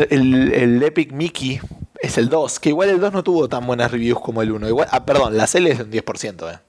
el, 0.10 0.54
el 0.54 0.84
Epic 0.84 1.12
Mickey 1.12 1.60
es 2.00 2.20
el 2.20 2.30
2, 2.30 2.60
que 2.60 2.70
igual 2.70 2.90
el 2.90 3.00
2 3.00 3.12
no 3.12 3.24
tuvo 3.24 3.50
tan 3.50 3.66
buenas 3.66 3.92
reviews 3.92 4.20
como 4.20 4.44
el 4.44 4.52
1. 4.52 4.68
Igual, 4.68 4.88
ah, 4.92 5.04
perdón, 5.04 5.36
la 5.36 5.50
L 5.52 5.72
es 5.72 5.80
un 5.80 5.92
10%, 5.92 6.54
eh. 6.54 6.60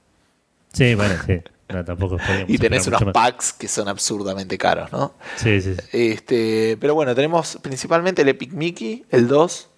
Sí, 0.72 0.94
bueno, 0.94 1.14
sí. 1.26 1.40
No, 1.68 1.84
tampoco 1.84 2.16
Y 2.48 2.58
tenés 2.58 2.86
unos 2.86 3.04
packs 3.12 3.52
que 3.52 3.68
son 3.68 3.86
absurdamente 3.86 4.58
caros, 4.58 4.90
¿no? 4.90 5.14
Sí, 5.36 5.60
sí, 5.60 5.74
sí. 5.74 5.80
Este, 5.92 6.76
pero 6.80 6.94
bueno, 6.94 7.14
tenemos 7.14 7.58
principalmente 7.62 8.22
el 8.22 8.28
Epic 8.28 8.52
Mickey, 8.52 9.04
el 9.10 9.28
2, 9.28 9.68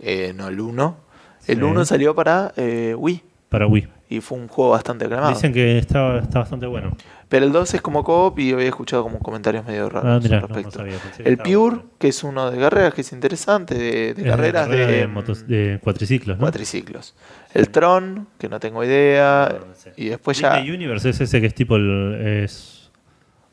eh, 0.00 0.32
no 0.36 0.48
el 0.48 0.60
1. 0.60 1.07
El 1.48 1.56
Sí. 1.58 1.62
1 1.62 1.84
salió 1.84 2.14
para 2.14 2.52
eh, 2.56 2.94
Wii 2.96 3.22
Para 3.48 3.66
Wii. 3.66 3.88
y 4.10 4.20
fue 4.20 4.38
un 4.38 4.48
juego 4.48 4.70
bastante 4.72 5.06
aclamado. 5.06 5.30
Dicen 5.34 5.52
que 5.52 5.78
está, 5.78 6.18
está 6.18 6.40
bastante 6.40 6.66
bueno. 6.66 6.96
Pero 7.28 7.44
el 7.44 7.52
2 7.52 7.74
es 7.74 7.82
como 7.82 8.04
co-op 8.04 8.38
y 8.38 8.52
había 8.52 8.68
escuchado 8.68 9.02
como 9.02 9.18
comentarios 9.18 9.62
medio 9.66 9.88
raros 9.90 10.04
Ah, 10.06 10.14
al 10.16 10.30
no, 10.30 10.40
no 10.40 10.46
respecto. 10.46 10.78
sabía. 10.78 10.94
el 11.24 11.36
Pure, 11.36 11.52
bueno. 11.76 11.82
que 11.98 12.08
es 12.08 12.24
uno 12.24 12.50
de 12.50 12.58
carreras, 12.58 12.94
que 12.94 13.02
es 13.02 13.12
interesante, 13.12 13.74
de, 13.74 13.82
de 13.82 14.08
Es 14.12 14.16
de 14.16 14.24
carreras 14.24 14.66
carrera 14.66 14.86
de, 14.92 15.08
motos- 15.08 15.46
de 15.46 15.78
cuatriciclos, 15.82 16.38
¿no? 16.38 16.40
cuatriciclos. 16.42 17.14
El 17.52 17.68
Tron, 17.68 18.28
que 18.38 18.48
no 18.48 18.58
tengo 18.60 18.82
idea. 18.82 19.48
No, 19.60 19.66
no 19.66 19.74
sé. 19.74 19.92
Y 19.96 20.08
después 20.08 20.38
ya... 20.38 20.54
Disney 20.56 20.74
Universe 20.74 21.10
es 21.10 21.20
ese 21.20 21.40
que 21.42 21.46
es 21.48 21.54
tipo 21.54 21.76
el, 21.76 22.14
es 22.44 22.77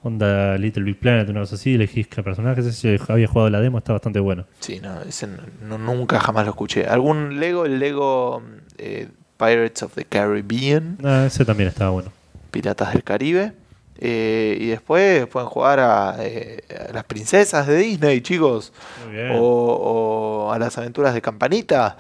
onda 0.07 0.57
Little 0.57 0.83
Big 0.83 0.99
Planet, 0.99 1.27
una 1.29 1.41
cosa 1.41 1.55
así, 1.55 1.75
elegís 1.75 2.07
qué 2.07 2.21
personajes, 2.23 2.65
ese 2.65 2.99
había 3.07 3.27
jugado 3.27 3.49
la 3.49 3.59
demo, 3.59 3.77
está 3.79 3.93
bastante 3.93 4.19
bueno. 4.19 4.45
Sí, 4.59 4.79
no, 4.79 5.01
ese 5.01 5.27
no- 5.67 5.77
nunca 5.77 6.19
jamás 6.19 6.45
lo 6.45 6.51
escuché. 6.51 6.85
¿Algún 6.85 7.39
Lego? 7.39 7.65
El 7.65 7.79
Lego 7.79 8.41
eh, 8.77 9.07
Pirates 9.37 9.83
of 9.83 9.93
the 9.95 10.05
Caribbean, 10.05 10.97
Ah, 11.03 11.23
ese 11.27 11.43
también 11.45 11.69
estaba 11.69 11.91
bueno. 11.91 12.11
Piratas 12.51 12.93
del 12.93 13.03
Caribe. 13.03 13.53
Eh, 13.97 14.57
y 14.59 14.67
después 14.67 15.25
pueden 15.27 15.47
jugar 15.47 15.79
a, 15.79 16.17
eh, 16.19 16.61
a 16.89 16.91
las 16.93 17.05
princesas 17.05 17.65
de 17.65 17.77
Disney, 17.77 18.19
chicos. 18.21 18.73
Muy 19.05 19.15
bien. 19.15 19.31
O, 19.35 20.47
o 20.47 20.51
a 20.51 20.59
las 20.59 20.77
aventuras 20.77 21.13
de 21.13 21.21
Campanita. 21.21 21.95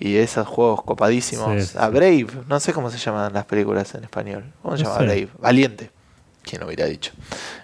Y 0.00 0.16
esos 0.16 0.46
juegos 0.48 0.82
copadísimos. 0.82 1.62
Sí, 1.62 1.68
sí, 1.72 1.78
a. 1.80 1.88
Brave. 1.90 2.26
No 2.48 2.58
sé 2.58 2.72
cómo 2.72 2.90
se 2.90 2.98
llaman 2.98 3.32
las 3.32 3.44
películas 3.44 3.94
en 3.94 4.02
español. 4.04 4.44
¿Cómo 4.62 4.76
se 4.76 4.82
No 4.82 4.88
llama 4.90 5.00
sé. 5.00 5.04
Brave? 5.06 5.28
Valiente. 5.38 5.90
¿Quién 6.48 6.62
hubiera 6.62 6.86
dicho? 6.86 7.12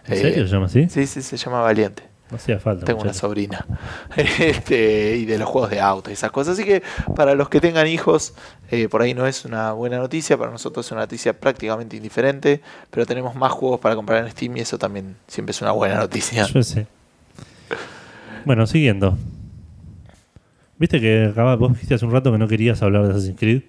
¿En 0.07 0.15
Eh, 0.15 0.17
serio 0.17 0.47
se 0.47 0.53
llama 0.53 0.67
así? 0.67 0.89
Sí, 0.89 1.07
sí, 1.07 1.23
se 1.23 1.37
llama 1.37 1.61
Valiente. 1.61 2.03
No 2.31 2.37
hacía 2.37 2.59
falta. 2.59 2.85
Tengo 2.87 3.03
una 3.03 3.13
sobrina. 3.15 3.65
Este, 4.17 5.17
y 5.17 5.25
de 5.27 5.39
los 5.39 5.49
juegos 5.49 5.71
de 5.71 5.81
autos 5.81 6.11
y 6.11 6.15
esas 6.15 6.31
cosas. 6.31 6.55
Así 6.55 6.65
que 6.65 6.83
para 7.15 7.35
los 7.35 7.49
que 7.49 7.61
tengan 7.61 7.87
hijos, 7.87 8.35
eh, 8.71 8.89
por 8.89 9.03
ahí 9.03 9.15
no 9.15 9.27
es 9.27 9.45
una 9.45 9.73
buena 9.73 9.99
noticia. 9.99 10.37
Para 10.37 10.51
nosotros 10.51 10.87
es 10.87 10.93
una 10.93 11.03
noticia 11.03 11.39
prácticamente 11.39 11.97
indiferente. 11.97 12.61
Pero 12.91 13.07
tenemos 13.07 13.35
más 13.35 13.53
juegos 13.53 13.79
para 13.81 13.95
comprar 13.95 14.25
en 14.25 14.31
Steam 14.31 14.57
y 14.57 14.61
eso 14.61 14.79
también 14.79 15.17
siempre 15.29 15.51
es 15.53 15.61
una 15.63 15.73
buena 15.73 15.97
noticia. 15.97 16.47
Yo 16.47 16.63
sé. 16.63 16.87
Bueno, 18.45 18.67
siguiendo. 18.67 19.17
Viste 20.79 21.01
que 21.01 21.33
vos 21.59 21.73
dijiste 21.73 21.95
hace 21.95 22.05
un 22.05 22.13
rato 22.13 22.33
que 22.33 22.39
no 22.39 22.49
querías 22.49 22.83
hablar 22.83 23.05
de 23.05 23.11
Assassin's 23.13 23.39
Creed. 23.39 23.63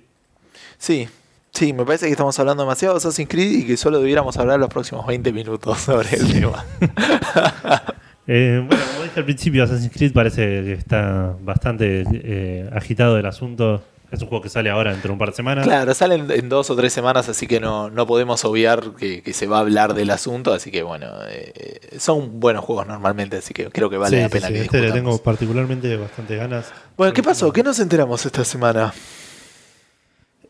Sí, 0.77 1.07
sí, 1.55 1.73
me 1.73 1.85
parece 1.85 2.05
que 2.05 2.11
estamos 2.11 2.37
hablando 2.39 2.63
demasiado 2.63 2.93
de 2.93 2.97
Assassin's 2.99 3.29
Creed 3.29 3.51
y 3.51 3.65
que 3.65 3.77
solo 3.77 3.99
debiéramos 3.99 4.37
hablar 4.37 4.59
los 4.59 4.69
próximos 4.69 5.05
20 5.07 5.31
minutos 5.31 5.79
sobre 5.79 6.15
el 6.15 6.31
tema. 6.31 6.65
Eh, 8.27 8.59
bueno, 8.67 8.83
como 8.91 9.03
dije 9.03 9.19
al 9.19 9.25
principio, 9.25 9.63
Assassin's 9.63 9.93
Creed 9.93 10.11
parece 10.11 10.41
que 10.41 10.73
está 10.73 11.35
bastante 11.41 12.03
eh, 12.11 12.67
agitado 12.73 13.19
el 13.19 13.25
asunto. 13.27 13.83
Es 14.11 14.19
un 14.21 14.29
juego 14.29 14.41
que 14.41 14.49
sale 14.49 14.71
ahora 14.71 14.89
dentro 14.93 15.09
de 15.09 15.13
un 15.13 15.19
par 15.19 15.29
de 15.29 15.35
semanas. 15.35 15.63
Claro, 15.63 15.93
salen 15.93 16.31
en 16.31 16.49
dos 16.49 16.71
o 16.71 16.75
tres 16.75 16.91
semanas, 16.91 17.29
así 17.29 17.45
que 17.45 17.59
no, 17.59 17.91
no 17.91 18.07
podemos 18.07 18.43
obviar 18.43 18.93
que, 18.97 19.21
que 19.21 19.31
se 19.31 19.45
va 19.45 19.57
a 19.57 19.59
hablar 19.59 19.93
del 19.93 20.09
asunto. 20.09 20.53
Así 20.53 20.71
que 20.71 20.81
bueno, 20.81 21.05
eh, 21.29 21.79
son 21.99 22.39
buenos 22.39 22.65
juegos 22.65 22.87
normalmente, 22.87 23.37
así 23.37 23.53
que 23.53 23.69
creo 23.69 23.91
que 23.91 23.97
vale 23.97 24.17
Sí, 24.17 24.23
la 24.23 24.29
sí, 24.29 24.33
pena 24.33 24.47
sí, 24.47 24.53
que 24.53 24.61
este 24.61 24.81
le 24.81 24.91
tengo 24.91 25.15
particularmente 25.19 25.95
bastante 25.95 26.35
ganas. 26.35 26.71
Bueno, 26.97 27.13
¿qué 27.13 27.21
pasó? 27.21 27.53
¿Qué 27.53 27.61
nos 27.61 27.79
enteramos 27.79 28.25
esta 28.25 28.43
semana? 28.43 28.91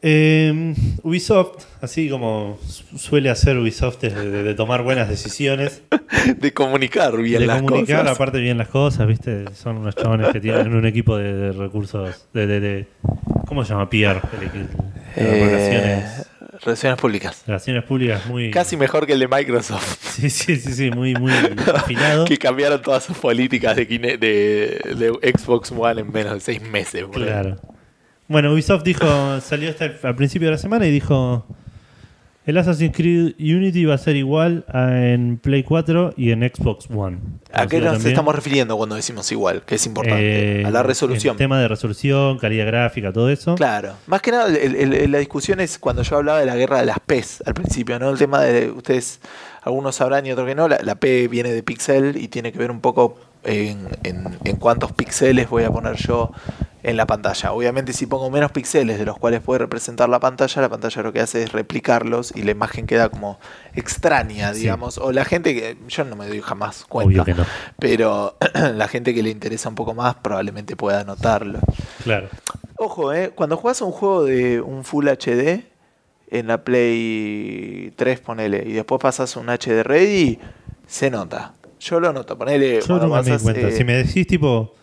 Eh, 0.07 0.75
Ubisoft, 1.01 1.63
así 1.81 2.09
como 2.09 2.59
su- 2.67 2.95
suele 2.99 3.31
hacer 3.31 3.57
Ubisoft, 3.57 4.03
es 4.03 4.13
de, 4.13 4.29
de- 4.29 4.43
de 4.43 4.53
tomar 4.53 4.83
buenas 4.83 5.09
decisiones, 5.09 5.81
De 6.37 6.53
comunicar 6.53 7.17
bien 7.17 7.39
de 7.39 7.47
las 7.47 7.61
comunicar 7.63 8.01
cosas. 8.01 8.15
aparte 8.15 8.39
bien 8.39 8.59
las 8.59 8.67
cosas, 8.67 9.07
¿viste? 9.07 9.45
Son 9.55 9.77
unos 9.77 9.95
chabones 9.95 10.29
que 10.31 10.39
tienen 10.39 10.75
un 10.75 10.85
equipo 10.85 11.17
de, 11.17 11.33
de 11.33 11.51
recursos, 11.53 12.27
de, 12.33 12.45
de- 12.45 12.59
de- 12.59 12.87
¿Cómo 13.47 13.63
se 13.65 13.73
llama? 13.73 13.87
De 13.91 14.05
Eh, 14.07 14.67
relaciones, 15.15 16.27
relaciones 16.63 16.99
públicas. 16.99 17.43
relaciones 17.47 17.83
públicas 17.83 18.25
muy... 18.27 18.51
Casi 18.51 18.77
mejor 18.77 19.07
que 19.07 19.13
el 19.13 19.19
de 19.19 19.27
Microsoft, 19.27 19.97
Sí, 20.15 20.29
sí, 20.29 20.55
sí, 20.57 20.73
sí, 20.73 20.91
muy, 20.91 21.15
muy 21.15 21.31
afinado. 21.73 22.25
que 22.25 22.37
cambiaron 22.37 22.79
todas 22.81 23.03
sus 23.03 23.17
políticas 23.17 23.75
de, 23.75 23.85
de, 23.85 24.95
de 24.95 25.31
Xbox 25.35 25.71
One 25.71 26.01
en 26.01 26.11
menos 26.11 26.33
de 26.35 26.39
seis 26.41 26.61
meses. 26.61 27.05
boludo. 27.07 27.25
Claro. 27.25 27.57
Bueno, 28.27 28.51
Ubisoft 28.53 28.83
dijo, 28.83 29.39
salió 29.41 29.69
hasta 29.69 29.85
el- 29.85 29.97
al 30.03 30.15
principio 30.15 30.47
de 30.47 30.53
la 30.53 30.57
semana 30.57 30.87
y 30.87 30.91
dijo, 30.91 31.45
el 32.47 32.57
Assassin's 32.57 32.95
Creed 32.95 33.33
Unity 33.39 33.85
va 33.85 33.95
a 33.95 33.97
ser 33.99 34.15
igual 34.15 34.65
a- 34.67 34.91
en 35.07 35.37
Play 35.37 35.63
4 35.63 36.13
y 36.17 36.31
en 36.31 36.41
Xbox 36.41 36.87
One. 36.89 37.17
¿A 37.53 37.67
qué 37.67 37.79
nos 37.79 37.93
también, 37.93 38.11
estamos 38.13 38.35
refiriendo 38.35 38.77
cuando 38.77 38.95
decimos 38.95 39.31
igual? 39.31 39.61
Que 39.63 39.75
es 39.75 39.85
importante. 39.85 40.61
eh, 40.61 40.65
a 40.65 40.71
la 40.71 40.81
resolución. 40.83 41.33
El 41.33 41.37
tema 41.37 41.59
de 41.59 41.67
resolución, 41.67 42.37
calidad 42.39 42.65
gráfica, 42.67 43.11
todo 43.13 43.29
eso. 43.29 43.55
Claro. 43.55 43.93
Más 44.07 44.21
que 44.21 44.31
nada, 44.31 44.47
el- 44.47 44.75
el- 44.93 45.11
la 45.11 45.19
discusión 45.19 45.59
es 45.59 45.77
cuando 45.79 46.01
yo 46.01 46.17
hablaba 46.17 46.39
de 46.39 46.45
la 46.47 46.55
guerra 46.55 46.79
de 46.79 46.85
las 46.87 46.99
P's 46.99 47.43
al 47.45 47.53
principio, 47.53 47.99
¿no? 47.99 48.09
El 48.09 48.17
tema 48.17 48.41
de, 48.41 48.71
ustedes, 48.71 49.19
algunos 49.61 49.95
sabrán 49.95 50.25
y 50.25 50.31
otros 50.31 50.47
que 50.47 50.55
no, 50.55 50.67
la, 50.67 50.79
la 50.83 50.95
P 50.95 51.27
viene 51.27 51.51
de 51.51 51.61
pixel 51.63 52.17
y 52.17 52.27
tiene 52.27 52.51
que 52.51 52.57
ver 52.59 52.69
un 52.71 52.81
poco 52.81 53.17
en, 53.45 53.87
en- 54.03 54.37
en 54.43 54.55
cuántos 54.57 54.91
píxeles 54.91 55.49
voy 55.49 55.63
a 55.63 55.71
poner 55.71 55.95
yo 55.95 56.31
en 56.83 56.97
la 56.97 57.07
pantalla. 57.07 57.51
Obviamente 57.51 57.93
si 57.93 58.05
pongo 58.05 58.29
menos 58.29 58.51
píxeles 58.51 58.99
de 58.99 59.05
los 59.05 59.17
cuales 59.17 59.41
puede 59.41 59.57
representar 59.59 60.07
la 60.07 60.19
pantalla, 60.19 60.61
la 60.61 60.69
pantalla 60.69 61.01
lo 61.01 61.11
que 61.13 61.19
hace 61.19 61.41
es 61.41 61.51
replicarlos 61.51 62.31
y 62.35 62.43
la 62.43 62.51
imagen 62.51 62.85
queda 62.85 63.09
como 63.09 63.39
extraña, 63.73 64.53
Sí. 64.53 64.61
digamos. 64.61 64.99
O 64.99 65.11
la 65.11 65.25
gente 65.25 65.55
que, 65.55 65.77
yo 65.87 66.03
no 66.05 66.15
me 66.15 66.27
doy 66.27 66.41
jamás 66.41 66.85
cuenta, 66.87 67.07
Obvio 67.09 67.25
que 67.25 67.33
no. 67.33 67.43
pero 67.79 68.37
la 68.75 68.87
gente 68.87 69.13
que 69.15 69.23
le 69.23 69.31
interesa 69.31 69.67
un 69.69 69.75
poco 69.75 69.95
más 69.95 70.15
probablemente 70.15 70.75
pueda 70.75 71.03
notarlo. 71.03 71.59
Claro. 72.03 72.27
Ojo, 72.77 73.13
eh, 73.13 73.31
cuando 73.33 73.57
juegas 73.57 73.81
un 73.81 73.91
juego 73.91 74.23
de 74.25 74.61
un 74.61 74.83
Full 74.83 75.07
HD 75.07 75.65
en 76.29 76.47
la 76.47 76.63
Play 76.63 77.93
3, 77.95 78.19
ponele, 78.19 78.63
y 78.65 78.73
después 78.73 79.01
pasas 79.01 79.35
un 79.37 79.47
HD 79.49 79.81
Ready, 79.83 80.39
se 80.87 81.09
nota. 81.09 81.53
Yo 81.85 81.99
lo 81.99 82.11
noto, 82.11 82.37
ponele. 82.37 82.81
Yo 82.81 82.97
nunca 82.99 83.21
me 83.21 83.31
di 83.37 83.43
cuenta. 83.43 83.67
eh, 83.67 83.71
Si 83.71 83.83
me 83.83 83.93
decís 83.95 84.25
tipo, 84.25 84.73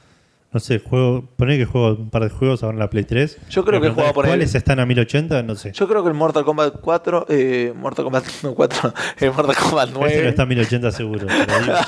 no 0.52 0.60
sé, 0.60 0.78
juego, 0.80 1.24
poné 1.36 1.56
que 1.56 1.64
juego 1.64 1.96
un 1.96 2.10
par 2.10 2.22
de 2.22 2.28
juegos 2.28 2.62
ahora 2.62 2.74
en 2.74 2.78
la 2.80 2.90
Play 2.90 3.04
3. 3.04 3.38
Yo 3.48 3.64
creo 3.64 3.80
que 3.80 3.88
juego 3.88 4.02
a 4.02 4.12
preguntás 4.12 4.14
poner- 4.14 4.28
¿Cuáles 4.30 4.54
están 4.54 4.78
a 4.80 4.86
1080? 4.86 5.42
No 5.42 5.56
sé. 5.56 5.72
Yo 5.72 5.88
creo 5.88 6.02
que 6.02 6.08
el 6.10 6.14
Mortal 6.14 6.44
Kombat 6.44 6.76
4, 6.80 7.26
eh, 7.30 7.72
Mortal 7.74 8.04
Kombat 8.04 8.24
no, 8.44 8.54
4, 8.54 8.94
el 9.20 9.32
Mortal 9.32 9.56
Kombat 9.56 9.88
Este 9.88 9.98
no 9.98 10.06
9. 10.06 10.28
está 10.28 10.42
a 10.42 10.46
1080 10.46 10.90
seguro. 10.92 11.26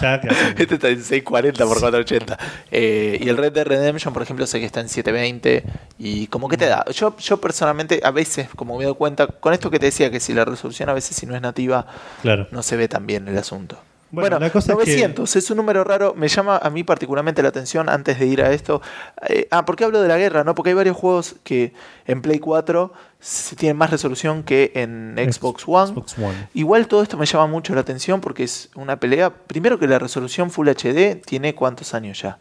Ya 0.01 0.15
Este 0.59 0.75
está 0.75 0.89
en 0.89 0.97
640 1.05 1.65
por 1.67 1.79
480. 1.79 2.39
Eh, 2.73 3.19
y 3.21 3.29
el 3.29 3.37
Red 3.37 3.53
Dead 3.53 3.67
Redemption, 3.67 4.13
por 4.15 4.23
ejemplo, 4.23 4.47
sé 4.47 4.59
que 4.59 4.67
está 4.67 4.81
en 4.81 4.89
720. 4.89 5.63
Y 5.99 6.27
como 6.29 6.49
que 6.49 6.57
te 6.57 6.67
da. 6.67 6.85
Yo, 6.91 7.15
yo 7.19 7.37
personalmente, 7.37 8.01
a 8.03 8.11
veces, 8.11 8.49
como 8.57 8.79
me 8.79 8.85
doy 8.85 8.95
cuenta, 8.95 9.27
con 9.27 9.53
esto 9.53 9.71
que 9.71 9.79
te 9.79 9.87
decía, 9.87 10.11
que 10.11 10.19
si 10.21 10.33
la 10.35 10.45
resolución 10.47 10.89
a 10.89 10.95
veces, 10.95 11.15
si 11.17 11.27
no 11.27 11.37
es 11.37 11.43
nativa, 11.43 11.87
Claro. 12.23 12.49
no 12.51 12.63
se 12.65 12.77
ve 12.77 12.89
tan 12.89 13.07
bien 13.07 13.29
el 13.29 13.37
asunto. 13.39 13.79
Bueno, 14.15 14.37
Bueno, 14.37 14.47
la 14.47 14.51
cosa 14.51 14.73
es 14.73 14.79
que- 14.79 14.85
900 14.93 15.37
es, 15.37 15.51
un 15.51 15.57
número 15.57 15.85
raro. 15.85 16.15
Me 16.17 16.29
llama 16.29 16.57
a 16.57 16.71
mí 16.71 16.85
particularmente 16.85 17.43
la 17.43 17.49
atención 17.49 17.89
antes 17.89 18.19
de 18.19 18.27
ir 18.27 18.43
a 18.43 18.53
esto. 18.53 18.81
Eh, 19.29 19.49
ah, 19.51 19.65
¿por 19.65 19.77
qué 19.77 19.85
hablo 19.85 20.01
de 20.01 20.09
la 20.09 20.17
guerra? 20.17 20.45
no 20.45 20.55
Porque 20.55 20.71
hay 20.71 20.75
varios 20.75 20.97
juegos 20.97 21.37
que 21.45 21.73
en 22.07 22.23
Play 22.23 22.39
4 22.39 22.93
se 23.21 23.57
tienen 23.57 23.77
más 23.77 23.91
resolución 23.91 24.43
que 24.43 24.73
en 24.75 25.15
Xbox 25.17 25.65
One. 25.67 25.93
Xbox 25.93 26.19
One. 26.19 26.49
Igual 26.55 26.87
todo 26.89 27.03
esto 27.03 27.17
me 27.17 27.27
llama 27.27 27.47
mucho 27.47 27.75
la 27.75 27.81
atención 27.81 28.21
porque 28.21 28.45
es 28.45 28.71
una 28.75 29.01
pelea. 29.01 29.31
Primero 29.31 29.79
que 29.79 29.87
la 29.89 29.99
resolución 29.99 30.51
Full 30.51 30.69
HD 30.69 31.17
tiene 31.25 31.55
cuántos 31.55 31.95
años 31.95 32.21
ya. 32.21 32.39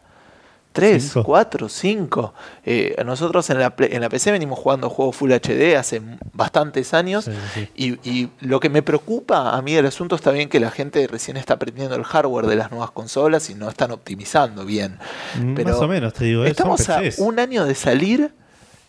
¿Tres? 0.74 1.04
Cinco. 1.04 1.22
¿Cuatro? 1.24 1.68
¿Cinco? 1.68 2.34
Eh, 2.64 2.94
nosotros 3.06 3.48
en 3.48 3.60
la, 3.60 3.72
en 3.78 4.00
la 4.00 4.08
PC 4.08 4.32
venimos 4.32 4.58
jugando 4.58 4.90
juegos 4.90 5.14
Full 5.16 5.30
HD 5.32 5.76
hace 5.78 6.02
bastantes 6.32 6.92
años. 6.94 7.26
Sí, 7.26 7.30
sí. 7.54 7.68
Y, 7.76 8.10
y 8.10 8.30
lo 8.40 8.58
que 8.58 8.68
me 8.68 8.82
preocupa 8.82 9.56
a 9.56 9.62
mí 9.62 9.72
del 9.72 9.86
asunto 9.86 10.16
está 10.16 10.32
bien 10.32 10.48
que 10.48 10.58
la 10.58 10.70
gente 10.72 11.06
recién 11.06 11.36
está 11.36 11.54
aprendiendo 11.54 11.94
el 11.94 12.02
hardware 12.04 12.46
de 12.46 12.56
las 12.56 12.70
nuevas 12.72 12.90
consolas 12.90 13.48
y 13.50 13.54
no 13.54 13.68
están 13.68 13.92
optimizando 13.92 14.64
bien. 14.64 14.98
Pero 15.54 15.70
Más 15.70 15.78
o 15.80 15.86
menos, 15.88 16.12
te 16.12 16.24
digo. 16.24 16.44
eh, 16.44 16.48
Estamos 16.50 16.88
a 16.90 17.00
un 17.18 17.38
año 17.38 17.64
de 17.64 17.74
salir 17.76 18.32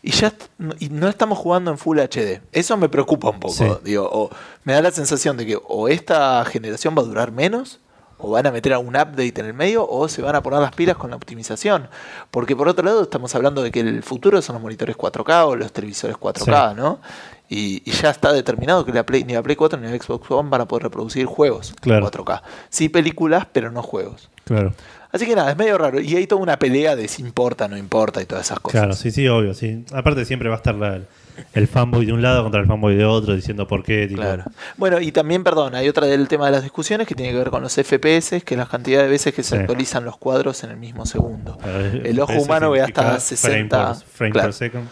y 0.02 0.12
ya 0.12 0.34
y 0.80 0.90
no 0.90 1.08
estamos 1.08 1.38
jugando 1.38 1.70
en 1.72 1.78
Full 1.78 2.00
HD. 2.00 2.42
Eso 2.52 2.78
me 2.78 2.90
preocupa 2.90 3.30
un 3.30 3.40
poco. 3.40 3.54
Sí. 3.54 3.66
Digo, 3.84 4.10
o 4.12 4.30
me 4.64 4.74
da 4.74 4.82
la 4.82 4.90
sensación 4.92 5.38
de 5.38 5.46
que 5.46 5.58
o 5.68 5.88
esta 5.88 6.44
generación 6.46 6.96
va 6.98 7.04
a 7.04 7.06
durar 7.06 7.32
menos. 7.32 7.80
O 8.18 8.32
van 8.32 8.48
a 8.48 8.52
meter 8.52 8.72
algún 8.74 8.96
update 8.96 9.34
en 9.40 9.46
el 9.48 9.54
medio 9.54 9.86
o 9.88 10.08
se 10.08 10.22
van 10.22 10.36
a 10.36 10.42
poner 10.42 10.60
las 10.62 10.74
pilas 10.74 10.96
con 10.96 11.10
la 11.10 11.16
optimización. 11.18 11.88
Porque 12.32 12.56
por 12.56 12.68
otro 12.70 12.84
lado 12.86 13.04
estamos 13.04 13.36
hablando 13.36 13.62
de 13.62 13.72
que 13.72 13.82
el 13.82 14.04
futuro 14.04 14.42
son 14.42 14.54
los 14.56 14.62
monitores 14.64 14.96
4K 14.98 15.46
o 15.48 15.56
los 15.56 15.72
televisores 15.74 16.16
4K, 16.18 16.76
¿no? 16.76 17.00
Y, 17.50 17.84
y 17.86 17.92
ya 17.92 18.10
está 18.10 18.32
determinado 18.34 18.86
que 18.86 18.92
la 18.94 19.06
Play, 19.06 19.24
ni 19.24 19.34
la 19.34 19.44
Play 19.44 19.56
4 19.56 19.78
ni 19.80 19.88
la 19.92 20.02
Xbox 20.02 20.32
One 20.32 20.50
van 20.50 20.62
a 20.62 20.66
poder 20.68 20.84
reproducir 20.84 21.26
juegos 21.26 21.74
Claro. 21.82 22.10
4K. 22.10 22.42
Sí 22.70 22.90
películas, 22.90 23.46
pero 23.52 23.70
no 23.72 23.84
juegos. 23.84 24.30
Claro. 24.46 24.74
Así 25.12 25.26
que 25.26 25.36
nada, 25.36 25.52
es 25.52 25.58
medio 25.58 25.78
raro. 25.78 26.00
Y 26.02 26.16
hay 26.16 26.26
toda 26.28 26.42
una 26.42 26.58
pelea 26.58 26.96
de 26.96 27.08
si 27.08 27.22
importa, 27.22 27.68
no 27.68 27.78
importa 27.78 28.22
y 28.22 28.26
todas 28.26 28.46
esas 28.46 28.60
cosas. 28.60 28.80
Claro, 28.82 28.94
sí, 28.96 29.12
sí, 29.12 29.28
obvio. 29.28 29.54
Sí. 29.54 29.86
Aparte 29.94 30.26
siempre 30.26 30.50
va 30.50 30.56
a 30.56 30.58
estar 30.58 30.76
la- 30.76 31.02
el 31.54 31.68
fanboy 31.68 32.06
de 32.06 32.14
un 32.14 32.22
lado 32.22 32.44
contra 32.44 32.62
el 32.62 32.68
fanboy 32.68 32.96
de 32.96 33.06
otro 33.06 33.36
diciendo 33.36 33.68
por 33.68 33.84
qué. 33.84 34.08
tipo, 34.08 34.22
Claro. 34.22 34.44
Bueno, 34.78 35.00
y 35.00 35.12
también, 35.12 35.44
perdón, 35.44 35.76
hay 35.76 35.88
otra 35.90 36.08
del 36.08 36.28
tema 36.28 36.46
de 36.48 36.52
las 36.54 36.64
discusiones 36.64 37.08
que 37.08 37.16
tiene 37.16 37.32
que 37.32 37.38
ver 37.38 37.50
con 37.50 37.62
los 37.62 37.74
FPS, 37.76 38.42
que 38.44 38.54
es 38.56 38.58
la 38.58 38.66
cantidad 38.66 39.02
de 39.02 39.08
veces 39.10 39.34
que 39.34 39.44
se 39.44 39.56
Sí. 39.56 39.62
actualizan 39.62 40.06
los 40.06 40.18
cuadros 40.18 40.64
en 40.64 40.72
el 40.72 40.78
mismo 40.78 41.06
segundo. 41.06 41.58
El 42.04 42.20
ojo 42.20 42.34
humano 42.34 42.72
ve 42.72 42.82
hasta 42.82 43.20
significa 43.20 43.48
frame 43.48 43.60
60. 43.70 43.88
por- 43.94 44.04
frame 44.06 44.32
claro. 44.32 44.48
per 44.48 44.54
second. 44.54 44.88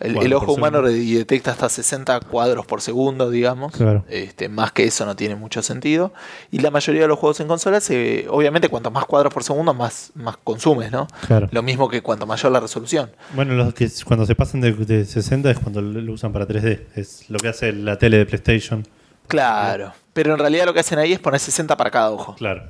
El, 0.00 0.32
ojo 0.32 0.52
humano 0.52 0.78
segundo. 0.78 1.18
detecta 1.18 1.52
hasta 1.52 1.68
60 1.68 2.20
cuadros 2.20 2.66
por 2.66 2.80
segundo, 2.80 3.30
digamos. 3.30 3.72
Claro. 3.72 4.04
Este, 4.08 4.48
más 4.48 4.72
que 4.72 4.84
eso 4.84 5.06
no 5.06 5.14
tiene 5.14 5.36
mucho 5.36 5.62
sentido. 5.62 6.12
Y 6.50 6.58
la 6.58 6.70
mayoría 6.70 7.02
de 7.02 7.08
los 7.08 7.18
juegos 7.18 7.38
en 7.40 7.48
consolas, 7.48 7.88
eh, 7.90 8.26
obviamente, 8.28 8.68
cuanto 8.68 8.90
más 8.90 9.04
cuadros 9.04 9.32
por 9.32 9.44
segundo, 9.44 9.74
más, 9.74 10.12
más 10.14 10.36
consumes, 10.38 10.90
¿no? 10.90 11.06
Claro. 11.26 11.48
Lo 11.52 11.62
mismo 11.62 11.88
que 11.88 12.02
cuanto 12.02 12.26
mayor 12.26 12.50
la 12.50 12.60
resolución. 12.60 13.10
Bueno, 13.34 13.54
los 13.54 13.74
que 13.74 13.88
cuando 14.04 14.26
se 14.26 14.34
pasan 14.34 14.60
de, 14.60 14.72
de 14.72 15.04
60 15.04 15.50
es 15.50 15.58
cuando 15.58 15.80
lo 15.82 16.00
lo 16.00 16.14
usan 16.14 16.32
para 16.32 16.46
3D. 16.46 16.86
Es 16.96 17.28
lo 17.30 17.38
que 17.38 17.48
hace 17.48 17.72
la 17.72 17.98
tele 17.98 18.18
de 18.18 18.26
PlayStation. 18.26 18.86
Claro. 19.28 19.92
Pero 20.12 20.32
en 20.32 20.38
realidad 20.38 20.66
lo 20.66 20.74
que 20.74 20.80
hacen 20.80 20.98
ahí 20.98 21.12
es 21.12 21.18
poner 21.18 21.40
60 21.40 21.76
para 21.76 21.90
cada 21.90 22.10
ojo. 22.10 22.34
Claro. 22.34 22.64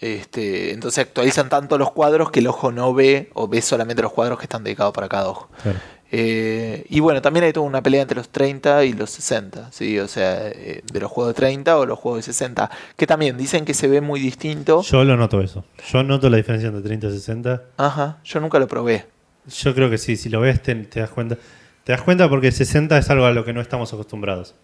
Este, 0.00 0.72
entonces 0.72 1.06
actualizan 1.06 1.48
tanto 1.48 1.78
los 1.78 1.90
cuadros 1.92 2.30
que 2.30 2.40
el 2.40 2.46
ojo 2.46 2.72
no 2.72 2.92
ve 2.92 3.30
o 3.34 3.48
ve 3.48 3.62
solamente 3.62 4.02
los 4.02 4.12
cuadros 4.12 4.38
que 4.38 4.44
están 4.44 4.62
dedicados 4.62 4.92
para 4.92 5.08
cada 5.08 5.28
ojo. 5.28 5.48
claro. 5.62 5.78
Eh, 6.12 6.86
y 6.88 7.00
bueno, 7.00 7.20
también 7.22 7.44
hay 7.44 7.52
toda 7.52 7.66
una 7.66 7.82
pelea 7.82 8.02
entre 8.02 8.16
los 8.16 8.28
30 8.28 8.84
y 8.84 8.92
los 8.92 9.10
60, 9.10 9.72
¿sí? 9.72 9.98
O 9.98 10.06
sea, 10.06 10.48
eh, 10.48 10.82
de 10.92 11.00
los 11.00 11.10
juegos 11.10 11.34
de 11.34 11.34
30 11.34 11.76
o 11.78 11.86
los 11.86 11.98
juegos 11.98 12.18
de 12.18 12.32
60, 12.32 12.70
que 12.96 13.06
también 13.06 13.36
dicen 13.36 13.64
que 13.64 13.74
se 13.74 13.88
ve 13.88 14.00
muy 14.00 14.20
distinto. 14.20 14.82
Yo 14.82 15.02
lo 15.04 15.16
noto 15.16 15.40
eso. 15.40 15.64
Yo 15.90 16.02
noto 16.02 16.30
la 16.30 16.36
diferencia 16.36 16.68
entre 16.68 16.82
30 16.82 17.06
y 17.08 17.10
60. 17.12 17.62
Ajá, 17.78 18.18
yo 18.24 18.40
nunca 18.40 18.58
lo 18.58 18.68
probé. 18.68 19.06
Yo 19.46 19.74
creo 19.74 19.90
que 19.90 19.98
sí, 19.98 20.16
si 20.16 20.28
lo 20.28 20.40
ves 20.40 20.62
te, 20.62 20.74
te 20.74 21.00
das 21.00 21.10
cuenta. 21.10 21.36
Te 21.84 21.92
das 21.92 22.00
cuenta 22.02 22.28
porque 22.28 22.50
60 22.52 22.96
es 22.96 23.10
algo 23.10 23.26
a 23.26 23.32
lo 23.32 23.44
que 23.44 23.52
no 23.52 23.60
estamos 23.60 23.92
acostumbrados. 23.92 24.54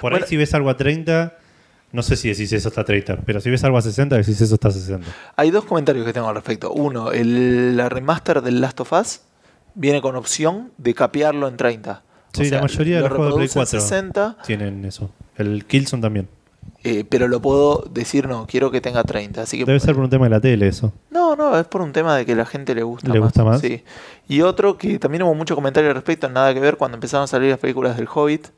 Por 0.00 0.12
Bueno. 0.12 0.24
ahí 0.24 0.28
si 0.28 0.36
ves 0.36 0.54
algo 0.54 0.70
a 0.70 0.76
30, 0.76 1.36
no 1.92 2.02
sé 2.02 2.16
si 2.16 2.28
decís 2.28 2.52
eso 2.52 2.68
está 2.68 2.82
a 2.82 2.84
30, 2.84 3.18
pero 3.26 3.40
si 3.40 3.50
ves 3.50 3.64
algo 3.64 3.76
a 3.76 3.82
60, 3.82 4.16
decís 4.16 4.40
eso 4.40 4.54
está 4.54 4.68
a 4.68 4.70
60. 4.70 5.06
Hay 5.36 5.50
dos 5.50 5.64
comentarios 5.64 6.06
que 6.06 6.12
tengo 6.12 6.28
al 6.28 6.34
respecto. 6.36 6.72
Uno, 6.72 7.10
el, 7.12 7.76
la 7.76 7.88
remaster 7.90 8.40
del 8.40 8.60
Last 8.62 8.80
of 8.80 8.92
Us 8.92 9.20
viene 9.80 10.02
con 10.02 10.14
opción 10.14 10.70
de 10.76 10.92
capearlo 10.94 11.48
en 11.48 11.56
30. 11.56 12.02
Sí, 12.34 12.50
la 12.50 12.60
mayoría 12.60 12.96
de 12.96 13.00
lo 13.02 13.08
los 13.08 13.16
juegos 13.16 13.34
de 13.34 13.36
Play 13.38 13.46
reproduce 13.48 13.96
en 13.98 14.10
4 14.12 14.34
60, 14.36 14.36
tienen 14.46 14.84
eso. 14.84 15.10
El 15.36 15.64
Killzone 15.64 16.02
también. 16.02 16.28
eh, 16.84 17.04
pero 17.08 17.26
lo 17.28 17.40
puedo 17.40 17.84
decir, 17.90 18.28
no, 18.28 18.46
quiero 18.46 18.70
que 18.70 18.80
tenga 18.80 19.02
30. 19.04 19.42
Así 19.42 19.58
que 19.58 19.64
Debe 19.64 19.80
ser 19.80 19.94
por 19.94 20.04
un 20.04 20.10
tema 20.10 20.26
de 20.26 20.30
la 20.30 20.40
tele 20.40 20.68
eso. 20.68 20.92
No, 21.10 21.34
no, 21.34 21.58
es 21.58 21.66
por 21.66 21.80
un 21.80 21.92
tema 21.92 22.14
de 22.16 22.24
que 22.26 22.34
la 22.36 22.44
gente 22.46 22.74
le 22.74 22.82
gusta 22.82 23.08
¿Le 23.08 23.20
más. 23.20 23.28
gusta 23.30 23.44
más? 23.44 23.60
Sí. 23.60 23.82
Y 24.28 24.42
otro 24.42 24.76
que 24.78 24.98
también 24.98 25.22
hubo 25.24 25.34
mucho 25.34 25.54
comentario 25.56 25.88
al 25.90 25.94
respecto, 25.96 26.28
nada 26.28 26.52
que 26.54 26.60
ver, 26.60 26.76
cuando 26.76 26.96
empezaron 26.96 27.24
a 27.24 27.26
salir 27.26 27.50
las 27.50 27.58
películas 27.58 27.96
del 27.96 28.06
Hobbit, 28.12 28.48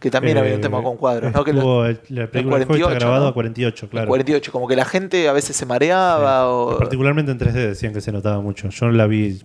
que 0.00 0.10
también 0.10 0.38
había 0.38 0.54
un 0.54 0.58
Eh, 0.60 0.62
tema 0.62 0.82
con 0.82 0.96
cuadros, 0.96 1.32
¿no? 1.34 1.44
Que 1.44 1.52
lo- 1.52 1.58
estuvo 1.60 1.84
el- 1.84 2.00
la 2.08 2.26
película 2.26 2.56
del 2.58 2.66
juego 2.66 2.74
está 2.88 2.88
48, 2.88 2.98
grabado 3.06 3.24
¿no? 3.24 3.30
a 3.30 3.34
48, 3.34 3.88
claro. 3.90 4.08
48, 4.08 4.50
como 4.52 4.66
que 4.66 4.74
la 4.76 4.84
gente 4.86 5.28
a 5.28 5.32
veces 5.32 5.54
se 5.56 5.66
mareaba 5.66 6.48
o... 6.50 6.78
Particularmente 6.78 7.30
en 7.30 7.38
3D 7.38 7.52
decían 7.68 7.92
que 7.92 8.00
se 8.00 8.10
notaba 8.10 8.40
mucho. 8.40 8.68
Yo 8.70 8.86
no 8.86 8.92
la 8.92 9.06
vi. 9.06 9.42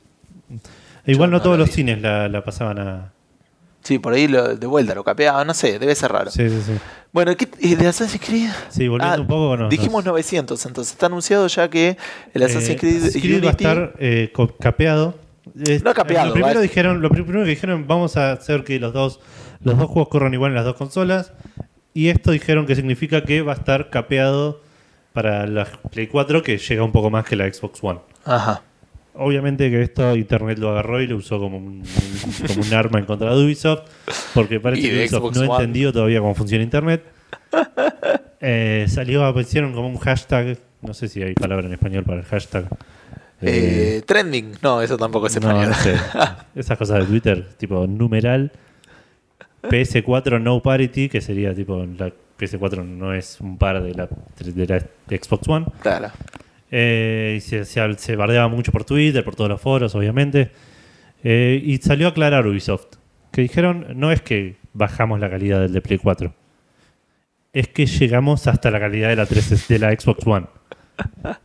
Igual 1.08 1.32
no, 1.32 1.38
no 1.38 1.44
todos 1.44 1.58
los 1.58 1.68
vi. 1.70 1.74
cines 1.76 2.02
la, 2.02 2.28
la 2.30 2.44
pasaban 2.44 2.80
a. 2.80 3.12
Sí, 3.84 4.00
por 4.00 4.14
ahí 4.14 4.28
lo- 4.28 4.56
de 4.56 4.66
vuelta 4.66 4.96
lo 4.96 5.04
capeaba, 5.04 5.46
no 5.46 5.54
sé, 5.54 5.78
debe 5.78 5.94
ser 5.94 6.12
raro. 6.12 6.32
Sí, 6.32 6.50
sí, 6.50 6.60
sí. 6.66 6.72
Bueno, 7.14 7.36
¿qué, 7.38 7.48
y 7.60 7.76
de 7.76 7.88
Assassin's 7.88 8.26
Creed? 8.26 8.50
Sí, 8.70 8.88
volviendo 8.88 9.16
Ah, 9.16 9.22
un 9.22 9.28
poco. 9.28 9.56
nos- 9.58 9.70
dijimos 9.70 10.04
nos- 10.04 10.14
900, 10.14 10.66
entonces 10.66 10.94
está 10.94 11.06
anunciado 11.06 11.46
ya 11.48 11.70
que 11.70 11.96
el 12.34 12.44
Assassin's 12.44 12.70
Eh, 12.72 12.78
Creed, 12.78 12.98
Assassin's 12.98 13.24
Creed 13.24 13.44
va 13.44 13.48
a 13.50 13.52
estar 13.52 13.94
eh, 14.00 14.34
capeado. 14.60 15.20
Eh, 15.68 15.80
No 15.84 15.94
capeado, 15.94 16.28
Lo 16.30 16.34
primero, 16.34 16.60
dijeron, 16.62 17.02
lo 17.04 17.10
primero 17.12 17.44
que 17.44 17.50
dijeron, 17.50 17.86
vamos 17.88 18.18
a 18.18 18.32
hacer 18.32 18.64
que 18.64 18.80
los 18.80 18.92
dos, 18.94 19.20
los 19.62 19.78
dos 19.78 19.88
juegos 19.88 20.10
corran 20.10 20.34
igual 20.34 20.52
en 20.52 20.56
las 20.56 20.66
dos 20.66 20.76
consolas. 20.76 21.34
Y 21.94 22.10
esto 22.10 22.32
dijeron 22.32 22.66
que 22.66 22.76
significa 22.76 23.24
que 23.24 23.44
va 23.44 23.54
a 23.54 23.56
estar 23.56 23.92
capeado 23.92 24.62
para 25.14 25.46
la 25.46 25.66
Play 25.92 26.08
4, 26.08 26.42
que 26.42 26.58
llega 26.58 26.84
un 26.84 26.92
poco 26.92 27.12
más 27.12 27.24
que 27.26 27.36
la 27.36 27.46
Xbox 27.54 27.80
One. 27.84 28.00
Ajá. 28.26 28.64
Obviamente 29.18 29.70
que 29.70 29.82
esto 29.82 30.16
Internet 30.16 30.58
lo 30.60 30.72
agarró 30.72 31.02
y 31.02 31.08
lo 31.08 31.18
usó 31.18 31.40
como 31.40 31.58
un, 31.58 31.84
como 32.48 32.62
un 32.62 32.74
arma 32.74 33.00
en 33.00 33.06
contra 33.06 33.34
de 33.34 33.46
Ubisoft, 33.46 33.84
porque 34.34 34.60
parece 34.60 34.90
que 34.90 35.00
Ubisoft 35.00 35.36
no 35.36 35.54
ha 35.54 35.58
entendido 35.58 35.94
todavía 35.94 36.20
cómo 36.20 36.36
funciona 36.36 36.64
Internet. 36.64 37.04
Eh, 38.48 38.86
salió, 38.90 39.26
aparecieron 39.26 39.74
como 39.74 39.88
un 39.88 39.98
hashtag, 39.98 40.60
no 40.84 40.94
sé 40.94 41.08
si 41.08 41.24
hay 41.24 41.34
palabra 41.34 41.66
en 41.66 41.74
español 41.74 42.04
para 42.04 42.20
el 42.20 42.26
hashtag. 42.26 42.68
Eh, 43.42 44.04
trending, 44.06 44.52
no, 44.62 44.84
eso 44.84 44.98
tampoco 44.98 45.26
es 45.26 45.36
español. 45.36 45.70
no 45.70 45.74
sé. 45.74 45.96
Esas 46.56 46.78
cosas 46.78 47.00
de 47.00 47.06
Twitter, 47.06 47.48
tipo 47.58 47.88
numeral 47.88 48.52
PS4 49.64 50.42
no 50.42 50.62
parity, 50.62 51.10
que 51.10 51.22
sería 51.22 51.54
tipo 51.54 51.86
la 51.86 52.12
PS4 52.38 52.86
no 52.86 53.14
es 53.14 53.40
un 53.40 53.58
par 53.58 53.82
de 53.82 53.94
la, 53.94 54.08
de 54.38 54.68
la 54.68 54.80
Xbox 55.18 55.48
One. 55.48 55.66
Claro. 55.82 56.12
Eh, 56.72 57.36
y 57.38 57.42
se, 57.42 57.64
se, 57.66 57.94
se 57.98 58.16
bardeaba 58.16 58.48
mucho 58.48 58.72
por 58.72 58.84
Twitter, 58.84 59.24
por 59.24 59.36
todos 59.36 59.50
los 59.50 59.62
foros, 59.62 59.94
obviamente. 59.96 60.52
Eh, 61.24 61.62
y 61.64 61.78
salió 61.78 62.08
a 62.08 62.10
aclarar 62.12 62.46
Ubisoft. 62.48 62.88
Que 63.32 63.42
dijeron, 63.42 63.88
no 63.96 64.12
es 64.12 64.22
que 64.22 64.56
bajamos 64.74 65.20
la 65.20 65.30
calidad 65.30 65.60
del 65.62 65.74
de 65.74 65.82
Play 65.82 66.00
4. 66.00 66.34
Es 67.54 67.68
que 67.70 67.86
llegamos 67.86 68.48
hasta 68.48 68.70
la 68.72 68.80
calidad 68.80 69.10
de 69.10 69.16
la, 69.16 69.26
3, 69.26 69.68
de 69.68 69.80
la 69.80 69.92
Xbox 69.92 70.26
One. 70.28 70.46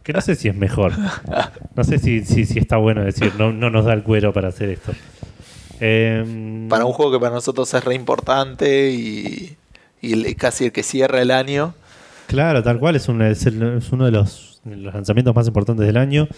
Que 0.02 0.12
no 0.12 0.20
sé 0.20 0.34
si 0.36 0.48
es 0.48 0.54
mejor. 0.54 0.92
No 1.76 1.84
sé 1.84 1.98
si, 1.98 2.24
si, 2.24 2.44
si 2.46 2.58
está 2.58 2.76
bueno 2.76 3.02
decir, 3.04 3.32
no, 3.38 3.52
no 3.52 3.70
nos 3.70 3.84
da 3.84 3.92
el 3.92 4.02
cuero 4.02 4.32
para 4.32 4.48
hacer 4.48 4.68
esto. 4.70 4.92
Eh, 5.80 6.66
Para 6.68 6.84
un 6.84 6.92
juego 6.92 7.12
que 7.12 7.18
para 7.20 7.34
nosotros 7.34 7.72
es 7.74 7.84
re 7.84 7.94
importante 7.94 8.90
y, 8.90 9.56
y 10.02 10.34
casi 10.34 10.66
el 10.66 10.72
que 10.72 10.82
cierra 10.82 11.22
el 11.22 11.30
año. 11.30 11.74
Claro, 12.26 12.62
tal 12.62 12.78
cual, 12.78 12.96
es, 12.96 13.08
un- 13.08 13.22
es 13.22 13.46
el- 13.46 13.78
es 13.78 13.90
uno 13.90 14.04
de 14.04 14.10
los, 14.12 14.49
los 14.64 14.92
lanzamientos 14.94 15.34
más 15.34 15.46
importantes 15.46 15.86
del 15.86 15.96
año. 15.96 16.28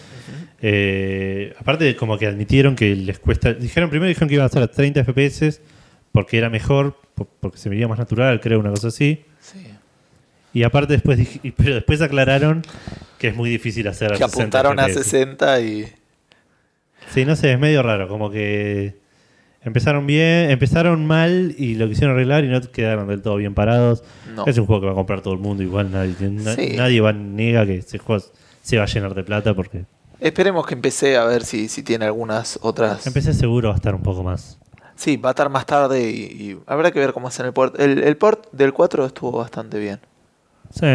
Eh, 0.61 1.53
aparte, 1.59 1.95
como 1.95 2.17
que 2.17 2.27
admitieron 2.27 2.75
que 2.75 2.95
les 2.95 3.19
cuesta. 3.19 3.53
Dijeron 3.53 3.89
primero 3.89 4.07
dijeron 4.07 4.29
que 4.29 4.35
iban 4.35 4.43
a 4.43 4.47
estar 4.47 4.63
a 4.63 4.67
30 4.67 5.03
FPS 5.03 5.61
porque 6.11 6.37
era 6.37 6.49
mejor, 6.49 6.97
po- 7.15 7.27
porque 7.39 7.57
se 7.57 7.69
veía 7.69 7.87
más 7.87 7.99
natural, 7.99 8.39
creo, 8.39 8.59
una 8.59 8.69
cosa 8.69 8.87
así. 8.89 9.25
Sí. 9.39 9.65
Y 10.53 10.63
aparte, 10.63 10.93
después 10.93 11.19
pero 11.57 11.75
después 11.75 12.01
aclararon 12.01 12.61
que 13.17 13.27
es 13.29 13.35
muy 13.35 13.49
difícil 13.49 13.87
hacer 13.87 14.13
a 14.13 14.17
Que 14.17 14.23
60 14.23 14.37
apuntaron 14.59 14.79
a 14.79 14.87
FPS. 14.87 15.03
60 15.03 15.61
y. 15.61 15.85
Sí, 17.13 17.25
no 17.25 17.35
sé, 17.35 17.51
es 17.53 17.59
medio 17.59 17.83
raro, 17.83 18.07
como 18.07 18.29
que 18.31 18.95
empezaron 19.65 20.05
bien, 20.07 20.49
empezaron 20.51 21.05
mal 21.05 21.53
y 21.57 21.75
lo 21.75 21.87
quisieron 21.87 22.15
arreglar 22.15 22.43
y 22.43 22.47
no 22.49 22.61
quedaron 22.61 23.07
del 23.07 23.21
todo 23.21 23.35
bien 23.37 23.53
parados. 23.53 24.03
No. 24.35 24.45
Es 24.45 24.57
un 24.57 24.65
juego 24.65 24.81
que 24.81 24.85
va 24.87 24.91
a 24.93 24.95
comprar 24.95 25.21
todo 25.21 25.33
el 25.33 25.39
mundo, 25.39 25.63
igual 25.63 25.91
nadie, 25.91 26.13
Sí. 26.55 26.73
nadie 26.75 27.01
va, 27.01 27.13
niega 27.13 27.65
que 27.65 27.77
ese 27.77 27.97
juego 27.97 28.23
se 28.61 28.77
va 28.77 28.83
a 28.83 28.87
llenar 28.87 29.13
de 29.13 29.23
plata 29.23 29.53
porque 29.53 29.85
Esperemos 30.19 30.65
que 30.65 30.73
empecé 30.73 31.17
a 31.17 31.25
ver 31.25 31.43
si, 31.43 31.67
si 31.67 31.83
tiene 31.83 32.05
algunas 32.05 32.57
otras. 32.61 33.05
empecé 33.07 33.33
seguro 33.33 33.69
va 33.69 33.73
a 33.75 33.77
estar 33.77 33.93
un 33.93 34.03
poco 34.03 34.23
más. 34.23 34.57
Sí, 34.95 35.17
va 35.17 35.29
a 35.29 35.31
estar 35.31 35.49
más 35.49 35.65
tarde 35.65 36.09
y, 36.09 36.15
y 36.21 36.59
habrá 36.67 36.91
que 36.91 36.99
ver 36.99 37.11
cómo 37.13 37.27
es 37.27 37.39
en 37.39 37.47
el 37.47 37.51
port. 37.53 37.77
El, 37.79 37.97
el 38.03 38.15
port 38.15 38.45
del 38.53 38.71
4 38.73 39.05
estuvo 39.05 39.31
bastante 39.39 39.79
bien. 39.79 39.99
Sí, 40.69 40.85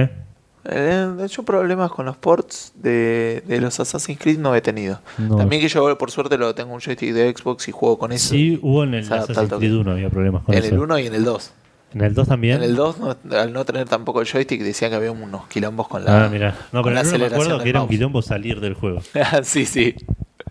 de 0.65 1.25
hecho, 1.25 1.43
problemas 1.45 1.91
con 1.91 2.07
los 2.07 2.17
ports 2.17 2.73
de, 2.77 3.43
de 3.47 3.61
los 3.61 3.79
Assassin's 3.81 4.19
Creed 4.19 4.39
no 4.39 4.55
he 4.55 4.61
tenido. 4.61 5.01
No. 5.19 5.37
También 5.37 5.63
que 5.63 5.69
yo, 5.69 5.97
por 5.99 6.11
suerte, 6.11 6.37
lo 6.39 6.55
tengo 6.55 6.75
un 6.75 6.81
joystick 6.81 7.13
de 7.13 7.33
Xbox 7.35 7.69
y 7.69 7.73
juego 7.73 7.99
con 7.99 8.13
eso. 8.13 8.31
sí 8.31 8.59
hubo 8.63 8.85
en 8.85 8.95
el 8.95 9.05
Se 9.05 9.15
adapta 9.15 9.33
al 9.33 9.47
Assassin's. 9.47 9.59
Creed 9.61 9.75
1 9.77 9.91
había 9.93 10.11
problemas 10.11 10.43
con 10.45 10.55
en 10.55 10.65
eso. 10.65 10.75
el 10.75 10.81
1 10.81 10.99
y 10.99 11.07
en 11.07 11.15
el 11.15 11.25
2. 11.25 11.53
¿En 11.95 12.01
el 12.03 12.13
2 12.15 12.29
también? 12.29 12.57
En 12.59 12.65
el 12.65 12.77
2, 12.77 12.99
no- 12.99 13.17
al 13.39 13.53
no 13.53 13.65
tener 13.65 13.89
tampoco 13.89 14.21
el 14.21 14.27
joystick, 14.27 14.61
decían 14.63 14.91
que 14.91 14.97
había 14.97 15.11
unos 15.11 15.47
quilombos 15.49 15.89
con 15.89 16.05
la. 16.05 16.27
Ah, 16.27 16.29
mira. 16.29 16.55
No, 16.73 16.83
pero 16.83 16.99
en 17.01 17.07
el 17.07 17.15
1 17.15 17.19
me 17.19 17.27
acuerdo 17.27 17.59
que 17.63 17.69
era 17.71 17.81
un 17.83 17.89
quilombo 17.89 18.21
salir 18.21 18.61
del 18.61 18.75
juego. 18.75 19.01
sí, 19.43 19.65
sí. 19.65 19.95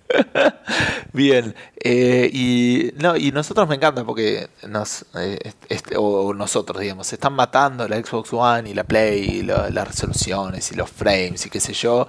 Bien. 1.13 1.55
Eh, 1.83 2.29
y 2.33 2.91
no, 3.01 3.15
y 3.15 3.31
nosotros 3.31 3.67
me 3.67 3.75
encanta 3.75 4.03
porque 4.03 4.47
nos, 4.67 5.05
eh, 5.15 5.37
o 5.95 6.33
nosotros, 6.33 6.81
digamos, 6.81 7.07
se 7.07 7.15
están 7.15 7.33
matando 7.33 7.87
la 7.87 7.97
Xbox 7.97 8.29
One 8.33 8.69
y 8.69 8.73
la 8.73 8.83
Play 8.83 9.23
y 9.23 9.41
la- 9.43 9.69
las 9.69 9.87
resoluciones 9.87 10.71
y 10.71 10.75
los 10.75 10.89
frames 10.89 11.45
y 11.45 11.49
qué 11.49 11.59
sé 11.59 11.73
yo. 11.73 12.07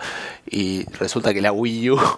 Y 0.51 0.85
resulta 0.99 1.33
que 1.35 1.41
la 1.41 1.53
Wii 1.53 1.91
U. 1.91 1.99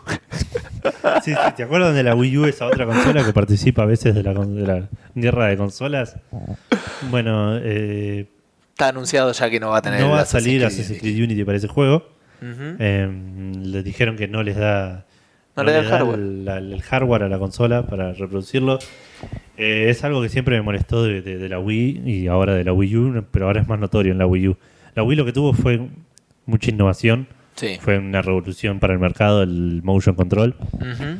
Sí, 1.22 1.32
sí, 1.34 1.52
¿Te 1.56 1.64
acuerdas 1.64 1.94
de 1.94 2.02
la 2.02 2.14
Wii 2.14 2.38
U, 2.38 2.44
esa 2.46 2.64
otra 2.66 2.86
consola 2.86 3.22
que 3.22 3.34
participa 3.34 3.82
a 3.82 3.86
veces 3.86 4.14
de 4.14 4.22
la, 4.22 4.32
con- 4.32 4.54
de 4.56 4.66
la 4.66 4.88
guerra 5.14 5.48
de 5.48 5.58
consolas? 5.58 6.16
Bueno, 7.10 7.58
eh, 7.58 8.26
Está 8.70 8.88
anunciado 8.88 9.30
ya 9.32 9.50
que 9.50 9.60
no 9.60 9.68
va 9.70 9.78
a 9.78 9.82
tener 9.82 10.00
no 10.00 10.10
va 10.10 10.22
a 10.22 10.24
salir 10.24 10.64
Assassin's. 10.64 10.98
Creed 11.00 11.22
Unity 11.22 11.44
para 11.44 11.58
ese 11.58 11.68
juego. 11.68 11.96
Ujú. 12.40 12.76
Eh, 12.78 13.10
les 13.62 13.84
dijeron 13.84 14.16
que 14.16 14.26
no 14.28 14.42
les 14.42 14.56
da, 14.56 15.04
No 15.56 15.64
le 15.64 15.72
da 15.72 15.78
el 15.80 15.86
hardware. 15.86 16.18
el 16.20 16.82
hardware 16.82 17.22
a 17.24 17.28
la 17.28 17.38
consola 17.38 17.82
para 17.86 18.12
reproducirlo. 18.12 18.78
Eh, 19.56 19.86
es 19.90 20.04
algo 20.04 20.22
que 20.22 20.28
siempre 20.28 20.56
me 20.56 20.62
molestó 20.62 21.02
de, 21.04 21.20
de- 21.22 21.36
de 21.38 21.48
la 21.48 21.58
Wii 21.58 22.02
y 22.06 22.26
ahora 22.28 22.54
de 22.54 22.64
la 22.64 22.72
Wii 22.72 22.96
U, 22.96 23.24
pero 23.30 23.46
ahora 23.46 23.60
es 23.60 23.68
más 23.68 23.78
notorio 23.78 24.12
en 24.12 24.18
la 24.18 24.26
Wii 24.26 24.48
U. 24.48 24.56
La 24.94 25.02
Wii 25.02 25.16
lo 25.16 25.24
que 25.24 25.32
tuvo 25.32 25.52
fue 25.52 25.80
mucha 26.46 26.70
innovación, 26.70 27.26
Sí. 27.56 27.76
fue 27.80 27.98
una 27.98 28.22
revolución 28.22 28.78
para 28.80 28.94
el 28.94 28.98
mercado, 29.00 29.42
el 29.42 29.82
motion 29.82 30.14
control. 30.14 30.54
Ujú. 30.72 30.82
El 31.02 31.18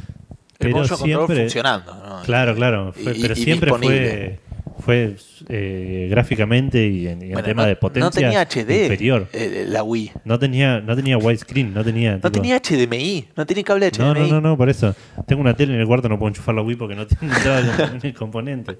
Pero 0.58 0.76
motion 0.76 0.98
control 0.98 1.06
siempre- 1.26 1.36
funcionando. 1.42 1.94
¿no? 1.94 2.22
Claro, 2.24 2.54
claro, 2.54 2.92
fue- 2.92 3.16
Y- 3.16 3.20
pero 3.22 3.34
y 3.34 3.36
siempre 3.36 3.70
disponible. 3.70 4.10
fue, 4.10 4.49
fue 4.80 5.16
eh, 5.48 6.06
gráficamente 6.10 6.86
y 6.88 7.06
en, 7.08 7.22
y 7.22 7.24
en 7.26 7.32
Bueno, 7.32 7.46
tema 7.48 7.62
no- 7.62 7.68
de 7.68 7.76
potencia 7.76 8.04
No 8.06 8.10
tenía 8.10 8.40
HD. 8.42 8.82
inferior. 8.84 9.28
eh, 9.32 9.64
la 9.68 9.82
Wii. 9.82 10.12
No 10.24 10.38
tenía, 10.38 10.80
no 10.80 10.94
tenía 10.96 11.16
widescreen, 11.18 11.72
no 11.74 11.84
tenía. 11.84 12.12
No 12.12 12.30
tipo- 12.30 12.30
tenía 12.42 12.56
HDMI. 12.60 13.28
No 13.36 13.46
tenía 13.46 13.64
cable 13.64 13.90
No, 13.98 14.12
HDMI. 14.12 14.20
no, 14.28 14.34
no, 14.34 14.40
no, 14.50 14.56
por 14.56 14.68
eso. 14.68 14.94
Tengo 15.26 15.40
una 15.42 15.54
tele 15.54 15.74
en 15.74 15.80
el 15.80 15.86
cuarto, 15.86 16.08
no 16.08 16.18
puedo 16.18 16.28
enchufar 16.28 16.54
la 16.54 16.62
Wii 16.62 16.76
porque 16.76 16.94
no 16.94 17.06
tengo 17.06 17.32
el 18.02 18.14
componente. 18.14 18.78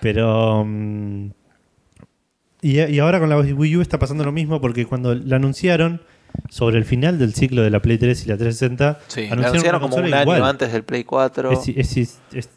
Pero. 0.00 0.64
mm, 0.66 1.30
y, 2.62 2.80
y 2.80 2.98
ahora 2.98 3.20
con 3.20 3.28
la 3.28 3.38
Wii 3.38 3.76
U 3.76 3.80
está 3.80 3.98
pasando 3.98 4.24
lo 4.24 4.32
mismo 4.32 4.60
porque 4.60 4.86
cuando 4.86 5.14
la 5.14 5.36
anunciaron 5.36 6.00
sobre 6.48 6.78
el 6.78 6.84
final 6.84 7.18
del 7.18 7.34
ciclo 7.34 7.62
de 7.62 7.70
la 7.70 7.80
Play 7.80 7.98
3 7.98 8.26
y 8.26 8.28
la 8.28 8.36
360, 8.36 8.98
Sí, 9.08 9.26
la 9.28 9.32
anunciaron 9.48 9.80
como 9.80 9.96
un 9.96 10.04
año 10.12 10.22
igual. 10.22 10.42
antes 10.44 10.72
del 10.72 10.82
Play 10.84 11.04
4. 11.04 11.50
Es, 11.52 11.68
es- 11.96 12.18
es- 12.32 12.50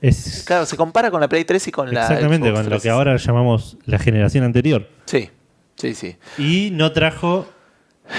es- 0.00 0.44
Claro, 0.46 0.66
se 0.66 0.76
compara 0.76 1.10
con 1.10 1.20
la 1.20 1.28
Play 1.28 1.44
3 1.44 1.68
y 1.68 1.72
con 1.72 1.92
la. 1.92 2.02
exactamente 2.02 2.48
Xbox 2.48 2.60
con 2.60 2.70
lo 2.70 2.76
que 2.76 2.88
360. 2.88 2.94
ahora 2.94 3.16
llamamos 3.16 3.76
la 3.86 3.98
generación 3.98 4.44
anterior. 4.44 4.88
Sí, 5.06 5.30
sí, 5.76 5.94
sí. 5.94 6.16
Y 6.38 6.70
no 6.72 6.92
trajo 6.92 7.46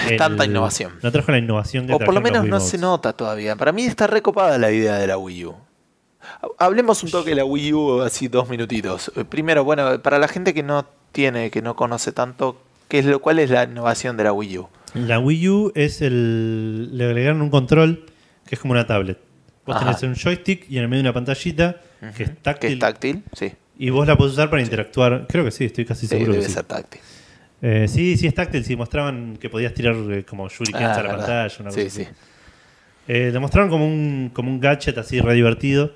el- 0.09 0.17
Tanta 0.17 0.45
innovación. 0.45 0.93
No 1.01 1.11
trajo 1.11 1.31
la 1.31 1.37
innovación 1.37 1.87
que 1.87 1.93
O 1.93 1.99
por 1.99 2.13
lo 2.13 2.21
menos 2.21 2.45
no 2.45 2.59
se 2.59 2.77
nota 2.77 3.13
todavía. 3.13 3.55
Para 3.55 3.71
mí 3.71 3.83
está 3.83 4.07
recopada 4.07 4.57
la 4.57 4.71
idea 4.71 4.95
de 4.97 5.07
la 5.07 5.17
Wii 5.17 5.45
U. 5.45 5.55
Hablemos 6.59 7.03
un 7.03 7.09
toque 7.11 7.31
de 7.31 7.35
la 7.37 7.45
Wii 7.45 7.73
U, 7.73 8.01
así 8.01 8.27
dos 8.27 8.47
minutitos. 8.47 9.11
Eh, 9.15 9.25
Primero, 9.25 9.63
bueno, 9.63 10.01
para 10.01 10.19
la 10.19 10.27
gente 10.27 10.53
que 10.53 10.63
no 10.63 10.85
tiene, 11.11 11.49
que 11.49 11.61
no 11.61 11.75
conoce 11.75 12.11
tanto, 12.11 12.61
¿qué 12.87 12.99
es 12.99 13.05
lo, 13.05 13.19
¿cuál 13.19 13.39
es 13.39 13.49
la 13.49 13.63
innovación 13.63 14.17
de 14.17 14.23
la 14.25 14.31
Wii 14.33 14.57
U? 14.59 14.69
La 14.93 15.19
Wii 15.19 15.49
U 15.49 15.71
es 15.75 16.01
el. 16.01 16.95
Le 16.97 17.05
agregaron 17.05 17.41
un 17.41 17.49
control 17.49 18.05
que 18.45 18.55
es 18.55 18.61
como 18.61 18.73
una 18.73 18.85
tablet. 18.85 19.17
Vos 19.73 19.81
Ajá. 19.81 19.95
tenés 19.97 20.03
un 20.03 20.15
joystick 20.21 20.69
y 20.69 20.77
en 20.77 20.83
el 20.83 20.89
medio 20.89 21.01
una 21.01 21.13
pantallita 21.13 21.77
que 22.15 22.23
es 22.23 22.29
¿Que 22.29 22.35
táctil. 22.35 22.73
es 22.73 22.79
táctil? 22.79 23.23
Sí. 23.33 23.51
Y 23.79 23.89
vos 23.89 24.05
la 24.07 24.17
podés 24.17 24.33
usar 24.33 24.49
para 24.49 24.61
interactuar. 24.61 25.25
Creo 25.29 25.43
que 25.45 25.51
sí, 25.51 25.65
estoy 25.65 25.85
casi 25.85 26.01
Sí, 26.01 26.07
seguro 26.09 26.33
debe 26.33 26.43
que 26.43 26.49
sí. 26.49 26.53
ser 26.55 26.63
táctil. 26.65 27.01
Eh, 27.61 27.87
sí, 27.87 28.17
sí 28.17 28.27
es 28.27 28.33
táctil. 28.33 28.63
Sí, 28.65 28.75
mostraban 28.75 29.37
que 29.37 29.49
podías 29.49 29.73
tirar 29.73 29.95
eh, 30.11 30.23
como 30.23 30.49
shurikens 30.49 30.83
Ah, 30.83 30.93
a 30.93 30.97
la 30.97 31.01
verdad. 31.03 31.17
pantalla. 31.17 31.55
Una 31.61 31.69
cosa 31.69 31.81
Sí, 31.81 31.87
así. 31.87 32.03
sí. 32.03 32.09
Eh, 33.07 33.29
te 33.31 33.39
mostraron 33.39 33.69
como 33.69 33.85
un, 33.87 34.29
como 34.33 34.49
un 34.51 34.59
gadget 34.59 34.97
así 34.97 35.19
re 35.21 35.33
divertido. 35.35 35.93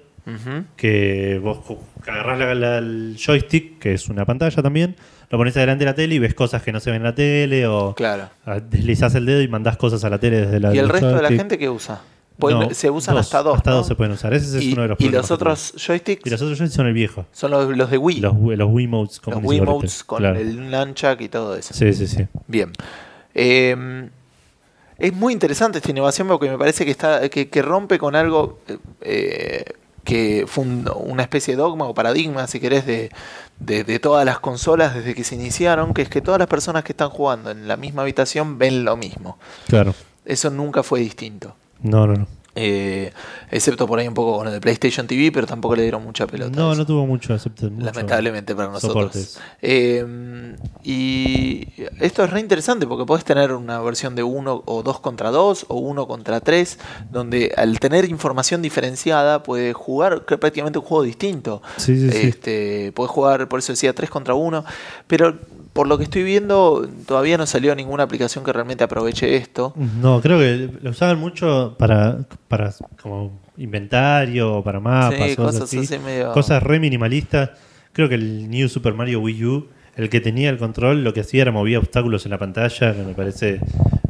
Que 0.76 1.39
vos 1.41 1.59
agarrás 2.01 2.39
la- 2.39 2.55
la- 2.55 2.78
el 2.80 3.15
joystick, 3.23 3.78
que 3.80 3.93
es 3.93 4.09
una 4.09 4.26
pantalla 4.26 4.63
también, 4.63 4.95
lo 5.30 5.38
pones 5.38 5.55
adelante 5.55 5.86
de 5.86 5.91
la 5.91 5.95
tele 5.95 6.15
y 6.15 6.19
ves 6.19 6.34
cosas 6.34 6.63
que 6.63 6.71
no 6.71 6.80
se 6.80 6.89
ven 6.89 6.97
en 6.97 7.03
la 7.03 7.13
tele. 7.15 7.67
O 7.67 7.93
Claro. 7.93 8.30
deslizás 8.69 9.13
el 9.15 9.26
dedo 9.28 9.41
y 9.41 9.47
mandás 9.47 9.78
cosas 9.78 10.03
a 10.03 10.09
la 10.09 10.17
tele 10.19 10.41
desde 10.41 10.59
la 10.59 10.73
¿Y 10.73 10.80
el 10.80 10.89
resto 10.89 11.15
de 11.15 11.21
la 11.21 11.30
gente 11.30 11.57
qué 11.59 11.69
usa? 11.69 12.01
Pueden- 12.38 12.59
No, 12.59 12.69
se 12.73 12.89
usan 12.89 13.15
dos, 13.15 13.25
hasta 13.25 13.43
dos. 13.43 13.57
Hasta 13.57 13.69
¿no? 13.71 13.77
dos 13.77 13.88
se 13.88 13.95
pueden 13.95 14.13
usar. 14.13 14.33
Ese 14.33 14.57
es 14.57 14.63
y, 14.63 14.73
uno 14.73 14.81
de 14.83 14.88
los 14.89 14.99
y 14.99 15.09
los 15.09 15.31
otros 15.31 15.73
joysticks 15.77 16.21
Y 16.25 16.29
los 16.29 16.41
otros 16.41 16.57
joysticks 16.57 16.75
son 16.75 16.88
el 16.88 16.93
viejo. 16.93 17.25
son 17.31 17.51
los, 17.51 17.77
los 17.77 17.89
de 17.89 17.97
Wii. 17.97 18.19
Los, 18.19 18.33
Wii- 18.33 18.55
los 18.57 18.69
Wiimotes. 18.71 19.19
como 19.21 19.38
los 19.39 19.45
Wiimotes 19.49 20.03
con 20.03 20.17
Claro. 20.19 20.39
el 20.39 20.69
nunchuck 20.69 21.21
y 21.21 21.29
todo 21.29 21.55
eso. 21.55 21.73
Sí, 21.73 21.93
sí, 21.93 22.07
sí. 22.07 22.27
Bien. 22.47 22.71
Eh, 23.33 24.09
es 24.97 25.13
muy 25.13 25.33
interesante 25.33 25.77
esta 25.79 25.91
innovación 25.91 26.27
porque 26.27 26.49
me 26.49 26.57
parece 26.57 26.86
que 26.86 26.91
está 26.91 27.27
que, 27.29 27.49
que 27.49 27.61
rompe 27.61 27.97
con 27.97 28.15
algo 28.15 28.59
eh, 29.01 29.65
que 30.03 30.45
fue 30.47 30.63
un- 30.63 30.89
una 30.95 31.23
especie 31.23 31.55
de 31.55 31.61
dogma 31.61 31.86
o 31.86 31.93
paradigma, 31.93 32.45
si 32.47 32.59
querés, 32.59 32.86
de, 32.86 33.11
de- 33.59 33.83
de 33.83 33.99
todas 33.99 34.23
las 34.25 34.39
consolas 34.39 34.93
desde 34.93 35.15
que 35.15 35.23
se 35.23 35.36
iniciaron, 35.36 35.93
que 35.93 36.03
es 36.03 36.09
que 36.09 36.21
todas 36.21 36.38
las 36.39 36.47
personas 36.47 36.83
que 36.83 36.91
están 36.91 37.09
jugando 37.09 37.49
en 37.49 37.67
la 37.67 37.75
misma 37.75 38.03
habitación 38.03 38.57
ven 38.57 38.86
lo 38.86 38.95
mismo. 38.97 39.38
Claro. 39.67 39.95
Eso 40.23 40.49
nunca 40.51 40.83
fue 40.83 40.99
distinto. 40.99 41.55
No, 41.82 42.07
no, 42.07 42.13
no. 42.13 42.28
Eh, 42.57 43.11
excepto 43.51 43.86
por 43.86 43.99
ahí 43.99 44.07
un 44.07 44.13
poco 44.13 44.38
con 44.38 44.47
el 44.47 44.53
de 44.53 44.61
PlayStation 44.61 45.05
TV, 45.05 45.30
pero 45.34 45.45
tampoco 45.45 45.76
le 45.76 45.82
dieron 45.82 46.01
mucha 46.03 46.26
pelota. 46.26 46.57
No, 46.57 46.73
no 46.73 46.86
tuvo 46.86 47.05
mucho, 47.05 47.34
excepto 47.34 47.69
mucho 47.69 47.86
Lamentablemente 47.86 48.55
para 48.55 48.69
nosotros. 48.69 49.38
Eh, 49.61 50.55
y 50.82 51.67
esto 51.99 52.23
es 52.23 52.30
re 52.30 52.39
interesante 52.39 52.88
porque 52.88 53.05
podés 53.05 53.26
tener 53.26 53.51
una 53.51 53.82
versión 53.82 54.15
de 54.15 54.23
uno 54.23 54.63
o 54.65 54.84
dos 54.84 55.01
contra 55.01 55.32
dos 55.32 55.65
o 55.67 55.76
uno 55.76 56.07
contra 56.07 56.39
tres, 56.39 56.80
donde 57.11 57.53
al 57.57 57.78
tener 57.82 58.05
información 58.05 58.61
diferenciada 58.61 59.43
puedes 59.43 59.76
jugar 59.76 60.23
prácticamente 60.23 60.80
un 60.80 60.86
juego 60.86 61.03
distinto. 61.03 61.61
Sí, 61.76 61.97
sí, 61.99 62.09
sí. 62.09 62.28
Este, 62.28 62.93
podés 62.93 63.11
jugar, 63.11 63.49
por 63.49 63.59
eso 63.59 63.73
decía, 63.73 63.93
tres 63.93 64.09
contra 64.09 64.34
uno. 64.34 64.63
Pero 65.07 65.38
por 65.76 65.88
lo 65.88 65.97
que 65.97 66.05
estoy 66.05 66.23
viendo, 66.23 66.88
todavía 67.05 67.38
no 67.38 67.45
salió 67.45 67.76
ninguna 67.76 68.03
aplicación 68.03 68.45
que 68.45 68.53
realmente 68.53 68.86
aproveche 68.86 69.36
esto. 69.36 69.73
No, 70.01 70.21
creo 70.21 70.39
que 70.39 70.69
lo 70.82 70.91
usaban 70.91 71.19
mucho 71.19 71.76
para, 71.78 72.19
para 72.47 72.73
como 73.01 73.41
inventario, 73.57 74.63
para 74.63 74.80
mapas, 74.80 75.32
Sí, 75.32 75.36
cosas, 75.36 75.61
así. 75.63 75.80
así 75.80 75.99
medio- 75.99 76.32
Cosas 76.32 76.63
re 76.63 76.80
minimalistas. 76.80 77.49
Creo 77.91 78.07
que 78.07 78.15
el 78.15 78.49
New 78.49 78.69
Super 78.69 78.93
Mario 78.93 79.19
Wii 79.19 79.45
U, 79.45 79.67
el 79.97 80.09
que 80.09 80.21
tenía 80.21 80.49
el 80.49 80.57
control, 80.57 81.03
lo 81.03 81.13
que 81.13 81.19
hacía 81.19 81.41
era 81.41 81.51
movía 81.51 81.78
obstáculos 81.80 82.23
en 82.26 82.32
la 82.32 82.38
pantalla, 82.38 82.95
que 82.95 83.03
me 83.03 83.13
parece 83.13 83.59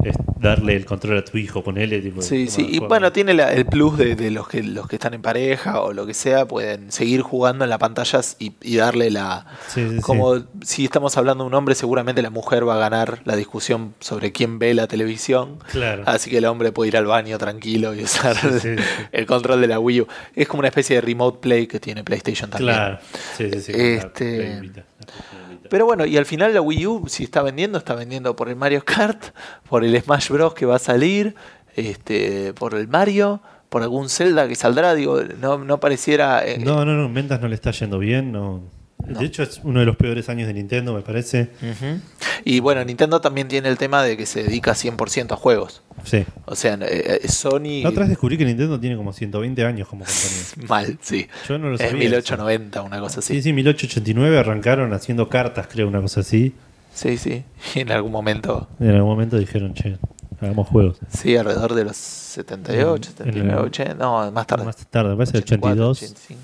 es 0.10 0.16
darle 0.40 0.76
el 0.76 0.86
control 0.86 1.18
a 1.18 1.26
tu 1.26 1.38
hijo, 1.38 1.64
ponele 1.64 2.00
tipo. 2.02 2.22
Sí, 2.22 2.48
sí. 2.48 2.68
Y 2.70 2.80
bueno, 2.80 3.12
tiene 3.12 3.34
la- 3.34 3.52
el 3.54 3.66
plus 3.66 3.98
de, 3.98 4.16
de 4.16 4.32
los 4.32 4.48
que 4.48 4.62
los 4.64 4.88
que 4.88 4.96
están 4.98 5.14
en 5.14 5.22
pareja 5.22 5.82
o 5.82 5.94
lo 5.94 6.06
que 6.06 6.14
sea, 6.14 6.46
pueden 6.46 6.92
seguir 6.92 7.22
jugando 7.22 7.64
en 7.64 7.70
las 7.70 7.80
pantallas 7.80 8.36
y, 8.40 8.54
y 8.62 8.76
darle 8.78 9.12
la. 9.12 9.46
Sí, 9.68 9.88
sí, 9.90 9.96
sí. 9.96 10.02
Como 10.02 10.44
si 10.62 10.86
estamos 10.86 11.18
hablando 11.18 11.44
de 11.44 11.48
un 11.48 11.54
hombre, 11.54 11.76
seguramente 11.76 12.22
la 12.22 12.30
mujer 12.30 12.68
va 12.68 12.76
a 12.76 12.80
ganar 12.80 13.22
la 13.26 13.36
discusión 13.36 13.94
sobre 14.00 14.32
quién 14.32 14.60
ve 14.60 14.74
la 14.74 14.88
televisión. 14.88 15.60
Claro. 15.72 16.04
Así 16.06 16.30
que 16.30 16.38
el 16.38 16.46
hombre 16.46 16.72
puede 16.72 16.90
ir 16.90 16.98
al 16.98 17.06
baño 17.06 17.38
tranquilo 17.38 17.94
y 17.96 18.04
usar 18.04 18.36
el 19.12 19.26
control 19.26 19.62
de 19.62 19.68
la 19.68 19.80
Wii 19.80 20.02
U. 20.02 20.08
Es 20.36 20.48
como 20.48 20.60
una 20.60 20.68
especie 20.70 20.96
de 20.98 21.02
remote 21.02 21.40
play 21.42 21.68
que 21.68 21.80
tiene 21.80 22.04
PlayStation 22.04 22.50
también. 22.50 22.74
Claro. 22.76 23.00
Sí, 23.38 23.50
sí, 23.54 23.62
sí. 23.62 23.72
Este- 23.76 24.62
Pero 25.70 25.86
bueno, 25.86 26.06
y 26.06 26.18
al 26.18 26.26
final 26.26 26.54
la 26.54 26.62
Wii 26.62 26.88
U, 26.88 27.04
si 27.08 27.24
está 27.24 27.42
vendiendo, 27.42 27.78
está 27.78 27.96
vendiendo 27.96 28.36
por 28.36 28.50
el 28.50 28.56
Mario 28.56 28.84
Kart, 28.86 29.24
por 29.70 29.84
el 29.84 30.00
Smash 30.02 30.30
Bros. 30.30 30.54
que 30.54 30.66
va 30.66 30.76
a 30.76 30.80
salir, 30.80 31.36
este, 31.76 32.54
por 32.54 32.74
el 32.76 32.88
Mario, 32.88 33.42
por 33.70 33.82
algún 33.84 34.10
Zelda 34.10 34.48
que 34.48 34.56
saldrá. 34.56 34.94
Digo, 34.96 35.22
no, 35.42 35.58
no 35.58 35.80
pareciera. 35.80 36.46
eh, 36.46 36.58
No, 36.60 36.86
no, 36.86 36.94
no, 36.96 37.06
en 37.06 37.14
ventas 37.14 37.42
no 37.42 37.48
le 37.48 37.56
está 37.56 37.72
yendo 37.72 38.00
bien. 38.00 38.32
No. 38.32 38.62
No. 39.08 39.20
De 39.20 39.26
hecho, 39.26 39.44
es 39.44 39.60
uno 39.64 39.80
de 39.80 39.86
los 39.86 39.96
peores 39.98 40.30
años 40.30 40.48
de 40.48 40.54
Nintendo, 40.54 40.94
me 40.94 41.02
parece. 41.02 41.50
Ujú. 41.62 42.00
Y 42.44 42.60
bueno, 42.60 42.84
Nintendo 42.84 43.22
también 43.22 43.48
tiene 43.48 43.70
el 43.70 43.78
tema 43.78 44.04
de 44.04 44.18
que 44.18 44.26
se 44.26 44.44
dedica 44.44 44.74
100% 44.74 45.32
a 45.34 45.36
juegos. 45.36 45.82
Sí. 46.04 46.26
O 46.46 46.56
sea, 46.56 46.74
eh, 46.82 47.20
eh, 47.24 47.28
Sony. 47.28 47.82
La 47.84 47.90
otra 47.90 48.02
vez 48.02 48.10
descubrí 48.10 48.38
que 48.38 48.46
Nintendo 48.46 48.80
tiene 48.80 48.96
como 48.98 49.14
120 49.14 49.66
años 49.66 49.88
como 49.88 50.06
compañía. 50.06 50.68
Mal, 50.70 50.98
sí. 51.02 51.28
Yo 51.48 51.58
no 51.58 51.70
lo 51.70 51.76
Es 51.76 51.82
sabía. 51.82 52.00
1890, 52.00 52.82
una 52.82 53.00
cosa 53.00 53.22
Sí, 53.22 53.34
así. 53.34 53.42
sí, 53.44 53.54
1889 53.54 54.38
arrancaron 54.40 54.94
haciendo 54.94 55.30
cartas, 55.30 55.68
creo, 55.72 55.88
una 55.88 56.02
cosa 56.02 56.20
así. 56.22 56.54
Sí, 56.94 57.18
sí. 57.18 57.44
Y 57.76 57.80
en 57.82 57.92
algún 57.92 58.12
momento, 58.12 58.68
En 58.80 58.90
algún 58.92 59.10
momento 59.12 59.38
dijeron, 59.38 59.74
che, 59.74 59.98
hagamos 60.40 60.68
juegos. 60.68 60.98
sí, 61.10 61.36
alrededor 61.36 61.74
de 61.74 61.84
los 61.86 61.98
78, 61.98 62.82
En- 62.86 63.28
en 63.28 63.34
79, 63.34 63.52
el- 63.62 63.66
80. 63.66 63.94
No, 63.96 64.32
más 64.32 64.48
tarde. 64.48 64.66
Más 64.66 64.78
tarde, 64.88 65.16
parece 65.16 65.38
el 65.38 65.44
84, 65.44 65.90
82. 65.90 66.02
85. 66.02 66.42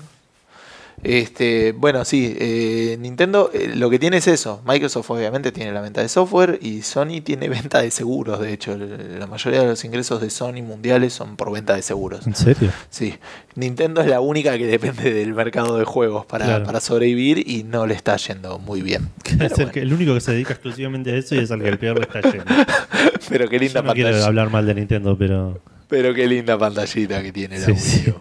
Este, 1.04 1.72
bueno, 1.72 2.04
sí, 2.04 2.36
eh, 2.38 2.96
Nintendo 3.00 3.50
eh, 3.52 3.72
lo 3.74 3.90
que 3.90 3.98
tiene 3.98 4.18
es 4.18 4.28
eso. 4.28 4.62
Microsoft 4.64 5.10
obviamente 5.10 5.50
tiene 5.50 5.72
la 5.72 5.80
venta 5.80 6.00
de 6.00 6.08
software 6.08 6.58
y 6.62 6.82
Sony 6.82 7.20
tiene 7.24 7.48
venta 7.50 7.82
de 7.82 7.90
seguros. 7.90 8.38
De 8.40 8.52
hecho, 8.52 8.74
el- 8.74 9.18
la 9.18 9.26
mayoría 9.26 9.62
de 9.62 9.66
los 9.66 9.84
ingresos 9.84 10.20
de 10.20 10.30
Sony 10.30 10.62
mundiales 10.62 11.12
son 11.12 11.36
por 11.36 11.50
venta 11.52 11.74
de 11.74 11.82
seguros. 11.82 12.26
¿En 12.26 12.36
serio? 12.36 12.70
Sí, 12.90 13.14
Nintendo 13.56 14.00
es 14.00 14.06
la 14.06 14.20
única 14.20 14.56
que 14.56 14.66
depende 14.66 15.12
del 15.12 15.34
mercado 15.34 15.76
de 15.76 15.84
juegos 15.84 16.24
para, 16.26 16.44
Claro. 16.44 16.64
para 16.64 16.80
sobrevivir 16.80 17.42
y 17.50 17.64
no 17.64 17.86
le 17.86 17.94
está 17.94 18.16
yendo 18.16 18.58
muy 18.60 18.82
bien. 18.82 19.08
Es 19.24 19.32
el, 19.40 19.48
bueno, 19.56 19.72
que- 19.72 19.80
el 19.80 19.92
único 19.92 20.14
que 20.14 20.20
se 20.20 20.32
dedica 20.32 20.52
exclusivamente 20.52 21.10
a 21.12 21.16
eso 21.16 21.34
y 21.34 21.38
es 21.38 21.50
al 21.50 21.60
que 21.62 21.68
el 21.68 21.78
peor 21.78 21.98
le 21.98 22.04
está 22.04 22.20
yendo. 22.22 22.44
pero 23.28 23.48
qué 23.48 23.58
linda 23.58 23.80
Yo 23.80 23.86
no 23.88 23.92
quiero 23.94 24.10
pantalla. 24.10 24.26
hablar 24.28 24.50
mal 24.50 24.66
de 24.66 24.74
Nintendo, 24.74 25.16
pero. 25.18 25.60
Pero 25.88 26.14
qué 26.14 26.26
linda 26.28 26.56
pantallita 26.56 27.20
que 27.22 27.32
tiene 27.32 27.58
la 27.58 27.66
Sí, 27.66 27.74
sí. 27.76 28.12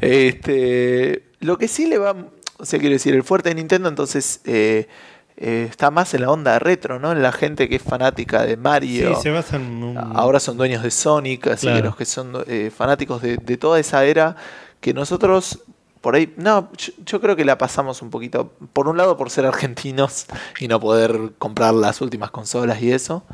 Este, 0.00 1.22
lo 1.42 1.58
que 1.58 1.68
sí 1.68 1.86
le 1.86 1.98
va, 1.98 2.16
o 2.58 2.64
sea, 2.64 2.78
quiero 2.78 2.94
decir, 2.94 3.14
el 3.14 3.22
fuerte 3.22 3.50
de 3.50 3.56
Nintendo 3.56 3.88
entonces 3.88 4.40
eh, 4.44 4.88
eh, 5.36 5.66
está 5.68 5.90
más 5.90 6.14
en 6.14 6.22
la 6.22 6.30
onda 6.30 6.58
retro, 6.58 6.98
¿no? 6.98 7.12
En 7.12 7.22
la 7.22 7.32
gente 7.32 7.68
que 7.68 7.76
es 7.76 7.82
fanática 7.82 8.44
de 8.44 8.56
Mario. 8.56 9.14
Sí, 9.16 9.22
se 9.22 9.30
basa 9.30 9.56
en 9.56 9.82
un. 9.82 9.98
Ahora 9.98 10.40
son 10.40 10.56
dueños 10.56 10.82
de 10.82 10.90
Sonic, 10.90 11.48
así 11.48 11.66
que 11.66 11.82
los 11.82 11.96
que 11.96 12.04
son 12.04 12.32
eh, 12.46 12.70
fanáticos 12.74 13.22
de, 13.22 13.36
de 13.36 13.56
toda 13.56 13.78
esa 13.80 14.04
era, 14.04 14.36
que 14.80 14.94
nosotros 14.94 15.60
por 16.00 16.16
ahí, 16.16 16.34
no, 16.36 16.68
yo, 16.76 16.92
yo 17.06 17.20
creo 17.20 17.36
que 17.36 17.44
la 17.44 17.58
pasamos 17.58 18.02
un 18.02 18.10
poquito, 18.10 18.52
por 18.72 18.88
un 18.88 18.96
lado 18.96 19.16
por 19.16 19.30
ser 19.30 19.46
argentinos 19.46 20.26
y 20.58 20.66
no 20.66 20.80
poder 20.80 21.32
comprar 21.38 21.74
las 21.74 22.00
últimas 22.00 22.30
consolas 22.32 22.82
y 22.82 22.92
eso. 22.92 23.24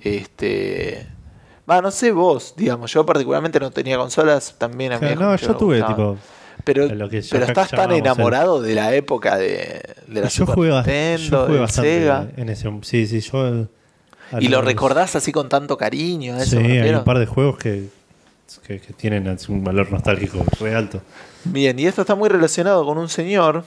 Este, 0.00 1.08
va, 1.68 1.82
no 1.82 1.90
sé 1.90 2.12
vos, 2.12 2.54
digamos, 2.56 2.92
yo 2.92 3.04
particularmente 3.04 3.58
no 3.58 3.72
tenía 3.72 3.98
consolas, 3.98 4.54
también 4.56 4.92
a 4.92 4.98
O 4.98 5.00
mí 5.00 5.08
sea, 5.08 5.16
no, 5.16 5.36
yo 5.36 5.56
tuve 5.56 5.82
tipo. 5.82 6.16
Pero, 6.66 6.86
lo 6.94 7.08
que 7.08 7.22
pero 7.30 7.44
estás 7.46 7.70
tan 7.70 7.78
llamábamos 7.88 7.94
el- 7.94 8.04
enamorado 8.04 8.60
de 8.60 8.74
la 8.74 8.94
época 8.94 9.36
de, 9.38 9.80
de 10.08 10.20
la 10.20 10.26
yo 10.28 10.30
Super 10.30 10.54
jugué, 10.56 10.70
Nintendo, 10.72 11.40
yo 11.42 11.46
jugué 11.46 11.58
bastante 11.60 11.98
Sega. 12.00 12.28
en 12.36 12.48
ese. 12.50 12.70
Sí, 12.82 13.06
sí, 13.06 13.20
yo. 13.20 13.66
Y 14.40 14.48
lo 14.48 14.58
los- 14.58 14.64
recordás 14.64 15.14
así 15.16 15.30
con 15.32 15.48
tanto 15.48 15.78
cariño, 15.78 16.34
a 16.34 16.42
eso 16.42 16.58
Sí, 16.58 16.66
hay 16.66 16.90
un 16.94 17.04
par 17.04 17.18
de 17.20 17.26
juegos 17.26 17.56
que, 17.58 17.88
que, 18.66 18.80
que 18.80 18.92
tienen 18.92 19.36
un 19.48 19.62
valor 19.64 19.90
nostálgico 19.92 20.44
re 20.60 20.74
alto. 20.74 21.00
Bien, 21.44 21.78
y 21.78 21.86
esto 21.86 22.00
está 22.02 22.14
muy 22.16 22.28
relacionado 22.28 22.84
con 22.84 22.98
un 22.98 23.08
señor 23.08 23.64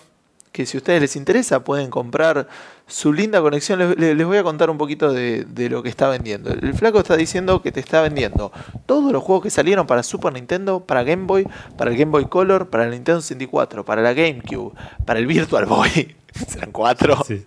que 0.51 0.65
si 0.65 0.77
a 0.77 0.79
ustedes 0.79 1.01
les 1.01 1.15
interesa 1.15 1.63
pueden 1.63 1.89
comprar 1.89 2.47
su 2.87 3.13
linda 3.13 3.39
conexión. 3.41 3.95
Les, 3.97 4.25
voy 4.25 4.37
a 4.37 4.43
contar 4.43 4.69
un 4.69 4.77
poquito 4.77 5.13
de, 5.13 5.45
de 5.45 5.69
lo 5.69 5.83
que 5.83 5.89
está 5.89 6.09
vendiendo. 6.09 6.51
El 6.51 6.73
flaco 6.73 6.99
está 6.99 7.15
diciendo 7.15 7.61
que 7.61 7.71
te 7.71 7.79
está 7.79 8.01
vendiendo 8.01 8.51
todos 8.85 9.11
los 9.11 9.23
juegos 9.23 9.43
que 9.43 9.49
salieron 9.49 9.85
para 9.87 10.03
Super 10.03 10.33
Nintendo, 10.33 10.81
para 10.81 11.03
Game 11.03 11.25
Boy, 11.25 11.47
para 11.77 11.91
el 11.91 11.97
Game 11.97 12.11
Boy 12.11 12.25
Color, 12.25 12.69
para 12.69 12.85
el 12.85 12.91
Nintendo 12.91 13.21
64, 13.21 13.85
para 13.85 14.01
la 14.01 14.13
GameCube, 14.13 14.73
para 15.05 15.19
el 15.19 15.27
Virtual 15.27 15.65
Boy. 15.65 16.15
Serán 16.47 16.71
cuatro. 16.71 17.17
Sí. 17.25 17.43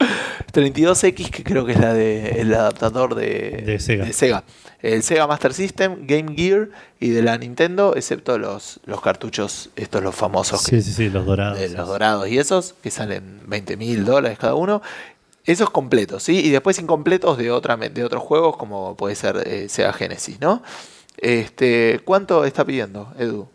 32X, 0.53 1.31
que 1.31 1.45
creo 1.45 1.65
que 1.67 1.73
es 1.73 1.81
la 1.81 1.93
de, 1.95 2.41
el 2.41 2.55
adaptador 2.55 3.15
de, 3.15 3.63
De 3.65 3.79
Sega. 4.13 4.45
El 4.81 5.03
Sega 5.05 5.27
Master 5.29 5.55
System, 5.55 6.07
Game 6.07 6.35
Gear 6.35 6.69
y 6.99 7.11
de 7.11 7.23
la 7.23 7.39
Nintendo, 7.39 7.95
excepto 7.97 8.37
los, 8.39 8.81
los 8.85 9.01
cartuchos, 9.01 9.71
estos 9.77 10.03
los 10.03 10.15
famosos 10.15 10.65
que- 10.67 10.81
Sí, 10.81 10.91
sí, 10.91 10.93
sí, 10.93 11.11
los 11.11 11.25
dorados. 11.25 11.59
de 11.59 11.69
los 11.69 11.87
dorados 11.87 12.29
y 12.29 12.39
esos, 12.39 12.75
que 12.83 12.91
salen 12.91 13.41
20 13.47 13.77
mil 13.77 14.05
dólares 14.05 14.39
cada 14.39 14.55
uno. 14.55 14.83
Esos 15.45 15.71
completos, 15.71 16.23
¿sí? 16.23 16.39
Y 16.45 16.51
después 16.51 16.79
incompletos 16.79 17.37
de, 17.39 17.51
otra, 17.51 17.77
de 17.77 18.05
otros 18.05 18.23
juegos, 18.23 18.57
como 18.57 18.97
puede 18.97 19.15
ser 19.17 19.43
eh, 19.47 19.69
Sega 19.69 19.93
Genesis, 19.93 20.41
¿no? 20.41 20.63
Este, 21.17 22.01
¿Cuánto 22.05 22.45
está 22.45 22.65
pidiendo, 22.65 23.13
Edu? 23.19 23.49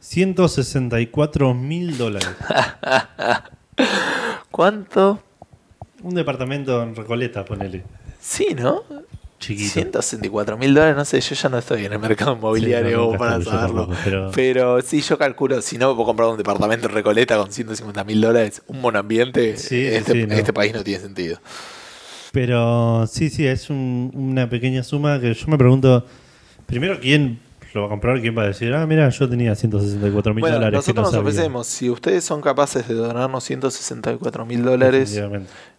164 0.00 1.54
mil 1.54 1.96
dólares. 1.96 2.28
¿Cuánto? 4.50 5.22
Un 6.02 6.14
departamento 6.14 6.82
en 6.82 6.94
Recoleta, 6.96 7.44
ponele. 7.44 7.82
Sí, 8.20 8.48
¿no? 8.58 8.82
Chiquito. 9.38 9.72
164 9.72 10.56
mil 10.56 10.72
dólares, 10.72 10.96
no 10.96 11.04
sé, 11.04 11.20
yo 11.20 11.34
ya 11.34 11.48
no 11.48 11.58
estoy 11.58 11.84
en 11.86 11.92
el 11.94 11.98
mercado 11.98 12.34
inmobiliario 12.36 12.88
Sí, 12.90 12.94
no, 12.96 13.02
nunca 13.06 13.18
para 13.18 13.42
saberlo. 13.42 13.86
tampoco, 13.86 13.94
pero- 14.04 14.30
pero... 14.32 14.80
sí, 14.82 15.00
yo 15.00 15.18
calculo, 15.18 15.60
si 15.62 15.78
no 15.78 15.94
puedo 15.96 16.06
comprar 16.06 16.28
un 16.28 16.36
departamento 16.36 16.86
en 16.86 16.94
Recoleta 16.94 17.36
con 17.36 17.50
150 17.52 18.04
mil 18.04 18.20
dólares, 18.20 18.62
un 18.68 18.80
monoambiente, 18.80 19.56
Sí, 19.56 19.84
este, 19.84 20.12
sí, 20.12 20.26
no. 20.28 20.34
este 20.34 20.52
país 20.52 20.72
no 20.72 20.84
tiene 20.84 21.00
sentido. 21.00 21.38
Pero 22.32 23.06
sí, 23.08 23.30
sí, 23.30 23.46
es 23.46 23.68
un- 23.68 24.10
una 24.14 24.48
pequeña 24.48 24.82
suma 24.82 25.20
que 25.20 25.34
yo 25.34 25.46
me 25.48 25.58
pregunto, 25.58 26.06
primero, 26.66 26.98
¿quién 27.00 27.40
lo 27.74 27.80
va 27.82 27.86
a 27.88 27.90
comprar? 27.90 28.20
¿Quién 28.20 28.36
va 28.38 28.42
a 28.42 28.46
decir, 28.46 28.72
ah, 28.74 28.86
mira, 28.86 29.08
yo 29.08 29.28
tenía 29.28 29.54
164 29.54 30.34
mil 30.34 30.40
Bueno, 30.42 30.56
dólares? 30.56 30.76
nosotros 30.78 30.96
no 30.96 31.02
nos 31.02 31.10
sabía"? 31.12 31.28
ofrecemos, 31.30 31.66
si 31.66 31.90
ustedes 31.90 32.22
son 32.24 32.40
capaces 32.40 32.86
de 32.86 32.94
donarnos 32.94 33.42
164 33.44 34.46
mil 34.46 34.62
dólares. 34.62 35.20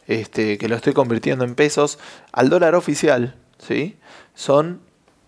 Este, 0.08 0.58
que 0.58 0.68
lo 0.68 0.76
estoy 0.76 0.94
convirtiendo 0.94 1.46
en 1.46 1.56
pesos, 1.56 1.98
al 2.32 2.50
dólar 2.50 2.76
oficial, 2.76 3.36
¿sí? 3.58 3.96
Son 4.36 4.82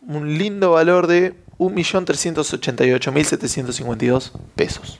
un 0.07 0.38
lindo 0.38 0.71
valor 0.71 1.07
de 1.07 1.34
1.388.752 1.57 4.32
pesos. 4.55 4.99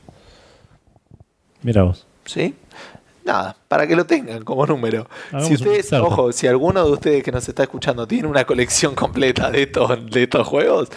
Mira 1.62 1.84
vos. 1.84 2.08
¿Sí? 2.26 2.56
Nada, 3.24 3.56
para 3.68 3.88
que 3.88 3.96
lo 3.96 4.06
tengan 4.06 4.44
como 4.44 4.66
número. 4.68 5.08
Hagamos 5.30 5.48
si 5.48 5.54
ustedes, 5.56 5.92
ojo, 5.94 6.32
si 6.32 6.46
alguno 6.46 6.86
de 6.86 6.92
ustedes 6.92 7.24
que 7.24 7.32
nos 7.32 7.50
está 7.50 7.64
escuchando 7.64 8.08
tiene 8.08 8.28
una 8.28 8.46
colección 8.46 8.94
completa 8.96 9.50
de 9.50 9.64
estos, 9.64 10.12
de 10.12 10.22
estos 10.24 10.48
juegos, 10.48 10.90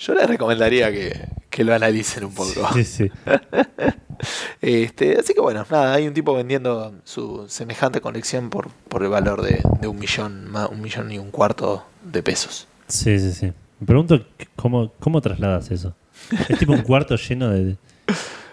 yo 0.00 0.14
les 0.14 0.26
recomendaría 0.26 0.90
que, 0.90 1.28
que 1.50 1.62
lo 1.62 1.74
analicen 1.74 2.24
un 2.24 2.34
poco. 2.34 2.68
Sí, 2.74 2.84
sí. 2.84 3.10
Este, 4.60 5.18
así 5.18 5.32
que 5.32 5.40
bueno, 5.40 5.64
nada, 5.70 5.94
hay 5.94 6.06
un 6.06 6.12
tipo 6.12 6.34
vendiendo 6.34 6.92
su 7.04 7.46
semejante 7.48 8.02
colección 8.02 8.50
por, 8.50 8.68
por 8.68 9.02
el 9.02 9.08
valor 9.08 9.40
de, 9.40 9.62
de 9.80 9.88
un 9.88 9.98
millón, 9.98 10.54
un 10.70 10.80
millón 10.82 11.10
y 11.10 11.18
un 11.18 11.30
cuarto 11.30 11.86
de 12.04 12.22
pesos. 12.22 12.68
Sí, 12.86 13.18
sí, 13.18 13.32
sí. 13.32 13.52
Me 13.78 13.86
pregunto 13.86 14.22
cómo, 14.56 14.92
cómo 15.00 15.22
trasladas 15.22 15.70
eso. 15.70 15.94
Es 16.50 16.58
tipo 16.58 16.72
un 16.72 16.82
cuarto 16.82 17.16
lleno 17.16 17.48
de... 17.48 17.76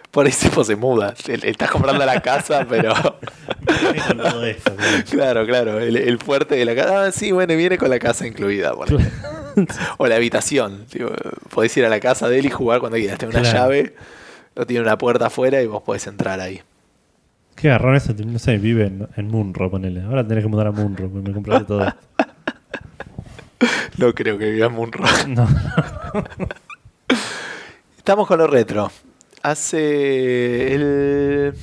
Por 0.09 0.25
ahí 0.25 0.31
tipo 0.31 0.63
se 0.63 0.77
muda. 0.77 1.13
Estás 1.27 1.69
comprando 1.69 2.05
la 2.05 2.21
casa, 2.21 2.65
pero. 2.69 2.93
con 4.07 4.17
todo 4.17 4.45
esto. 4.45 4.71
claro, 5.11 5.45
claro. 5.45 5.79
El, 5.79 5.97
el 5.97 6.17
fuerte 6.17 6.55
de 6.55 6.63
la 6.63 6.75
casa. 6.75 7.03
Ah, 7.07 7.11
sí, 7.11 7.33
bueno, 7.33 7.55
viene 7.57 7.77
con 7.77 7.89
la 7.89 7.99
casa 7.99 8.25
incluida. 8.25 8.73
ponele. 8.73 9.11
O 9.97 10.07
la 10.07 10.15
habitación. 10.15 10.85
Tipo, 10.85 11.09
podés 11.53 11.75
ir 11.77 11.85
a 11.85 11.89
la 11.89 11.99
casa 11.99 12.27
de 12.29 12.39
él 12.39 12.45
y 12.45 12.49
jugar 12.49 12.79
cuando 12.79 12.97
quieras. 12.97 13.17
Tiene 13.19 13.33
una 13.33 13.41
Claro. 13.41 13.57
llave, 13.59 13.95
no 14.55 14.65
tiene 14.65 14.81
una 14.83 14.97
puerta 14.97 15.27
afuera 15.27 15.61
y 15.61 15.67
vos 15.67 15.81
podés 15.83 16.07
entrar 16.07 16.39
ahí. 16.39 16.61
Qué 17.55 17.69
garrón 17.69 17.95
eso, 17.95 18.13
no 18.25 18.37
sé, 18.37 18.57
vive 18.59 18.85
en, 18.85 19.07
en 19.15 19.27
Munro, 19.29 19.71
ponele. 19.71 20.01
Ahora 20.03 20.27
tenés 20.27 20.43
que 20.43 20.47
mudar 20.49 20.67
a 20.67 20.71
Munro, 20.71 21.09
porque 21.09 21.27
me 21.29 21.33
compraste 21.33 21.65
todo 21.65 21.83
esto. 21.87 21.99
No 23.97 24.13
creo 24.13 24.37
que 24.37 24.51
viva 24.51 24.67
en 24.67 24.73
Munro. 24.73 25.03
No. 25.27 25.47
Estamos 27.97 28.27
con 28.27 28.37
lo 28.39 28.47
retro. 28.47 28.91
Hace 29.41 30.73
el. 30.75 31.53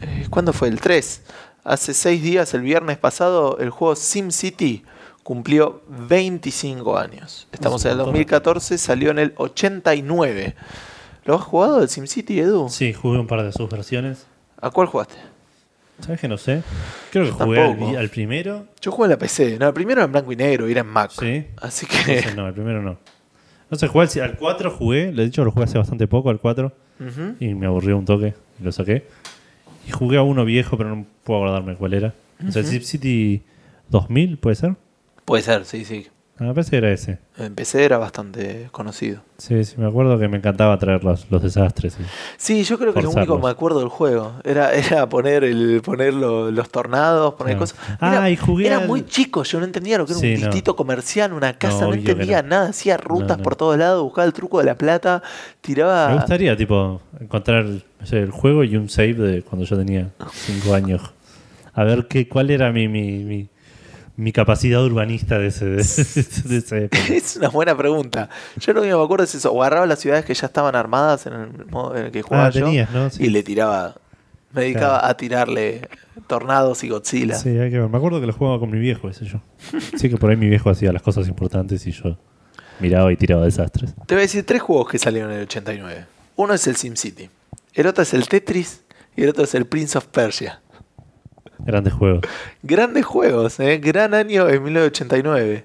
eh, 0.00 0.26
¿Cuándo 0.30 0.52
fue? 0.52 0.68
El 0.68 0.80
3. 0.80 1.22
Hace 1.64 1.94
6 1.94 2.22
días, 2.22 2.54
el 2.54 2.62
viernes 2.62 2.98
pasado, 2.98 3.58
el 3.58 3.70
juego 3.70 3.94
SimCity 3.94 4.84
cumplió 5.22 5.82
25 6.08 6.98
años. 6.98 7.46
Estamos 7.52 7.80
Es 7.82 7.86
en 7.86 7.90
el 7.92 7.96
montón. 7.98 8.12
2014, 8.14 8.78
salió 8.78 9.10
en 9.10 9.18
el 9.18 9.32
89. 9.36 10.54
¿Lo 11.24 11.36
has 11.36 11.42
jugado 11.42 11.82
el 11.82 11.88
SimCity, 11.88 12.40
Edu? 12.40 12.68
Sí, 12.68 12.92
jugué 12.92 13.18
un 13.18 13.26
par 13.26 13.42
de 13.42 13.52
sus 13.52 13.68
versiones. 13.70 14.26
¿A 14.60 14.70
cuál 14.70 14.88
jugaste? 14.88 15.14
¿Sabes 16.00 16.20
que 16.20 16.26
no 16.26 16.36
sé? 16.36 16.62
Creo 17.12 17.24
que 17.24 17.30
Yo 17.30 17.36
jugué 17.44 17.96
al, 17.96 18.08
primero. 18.08 18.66
Yo 18.80 18.90
jugué 18.90 19.06
en 19.06 19.10
la 19.10 19.18
PC. 19.18 19.56
No, 19.58 19.68
el 19.68 19.74
primero 19.74 20.00
era 20.00 20.06
en 20.06 20.12
blanco 20.12 20.32
y 20.32 20.36
negro 20.36 20.68
y 20.68 20.72
era 20.72 20.80
en 20.80 20.88
Mac. 20.88 21.12
Sí. 21.12 21.46
Así 21.60 21.86
Entonces 21.88 22.26
que. 22.26 22.34
no, 22.34 22.48
el 22.48 22.54
primero 22.54 22.82
no. 22.82 22.98
No 23.70 23.78
sé, 23.78 23.86
jugué 23.86 24.08
al, 24.20 24.30
al 24.30 24.36
4 24.36 24.70
jugué, 24.72 25.12
le 25.12 25.22
he 25.22 25.24
dicho, 25.26 25.44
lo 25.44 25.52
jugué 25.52 25.64
hace 25.64 25.78
bastante 25.78 26.06
poco, 26.08 26.28
al 26.30 26.40
4, 26.40 26.72
Ujú. 27.00 27.34
y 27.40 27.54
me 27.54 27.66
aburrió 27.66 27.96
un 27.96 28.04
toque, 28.04 28.34
y 28.60 28.64
lo 28.64 28.72
saqué. 28.72 29.06
Y 29.86 29.92
jugué 29.92 30.18
a 30.18 30.22
uno 30.22 30.44
viejo, 30.44 30.76
pero 30.76 30.94
no 30.94 31.06
puedo 31.24 31.40
acordarme 31.44 31.76
cuál 31.76 31.94
era. 31.94 32.14
O 32.46 32.50
sea, 32.50 32.60
el 32.62 32.68
SimCity 32.68 33.42
2000, 33.88 34.38
¿puede 34.38 34.56
ser? 34.56 34.74
Puede 35.32 35.44
ser, 35.44 35.64
sí, 35.64 35.86
sí. 35.86 36.08
Ah, 36.38 36.44
me 36.44 36.52
parece 36.52 36.72
que 36.72 36.76
era 36.76 36.90
ese. 36.92 37.18
En 37.38 37.54
PC 37.54 37.84
era 37.86 37.96
bastante 37.96 38.68
conocido. 38.70 39.22
Sí, 39.38 39.64
sí, 39.64 39.76
me 39.78 39.86
acuerdo 39.86 40.18
que 40.18 40.28
me 40.28 40.36
encantaba 40.36 40.78
traer 40.78 41.02
los, 41.02 41.30
los 41.30 41.42
desastres. 41.42 41.96
sí. 42.36 42.64
Yo 42.64 42.78
creo 42.78 42.92
que 42.92 43.00
lo 43.00 43.08
único 43.08 43.20
que 43.20 43.26
Forzarlos. 43.28 43.42
me 43.44 43.50
acuerdo 43.50 43.78
del 43.80 43.88
juego 43.88 44.34
era, 44.44 44.74
era 44.74 45.08
poner 45.08 45.44
el 45.44 45.80
poner 45.82 46.12
lo- 46.12 46.50
los 46.50 46.68
tornados, 46.68 47.32
poner 47.32 47.56
Claro. 47.56 47.60
cosas. 47.60 47.78
Ah, 47.98 48.28
y 48.28 48.36
jugué 48.36 48.66
era 48.66 48.76
al- 48.80 48.86
muy 48.88 49.06
chico, 49.06 49.42
yo 49.44 49.58
no 49.58 49.64
entendía 49.64 49.96
lo 49.96 50.04
que 50.04 50.12
era 50.12 50.20
Sí, 50.20 50.26
un 50.26 50.32
no. 50.34 50.38
distrito 50.40 50.76
comercial, 50.76 51.32
una 51.32 51.56
casa, 51.56 51.86
no, 51.86 51.94
entendía 51.94 52.42
nada, 52.42 52.68
hacía 52.68 52.98
rutas 52.98 53.38
por 53.38 53.56
todos 53.56 53.78
lados, 53.78 54.02
buscaba 54.02 54.26
el 54.26 54.34
truco 54.34 54.58
de 54.58 54.64
la 54.66 54.76
plata, 54.76 55.22
tiraba... 55.62 56.08
Me 56.08 56.14
gustaría, 56.16 56.54
tipo, 56.58 57.00
encontrar 57.18 57.64
el 58.10 58.30
juego 58.30 58.64
y 58.64 58.76
un 58.76 58.90
save 58.90 59.14
de 59.14 59.42
cuando 59.42 59.64
yo 59.64 59.78
tenía 59.78 60.10
5 60.30 60.74
años. 60.74 61.00
A 61.72 61.84
ver 61.84 62.06
qué, 62.06 62.28
cuál 62.28 62.50
era 62.50 62.70
mi, 62.70 62.86
mi, 62.86 63.24
mi, 63.24 63.48
mi 64.16 64.30
capacidad 64.32 64.84
urbanista 64.84 65.38
de 65.38 65.46
ese, 65.48 65.64
de, 65.64 65.76
de 65.76 66.56
esa 66.58 66.76
época. 66.78 66.98
Es 67.08 67.36
una 67.36 67.48
buena 67.48 67.76
pregunta. 67.76 68.28
Yo 68.56 68.72
lo 68.72 68.80
único 68.82 68.96
que 68.96 68.98
me 68.98 69.04
acuerdo 69.04 69.24
es 69.24 69.34
eso, 69.34 69.52
o 69.52 69.62
agarraba 69.62 69.86
las 69.86 69.98
ciudades 70.00 70.24
que 70.24 70.34
ya 70.34 70.46
estaban 70.46 70.74
armadas 70.76 71.26
en 71.26 71.32
el 71.32 71.66
modo 71.66 71.96
en 71.96 72.06
el 72.06 72.10
que 72.12 72.22
jugaba 72.22 72.46
Ah, 72.46 72.50
yo 72.50 72.64
tenías, 72.64 72.90
¿no? 72.90 73.08
Sí. 73.10 73.24
y 73.24 73.30
le 73.30 73.42
tiraba, 73.42 73.94
me 74.52 74.62
dedicaba 74.62 74.98
Claro. 74.98 75.10
a 75.10 75.16
tirarle 75.16 75.88
tornados 76.26 76.84
y 76.84 76.88
Godzilla. 76.90 77.34
Sí, 77.36 77.48
hay 77.50 77.70
que 77.70 77.78
ver. 77.78 77.88
Me 77.88 77.96
acuerdo 77.96 78.20
que 78.20 78.26
lo 78.26 78.32
jugaba 78.32 78.58
con 78.58 78.70
mi 78.70 78.78
viejo, 78.78 79.08
ese 79.08 79.24
yo. 79.24 79.40
Sí, 79.96 80.08
que 80.10 80.16
por 80.16 80.30
ahí 80.30 80.36
mi 80.36 80.48
viejo 80.48 80.68
hacía 80.70 80.92
las 80.92 81.02
cosas 81.02 81.26
importantes 81.28 81.86
y 81.86 81.92
yo 81.92 82.18
miraba 82.80 83.12
y 83.12 83.16
tiraba 83.16 83.44
desastres. 83.44 83.94
Te 84.06 84.14
voy 84.14 84.20
a 84.22 84.26
decir 84.26 84.44
tres 84.44 84.60
juegos 84.62 84.88
que 84.88 84.98
salieron 84.98 85.30
en 85.30 85.38
el 85.38 85.42
89. 85.44 86.06
Uno 86.36 86.54
es 86.54 86.66
el 86.66 86.76
SimCity, 86.76 87.28
el 87.74 87.86
otro 87.86 88.02
es 88.02 88.12
el 88.14 88.26
Tetris 88.28 88.82
y 89.16 89.22
el 89.22 89.28
otro 89.30 89.44
es 89.44 89.54
el 89.54 89.66
Prince 89.66 89.96
of 89.98 90.06
Persia. 90.06 90.61
Grandes 91.64 91.92
juegos. 91.92 92.20
Grandes 92.62 93.04
juegos, 93.04 93.60
¿eh? 93.60 93.78
gran 93.78 94.14
año 94.14 94.48
en 94.48 94.62
1989. 94.62 95.64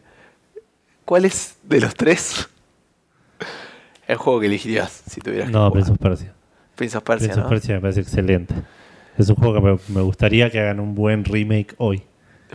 ¿Cuál 1.05 1.25
es 1.25 1.55
de 1.63 1.79
los 1.81 1.95
tres 1.95 2.47
el 4.07 4.17
juego 4.17 4.39
que 4.39 4.47
elegirías 4.47 5.03
si 5.09 5.21
tuvieras 5.21 5.47
que 5.47 5.53
No? 5.53 5.71
Prince 5.71 5.91
of 5.91 5.97
Persia. 5.97 6.33
Prince 6.75 6.97
of 6.97 7.03
Persia, 7.03 7.31
Prince. 7.33 7.49
Persia 7.49 7.75
me 7.75 7.81
parece 7.81 8.01
excelente. 8.01 8.53
Es 9.17 9.29
un 9.29 9.35
juego 9.35 9.55
que 9.55 9.61
me, 9.61 9.77
me 9.95 10.01
gustaría 10.01 10.49
que 10.51 10.59
hagan 10.59 10.79
un 10.79 10.93
buen 10.93 11.25
remake 11.25 11.73
hoy. 11.77 12.03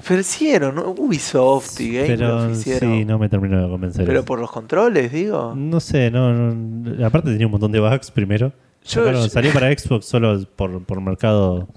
Pero 0.08 0.20
hicieron, 0.20 0.74
¿no? 0.76 0.90
Ubisoft 0.96 1.78
y 1.80 1.92
Game 1.94 2.06
Pero 2.06 2.50
hicieron. 2.50 2.80
sí, 2.98 3.04
no 3.04 3.18
me 3.18 3.28
terminó 3.28 3.60
de 3.62 3.68
convencer. 3.68 4.06
Pero 4.06 4.20
eso. 4.20 4.24
por 4.26 4.38
los 4.38 4.50
controles, 4.50 5.12
digo. 5.12 5.52
No 5.56 5.80
sé, 5.80 6.10
no, 6.10 6.32
no- 6.32 7.04
Aparte 7.06 7.30
tenía 7.30 7.46
un 7.46 7.52
montón 7.52 7.72
de 7.72 7.80
bugs 7.80 8.10
primero. 8.10 8.52
Yo- 8.84 9.02
Sacaron- 9.04 9.22
yo- 9.24 9.28
salió 9.28 9.52
para 9.52 9.70
Xbox 9.76 10.06
solo 10.06 10.40
por, 10.56 10.82
por 10.84 11.00
mercado, 11.00 11.68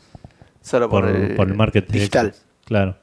Solo 0.66 0.90
por, 0.90 1.06
por, 1.06 1.16
el, 1.16 1.36
por 1.36 1.48
el 1.48 1.54
market 1.54 1.88
digital. 1.90 2.34
Claro. 2.66 2.98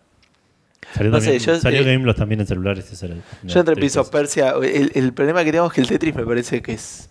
Salió, 0.94 1.10
No 1.12 1.20
sé, 1.20 1.26
también, 1.38 1.42
yo- 1.44 1.60
salió 1.60 1.80
eh, 1.80 1.84
Gameloft 1.84 2.18
también 2.18 2.40
en 2.40 2.46
celulares. 2.46 2.90
ese 2.92 3.06
era 3.06 3.14
el- 3.14 3.22
Yo 3.44 3.60
entre 3.60 3.74
la 3.76 3.78
Prince 3.80 3.98
of 4.00 4.10
tristeza. 4.10 4.52
Persia, 4.56 4.68
el, 4.74 4.90
el 4.94 5.12
problema 5.12 5.44
que 5.44 5.52
tengo 5.52 5.66
es 5.68 5.72
que 5.72 5.80
el 5.80 5.86
Tetris 5.86 6.14
me 6.16 6.26
parece 6.26 6.60
que 6.60 6.72
es 6.72 7.08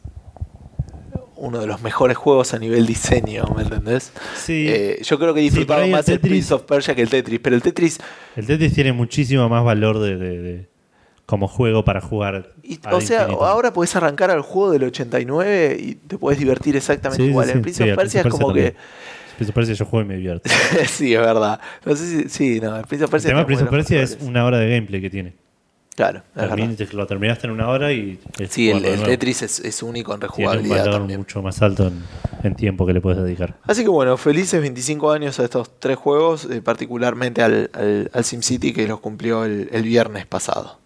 uno 1.38 1.60
de 1.60 1.66
los 1.68 1.82
mejores 1.82 2.18
juegos 2.18 2.54
a 2.54 2.60
nivel 2.60 2.86
diseño, 2.86 3.46
¿me 3.56 3.64
entendés? 3.64 4.12
Sí, 4.36 4.66
Eh, 4.70 5.02
yo 5.04 5.18
creo 5.18 5.34
que 5.34 5.40
he 5.40 5.44
Sí, 5.44 5.50
disfrutado 5.50 5.84
el 5.84 5.92
más 5.92 6.08
el 6.10 6.20
Tetris- 6.22 6.30
Prince 6.30 6.54
of 6.54 6.64
Persia 6.64 6.94
que 6.94 7.02
el 7.02 7.10
Tetris, 7.10 7.40
pero 7.40 7.56
el 7.56 7.62
Tetris, 7.64 7.98
el 8.36 8.46
Tetris 8.46 8.74
tiene 8.74 8.94
muchísimo 8.94 9.50
más 9.50 9.64
valor 9.64 9.98
de, 10.00 10.18
de- 10.18 10.42
de- 10.42 10.70
como 11.26 11.48
juego 11.48 11.84
para 11.86 12.02
jugar. 12.02 12.52
y- 12.62 12.80
o 12.92 13.02
sea, 13.02 13.24
ahora 13.26 13.74
podés 13.74 13.96
arrancar 13.96 14.30
al 14.32 14.42
juego 14.42 14.72
del 14.74 14.84
89 14.84 15.78
y 15.80 15.96
te 15.96 16.18
podés 16.20 16.38
divertir 16.38 16.76
exactamente 16.76 17.24
Sí, 17.24 17.28
sí, 17.28 17.32
igual. 17.32 17.48
sí, 17.48 17.52
el 17.54 17.62
Prince 17.62 17.84
sí, 17.86 17.90
of 17.90 17.96
Persia 17.98 18.22
es 18.22 18.28
como 18.28 18.54
Persia 18.54 18.72
que... 18.72 18.78
Prince 19.46 19.52
of 19.52 19.56
Persia 19.56 19.74
yo 19.76 19.86
juego 19.86 20.06
y 20.06 20.08
me 20.08 20.16
divierto. 20.16 20.50
sí, 20.88 21.14
es 21.14 21.20
verdad. 21.20 21.60
No 21.86 21.96
sé 21.96 22.06
si... 22.24 22.30
Sí, 22.30 22.60
no, 22.62 22.78
el 22.78 22.86
Prince 22.86 23.06
of 23.06 23.14
El 23.14 23.22
tema 23.22 23.46
Prince 23.46 23.66
Persia 23.66 24.02
es 24.02 24.18
una 24.22 24.46
hora 24.46 24.58
de 24.60 24.70
gameplay 24.70 25.02
que 25.02 25.10
tiene. 25.10 25.34
Claro. 25.96 26.24
Termin- 26.36 26.78
te- 26.78 26.88
lo 26.96 27.06
terminaste 27.06 27.48
en 27.48 27.52
una 27.54 27.68
hora 27.68 27.92
y. 27.92 28.18
Sí, 28.50 28.70
el, 28.72 28.84
el. 28.86 29.04
Tetris 29.04 29.42
es, 29.42 29.60
es 29.60 29.84
único 29.84 30.14
en 30.14 30.22
tiene 30.22 30.32
un 30.34 30.38
rejugabilidad 30.54 30.86
valor 30.86 30.94
también. 31.00 31.20
mucho 31.20 31.42
más 31.44 31.62
alto 31.62 31.88
en, 31.88 32.02
en 32.44 32.56
tiempo 32.56 32.86
que 32.88 32.94
le 32.94 33.02
puedes 33.02 33.22
dedicar. 33.22 33.56
Así 33.68 33.84
que 33.84 33.90
bueno, 33.90 34.16
felices 34.16 34.62
25 34.62 35.12
años 35.12 35.40
a 35.40 35.44
estos 35.44 35.70
tres 35.80 35.98
juegos, 35.98 36.48
eh, 36.50 36.62
particularmente 36.62 37.44
al, 37.44 37.70
al, 37.74 38.10
al 38.14 38.24
SimCity 38.24 38.72
que 38.72 38.88
los 38.88 39.02
cumplió 39.02 39.44
el, 39.44 39.68
el 39.74 39.84
viernes 39.84 40.26
pasado. 40.26 40.80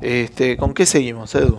Este, 0.00 0.56
¿Con 0.56 0.74
qué 0.74 0.86
seguimos, 0.86 1.34
Edu? 1.34 1.58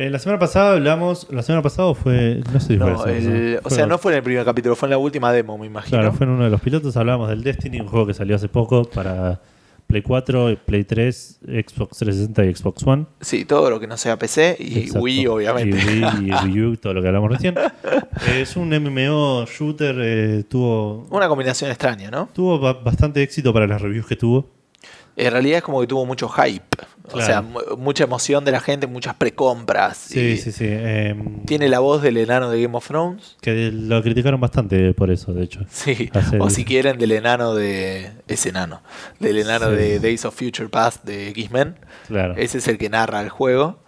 Eh, 0.00 0.10
la 0.10 0.20
semana 0.20 0.38
pasada 0.38 0.74
hablamos. 0.74 1.26
La 1.30 1.42
semana 1.42 1.60
pasada 1.60 1.92
fue. 1.92 2.40
No 2.52 2.60
sé 2.60 2.66
si 2.68 2.78
fue 2.78 2.86
No, 2.90 3.04
el- 3.06 3.16
pasada. 3.24 3.58
o 3.58 3.62
Fue 3.62 3.70
sea, 3.72 3.86
no 3.86 3.98
fue 3.98 4.12
en 4.12 4.18
el 4.18 4.22
primer 4.22 4.44
capítulo, 4.44 4.76
fue 4.76 4.86
en 4.86 4.90
la 4.90 4.98
última 4.98 5.32
demo, 5.32 5.58
me 5.58 5.66
imagino. 5.66 5.98
Claro, 5.98 6.12
fue 6.12 6.24
en 6.26 6.32
uno 6.34 6.44
de 6.44 6.50
los 6.50 6.60
pilotos. 6.60 6.96
Hablábamos 6.96 7.28
del 7.30 7.42
Destiny, 7.42 7.80
un 7.80 7.88
juego 7.88 8.06
que 8.06 8.14
salió 8.14 8.36
hace 8.36 8.48
poco 8.48 8.84
para 8.84 9.40
Play 9.88 10.02
4, 10.02 10.56
Play 10.64 10.84
3, 10.84 11.40
Xbox 11.42 11.98
360 11.98 12.44
y 12.44 12.54
Xbox 12.54 12.86
One. 12.86 13.06
Sí, 13.20 13.44
todo 13.44 13.70
lo 13.70 13.80
que 13.80 13.88
no 13.88 13.96
sea 13.96 14.16
PC 14.16 14.56
y 14.60 14.78
Exacto. 14.78 15.00
Wii, 15.00 15.26
obviamente. 15.26 15.76
Y 15.76 15.84
Wii 16.04 16.30
y 16.30 16.46
Wii 16.46 16.62
U, 16.66 16.76
todo 16.76 16.94
lo 16.94 17.02
que 17.02 17.08
hablamos 17.08 17.30
recién. 17.32 17.56
Es 18.36 18.56
un 18.56 18.68
MMO 18.68 19.46
shooter, 19.46 19.96
eh, 20.00 20.44
tuvo, 20.48 21.08
Una 21.10 21.26
combinación 21.26 21.70
extraña, 21.70 22.08
¿no? 22.10 22.28
tuvo 22.32 22.60
ba- 22.60 22.74
bastante 22.74 23.20
éxito 23.22 23.52
para 23.52 23.66
las 23.66 23.82
reviews 23.82 24.06
que 24.06 24.14
tuvo. 24.14 24.46
En 25.16 25.32
realidad 25.32 25.58
es 25.58 25.64
como 25.64 25.80
que 25.80 25.88
tuvo 25.88 26.06
mucho 26.06 26.28
hype. 26.28 26.64
O 27.12 27.20
sea, 27.20 27.42
mu- 27.42 27.60
mucha 27.78 28.04
emoción 28.04 28.44
de 28.44 28.52
la 28.52 28.60
gente, 28.60 28.86
muchas 28.86 29.14
precompras. 29.14 29.96
Sí, 29.96 30.36
sí, 30.36 30.52
sí. 30.52 30.64
em, 30.68 31.44
Tiene 31.44 31.68
la 31.68 31.78
voz 31.78 32.02
del 32.02 32.16
enano 32.18 32.50
de 32.50 32.60
Game 32.62 32.76
of 32.76 32.86
Thrones. 32.86 33.36
Que 33.40 33.70
lo 33.72 34.02
criticaron 34.02 34.40
bastante 34.40 34.92
por 34.94 35.10
eso, 35.10 35.32
de 35.32 35.44
hecho. 35.44 35.60
Sí, 35.70 36.10
o 36.38 36.50
si 36.50 36.64
quieren 36.64 36.98
del 36.98 37.12
enano 37.12 37.54
de... 37.54 38.10
Ese 38.28 38.50
enano. 38.50 38.82
Del 39.20 39.38
enano 39.38 39.70
Sí. 39.70 39.76
de 39.76 40.00
Days 40.00 40.24
of 40.24 40.34
Future 40.38 40.68
Past 40.68 41.04
de 41.04 41.28
X-Men. 41.28 41.76
Claro. 42.08 42.34
Ese 42.36 42.58
es 42.58 42.68
el 42.68 42.78
que 42.78 42.88
narra 42.88 43.20
el 43.22 43.28
juego. 43.30 43.78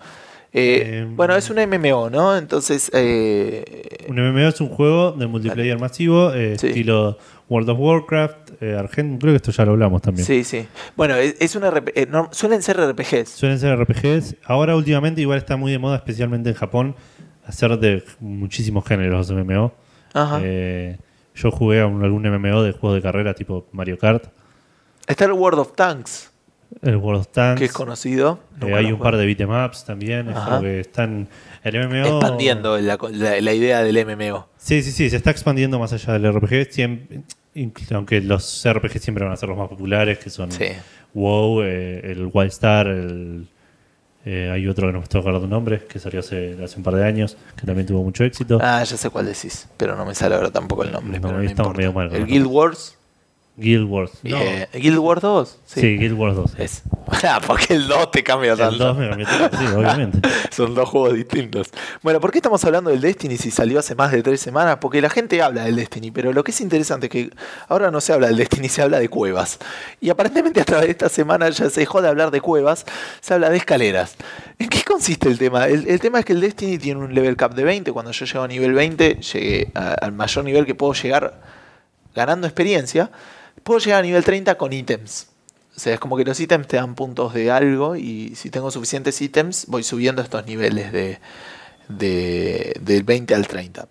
Eh, 0.52 1.00
Em, 1.02 1.16
bueno, 1.16 1.36
es 1.36 1.48
un 1.50 1.58
MMO, 1.58 2.10
¿no? 2.10 2.36
Entonces... 2.36 2.90
eh, 2.92 4.06
Un 4.08 4.16
MMO 4.16 4.48
es 4.48 4.60
un 4.60 4.68
juego 4.68 5.12
de 5.12 5.26
multiplayer 5.28 5.78
masivo, 5.78 6.32
eh, 6.34 6.58
Sí. 6.58 6.68
estilo 6.68 7.18
World 7.48 7.70
of 7.70 7.78
Warcraft, 7.78 8.62
eh, 8.62 8.76
Argent, 8.76 9.20
creo 9.20 9.32
que 9.32 9.36
esto 9.36 9.52
ya 9.52 9.64
lo 9.64 9.72
hablamos 9.72 10.02
también. 10.02 10.26
sí, 10.26 10.42
sí. 10.44 10.66
Bueno, 10.96 11.14
es, 11.16 11.36
es 11.40 11.54
un 11.56 11.64
RP 11.64 12.06
no, 12.08 12.28
suelen 12.32 12.62
ser 12.62 12.78
RPGs. 12.80 13.28
Suelen 13.28 13.58
ser 13.60 13.76
RPGs. 13.78 14.36
Ahora 14.44 14.74
últimamente 14.76 15.20
igual 15.20 15.38
está 15.38 15.56
muy 15.56 15.70
de 15.72 15.78
moda, 15.78 15.96
especialmente 15.96 16.48
en 16.50 16.54
Japón, 16.56 16.96
hacer 17.46 17.78
de 17.78 18.02
muchísimos 18.20 18.84
géneros 18.84 19.30
MMO. 19.30 19.72
Ajá. 20.14 20.40
Yo 21.34 21.50
jugué 21.52 21.80
a 21.80 21.86
un- 21.86 22.02
algún 22.04 22.22
MMO 22.26 22.62
de 22.62 22.72
juegos 22.72 22.96
de 22.96 23.02
carrera 23.02 23.34
tipo 23.34 23.66
Mario 23.72 23.98
Kart, 23.98 24.24
Está 25.06 25.24
el 25.24 25.32
World 25.32 25.58
of 25.60 25.72
Tanks, 25.74 26.29
el 26.82 26.96
World 26.96 27.20
of 27.20 27.28
Tanks. 27.28 27.58
que 27.58 27.64
es 27.66 27.72
conocido. 27.72 28.38
Eh, 28.62 28.74
hay 28.74 28.92
un 28.92 28.98
par 28.98 29.16
de 29.16 29.26
beatemaps 29.26 29.84
también. 29.84 30.28
Es 30.30 30.36
Ajá. 30.36 30.50
como 30.50 30.62
que 30.62 30.80
están. 30.80 31.28
El 31.62 31.76
MMO. 31.88 32.18
Expandiendo 32.18 32.78
la, 32.78 32.98
la- 33.12 33.40
la 33.40 33.52
idea 33.54 33.82
del 33.82 33.96
MMO. 34.06 34.48
Sí, 34.56 34.82
sí, 34.82 34.92
sí, 34.92 35.10
se 35.10 35.16
está 35.16 35.30
expandiendo 35.30 35.78
más 35.78 35.92
allá 35.92 36.14
del 36.18 36.32
RPG. 36.32 36.68
aunque 37.94 38.20
los 38.20 38.66
RPG 38.66 38.98
siempre 39.00 39.24
van 39.24 39.32
a 39.32 39.36
ser 39.36 39.48
los 39.48 39.58
más 39.58 39.68
populares, 39.68 40.18
que 40.18 40.30
son 40.30 40.50
Sí. 40.52 40.66
WoW, 41.12 41.62
eh, 41.62 42.00
el 42.12 42.30
Wildstar, 42.32 42.86
el, 42.86 43.46
eh, 44.24 44.50
hay 44.52 44.66
otro 44.68 44.86
que 44.86 44.92
no 44.92 44.98
me 45.00 45.04
estoy 45.04 45.20
acordando 45.20 45.46
el 45.46 45.50
nombre, 45.50 45.84
que 45.86 45.98
salió 45.98 46.20
hace, 46.20 46.56
hace 46.62 46.76
un 46.76 46.82
par 46.82 46.94
de 46.94 47.04
años, 47.04 47.36
que 47.56 47.66
también 47.66 47.86
tuvo 47.86 48.02
mucho 48.04 48.22
éxito. 48.24 48.58
Ah, 48.62 48.82
ya 48.84 48.96
sé 48.96 49.10
cuál 49.10 49.26
decís, 49.26 49.68
pero 49.76 49.96
no 49.96 50.04
me 50.06 50.14
sale 50.14 50.34
ahora 50.36 50.50
tampoco 50.50 50.84
el 50.84 50.92
nombre. 50.92 51.18
No, 51.18 51.26
pero 51.28 51.38
ahí 51.40 51.44
no 51.46 51.50
estamos 51.50 51.76
medio 51.76 51.92
mal 51.92 52.14
El 52.14 52.26
Guild 52.26 52.46
Wars. 52.46 52.96
Guild 53.56 53.90
Wars. 53.90 54.12
No. 54.22 54.38
eh, 54.38 54.68
¿Guild 54.72 54.98
Wars 54.98 55.20
2? 55.20 55.58
sí. 55.66 55.98
Guild 55.98 56.14
Wars 56.18 56.34
2. 56.36 56.50
sí. 56.52 56.56
Es. 56.62 56.82
Ah, 57.24 57.40
porque 57.46 57.74
el 57.74 57.86
2 57.88 58.10
te 58.10 58.22
cambia 58.22 58.52
El 58.52 58.58
tanto. 58.58 58.78
2 58.94 58.96
me 58.96 59.08
cambió 59.08 59.26
sí, 59.28 59.66
obviamente. 59.76 60.20
Son 60.50 60.74
dos 60.74 60.88
juegos 60.88 61.12
distintos. 61.14 61.68
Bueno, 62.02 62.20
¿por 62.20 62.30
qué 62.32 62.38
estamos 62.38 62.64
hablando 62.64 62.88
del 62.90 63.00
Destiny 63.02 63.36
si 63.36 63.50
salió 63.50 63.78
hace 63.80 63.94
más 63.94 64.12
de 64.12 64.22
tres 64.22 64.40
semanas? 64.40 64.78
Porque 64.80 65.02
la 65.02 65.10
gente 65.10 65.42
habla 65.42 65.64
del 65.64 65.76
Destiny, 65.76 66.10
pero 66.10 66.32
lo 66.32 66.42
que 66.44 66.52
es 66.52 66.60
interesante 66.62 67.06
es 67.06 67.10
que 67.12 67.30
ahora 67.68 67.90
no 67.90 68.00
se 68.00 68.12
habla 68.14 68.28
del 68.28 68.36
Destiny, 68.36 68.68
se 68.70 68.80
habla 68.80 68.98
de 68.98 69.08
cuevas. 69.10 69.58
Y 70.00 70.08
aparentemente 70.08 70.60
a 70.60 70.64
través 70.64 70.86
de 70.86 70.92
esta 70.92 71.08
semana 71.10 71.50
ya 71.50 71.68
se 71.68 71.80
dejó 71.80 72.00
de 72.00 72.08
hablar 72.08 72.30
de 72.30 72.40
cuevas, 72.40 72.86
se 73.20 73.34
habla 73.34 73.50
de 73.50 73.58
escaleras. 73.58 74.16
¿En 74.58 74.68
qué 74.70 74.82
consiste 74.84 75.28
el 75.28 75.36
tema? 75.38 75.66
El, 75.66 75.86
el 75.88 76.00
tema 76.00 76.20
es 76.20 76.24
que 76.24 76.32
el 76.32 76.40
Destiny 76.40 76.78
tiene 76.78 77.00
un 77.00 77.12
level 77.14 77.36
cap 77.36 77.52
de 77.54 77.64
20. 77.64 77.92
Cuando 77.92 78.12
yo 78.12 78.24
llego 78.24 78.42
a 78.44 78.48
nivel 78.48 78.72
20, 78.72 79.16
llegué 79.16 79.70
a- 79.74 79.92
al 79.94 80.12
mayor 80.12 80.44
nivel 80.44 80.64
que 80.64 80.74
puedo 80.74 80.94
llegar 80.94 81.34
ganando 82.14 82.46
experiencia. 82.46 83.10
Puedo 83.62 83.80
llegar 83.80 84.00
a 84.00 84.02
nivel 84.02 84.24
30 84.24 84.56
con 84.56 84.72
ítems. 84.72 85.28
O 85.76 85.80
sea, 85.80 85.94
es 85.94 86.00
como 86.00 86.16
que 86.16 86.24
los 86.24 86.38
ítems 86.38 86.66
te 86.66 86.76
dan 86.76 86.94
puntos 86.94 87.32
de 87.32 87.50
algo 87.50 87.96
y 87.96 88.34
si 88.36 88.50
tengo 88.50 88.70
suficientes 88.70 89.20
ítems 89.20 89.66
voy 89.66 89.82
subiendo 89.82 90.20
estos 90.20 90.44
niveles 90.44 90.92
de, 90.92 91.20
de, 91.88 92.76
del 92.80 93.02
20 93.02 93.34
al 93.34 93.46
30. 93.46 93.88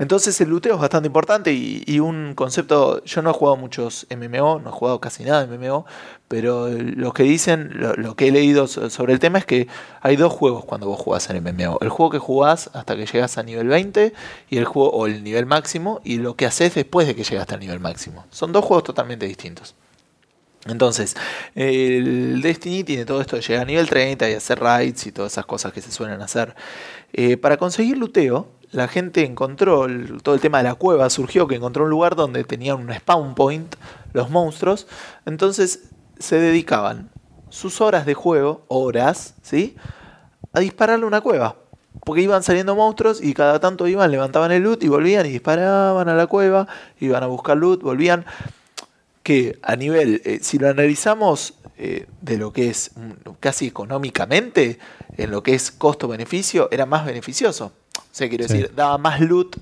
Entonces 0.00 0.40
el 0.40 0.48
luteo 0.48 0.76
es 0.76 0.80
bastante 0.80 1.08
importante 1.08 1.52
y, 1.52 2.00
un 2.00 2.32
concepto, 2.34 3.04
yo 3.04 3.20
no 3.20 3.30
he 3.30 3.32
jugado 3.34 3.58
muchos 3.58 4.06
MMO, 4.08 4.58
no 4.58 4.70
he 4.70 4.72
jugado 4.72 4.98
casi 4.98 5.24
nada 5.24 5.46
de 5.46 5.58
MMO, 5.58 5.84
pero 6.26 6.68
lo 6.70 7.12
que 7.12 7.22
dicen, 7.24 7.70
lo, 7.74 8.16
que 8.16 8.28
he 8.28 8.32
leído 8.32 8.66
so- 8.66 8.88
sobre 8.88 9.12
el 9.12 9.18
tema 9.18 9.38
es 9.38 9.44
que 9.44 9.68
hay 10.00 10.16
dos 10.16 10.32
juegos 10.32 10.64
cuando 10.64 10.86
vos 10.86 10.98
jugás 10.98 11.28
en 11.28 11.36
MMO. 11.44 11.78
El 11.82 11.90
juego 11.90 12.10
que 12.10 12.18
jugás 12.18 12.70
hasta 12.72 12.96
que 12.96 13.04
llegas 13.04 13.36
a 13.36 13.42
nivel 13.42 13.68
20 13.68 14.14
y 14.48 14.56
el 14.56 14.64
juego 14.64 14.88
o 14.90 15.06
el 15.06 15.22
nivel 15.22 15.44
máximo 15.44 16.00
y 16.02 16.16
lo 16.16 16.34
que 16.34 16.46
haces 16.46 16.74
después 16.74 17.06
de 17.06 17.14
que 17.14 17.22
llegaste 17.22 17.52
al 17.52 17.60
nivel 17.60 17.78
máximo. 17.78 18.24
Son 18.30 18.52
dos 18.52 18.64
juegos 18.64 18.84
totalmente 18.84 19.26
distintos. 19.26 19.74
Entonces, 20.66 21.14
el 21.54 22.40
Destiny 22.40 22.84
tiene 22.84 23.04
todo 23.04 23.20
esto 23.20 23.36
de 23.36 23.42
llegar 23.42 23.64
a 23.64 23.66
nivel 23.66 23.86
30 23.86 24.30
y 24.30 24.32
hacer 24.32 24.60
raids 24.60 25.06
y 25.06 25.12
todas 25.12 25.32
esas 25.32 25.44
cosas 25.44 25.74
que 25.74 25.82
se 25.82 25.92
suelen 25.92 26.22
hacer. 26.22 26.54
Eh, 27.12 27.36
para 27.36 27.58
conseguir 27.58 27.98
luteo, 27.98 28.48
la 28.72 28.88
gente 28.88 29.24
encontró, 29.24 29.86
todo 30.22 30.34
el 30.34 30.40
tema 30.40 30.58
de 30.58 30.64
la 30.64 30.74
cueva 30.74 31.10
surgió 31.10 31.48
que 31.48 31.56
encontró 31.56 31.84
un 31.84 31.90
lugar 31.90 32.14
donde 32.14 32.44
tenían 32.44 32.78
un 32.78 32.94
spawn 32.94 33.34
point, 33.34 33.74
los 34.12 34.30
monstruos. 34.30 34.86
Entonces 35.26 35.90
se 36.18 36.38
dedicaban 36.38 37.10
sus 37.48 37.80
horas 37.80 38.06
de 38.06 38.14
juego, 38.14 38.64
horas, 38.68 39.34
¿sí? 39.42 39.76
A 40.52 40.60
dispararle 40.60 41.04
una 41.04 41.20
cueva. 41.20 41.56
Porque 42.04 42.22
iban 42.22 42.42
saliendo 42.42 42.76
monstruos 42.76 43.22
y 43.22 43.34
cada 43.34 43.58
tanto 43.58 43.88
iban, 43.88 44.10
levantaban 44.10 44.52
el 44.52 44.62
loot 44.62 44.82
y 44.84 44.88
volvían 44.88 45.26
y 45.26 45.30
disparaban 45.30 46.08
a 46.08 46.14
la 46.14 46.26
cueva, 46.28 46.68
iban 47.00 47.22
a 47.24 47.26
buscar 47.26 47.56
loot, 47.56 47.82
volvían 47.82 48.24
que 49.24 49.58
a 49.62 49.76
nivel, 49.76 50.22
eh, 50.24 50.38
si 50.40 50.58
lo 50.58 50.68
analizamos 50.68 51.54
eh, 51.76 52.06
de 52.20 52.38
lo 52.38 52.52
que 52.52 52.70
es 52.70 52.92
mm, 52.94 53.30
casi 53.40 53.66
económicamente, 53.66 54.78
en 55.16 55.30
lo 55.30 55.42
que 55.42 55.54
es 55.54 55.72
costo-beneficio, 55.72 56.68
era 56.70 56.86
más 56.86 57.04
beneficioso. 57.04 57.72
O 58.10 58.14
sea, 58.14 58.28
quiero 58.28 58.46
Sí. 58.48 58.54
decir, 58.54 58.72
daba 58.74 58.98
más 58.98 59.20
loot 59.20 59.56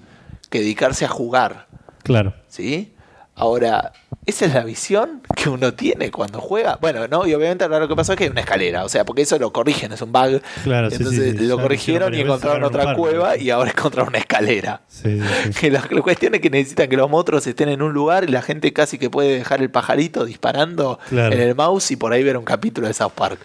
que 0.50 0.60
dedicarse 0.60 1.04
a 1.04 1.08
jugar. 1.08 1.66
Claro. 2.02 2.34
¿Sí? 2.48 2.94
Ahora, 3.34 3.92
esa 4.26 4.46
es 4.46 4.54
la 4.54 4.64
visión 4.64 5.22
que 5.36 5.48
uno 5.48 5.72
tiene 5.72 6.10
cuando 6.10 6.40
juega. 6.40 6.76
Bueno, 6.80 7.06
no, 7.06 7.24
y 7.24 7.34
obviamente 7.34 7.62
ahora 7.62 7.78
lo 7.78 7.86
que 7.86 7.94
pasó 7.94 8.12
es 8.14 8.18
que 8.18 8.24
hay 8.24 8.30
una 8.30 8.40
escalera, 8.40 8.84
o 8.84 8.88
sea, 8.88 9.04
porque 9.04 9.22
eso 9.22 9.38
lo 9.38 9.52
corrigen, 9.52 9.92
es 9.92 10.02
un 10.02 10.10
bug. 10.10 10.40
Claro, 10.64 10.90
sí, 10.90 10.96
Entonces 10.96 11.32
sí, 11.34 11.38
sí. 11.38 11.46
lo 11.46 11.56
Ya 11.56 11.62
corrigieron 11.62 12.14
y 12.14 12.20
encontraron 12.22 12.64
otra 12.64 12.94
cueva 12.96 13.36
y 13.36 13.50
ahora 13.50 13.70
encontraron 13.76 14.08
una 14.08 14.18
escalera. 14.18 14.80
Sí. 14.88 15.20
Que 15.60 15.70
la, 15.70 15.84
la 15.88 16.02
cuestión 16.02 16.34
es 16.34 16.40
que 16.40 16.50
necesitan 16.50 16.88
que 16.88 16.96
los 16.96 17.08
monstruos 17.08 17.46
estén 17.46 17.68
en 17.68 17.80
un 17.80 17.92
lugar 17.92 18.24
y 18.24 18.26
la 18.28 18.42
gente 18.42 18.72
casi 18.72 18.98
que 18.98 19.08
puede 19.08 19.38
dejar 19.38 19.62
el 19.62 19.70
pajarito 19.70 20.24
disparando 20.24 20.98
Claro. 21.08 21.32
en 21.36 21.40
el 21.40 21.54
mouse 21.54 21.92
y 21.92 21.96
por 21.96 22.12
ahí 22.12 22.24
ver 22.24 22.36
un 22.38 22.44
capítulo 22.44 22.88
de 22.88 22.94
South 22.94 23.12
Park. 23.14 23.38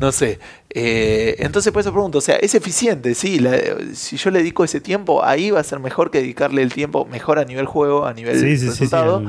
No 0.00 0.10
sé. 0.10 0.40
Eh, 0.70 1.36
entonces 1.38 1.72
por 1.72 1.80
eso 1.80 1.92
pregunto, 1.92 2.18
o 2.18 2.20
sea, 2.20 2.36
es 2.36 2.54
eficiente, 2.54 3.14
sí. 3.14 3.38
la- 3.38 3.58
si 3.94 4.16
yo 4.18 4.30
le 4.30 4.40
dedico 4.40 4.64
ese 4.64 4.80
tiempo, 4.80 5.24
ahí 5.24 5.50
va 5.50 5.60
a 5.60 5.64
ser 5.64 5.80
mejor 5.80 6.10
que 6.10 6.18
dedicarle 6.20 6.62
el 6.62 6.72
tiempo 6.72 7.06
mejor 7.06 7.38
a 7.38 7.44
nivel 7.44 7.64
juego, 7.66 8.04
a 8.06 8.12
nivel 8.12 8.34
Sí, 8.38 8.40
sí, 8.40 8.56
sí, 8.56 8.58
sí, 8.64 8.68
resultado, 8.70 9.22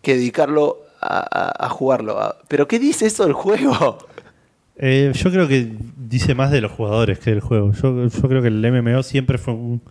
que 0.00 0.14
dedicarlo 0.14 0.78
a, 1.00 1.18
a- 1.18 1.66
a 1.66 1.68
jugarlo. 1.68 2.18
A- 2.18 2.36
Pero 2.48 2.66
¿qué 2.68 2.78
dice 2.78 3.06
eso 3.06 3.24
del 3.24 3.34
juego? 3.34 3.98
Eh, 4.84 5.12
yo 5.14 5.30
creo 5.30 5.46
que 5.46 5.70
dice 5.98 6.34
más 6.34 6.50
de 6.50 6.62
los 6.62 6.72
jugadores 6.72 7.18
que 7.18 7.30
del 7.30 7.40
juego. 7.40 7.72
Yo, 7.72 8.06
yo 8.08 8.22
creo 8.28 8.40
que 8.40 8.48
el 8.48 8.64
MMO 8.64 9.02
siempre 9.02 9.36
fue 9.36 9.52
un, 9.52 9.82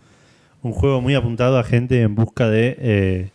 un 0.60 0.72
juego 0.72 1.00
muy 1.00 1.14
apuntado 1.14 1.56
a 1.56 1.62
gente 1.62 2.02
en 2.02 2.14
busca 2.16 2.50
de, 2.50 2.76
eh, 2.78 3.30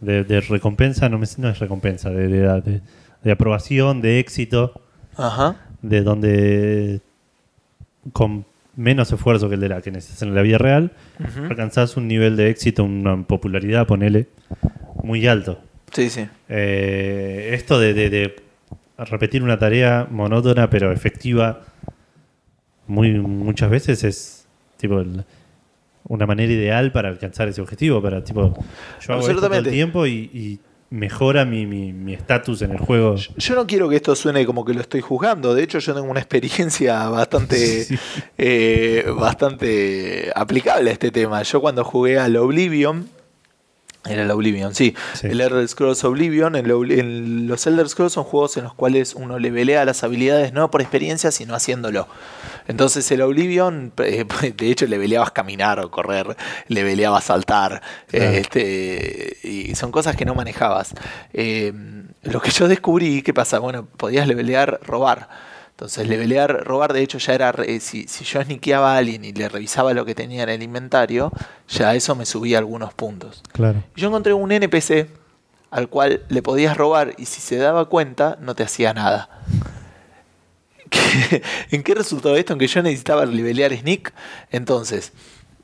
de, 0.00 0.24
de 0.24 0.40
recompensa, 0.40 1.08
no, 1.08 1.18
me, 1.18 1.26
no 1.38 1.48
es 1.48 1.60
recompensa, 1.60 2.10
de, 2.10 2.26
de- 2.28 2.60
de- 2.62 2.80
de 3.22 3.30
aprobación, 3.30 4.02
de 4.02 4.18
éxito, 4.18 4.82
Ajá. 5.16 5.56
De 5.82 6.02
donde 6.02 7.00
con 8.12 8.44
menos 8.76 9.12
esfuerzo 9.12 9.48
que 9.48 9.56
el 9.56 9.60
de 9.60 9.68
la 9.68 9.82
que 9.82 9.90
necesitas 9.90 10.22
en 10.22 10.34
la 10.34 10.42
vida 10.42 10.58
real, 10.58 10.92
Ujú. 11.20 11.44
alcanzás 11.46 11.96
un 11.96 12.08
nivel 12.08 12.36
de 12.36 12.48
éxito, 12.50 12.84
una 12.84 13.22
popularidad, 13.22 13.86
ponele, 13.86 14.28
muy 15.02 15.26
alto. 15.26 15.60
Sí, 15.92 16.08
sí. 16.08 16.26
Eh, 16.48 17.50
esto 17.52 17.78
de, 17.78 17.92
de- 17.94 18.10
de 18.10 18.36
repetir 18.98 19.42
una 19.42 19.58
tarea 19.58 20.06
monótona 20.10 20.70
pero 20.70 20.92
efectiva 20.92 21.60
muy 22.86 23.12
muchas 23.18 23.68
veces 23.70 24.04
es 24.04 24.46
tipo 24.76 25.00
el- 25.00 25.24
una 26.08 26.26
manera 26.26 26.52
ideal 26.52 26.92
para 26.92 27.08
alcanzar 27.08 27.48
ese 27.48 27.60
objetivo 27.60 28.00
para 28.02 28.22
tipo 28.24 28.54
yo 29.06 29.12
hago 29.14 29.28
esto 29.28 29.40
todo 29.40 29.54
el 29.54 29.68
tiempo 29.68 30.06
y, 30.06 30.30
y 30.32 30.60
mejora 30.92 31.44
mi 31.44 31.66
mi- 31.66 31.92
mi 31.92 32.12
estatus 32.14 32.62
en 32.62 32.70
el 32.72 32.78
juego 32.78 33.16
Yo 33.16 33.54
no 33.54 33.66
quiero 33.66 33.88
que 33.88 33.96
esto 33.96 34.14
suene 34.14 34.44
como 34.46 34.64
que 34.64 34.74
lo 34.74 34.80
estoy 34.82 35.00
juzgando. 35.00 35.54
De 35.54 35.62
hecho, 35.62 35.78
yo 35.78 35.94
tengo 35.94 36.08
una 36.10 36.20
experiencia 36.20 37.08
bastante, 37.08 37.84
Sí. 37.84 37.98
eh, 38.38 39.04
bastante 39.16 40.30
aplicable 40.34 40.90
a 40.90 40.92
este 40.92 41.10
tema. 41.10 41.42
Yo 41.42 41.60
cuando 41.60 41.82
jugué 41.84 42.18
al 42.18 42.36
Oblivion, 42.36 43.08
Era 44.08 44.22
el 44.22 44.30
Oblivion, 44.32 44.74
sí. 44.74 44.96
Sí. 45.14 45.28
El 45.28 45.40
Elder 45.40 45.66
Scrolls 45.68 46.02
Oblivion, 46.02 46.56
en 46.56 47.46
los 47.46 47.66
Elder 47.68 47.88
Scrolls 47.88 48.12
son 48.14 48.24
juegos 48.24 48.56
en 48.56 48.64
los 48.64 48.74
cuales 48.74 49.14
uno 49.14 49.38
le 49.38 49.52
velea 49.52 49.84
las 49.84 50.02
habilidades 50.02 50.52
no 50.52 50.70
por 50.72 50.80
experiencia, 50.82 51.30
sino 51.30 51.54
haciéndolo. 51.54 52.08
Entonces 52.66 53.08
el 53.12 53.22
Oblivion, 53.22 53.92
eh, 53.98 54.24
de 54.56 54.70
hecho, 54.70 54.86
le 54.86 54.98
veleabas 54.98 55.30
caminar 55.30 55.78
o 55.78 55.90
correr, 55.90 56.36
le 56.66 56.82
veleabas 56.82 57.24
saltar, 57.24 57.80
Claro. 58.08 58.24
este, 58.32 59.36
y 59.44 59.74
son 59.76 59.92
cosas 59.92 60.16
que 60.16 60.24
no 60.24 60.34
manejabas. 60.34 60.94
Eh, 61.32 61.72
lo 62.22 62.40
que 62.40 62.50
yo 62.50 62.66
descubrí, 62.66 63.22
¿qué 63.22 63.32
pasa? 63.32 63.60
Bueno, 63.60 63.86
podías 63.96 64.26
levelear 64.26 64.80
robar. 64.84 65.28
Entonces, 65.82 66.06
levelear, 66.06 66.62
robar, 66.64 66.92
de 66.92 67.02
hecho, 67.02 67.18
ya 67.18 67.34
era. 67.34 67.50
re- 67.50 67.80
si, 67.80 68.06
si 68.06 68.24
yo 68.24 68.40
sniqueaba 68.40 68.94
a 68.94 68.98
alguien 68.98 69.24
y 69.24 69.32
le 69.32 69.48
revisaba 69.48 69.92
lo 69.94 70.04
que 70.04 70.14
tenía 70.14 70.44
en 70.44 70.48
el 70.48 70.62
inventario, 70.62 71.32
ya 71.68 71.92
eso 71.96 72.14
me 72.14 72.24
subía 72.24 72.58
algunos 72.58 72.94
puntos. 72.94 73.42
Claro. 73.50 73.82
Yo 73.96 74.06
encontré 74.06 74.32
un 74.32 74.52
NPC 74.52 75.08
al 75.72 75.88
cual 75.88 76.22
le 76.28 76.40
podías 76.40 76.76
robar 76.76 77.14
y 77.18 77.26
si 77.26 77.40
se 77.40 77.56
daba 77.56 77.86
cuenta 77.88 78.38
no 78.40 78.54
te 78.54 78.62
hacía 78.62 78.94
nada. 78.94 79.28
¿Qué- 80.90 81.42
¿En 81.72 81.82
qué 81.82 81.94
resultó 81.94 82.36
esto? 82.36 82.52
En 82.52 82.60
que 82.60 82.68
yo 82.68 82.80
necesitaba 82.82 83.26
levelear 83.26 83.76
Sneak. 83.76 84.12
Entonces 84.52 85.12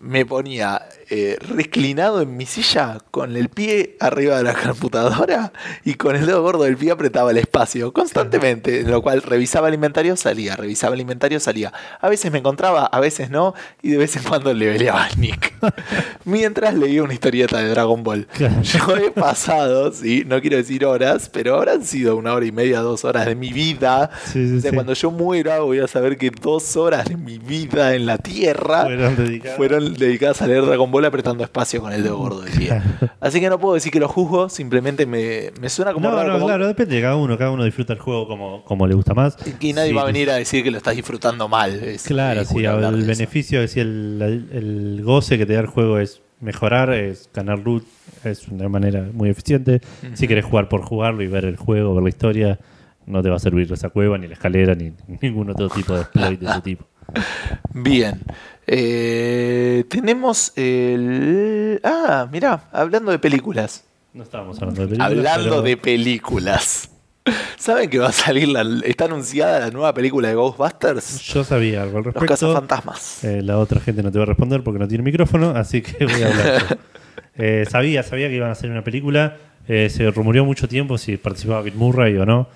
me 0.00 0.26
ponía 0.26 0.82
eh, 1.10 1.36
reclinado 1.40 2.20
en 2.22 2.36
mi 2.36 2.44
silla 2.46 2.98
con 3.10 3.36
el 3.36 3.48
pie 3.48 3.96
arriba 4.00 4.36
de 4.36 4.42
la 4.44 4.54
computadora 4.54 5.52
y 5.84 5.94
con 5.94 6.16
el 6.16 6.26
dedo 6.26 6.42
gordo 6.42 6.64
del 6.64 6.76
pie 6.76 6.90
apretaba 6.90 7.30
el 7.30 7.38
espacio 7.38 7.92
constantemente, 7.92 8.80
en 8.80 8.90
lo 8.90 9.00
cual 9.02 9.22
revisaba 9.22 9.68
el 9.68 9.74
inventario, 9.74 10.16
salía, 10.16 10.56
revisaba 10.56 10.94
el 10.94 11.00
inventario, 11.00 11.40
salía. 11.40 11.72
A 12.00 12.08
veces 12.08 12.30
me 12.32 12.38
encontraba, 12.38 12.86
a 12.86 13.00
veces 13.00 13.30
no, 13.30 13.54
y 13.82 13.90
de 13.90 13.96
vez 13.98 14.16
en 14.16 14.22
cuando 14.22 14.52
leveleaba 14.52 15.04
a 15.06 15.08
Nick. 15.16 15.54
Mientras 16.24 16.74
leía 16.74 17.02
una 17.02 17.14
historieta 17.14 17.58
de 17.58 17.68
Dragon 17.68 18.02
Ball. 18.02 18.26
Yo 18.62 18.96
he 18.96 19.10
pasado, 19.10 19.92
sí, 19.92 20.24
no 20.26 20.40
quiero 20.40 20.56
decir 20.56 20.84
horas, 20.84 21.28
pero 21.32 21.56
habrán 21.56 21.84
sido 21.84 22.16
una 22.16 22.34
hora 22.34 22.46
y 22.46 22.52
media, 22.52 22.80
dos 22.80 23.04
horas 23.04 23.26
de 23.26 23.34
mi 23.34 23.52
vida. 23.52 24.10
Sí, 24.26 24.46
sí, 24.48 24.56
O 24.58 24.60
sea, 24.60 24.70
sí. 24.70 24.74
cuando 24.74 24.92
yo 24.92 25.10
muera 25.10 25.60
voy 25.60 25.78
a 25.80 25.88
saber 25.88 26.16
que 26.18 26.30
dos 26.30 26.76
horas 26.76 27.06
de 27.08 27.16
mi 27.16 27.38
vida 27.38 27.94
en 27.94 28.06
la 28.06 28.18
Tierra 28.18 28.84
Fueron 28.84 29.16
dedicadas. 29.16 29.56
fueron 29.56 29.94
dedicadas 29.94 30.42
a 30.42 30.46
leer 30.46 30.64
Dragon 30.66 30.90
Ball 30.90 30.97
apretando 31.06 31.44
espacio 31.44 31.80
con 31.80 31.92
el 31.92 32.02
dedo 32.02 32.16
gordo. 32.18 32.44
Así 33.20 33.40
que 33.40 33.48
no 33.48 33.58
puedo 33.58 33.74
decir 33.74 33.92
que 33.92 34.00
lo 34.00 34.08
juzgo, 34.08 34.48
simplemente 34.48 35.06
me, 35.06 35.50
me 35.60 35.68
suena 35.68 35.92
como 35.92 36.08
No, 36.10 36.16
raro. 36.16 36.28
no, 36.28 36.34
como 36.34 36.46
claro, 36.46 36.66
depende 36.66 36.96
de 36.96 37.02
cada 37.02 37.16
uno. 37.16 37.38
Cada 37.38 37.50
uno 37.50 37.64
disfruta 37.64 37.92
el 37.92 37.98
juego 37.98 38.26
como, 38.26 38.64
como 38.64 38.86
le 38.86 38.94
gusta 38.94 39.14
más. 39.14 39.36
que 39.36 39.72
nadie 39.72 39.90
Sí, 39.90 39.94
va 39.94 40.02
a 40.02 40.06
venir 40.06 40.30
a 40.30 40.34
decir 40.36 40.62
que 40.64 40.70
lo 40.70 40.78
estás 40.78 40.96
disfrutando 40.96 41.48
mal. 41.48 41.72
Es 41.82 42.04
Claro, 42.04 42.44
sí, 42.44 42.64
el 42.64 43.04
beneficio, 43.04 43.66
si 43.68 43.80
el, 43.80 44.48
el- 44.52 45.00
goce 45.04 45.38
que 45.38 45.46
te 45.46 45.54
da 45.54 45.60
el 45.60 45.66
juego 45.66 45.98
es 45.98 46.20
mejorar, 46.40 46.92
es 46.92 47.28
ganar 47.34 47.58
loot, 47.58 47.84
es 48.24 48.48
una 48.48 48.68
manera 48.68 49.06
muy 49.12 49.28
eficiente. 49.30 49.80
Si 50.14 50.28
querés 50.28 50.44
jugar 50.44 50.68
por 50.68 50.82
jugarlo 50.82 51.22
y 51.22 51.26
ver 51.26 51.44
el 51.44 51.56
juego, 51.56 51.94
ver 51.94 52.02
la 52.04 52.08
historia, 52.10 52.58
no 53.06 53.22
te 53.22 53.30
va 53.30 53.36
a 53.36 53.38
servir 53.40 53.72
esa 53.72 53.88
cueva, 53.88 54.18
ni 54.18 54.26
la 54.28 54.34
escalera, 54.34 54.74
ni 54.74 54.92
ningún 55.22 55.50
otro 55.50 55.68
tipo 55.68 55.94
de 55.94 56.02
exploit 56.02 56.38
de 56.40 56.46
ese 56.50 56.60
tipo. 56.60 56.84
Bien. 57.72 58.20
Eh, 58.70 59.84
tenemos 59.88 60.52
el. 60.56 61.80
Ah, 61.82 62.28
mirá, 62.30 62.68
hablando 62.70 63.10
de 63.10 63.18
películas. 63.18 63.84
No 64.12 64.22
estábamos 64.24 64.58
hablando 64.60 64.82
de 64.82 64.88
películas. 64.88 65.10
hablando 65.10 65.50
pero 65.50 65.62
de 65.62 65.76
películas. 65.78 66.90
¿Saben 67.58 67.88
que 67.88 67.98
va 67.98 68.08
a 68.08 68.12
salir 68.12 68.46
la. 68.48 68.62
Está 68.84 69.06
anunciada 69.06 69.60
la 69.60 69.70
nueva 69.70 69.94
película 69.94 70.28
de 70.28 70.34
Ghostbusters? 70.34 71.20
Yo 71.22 71.44
sabía 71.44 71.82
algo 71.82 71.98
al 71.98 72.04
Los 72.04 72.14
respecto. 72.14 72.26
cazafantasmas. 72.46 73.24
Eh, 73.24 73.40
la 73.42 73.58
otra 73.58 73.80
gente 73.80 74.02
no 74.02 74.12
te 74.12 74.18
va 74.18 74.24
a 74.24 74.26
responder 74.26 74.62
porque 74.62 74.78
no 74.78 74.86
tiene 74.86 75.02
micrófono, 75.02 75.50
así 75.50 75.80
que 75.80 76.04
voy 76.04 76.22
a 76.22 76.28
hablar. 76.28 76.78
Eh, 77.40 77.66
sabía, 77.70 78.02
sabía 78.02 78.26
que 78.28 78.34
iban 78.34 78.48
a 78.48 78.52
hacer 78.52 78.68
una 78.68 78.82
película. 78.82 79.36
eh, 79.68 79.88
se 79.90 80.10
rumoreó 80.10 80.44
mucho 80.44 80.66
tiempo 80.66 80.98
si 80.98 81.16
participaba 81.16 81.62
Bill 81.62 81.76
Murray 81.76 82.16
o 82.16 82.26
no. 82.26 82.48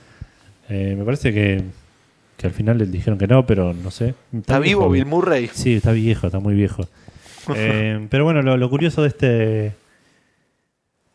Eh, 0.68 0.96
me 0.98 1.04
parece 1.04 1.32
que, 1.32 1.62
que 2.42 2.48
al 2.48 2.52
final 2.52 2.76
le 2.76 2.84
dijeron 2.86 3.18
que 3.18 3.26
no, 3.26 3.46
pero 3.46 3.72
no 3.72 3.90
sé. 3.90 4.14
¿Está 4.36 4.58
vivo 4.58 4.90
Bill 4.90 5.06
Murray? 5.06 5.48
Sí, 5.52 5.74
está 5.76 5.92
viejo, 5.92 6.26
está 6.26 6.38
muy 6.40 6.54
viejo. 6.54 6.86
Eh, 7.56 8.06
pero 8.08 8.22
bueno, 8.22 8.40
lo, 8.42 8.56
lo 8.56 8.70
curioso 8.70 9.02
de 9.02 9.08
este. 9.08 9.72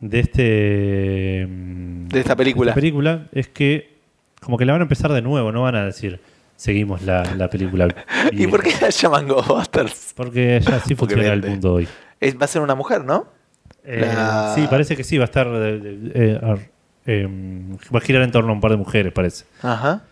De 0.02 0.20
este. 0.20 1.48
mm, 1.48 2.08
De 2.10 2.20
esta 2.20 2.36
película. 2.36 2.74
película 2.74 3.28
es 3.32 3.48
que 3.48 3.96
como 4.42 4.58
que 4.58 4.66
la 4.66 4.74
van 4.74 4.82
a 4.82 4.84
empezar 4.86 5.12
de 5.14 5.22
nuevo, 5.22 5.52
no 5.54 5.62
van 5.62 5.76
a 5.76 5.86
decir 5.86 6.20
seguimos 6.58 7.02
la, 7.04 7.24
la 7.36 7.50
película. 7.50 7.88
¿Y 8.32 8.46
por 8.48 8.62
qué 8.64 8.74
la 8.82 8.90
llaman 8.90 9.28
Ghostbusters? 9.28 10.14
Porque 10.16 10.60
ya 10.62 10.76
así 10.76 10.96
funciona 10.96 11.32
el 11.32 11.44
mundo 11.44 11.76
hoy. 11.76 11.88
Es- 12.20 12.36
va 12.38 12.44
a 12.46 12.48
ser 12.48 12.62
una 12.62 12.76
mujer, 12.76 13.06
¿no? 13.06 13.28
Eh, 13.86 14.02
La- 14.14 14.52
Sí, 14.54 14.66
parece 14.70 14.96
que 14.98 15.04
sí, 15.06 15.18
va 15.18 15.24
a 15.24 15.32
estar. 15.32 15.48
eh, 15.50 16.40
em, 17.06 17.72
va 17.94 18.00
a 18.00 18.02
girar 18.02 18.22
en 18.24 18.32
torno 18.32 18.50
a 18.50 18.54
un 18.54 18.60
par 18.60 18.72
de 18.72 18.78
mujeres, 18.78 19.14
parece. 19.14 19.46
Ajá. 19.62 20.04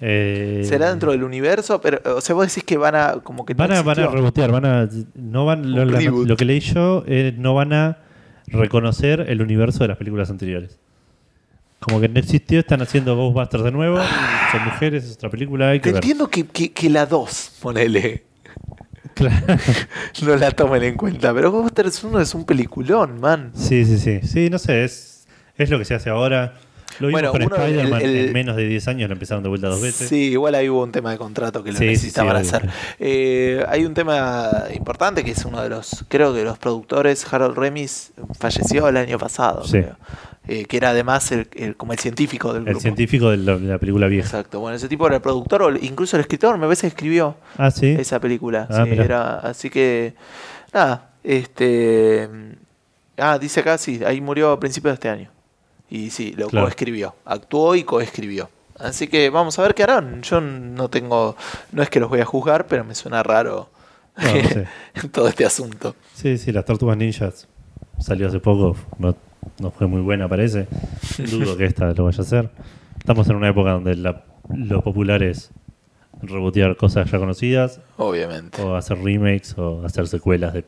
Eh, 0.00 0.62
Será 0.64 0.90
dentro 0.90 1.10
del 1.12 1.24
universo, 1.24 1.80
pero. 1.80 2.00
O 2.16 2.20
sea, 2.20 2.34
vos 2.34 2.46
decís 2.46 2.62
que 2.64 2.76
van 2.76 2.94
a. 2.94 3.12
Como 3.22 3.44
que 3.44 3.54
no 3.54 3.58
Van 3.58 3.72
a, 3.72 3.82
van 3.82 3.98
a 4.00 4.06
rebotear, 4.06 4.52
van 4.52 4.64
a. 4.64 4.88
No 5.14 5.44
van, 5.44 5.72
lo, 5.74 5.84
la- 5.84 6.36
que 6.36 6.44
leí 6.44 6.60
yo, 6.60 7.04
eh, 7.06 7.34
no 7.36 7.54
van 7.54 7.72
a 7.72 7.98
reconocer 8.46 9.26
el 9.28 9.42
universo 9.42 9.80
de 9.84 9.88
las 9.88 9.96
películas 9.96 10.30
anteriores. 10.30 10.78
Como 11.80 12.00
que 12.00 12.08
no 12.08 12.18
existió, 12.18 12.58
están 12.60 12.80
haciendo 12.82 13.14
Ghostbusters 13.16 13.64
de 13.64 13.72
nuevo. 13.72 13.98
Son 14.52 14.64
mujeres, 14.64 15.04
es 15.04 15.14
otra 15.14 15.30
película, 15.30 15.70
hay 15.70 15.78
que 15.80 15.84
Te 15.84 15.92
ver. 15.94 15.96
entiendo 16.02 16.28
que, 16.28 16.44
que, 16.46 16.72
que 16.72 16.90
la 16.90 17.06
2, 17.06 17.58
ponele, 17.62 18.24
Claro. 19.14 19.46
no 20.22 20.36
la 20.36 20.50
tomen 20.52 20.82
en 20.82 20.96
cuenta, 20.96 21.32
pero 21.34 21.50
Ghostbusters 21.52 22.02
1 22.04 22.20
es 22.20 22.34
un 22.34 22.44
peliculón, 22.44 23.20
man. 23.20 23.50
Sí, 23.54 23.84
sí, 23.84 23.98
sí. 23.98 24.20
Sí, 24.26 24.48
no 24.50 24.58
sé, 24.58 24.84
es, 24.84 25.26
es 25.56 25.70
lo 25.70 25.78
que 25.78 25.84
se 25.84 25.94
hace 25.94 26.10
ahora. 26.10 26.54
Lo 27.00 27.08
vimos 27.08 27.20
Bueno, 27.30 27.32
con 27.32 27.42
Spider-Man 27.42 28.00
el- 28.02 28.08
el- 28.16 28.26
en 28.26 28.32
menos 28.32 28.56
de 28.56 28.66
10 28.66 28.88
años, 28.88 29.08
lo 29.08 29.12
empezaron 29.14 29.42
de 29.42 29.48
vuelta 29.48 29.68
dos 29.68 29.80
veces. 29.80 30.08
Sí, 30.08 30.30
igual 30.30 30.54
ahí 30.54 30.68
hubo 30.68 30.82
un 30.82 30.92
tema 30.92 31.12
de 31.12 31.18
contrato 31.18 31.62
que 31.62 31.72
lo 31.72 31.78
Sí, 31.78 31.86
necesitaban 31.86 32.44
sí, 32.44 32.48
hacer. 32.54 32.68
Eh, 32.98 33.64
hay 33.68 33.84
un 33.84 33.94
tema 33.94 34.50
importante 34.74 35.22
que 35.24 35.30
es 35.30 35.44
uno 35.44 35.62
de 35.62 35.68
los, 35.68 36.04
creo 36.08 36.34
que 36.34 36.42
los 36.44 36.58
productores, 36.58 37.24
Harold 37.32 37.56
Remis, 37.56 38.12
falleció 38.38 38.88
el 38.88 38.96
año 38.96 39.18
pasado, 39.18 39.64
Sí. 39.64 39.72
creo. 39.82 39.96
Eh, 40.50 40.64
que 40.64 40.78
era 40.78 40.90
además 40.90 41.30
el, 41.30 41.46
el- 41.56 41.76
como 41.76 41.92
el 41.92 41.98
científico 41.98 42.48
del 42.54 42.62
El 42.62 42.68
grupo. 42.70 42.80
científico 42.80 43.30
de 43.30 43.36
la, 43.36 43.58
de 43.58 43.66
la 43.68 43.78
película 43.78 44.06
vieja. 44.06 44.26
Exacto. 44.26 44.60
Bueno, 44.60 44.76
ese 44.76 44.88
tipo 44.88 45.06
era 45.06 45.16
el 45.16 45.20
productor 45.22 45.62
o 45.62 45.76
incluso 45.76 46.16
el 46.16 46.22
escritor, 46.22 46.56
me 46.56 46.64
parece 46.64 46.82
que 46.82 46.86
escribió 46.88 47.36
Ah, 47.58 47.70
sí. 47.70 47.94
esa 47.98 48.18
película. 48.18 48.66
Ah, 48.70 48.84
sí, 48.86 48.92
era, 48.92 49.34
así 49.40 49.68
que, 49.68 50.14
nada, 50.72 51.10
este... 51.22 52.28
Ah, 53.18 53.38
dice 53.38 53.60
acá, 53.60 53.76
sí, 53.78 54.00
ahí 54.06 54.20
murió 54.20 54.52
a 54.52 54.58
principios 54.60 54.92
de 54.92 54.94
este 54.94 55.08
año. 55.10 55.30
Y 55.90 56.10
sí, 56.10 56.32
lo 56.36 56.48
Claro. 56.48 56.66
coescribió. 56.66 57.14
Actuó 57.24 57.74
y 57.74 57.84
coescribió. 57.84 58.50
Así 58.78 59.08
que 59.08 59.30
vamos 59.30 59.58
a 59.58 59.62
ver 59.62 59.74
qué 59.74 59.82
harán. 59.82 60.22
Yo 60.22 60.40
no 60.40 60.88
tengo... 60.88 61.36
No 61.72 61.82
es 61.82 61.90
que 61.90 61.98
los 62.00 62.08
voy 62.10 62.20
a 62.20 62.24
juzgar, 62.24 62.66
pero 62.66 62.84
me 62.84 62.94
suena 62.94 63.22
raro 63.22 63.70
No, 64.16 64.34
no 64.34 64.48
sé. 64.48 64.66
todo 65.12 65.28
este 65.28 65.44
asunto. 65.46 65.94
Sí, 66.14 66.38
sí, 66.38 66.52
las 66.52 66.64
Tortugas 66.64 66.96
Ninjas 66.96 67.48
salió 67.98 68.28
hace 68.28 68.38
poco, 68.40 68.76
no, 68.98 69.16
no 69.60 69.70
fue 69.72 69.86
muy 69.86 70.00
buena, 70.00 70.28
parece. 70.28 70.66
Dudo 71.18 71.56
que 71.56 71.64
esta 71.64 71.92
lo 71.92 72.04
vaya 72.04 72.18
a 72.18 72.22
hacer. 72.22 72.50
Estamos 72.98 73.28
en 73.28 73.36
una 73.36 73.48
época 73.48 73.72
donde 73.72 73.96
la- 73.96 74.24
lo 74.54 74.82
popular 74.82 75.22
es 75.22 75.50
rebotear 76.22 76.76
cosas 76.76 77.10
ya 77.10 77.18
conocidas, 77.18 77.80
Obviamente. 77.96 78.60
o 78.62 78.74
hacer 78.76 78.98
remakes, 79.02 79.56
o 79.58 79.84
hacer 79.84 80.06
secuelas 80.08 80.52
de 80.52 80.60
O 80.60 80.64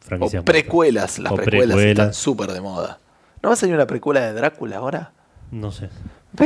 franquicias. 0.00 0.44
precuelas. 0.44 1.18
Las 1.18 1.32
O 1.32 1.36
precuelas, 1.36 1.66
precuelas. 1.76 1.90
están 2.08 2.14
súper 2.14 2.52
de 2.52 2.60
moda. 2.60 2.98
¿No 3.42 3.48
va 3.48 3.52
a 3.54 3.56
salir 3.56 3.74
una 3.74 3.86
precuela 3.86 4.20
de 4.20 4.32
Drácula 4.32 4.76
ahora? 4.76 5.12
No 5.50 5.70
sé. 5.72 5.88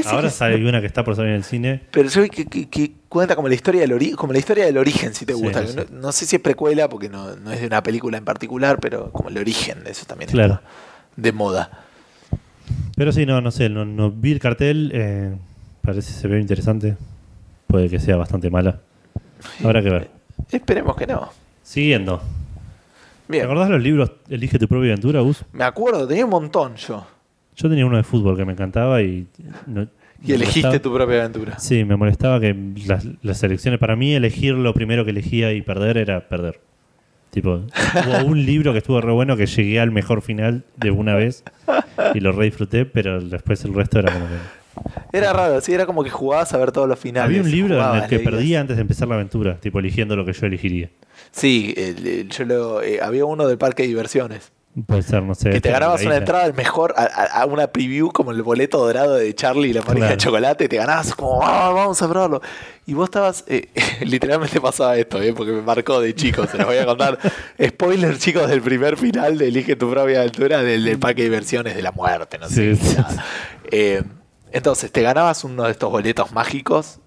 Ahora 0.07 0.31
sale 0.31 0.69
una 0.69 0.81
que 0.81 0.87
está 0.87 1.05
por 1.05 1.15
salir 1.15 1.31
en 1.31 1.37
el 1.37 1.45
cine. 1.45 1.83
Pero 1.93 2.09
yo 2.09 2.23
vi 2.23 2.29
que, 2.31 2.47
que- 2.47 2.69
que 2.69 2.93
cuenta 3.09 3.37
como 3.37 3.49
la 3.49 3.55
historia 3.55 3.83
del 3.83 3.93
ori- 3.93 4.15
como 4.17 4.33
la 4.33 4.39
historia 4.41 4.65
del 4.65 4.79
origen, 4.79 5.15
si 5.15 5.25
te 5.27 5.35
Sí, 5.35 5.41
gusta. 5.41 5.61
no 5.61 5.67
sé. 5.69 5.77
No, 5.93 6.01
no 6.01 6.13
sé 6.13 6.27
si 6.27 6.37
es 6.37 6.43
precuela, 6.43 6.89
porque 6.89 7.09
no, 7.09 7.37
no 7.37 7.53
es 7.53 7.61
de 7.61 7.67
una 7.69 7.83
película 7.83 8.19
en 8.19 8.25
particular, 8.25 8.79
pero 8.81 9.13
como 9.13 9.29
el 9.29 9.39
origen 9.39 9.85
de 9.85 9.93
eso 9.93 10.05
también 10.07 10.31
Claro. 10.31 10.55
está 10.55 10.67
de 11.17 11.33
moda. 11.33 11.71
Pero 12.97 13.13
sí, 13.13 13.27
no, 13.27 13.41
no 13.41 13.51
sé, 13.53 13.69
no, 13.69 13.85
no 13.85 14.11
vi 14.11 14.33
el 14.33 14.41
cartel, 14.41 14.91
eh, 14.93 15.37
parece 15.83 16.11
se 16.13 16.27
ve 16.27 16.41
interesante. 16.41 16.97
Puede 17.69 17.89
que 17.89 18.01
sea 18.01 18.17
bastante 18.17 18.51
mala. 18.51 18.81
Habrá 19.63 19.83
que 19.83 19.91
ver. 19.91 20.11
Esperemos 20.51 20.97
que 20.97 21.07
no. 21.07 21.31
Siguiendo. 21.63 22.23
¿Te 23.29 23.43
acordás 23.43 23.69
los 23.71 23.83
libros 23.83 24.13
Elige 24.29 24.59
tu 24.59 24.69
propia 24.69 24.89
aventura, 24.93 25.21
Gus? 25.21 25.45
Me 25.53 25.65
acuerdo, 25.65 26.07
tenía 26.07 26.25
un 26.25 26.31
montón 26.31 26.77
yo. 26.77 27.07
Yo 27.57 27.69
tenía 27.69 27.87
uno 27.87 27.97
de 27.97 28.03
fútbol 28.03 28.37
que 28.37 28.45
me 28.45 28.53
encantaba 28.53 29.03
y. 29.03 29.27
no- 29.67 29.89
Y 30.23 30.33
elegiste 30.33 30.69
molestaba- 30.69 30.83
tu 30.83 30.93
propia 30.95 31.21
aventura. 31.21 31.59
Sí, 31.59 31.85
me 31.85 31.97
molestaba 31.97 32.39
que 32.41 32.55
las, 32.87 33.07
las 33.23 33.43
elecciones. 33.43 33.79
Para 33.81 33.97
mí, 33.97 34.15
elegir 34.15 34.55
lo 34.55 34.73
primero 34.75 35.05
que 35.05 35.11
elegía 35.11 35.53
y 35.53 35.63
perder 35.63 35.97
era 35.99 36.29
perder. 36.29 36.61
Tipo, 37.31 37.51
hubo 37.61 38.25
un 38.27 38.45
libro 38.47 38.73
que 38.73 38.79
estuvo 38.79 39.01
re 39.01 39.13
bueno 39.13 39.37
que 39.37 39.47
llegué 39.47 39.79
al 39.81 39.91
mejor 39.91 40.23
final 40.23 40.65
de 40.77 40.91
una 40.91 41.15
vez 41.15 41.45
y 42.15 42.21
lo 42.21 42.33
re 42.33 42.47
disfruté, 42.47 42.87
pero 42.87 43.21
después 43.21 43.63
el 43.65 43.75
resto 43.75 43.99
era 43.99 44.13
como 44.13 44.27
que. 44.27 45.17
Era 45.19 45.33
raro, 45.33 45.61
sí, 45.63 45.73
era 45.73 45.87
como 45.87 46.05
que 46.05 46.11
jugabas 46.11 46.53
a 46.53 46.59
ver 46.59 46.71
todos 46.73 46.89
los 46.89 46.99
finales. 46.99 47.29
Había 47.29 47.43
un 47.43 47.51
libro 47.51 47.95
en 47.95 48.03
el 48.03 48.09
que 48.09 48.19
perdía 48.21 48.61
antes 48.61 48.77
de 48.77 48.83
empezar 48.83 49.09
la 49.09 49.15
aventura, 49.15 49.57
tipo 49.59 49.79
eligiendo 49.79 50.17
lo 50.17 50.25
que 50.25 50.33
yo 50.35 50.47
elegiría. 50.47 50.91
Sí, 51.31 51.75
el- 51.77 52.29
yo 52.29 52.45
lo, 52.45 52.83
eh, 52.83 53.01
había 53.03 53.25
uno 53.25 53.47
del 53.47 53.59
parque 53.59 53.83
de 53.83 53.89
diversiones. 53.89 54.53
Puede 54.87 55.01
ser, 55.01 55.23
no 55.23 55.35
sé. 55.35 55.49
Que 55.49 55.61
te 55.63 55.71
ganabas 55.71 56.03
una 56.05 56.19
entrada 56.19 56.45
al 56.45 56.53
mejor, 56.53 56.93
a, 56.99 57.05
a- 57.05 57.41
a 57.43 57.47
una 57.47 57.69
preview 57.69 58.13
como 58.13 58.31
el 58.31 58.43
boleto 58.43 58.77
dorado 58.85 59.15
de 59.15 59.35
Charlie 59.35 59.71
y 59.71 59.73
la 59.73 59.81
de 59.81 59.87
Claro. 59.95 60.17
chocolate, 60.17 60.69
te 60.69 60.77
ganabas 60.77 61.15
como, 61.15 61.41
"Ah, 61.43 61.71
vamos 61.71 62.03
a 62.03 62.09
probarlo. 62.11 62.43
Y 62.85 62.93
vos 62.93 63.05
estabas, 63.07 63.45
eh, 63.47 63.71
literalmente 64.05 64.61
pasaba 64.61 64.99
esto, 64.99 65.23
¿eh? 65.23 65.33
porque 65.33 65.53
me 65.53 65.63
marcó 65.63 65.99
de 66.03 66.15
chicos, 66.15 66.51
se 66.51 66.59
los 66.59 66.67
voy 66.67 66.77
a 66.77 66.85
contar. 66.85 67.19
Spoiler, 67.69 68.19
chicos, 68.19 68.51
del 68.51 68.61
primer 68.61 68.99
final 68.99 69.39
de 69.39 69.49
Elige 69.49 69.77
tu 69.77 69.91
propia 69.91 70.19
aventura 70.21 70.63
del, 70.63 70.85
del 70.85 70.99
parque 70.99 71.23
de 71.23 71.29
diversiones 71.31 71.75
de 71.75 71.81
la 71.81 71.93
muerte, 71.93 72.37
no 72.37 72.47
sé. 72.51 72.77
Sí. 72.77 72.97
Eh, 73.73 74.03
entonces, 74.53 74.93
te 74.93 75.01
ganabas 75.01 75.43
uno 75.45 75.65
de 75.65 75.71
estos 75.71 75.91
boletos 75.91 76.33
mágicos. 76.33 77.01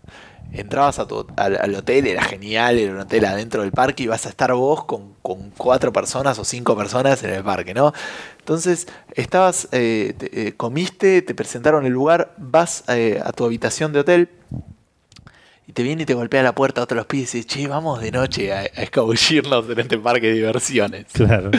Entrabas 0.52 0.98
a 1.00 1.08
tu- 1.08 1.28
al, 1.38 1.58
al 1.58 1.76
hotel, 1.76 2.08
era 2.08 2.24
genial, 2.24 2.80
era 2.80 2.92
un 2.94 3.00
hotel 3.00 3.26
adentro 3.26 3.62
del 3.62 3.72
parque 3.72 4.04
y 4.04 4.08
vas 4.08 4.26
a 4.26 4.30
estar 4.30 4.52
vos 4.54 4.84
con, 4.86 5.14
con 5.22 5.52
cuatro 5.52 5.94
personas 5.94 6.40
o 6.40 6.44
cinco 6.46 6.76
personas 6.76 7.24
en 7.24 7.30
el 7.32 7.44
parque, 7.44 7.74
¿no? 7.74 7.94
Entonces, 8.40 8.88
estabas, 9.14 9.68
eh, 9.72 10.14
te- 10.18 10.48
eh, 10.48 10.54
comiste, 10.56 11.22
te 11.22 11.36
presentaron 11.36 11.86
el 11.86 11.94
lugar, 11.94 12.34
vas 12.38 12.84
eh, 12.88 13.22
a 13.24 13.32
tu 13.32 13.46
habitación 13.46 13.94
de 13.94 14.00
hotel 14.00 14.30
y 15.68 15.74
te 15.74 15.84
viene 15.84 16.02
y 16.04 16.06
te 16.08 16.16
golpea 16.16 16.42
la 16.42 16.56
puerta 16.56 16.82
otro 16.82 16.96
de 16.96 17.00
los 17.02 17.06
pies 17.06 17.36
y 17.36 17.38
dice, 17.40 17.48
che, 17.48 17.68
vamos 17.68 18.02
de 18.02 18.12
noche 18.12 18.52
a, 18.52 18.62
a 18.62 18.64
escabullirnos 18.64 19.70
en 19.70 19.80
este 19.80 20.00
parque 20.00 20.28
de 20.28 20.34
diversiones. 20.34 21.06
Claro. 21.14 21.52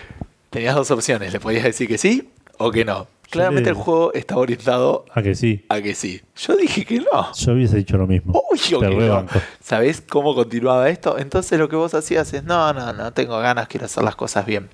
Tenías 0.50 0.74
dos 0.74 0.90
opciones, 0.90 1.32
le 1.34 1.40
podías 1.40 1.64
decir 1.64 1.86
que 1.86 1.98
sí 1.98 2.30
o 2.56 2.70
que 2.70 2.86
no. 2.86 3.06
Claramente 3.30 3.68
el 3.70 3.74
juego 3.76 4.12
estaba 4.14 4.40
orientado 4.40 5.04
Ah, 5.14 5.22
que 5.22 5.34
sí. 5.34 5.64
a 5.68 5.80
que 5.82 5.94
sí. 5.94 6.22
Yo 6.36 6.56
dije 6.56 6.84
que 6.84 7.00
no. 7.00 7.32
Yo 7.34 7.52
hubiese 7.52 7.76
dicho 7.76 7.96
lo 7.98 8.06
mismo. 8.06 8.32
Obvio 8.50 8.78
Te 8.80 8.88
que 8.88 8.96
no. 8.96 9.26
¿Sabés 9.60 10.00
cómo 10.00 10.34
continuaba 10.34 10.88
esto? 10.88 11.18
Entonces 11.18 11.58
lo 11.58 11.68
que 11.68 11.76
vos 11.76 11.92
hacías 11.94 12.32
es, 12.32 12.44
no, 12.44 12.72
no, 12.72 12.92
no 12.92 13.12
tengo 13.12 13.38
ganas, 13.38 13.68
quiero 13.68 13.86
hacer 13.86 14.02
las 14.02 14.16
cosas 14.16 14.46
bien. 14.46 14.68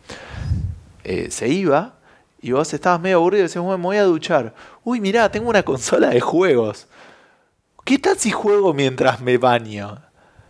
Eh, 1.03 1.29
se 1.31 1.49
iba 1.49 1.95
y 2.41 2.53
vos 2.53 2.73
estabas 2.75 3.01
medio 3.01 3.17
aburrido 3.17 3.41
y 3.41 3.43
decías, 3.45 3.63
bueno, 3.65 3.79
me 3.79 3.85
voy 3.85 3.97
a 3.97 4.05
duchar. 4.05 4.55
Uy, 4.85 5.01
mirá, 5.01 5.31
tengo 5.31 5.49
una 5.51 5.63
consola 5.63 6.11
de 6.11 6.21
juegos. 6.21 6.87
¿Qué 7.85 7.99
tal 7.99 8.19
si 8.19 8.31
juego 8.31 8.73
mientras 8.73 9.21
me 9.21 9.37
baño? 9.37 10.01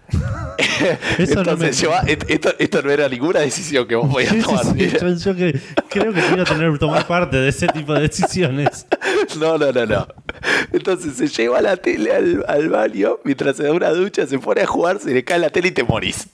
Eso 1.18 1.34
no 1.36 1.52
Entonces, 1.52 1.59
me- 1.59 1.72
lleva- 1.88 2.02
esto, 2.28 2.50
esto 2.59 2.82
no 2.82 2.90
era 2.90 3.09
ninguna 3.09 3.40
decisión 3.40 3.86
que 3.86 3.94
vos 3.96 4.11
podías 4.12 4.36
tomar. 4.44 4.64
sí, 4.64 4.90
yo, 5.00 5.09
yo 5.16 5.34
que- 5.36 5.61
creo 5.88 6.12
que 6.12 6.20
quiero 6.20 6.44
tener, 6.44 6.78
tomar 6.78 7.07
parte 7.07 7.36
de 7.38 7.48
ese 7.48 7.66
tipo 7.68 7.94
de 7.94 8.00
decisiones. 8.02 8.86
No, 9.38 9.57
no, 9.59 9.72
no, 9.72 9.86
no. 9.86 10.07
Entonces 10.72 11.14
se 11.16 11.28
lleva 11.28 11.61
la 11.62 11.76
tele 11.76 12.12
al, 12.12 12.44
al 12.46 12.68
baño, 12.68 13.18
mientras 13.24 13.57
se 13.57 13.62
da 13.64 13.72
una 13.72 13.90
ducha, 13.90 14.26
se 14.26 14.38
pone 14.38 14.61
a 14.62 14.66
jugar, 14.66 14.98
se 15.00 15.12
le 15.14 15.24
cae 15.24 15.38
la 15.38 15.50
tele 15.50 15.68
y 15.68 15.70
te 15.70 15.82
morís. 15.82 16.28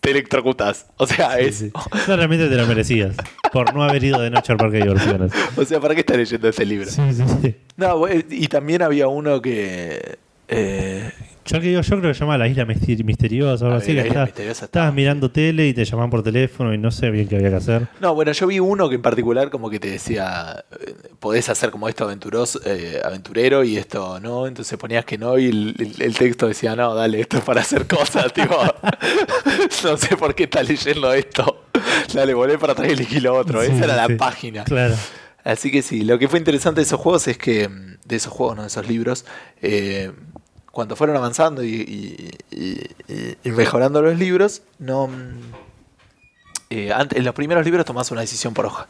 Te 0.00 0.10
electrocutas. 0.10 0.86
O 0.96 1.06
sea, 1.06 1.38
es. 1.38 1.56
Sí, 1.56 1.66
sí. 1.72 1.72
Claramente 2.04 2.48
te 2.48 2.54
lo 2.56 2.66
merecías. 2.66 3.16
Por 3.52 3.72
no 3.74 3.82
haber 3.84 4.02
ido 4.04 4.20
de 4.20 4.30
noche 4.30 4.52
al 4.52 4.58
parque 4.58 4.78
de 4.78 4.82
diversiones. 4.84 5.32
O 5.56 5.64
sea, 5.64 5.80
¿para 5.80 5.94
qué 5.94 6.00
estás 6.00 6.16
leyendo 6.16 6.48
este 6.48 6.64
libro? 6.66 6.90
Sí, 6.90 7.00
sí, 7.12 7.22
sí. 7.42 7.56
No, 7.76 8.04
y 8.12 8.48
también 8.48 8.82
había 8.82 9.08
uno 9.08 9.40
que. 9.40 10.18
eh, 10.48 11.10
Yo, 11.46 11.60
que 11.60 11.66
digo, 11.68 11.80
yo 11.82 11.98
creo 11.98 12.10
que 12.10 12.14
se 12.14 12.20
llama 12.20 12.38
La 12.38 12.48
Isla 12.48 12.64
Mister- 12.64 13.04
Misteriosa 13.04 13.64
o 13.64 13.68
algo 13.68 13.78
Ah, 13.78 13.82
así. 13.82 13.92
Que 13.92 14.00
está- 14.00 14.24
estabas 14.24 14.62
está- 14.62 14.92
mirando 14.92 15.30
tele 15.30 15.68
y 15.68 15.74
te 15.74 15.84
llamaban 15.84 16.10
por 16.10 16.22
teléfono 16.22 16.72
y 16.72 16.78
no 16.78 16.90
sé 16.90 17.10
bien 17.10 17.28
qué 17.28 17.36
había 17.36 17.50
que 17.50 17.56
hacer. 17.56 17.88
no, 18.00 18.14
bueno, 18.14 18.32
yo 18.32 18.46
vi 18.46 18.60
uno 18.60 18.88
que 18.88 18.94
en 18.94 19.02
particular 19.02 19.50
como 19.50 19.68
que 19.68 19.78
te 19.78 19.90
decía, 19.90 20.64
eh, 20.86 20.94
podés 21.20 21.48
hacer 21.50 21.70
como 21.70 21.88
esto 21.88 22.04
aventuroso, 22.04 22.60
eh, 22.64 23.00
aventurero 23.04 23.62
y 23.62 23.76
esto 23.76 24.18
no, 24.20 24.46
entonces 24.46 24.78
ponías 24.78 25.04
que 25.04 25.18
no 25.18 25.38
y 25.38 25.46
el, 25.48 25.74
el- 25.78 26.02
el 26.02 26.14
texto 26.16 26.48
decía, 26.48 26.74
no, 26.76 26.94
dale, 26.94 27.20
esto 27.20 27.36
es 27.38 27.44
para 27.44 27.60
hacer 27.60 27.86
cosas, 27.86 28.32
tipo, 28.32 28.56
no 29.84 29.96
sé 29.96 30.16
por 30.16 30.34
qué 30.34 30.44
estás 30.44 30.68
leyendo 30.68 31.12
esto, 31.12 31.64
dale, 32.12 32.34
volvé 32.34 32.58
para 32.58 32.72
atrás 32.72 32.88
y 32.88 32.92
elegí 32.92 33.20
lo 33.20 33.34
otro, 33.36 33.62
Sí, 33.62 33.70
esa 33.72 33.84
era 33.84 33.96
la 34.08 34.16
página. 34.16 34.64
Claro. 34.64 34.94
Así 35.44 35.70
que 35.70 35.82
sí, 35.82 36.04
lo 36.04 36.18
que 36.18 36.26
fue 36.28 36.38
interesante 36.38 36.80
de 36.80 36.86
esos 36.86 36.98
juegos 36.98 37.28
es 37.28 37.36
que, 37.36 37.68
mm, 37.68 37.96
de 38.06 38.16
esos 38.16 38.32
juegos, 38.32 38.56
no 38.56 38.62
de 38.62 38.68
esos 38.68 38.88
libros, 38.88 39.26
eh, 39.60 40.10
cuando 40.74 40.96
fueron 40.96 41.16
avanzando 41.16 41.64
y, 41.64 42.36
mejorando 43.44 44.02
los 44.02 44.18
libros, 44.18 44.62
no 44.78 45.06
mm, 45.06 45.52
eh, 46.70 46.92
en 46.92 47.24
los 47.24 47.34
primeros 47.34 47.64
libros 47.64 47.86
tomás 47.86 48.10
una 48.10 48.20
decisión 48.20 48.52
por 48.52 48.66
hoja. 48.66 48.88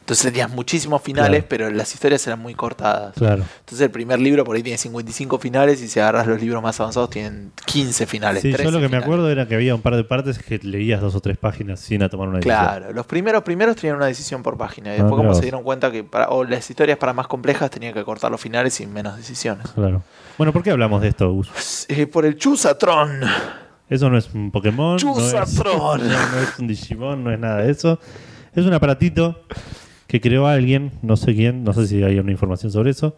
Entonces 0.00 0.32
tenías 0.32 0.50
muchísimos 0.50 1.00
finales, 1.02 1.44
Claro. 1.44 1.46
pero 1.48 1.70
las 1.70 1.94
historias 1.94 2.26
eran 2.26 2.40
muy 2.40 2.54
cortadas. 2.54 3.14
Claro. 3.14 3.44
Entonces 3.60 3.80
el 3.82 3.90
primer 3.92 4.18
libro 4.18 4.44
por 4.44 4.56
ahí 4.56 4.62
tiene 4.62 4.76
55 4.76 5.38
finales 5.38 5.80
y 5.82 5.88
si 5.88 6.00
agarras 6.00 6.26
los 6.26 6.40
libros 6.40 6.60
más 6.62 6.80
avanzados 6.80 7.10
tienen 7.10 7.52
15 7.66 8.06
finales. 8.06 8.42
Sí, 8.42 8.50
yo 8.50 8.56
13 8.56 8.72
lo 8.72 8.80
que 8.80 8.88
me 8.88 8.96
acuerdo 8.96 9.30
era 9.30 9.46
que 9.46 9.54
había 9.54 9.72
un 9.74 9.82
par 9.82 9.94
de 9.94 10.02
partes 10.02 10.38
que 10.40 10.58
leías 10.58 11.00
dos 11.00 11.14
o 11.14 11.20
tres 11.20 11.38
páginas 11.38 11.78
sin 11.78 12.02
a 12.02 12.08
tomar 12.08 12.26
una 12.28 12.38
decisión. 12.38 12.58
Claro, 12.58 12.92
los 12.92 13.06
primeros 13.06 13.42
primeros 13.44 13.76
tenían 13.76 13.96
una 13.98 14.06
decisión 14.06 14.42
por 14.42 14.58
página 14.58 14.88
y 14.90 14.98
Ah, 14.98 15.02
después 15.04 15.16
como 15.16 15.32
se 15.34 15.42
dieron 15.42 15.62
cuenta 15.62 15.92
que 15.92 16.02
para, 16.02 16.28
o 16.30 16.42
las 16.42 16.68
historias 16.68 16.98
para 16.98 17.12
más 17.12 17.28
complejas 17.28 17.70
tenían 17.70 17.94
que 17.94 18.02
cortar 18.02 18.32
los 18.32 18.40
finales 18.40 18.74
sin 18.74 18.92
menos 18.92 19.16
decisiones. 19.16 19.68
Claro. 19.76 20.02
Bueno, 20.38 20.52
¿por 20.52 20.62
qué 20.64 20.70
hablamos 20.72 21.02
de 21.02 21.08
esto, 21.08 21.30
Gus? 21.32 21.86
Eh, 21.88 22.06
por 22.08 22.24
el 22.26 22.36
Chusatron. 22.36 23.20
Eso 23.88 24.10
no 24.10 24.18
es 24.18 24.28
un 24.34 24.50
Pokémon, 24.50 24.96
no 24.96 24.96
es, 24.96 25.02
Chusatron. 25.30 26.00
no, 26.08 26.30
no 26.32 26.38
es 26.40 26.58
un 26.58 26.66
Digimon, 26.66 27.22
no 27.22 27.32
es 27.32 27.38
nada 27.38 27.58
de 27.62 27.70
eso. 27.70 28.00
Es 28.54 28.64
un 28.66 28.72
aparatito 28.72 29.44
que 30.10 30.20
creó 30.20 30.48
alguien, 30.48 30.90
no 31.02 31.16
sé 31.16 31.36
quién, 31.36 31.62
no 31.62 31.72
sé 31.72 31.86
si 31.86 32.02
hay 32.02 32.18
una 32.18 32.32
información 32.32 32.72
sobre 32.72 32.90
eso. 32.90 33.16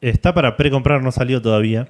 Está 0.00 0.32
para 0.32 0.56
precomprar, 0.56 1.02
no 1.02 1.12
salió 1.12 1.42
todavía. 1.42 1.88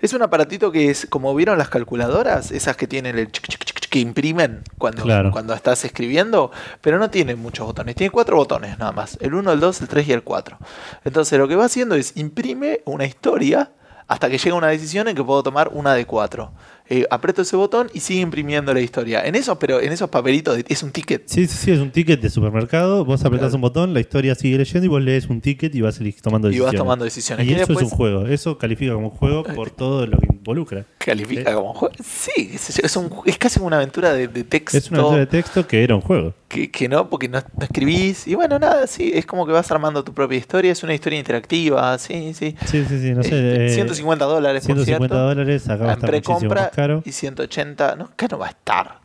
Es 0.00 0.12
un 0.14 0.22
aparatito 0.22 0.72
que 0.72 0.88
es, 0.90 1.06
como 1.06 1.34
vieron 1.34 1.58
las 1.58 1.68
calculadoras, 1.68 2.50
esas 2.50 2.76
que 2.78 2.86
tienen 2.86 3.18
el 3.18 3.30
chic, 3.30 3.46
chic, 3.46 3.64
chic, 3.64 3.80
chic, 3.80 3.90
que 3.90 3.98
imprimen 4.00 4.62
cuando, 4.78 5.02
Claro. 5.02 5.30
cuando 5.30 5.52
estás 5.54 5.84
escribiendo, 5.84 6.50
pero 6.80 6.98
no 6.98 7.10
tiene 7.10 7.34
muchos 7.36 7.66
botones, 7.66 7.94
tiene 7.94 8.10
cuatro 8.10 8.36
botones 8.36 8.78
nada 8.78 8.92
más, 8.92 9.18
el 9.20 9.34
1, 9.34 9.52
el 9.52 9.60
2, 9.60 9.82
el 9.82 9.88
3 9.88 10.08
y 10.08 10.12
el 10.12 10.22
4. 10.22 10.58
Entonces 11.04 11.38
lo 11.38 11.46
que 11.46 11.56
va 11.56 11.66
haciendo 11.66 11.94
es 11.94 12.16
imprime 12.16 12.80
una 12.86 13.04
historia 13.04 13.70
hasta 14.06 14.30
que 14.30 14.38
llega 14.38 14.56
una 14.56 14.68
decisión 14.68 15.08
en 15.08 15.14
que 15.14 15.22
puedo 15.22 15.42
tomar 15.42 15.68
una 15.72 15.92
de 15.92 16.06
cuatro. 16.06 16.52
Eh, 16.90 17.06
aprieto 17.10 17.42
ese 17.42 17.54
botón 17.56 17.88
y 17.92 18.00
sigue 18.00 18.20
imprimiendo 18.20 18.72
la 18.72 18.80
historia. 18.80 19.24
En 19.26 19.34
esos, 19.34 19.58
pero 19.58 19.80
en 19.80 19.92
esos 19.92 20.08
papelitos 20.08 20.56
de- 20.56 20.64
es 20.68 20.82
un 20.82 20.90
ticket. 20.90 21.22
Sí, 21.26 21.46
sí, 21.46 21.56
sí, 21.56 21.70
es 21.72 21.80
un 21.80 21.90
ticket 21.90 22.20
de 22.20 22.30
supermercado. 22.30 23.04
Vos 23.04 23.20
apretás 23.24 23.48
Claro. 23.48 23.54
un 23.56 23.60
botón, 23.62 23.94
la 23.94 24.00
historia 24.00 24.34
sigue 24.34 24.56
leyendo 24.58 24.84
y 24.86 24.88
vos 24.88 25.02
lees 25.02 25.26
un 25.28 25.40
ticket 25.40 25.74
y 25.74 25.80
vas 25.82 25.98
tomando 26.22 26.48
Y 26.48 26.52
decisiones. 26.52 26.72
vas 26.72 26.78
tomando 26.78 27.04
decisiones. 27.04 27.46
Y 27.46 27.50
eso 27.50 27.58
después 27.58 27.78
es 27.86 27.92
un 27.92 27.96
juego. 27.98 28.26
Eso 28.26 28.56
califica 28.58 28.94
como 28.94 29.08
un 29.08 29.14
juego 29.14 29.44
por 29.44 29.70
todo 29.70 30.06
lo 30.06 30.18
que 30.18 30.26
involucra. 30.30 30.86
califica 30.98 31.50
Eh. 31.50 31.54
como 31.54 31.74
juego. 31.74 31.94
Sí, 32.04 32.50
es, 32.54 32.78
es 32.78 32.96
un- 32.96 33.10
es 33.24 33.36
casi 33.38 33.60
una 33.60 33.76
aventura 33.76 34.12
de, 34.12 34.28
de 34.28 34.44
texto. 34.44 34.76
Es 34.78 34.90
una 34.90 35.00
aventura 35.00 35.20
de 35.20 35.26
texto 35.26 35.66
que 35.66 35.82
era 35.84 35.94
un 35.94 36.00
juego. 36.00 36.34
que, 36.48 36.70
que 36.70 36.88
no, 36.88 37.10
porque 37.10 37.28
no, 37.28 37.38
no 37.40 37.64
escribís. 37.64 38.26
Y 38.26 38.34
bueno, 38.34 38.58
nada, 38.58 38.86
sí, 38.86 39.10
es 39.14 39.26
como 39.26 39.46
que 39.46 39.52
vas 39.52 39.70
armando 39.70 40.02
tu 40.02 40.14
propia 40.14 40.38
historia. 40.38 40.72
Es 40.72 40.82
una 40.82 40.94
historia 40.94 41.18
interactiva, 41.18 41.98
sí, 41.98 42.32
sí. 42.32 42.54
Sí, 42.64 42.84
sí, 42.88 42.98
sí, 43.00 43.10
no 43.12 43.22
sé. 43.22 43.66
Eh, 43.66 43.68
150 43.74 44.24
dólares, 44.24 44.62
por 44.66 44.76
150 44.76 45.14
cierto. 45.14 45.28
dólares, 45.28 45.68
acá 45.68 45.84
va 45.84 45.90
a 45.90 45.94
estar 45.94 46.08
precompra 46.10 46.70
caro. 46.78 47.02
y 47.04 47.12
180, 47.12 47.96
no, 47.96 48.04
acá 48.04 48.28
no 48.30 48.38
va 48.38 48.46
a 48.46 48.50
estar. 48.50 48.98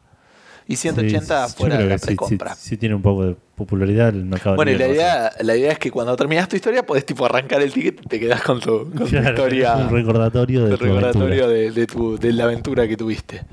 Y 0.68 0.76
180 0.78 1.48
Sí, 1.50 1.56
fuera 1.58 1.78
de 1.78 1.86
la 1.86 1.96
que 1.96 2.00
sí, 2.00 2.04
sí, 2.04 2.06
precompra. 2.08 2.56
sí 2.56 2.78
tiene 2.78 2.96
un 2.96 3.02
poco 3.02 3.26
de 3.26 3.36
popularidad 3.56 4.10
el 4.10 4.24
mercado 4.26 4.56
Bueno, 4.56 4.72
y 4.72 4.78
la 4.78 4.88
idea, 4.88 5.32
la 5.42 5.56
idea 5.58 5.72
es 5.74 5.80
que 5.80 5.92
cuando 5.92 6.16
terminas 6.16 6.48
tu 6.48 6.56
historia 6.56 6.86
podés 6.86 7.06
tipo 7.06 7.26
arrancar 7.26 7.62
el 7.62 7.74
ticket 7.74 8.00
y 8.02 8.08
te 8.08 8.20
quedas 8.20 8.42
con 8.44 8.60
tu, 8.62 8.80
con 8.90 8.94
tu 8.94 9.06
Claro, 9.08 9.30
historia, 9.30 9.76
un 9.76 9.90
recordatorio 9.92 10.64
de 10.66 10.78
tu 10.78 10.84
recordatorio 10.86 11.48
de, 11.50 11.72
de 11.72 11.86
tu, 11.88 12.18
de 12.18 12.32
la 12.32 12.46
aventura 12.46 12.88
que 12.88 12.96
tuviste. 12.96 13.44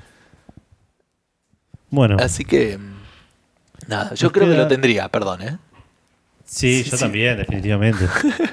Bueno, 1.91 2.17
Así 2.21 2.45
que, 2.45 2.79
mm, 2.79 3.89
nada, 3.89 4.15
yo 4.15 4.31
creo 4.31 4.49
que 4.49 4.57
lo 4.57 4.69
tendría, 4.69 5.09
perdón, 5.09 5.43
¿eh? 5.43 5.59
Sí, 6.53 6.83
sí, 6.85 6.91
yo 6.91 6.97
sí. 6.97 7.03
también, 7.05 7.37
definitivamente. 7.39 8.05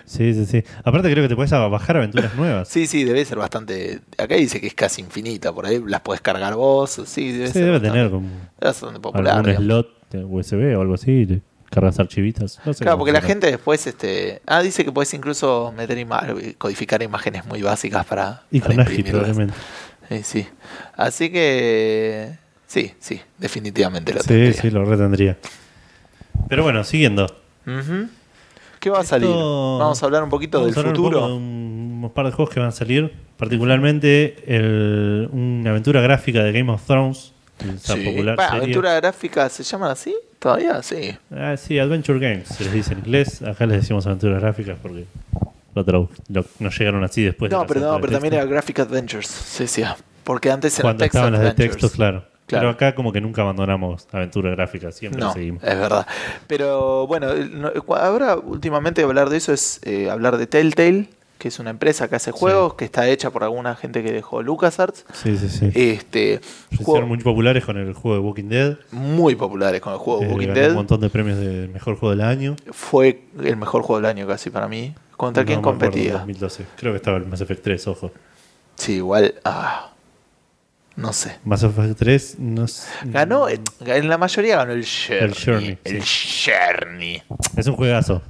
Sí, 0.06 0.34
sí, 0.34 0.46
sí. 0.46 0.64
Aparte 0.84 1.12
creo 1.12 1.24
que 1.24 1.30
te 1.30 1.36
puedes 1.36 1.52
bajar 1.52 1.98
aventuras 1.98 2.34
nuevas. 2.36 2.68
Sí, 2.70 2.88
sí, 2.88 3.04
debe 3.04 3.24
ser 3.26 3.38
bastante. 3.38 4.00
Acá 4.18 4.36
dice 4.36 4.62
que 4.62 4.68
es 4.68 4.74
casi 4.74 5.02
infinita, 5.02 5.52
por 5.54 5.66
ahí 5.66 5.82
las 5.86 6.02
puedes 6.02 6.22
cargar 6.22 6.56
vos. 6.56 7.02
Sí, 7.06 7.32
debe 7.32 7.48
Sí, 7.48 7.54
ser. 7.54 7.64
debe 7.66 7.72
bastante, 7.80 7.98
tener 7.98 8.12
como 8.12 8.30
bastante 8.62 9.00
popular. 9.00 9.28
algún 9.36 9.46
digamos. 9.46 9.66
slot 9.66 10.10
de 10.12 10.24
USB 10.24 10.78
o 10.78 10.82
algo 10.82 10.94
así, 10.94 11.42
cargas 11.70 12.00
archivitas. 12.00 12.60
No 12.66 12.74
sé 12.74 12.84
Claro, 12.84 12.98
porque 12.98 13.12
la 13.12 13.22
gente 13.22 13.48
después. 13.48 13.86
este 13.88 14.42
Ah, 14.46 14.62
dice 14.62 14.86
que 14.86 14.92
puedes 14.92 15.14
incluso 15.14 15.74
meter 15.76 15.98
ima- 15.98 16.56
codificar 16.58 17.02
imágenes 17.04 17.46
muy 17.46 17.62
básicas 17.62 18.06
para, 18.06 18.44
Y 18.52 18.62
para 18.62 18.76
imprimirlas. 18.76 19.36
Sí, 20.10 20.24
sí. 20.24 20.48
Así 20.96 21.30
que. 21.30 22.38
Sí, 22.68 22.94
sí, 23.00 23.20
definitivamente 23.38 24.14
lo 24.14 24.22
Sí, 24.22 24.28
tendría. 24.28 24.54
sí, 24.54 24.70
lo 24.72 24.86
retendría. 24.86 25.38
Pero 26.48 26.64
bueno, 26.64 26.84
siguiendo. 26.86 27.28
¿Qué 28.80 28.90
va 28.90 29.00
a 29.00 29.02
Esto- 29.02 29.10
salir? 29.10 29.30
Vamos 29.30 30.02
a 30.02 30.06
hablar 30.06 30.24
un 30.24 30.30
poquito 30.30 30.60
Vamos 30.60 30.76
del 30.76 30.86
a 30.86 30.90
hablar 30.90 30.96
futuro. 30.96 31.18
Un, 31.20 31.24
poco 31.24 31.30
de 31.30 32.06
un, 32.06 32.12
par 32.14 32.26
de 32.26 32.32
juegos 32.32 32.54
que 32.54 32.60
van 32.60 32.70
a 32.70 32.72
salir. 32.72 33.14
Particularmente 33.38 34.36
el- 34.48 35.30
una 35.32 35.70
aventura 35.72 36.02
gráfica 36.02 36.44
de 36.44 36.52
Game 36.52 36.72
of 36.72 36.84
Thrones. 36.86 37.34
Esa 37.60 37.96
Sí. 37.96 38.04
popular 38.06 38.36
serie. 38.38 38.58
aventura 38.62 38.94
gráfica, 38.96 39.50
¿se 39.50 39.64
llaman 39.64 39.92
así? 39.92 40.16
¿Todavía? 40.40 40.82
Sí. 40.84 41.16
Ah, 41.36 41.56
sí, 41.58 41.80
Adventure 41.80 42.20
Games, 42.20 42.48
se 42.48 42.64
les 42.66 42.74
dice 42.74 42.94
en 42.94 43.00
inglés. 43.00 43.42
Acá 43.42 43.66
les 43.66 43.82
decimos 43.82 44.06
aventuras 44.06 44.40
gráficas 44.42 44.78
porque 44.82 45.06
lo 45.74 45.84
lo- 46.30 46.46
nos 46.60 46.78
llegaron 46.80 47.04
así 47.04 47.24
después. 47.24 47.50
de 47.50 47.56
No, 47.56 47.64
las 47.64 47.68
pero 47.68 47.80
no, 47.82 47.96
pero 47.96 48.08
de 48.08 48.14
también 48.14 48.34
era 48.36 48.46
Graphic 48.46 48.80
Adventures, 48.80 49.28
se 49.28 49.64
decía. 49.64 49.98
Porque 50.24 50.52
antes 50.52 50.78
eran 50.78 50.84
Cuando 50.90 51.04
Text 51.04 51.16
estaban 51.16 51.34
las 51.34 51.42
de 51.42 51.52
texto, 51.54 51.90
claro. 51.90 52.26
Claro. 52.48 52.62
Pero 52.62 52.70
acá 52.70 52.96
como 52.96 53.12
que 53.12 53.20
nunca 53.22 53.42
abandonamos 53.42 54.08
aventura 54.12 54.50
gráfica, 54.52 54.92
siempre 54.92 55.22
No, 55.22 55.34
seguimos. 55.34 55.62
es 55.64 55.78
verdad. 55.78 56.08
Pero 56.48 57.06
bueno, 57.06 57.34
no- 57.36 57.72
ahora 57.96 58.36
últimamente 58.38 59.04
hablar 59.04 59.30
de 59.30 59.38
eso 59.38 59.54
es 59.54 59.80
eh, 59.84 60.10
hablar 60.10 60.38
de 60.38 60.48
Telltale, 60.48 61.10
que 61.38 61.50
es 61.50 61.60
una 61.60 61.70
empresa 61.70 62.08
que 62.08 62.16
hace 62.16 62.32
juegos, 62.32 62.74
que 62.76 62.86
está 62.86 63.08
hecha 63.10 63.30
por 63.30 63.44
alguna 63.44 63.76
gente 63.76 64.02
que 64.02 64.12
dejó 64.12 64.42
LucasArts. 64.42 65.06
Sí, 65.14 65.38
sí, 65.38 65.50
sí. 65.50 65.72
Este, 65.76 66.40
hicieron 66.72 67.08
muy 67.10 67.18
populares 67.20 67.64
con 67.66 67.78
el 67.78 67.94
juego 67.94 68.16
de 68.18 68.24
Walking 68.24 68.50
Dead. 68.50 68.78
muy 68.92 69.36
populares 69.36 69.82
con 69.82 69.94
el 69.94 70.00
juego 70.00 70.24
eh, 70.24 70.28
Walking 70.30 70.48
ganó 70.48 70.60
Dead. 70.60 70.70
un 70.72 70.76
montón 70.78 71.02
de 71.02 71.10
premios 71.10 71.38
de 71.38 71.68
mejor 71.68 71.96
juego 71.98 72.16
del 72.16 72.22
año. 72.26 72.56
Fue 72.72 73.24
el 73.44 73.56
mejor 73.58 73.84
juego 73.84 74.02
del 74.02 74.10
año 74.10 74.26
casi 74.26 74.50
para 74.50 74.68
mí. 74.68 74.96
¿Contra 75.18 75.44
quién 75.46 75.62
No 75.62 75.68
me 75.70 75.76
acuerdo, 75.76 75.92
competía? 75.92 76.14
2012. 76.14 76.66
Creo 76.78 76.94
que 76.94 76.98
estaba 76.98 77.18
el 77.18 77.26
Mass 77.28 77.42
Effect 77.42 77.62
3, 77.64 77.88
ojo. 77.88 78.12
Sí, 78.76 78.94
igual. 78.94 79.36
ah, 79.46 79.92
no 80.98 81.14
sé. 81.14 81.38
Mass 81.46 81.64
Effect 81.64 81.98
3 81.98 82.36
no 82.40 82.68
sé- 82.68 82.88
Ganó, 83.06 83.48
en 83.48 83.64
en 83.86 84.10
la 84.10 84.18
mayoría 84.18 84.58
ganó 84.58 84.74
el 84.74 84.86
Journey. 84.86 85.34
Journey, 85.46 85.78
El 85.86 86.04
sí. 86.04 86.52
Journey. 86.52 87.24
Es 87.56 87.68
un 87.68 87.76
juegazo. 87.76 88.22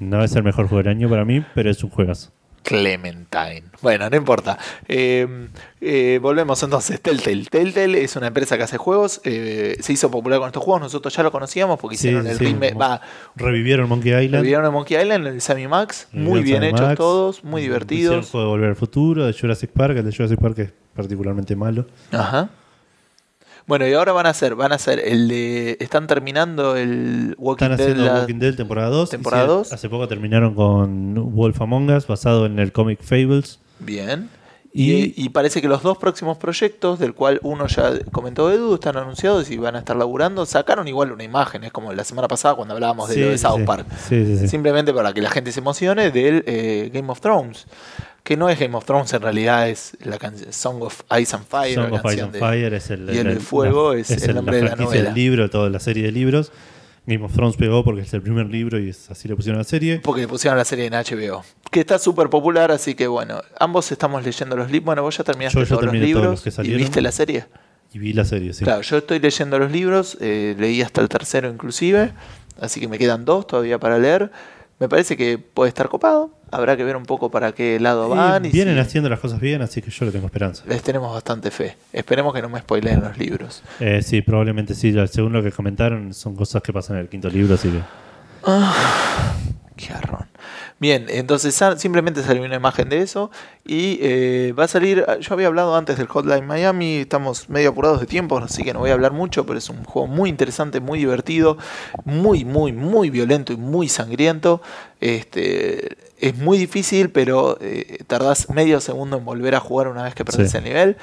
No 0.00 0.24
es 0.24 0.34
el 0.34 0.42
mejor 0.42 0.66
juego 0.66 0.82
del 0.82 0.96
año 0.96 1.08
para 1.08 1.24
mí, 1.24 1.44
pero 1.54 1.70
es 1.70 1.84
un 1.84 1.90
juegazo. 1.90 2.32
Clementine. 2.64 3.62
Bueno, 3.82 4.08
no 4.10 4.16
importa. 4.16 4.58
Eh, 4.88 5.48
eh, 5.80 6.18
volvemos 6.20 6.62
entonces. 6.62 7.00
Telltale. 7.00 7.44
Telltale 7.44 8.02
es 8.02 8.16
una 8.16 8.28
empresa 8.28 8.56
que 8.56 8.64
hace 8.64 8.78
juegos. 8.78 9.20
eh, 9.24 9.76
se 9.80 9.92
hizo 9.92 10.10
popular 10.10 10.38
con 10.40 10.48
estos 10.48 10.62
juegos. 10.62 10.80
Nosotros 10.82 11.14
ya 11.14 11.22
lo 11.22 11.30
conocíamos 11.30 11.78
porque 11.78 11.96
Sí, 11.96 12.08
hicieron 12.08 12.26
el 12.26 12.38
sí, 12.38 12.46
remake. 12.46 12.74
Va, 12.80 13.00
Revivieron 13.36 13.88
Monkey 13.88 14.12
Island. 14.12 14.34
revivieron 14.34 14.64
el 14.64 14.72
Monkey 14.72 15.00
Island, 15.00 15.26
el 15.26 15.40
Sammy 15.40 15.68
Max. 15.68 16.08
Muy 16.12 16.42
bien 16.42 16.62
hechos 16.64 16.80
Max, 16.80 16.96
todos, 16.96 17.44
muy 17.44 17.62
divertidos. 17.62 18.30
juego 18.30 18.46
de 18.46 18.50
Volver 18.50 18.68
al 18.70 18.76
Futuro, 18.76 19.26
de 19.26 19.32
Jurassic 19.32 19.70
Park. 19.70 19.96
El 19.98 20.04
de 20.06 20.16
Jurassic 20.16 20.40
Park 20.40 20.58
es 20.58 20.72
particularmente 20.94 21.54
malo. 21.54 21.86
Ajá. 22.12 22.48
Bueno, 23.66 23.86
y 23.88 23.94
ahora 23.94 24.12
van 24.12 24.26
a 24.26 24.30
hacer, 24.30 24.54
van 24.54 24.72
a 24.72 24.74
hacer 24.74 25.00
el 25.02 25.26
de. 25.28 25.76
Están 25.80 26.06
terminando 26.06 26.76
el 26.76 27.34
Walking 27.38 27.70
Están 27.70 27.76
Dead. 27.78 27.96
la- 27.96 28.14
Walking 28.20 28.38
Dead 28.38 28.54
temporada 28.54 28.88
2. 28.90 29.08
temporada 29.10 29.46
2. 29.46 29.72
Hace 29.72 29.88
poco 29.88 30.06
terminaron 30.06 30.54
con 30.54 31.14
Wolf 31.34 31.60
Among 31.62 31.90
Us, 31.90 32.06
basado 32.06 32.44
en 32.46 32.58
el 32.58 32.72
cómic 32.72 33.00
Fables. 33.02 33.58
Bien. 33.78 34.28
Y- 34.76 35.14
Y, 35.16 35.28
parece 35.28 35.62
que 35.62 35.68
los 35.68 35.84
dos 35.84 35.98
próximos 35.98 36.36
proyectos, 36.36 36.98
del 36.98 37.14
cual 37.14 37.38
uno 37.44 37.68
ya 37.68 37.92
comentó 38.10 38.50
Edu, 38.50 38.74
están 38.74 38.96
anunciados 38.96 39.48
y 39.52 39.56
van 39.56 39.76
a 39.76 39.78
estar 39.78 39.94
laburando. 39.96 40.44
Sacaron 40.46 40.88
igual 40.88 41.12
una 41.12 41.22
imagen, 41.22 41.62
es 41.62 41.70
como 41.70 41.92
la 41.92 42.02
semana 42.02 42.26
pasada 42.26 42.56
cuando 42.56 42.74
hablábamos 42.74 43.08
de 43.08 43.14
Sí, 43.14 43.20
lo 43.20 43.28
de 43.28 43.38
sí, 43.38 43.42
South 43.42 43.60
sí. 43.60 43.64
Park. 43.64 43.86
Sí. 44.08 44.48
Simplemente 44.48 44.92
para 44.92 45.12
que 45.12 45.22
la 45.22 45.30
gente 45.30 45.52
se 45.52 45.60
emocione 45.60 46.10
del 46.10 46.42
eh, 46.48 46.90
Game 46.92 47.08
of 47.10 47.20
Thrones. 47.20 47.66
Que 48.24 48.36
no 48.36 48.48
es 48.48 48.58
Game 48.58 48.74
of 48.76 48.84
Thrones, 48.84 49.12
en 49.12 49.22
realidad 49.22 49.68
es 49.68 49.96
la 50.02 50.18
canción 50.18 50.52
Song 50.52 50.82
of 50.82 51.02
Ice 51.20 51.36
and 51.36 51.44
Fire. 51.46 51.74
Song 51.74 51.92
la 51.92 52.00
of 52.00 52.12
Ice 52.12 52.22
and 52.22 52.32
de- 52.32 52.38
Fire 52.40 52.74
es 52.74 52.90
el, 52.90 53.14
y 53.14 53.18
el- 53.18 53.38
Fuego 53.40 53.92
es 53.92 54.10
el 54.10 54.34
nombre 54.34 54.56
de 54.56 54.62
la 54.64 54.74
novela. 54.76 55.04
del 55.04 55.14
libro, 55.14 55.50
toda 55.50 55.70
la 55.70 55.78
serie 55.78 56.04
de 56.04 56.10
libros. 56.12 56.50
Game 57.06 57.24
of 57.24 57.32
Thrones 57.34 57.56
pegó 57.56 57.84
porque 57.84 58.00
es 58.02 58.14
el 58.14 58.22
primer 58.22 58.46
libro 58.46 58.78
y 58.78 58.88
es- 58.88 59.10
así 59.10 59.28
le 59.28 59.36
pusieron 59.36 59.58
la 59.58 59.64
serie. 59.64 60.00
Porque 60.02 60.22
le 60.22 60.28
pusieron 60.28 60.56
la 60.56 60.64
serie 60.64 60.86
en 60.86 60.94
HBO. 60.94 61.44
Que 61.70 61.80
está 61.80 61.98
súper 61.98 62.30
popular, 62.30 62.70
así 62.70 62.94
que 62.94 63.06
bueno, 63.06 63.42
ambos 63.60 63.90
estamos 63.92 64.24
leyendo 64.24 64.56
los 64.56 64.70
libros. 64.70 64.86
Bueno, 64.86 65.02
vos 65.02 65.16
ya 65.16 65.24
terminaste 65.24 65.58
Yo 65.58 65.64
ya 65.64 65.68
todos 65.68 65.82
los 65.84 65.92
todos 65.92 66.04
libros 66.06 66.44
los 66.44 66.54
que 66.54 66.68
y 66.70 66.74
viste 66.74 67.00
la 67.02 67.12
serie. 67.12 67.44
Y 67.92 67.98
vi 67.98 68.12
la 68.12 68.24
serie, 68.24 68.52
sí. 68.52 68.64
Claro, 68.64 68.80
yo 68.82 68.96
estoy 68.98 69.18
leyendo 69.20 69.58
los 69.58 69.70
libros, 69.70 70.16
eh, 70.20 70.56
leí 70.58 70.82
hasta 70.82 71.00
el 71.00 71.08
tercero 71.08 71.48
inclusive, 71.48 72.12
así 72.60 72.80
que 72.80 72.88
me 72.88 72.98
quedan 72.98 73.24
dos 73.24 73.46
todavía 73.46 73.78
para 73.78 73.98
leer. 73.98 74.32
Me 74.80 74.88
parece 74.88 75.16
que 75.16 75.38
puede 75.38 75.68
estar 75.68 75.88
copado, 75.88 76.30
habrá 76.50 76.76
que 76.76 76.82
ver 76.84 76.96
un 76.96 77.04
poco 77.06 77.30
para 77.30 77.52
qué 77.52 77.78
lado 77.78 78.08
van. 78.08 78.44
Y 78.44 78.48
vienen 78.50 78.74
si- 78.74 78.80
haciendo 78.80 79.08
las 79.08 79.20
cosas 79.20 79.38
bien, 79.40 79.62
así 79.62 79.80
que 79.80 79.90
yo 79.90 80.04
le 80.04 80.10
tengo 80.10 80.26
esperanza. 80.26 80.64
les 80.66 80.82
tenemos 80.82 81.12
bastante 81.12 81.50
fe. 81.52 81.76
Esperemos 81.92 82.34
que 82.34 82.42
no 82.42 82.48
me 82.48 82.58
spoileen 82.58 83.00
los 83.00 83.16
libros. 83.16 83.62
Eh, 83.78 84.02
sí, 84.02 84.20
probablemente 84.22 84.74
sí. 84.74 84.92
Según 85.06 85.32
lo 85.32 85.42
que 85.44 85.52
comentaron, 85.52 86.12
son 86.12 86.34
cosas 86.34 86.60
que 86.62 86.72
pasan 86.72 86.96
en 86.96 87.02
el 87.02 87.08
quinto 87.08 87.28
libro, 87.28 87.54
así 87.54 87.68
que. 87.70 87.80
Qué 89.76 89.92
arrón. 89.92 90.26
Bien, 90.80 91.06
entonces 91.08 91.54
sa- 91.54 91.78
simplemente 91.78 92.22
salió 92.22 92.42
una 92.42 92.56
imagen 92.56 92.88
de 92.88 93.00
eso 93.00 93.30
y 93.64 93.98
eh, 94.02 94.52
va 94.58 94.64
a 94.64 94.68
salir, 94.68 95.06
yo 95.20 95.32
había 95.34 95.46
hablado 95.46 95.76
antes 95.76 95.96
del 95.96 96.08
Hotline 96.08 96.44
Miami, 96.46 96.96
estamos 96.96 97.48
medio 97.48 97.70
apurados 97.70 98.00
de 98.00 98.06
tiempo, 98.06 98.36
así 98.38 98.64
que 98.64 98.72
no 98.74 98.80
voy 98.80 98.90
a 98.90 98.94
hablar 98.94 99.12
mucho, 99.12 99.46
pero 99.46 99.56
es 99.58 99.70
un 99.70 99.84
juego 99.84 100.08
muy 100.08 100.28
interesante, 100.28 100.80
muy 100.80 100.98
divertido, 100.98 101.56
muy, 102.04 102.44
muy, 102.44 102.72
muy 102.72 103.08
violento 103.08 103.52
y 103.52 103.56
muy 103.56 103.88
sangriento. 103.88 104.60
Este, 105.00 105.96
es 106.18 106.36
muy 106.36 106.58
difícil, 106.58 107.08
pero 107.10 107.56
eh, 107.60 107.98
tardás 108.08 108.50
medio 108.50 108.80
segundo 108.80 109.16
en 109.18 109.24
volver 109.24 109.54
a 109.54 109.60
jugar 109.60 109.86
una 109.88 110.02
vez 110.02 110.14
que 110.14 110.24
perdés 110.24 110.50
Sí. 110.50 110.56
el 110.58 110.64
nivel. 110.64 110.96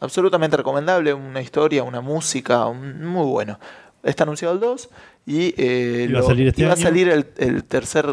Absolutamente 0.00 0.56
recomendable, 0.56 1.14
una 1.14 1.40
historia, 1.40 1.82
una 1.82 2.02
música, 2.02 2.66
un- 2.66 3.04
muy 3.06 3.24
bueno. 3.26 3.58
Está 4.02 4.24
anunciado 4.24 4.52
el 4.54 4.60
2 4.60 4.90
y 5.24 5.54
eh, 5.56 6.06
Iba 6.08 6.18
a 6.18 6.22
lo- 6.22 6.26
salir 6.28 6.48
este 6.48 6.62
iba 6.62 6.72
a 6.72 6.76
salir 6.76 7.08
el, 7.08 7.26
el 7.38 7.62
tercer, 7.62 8.06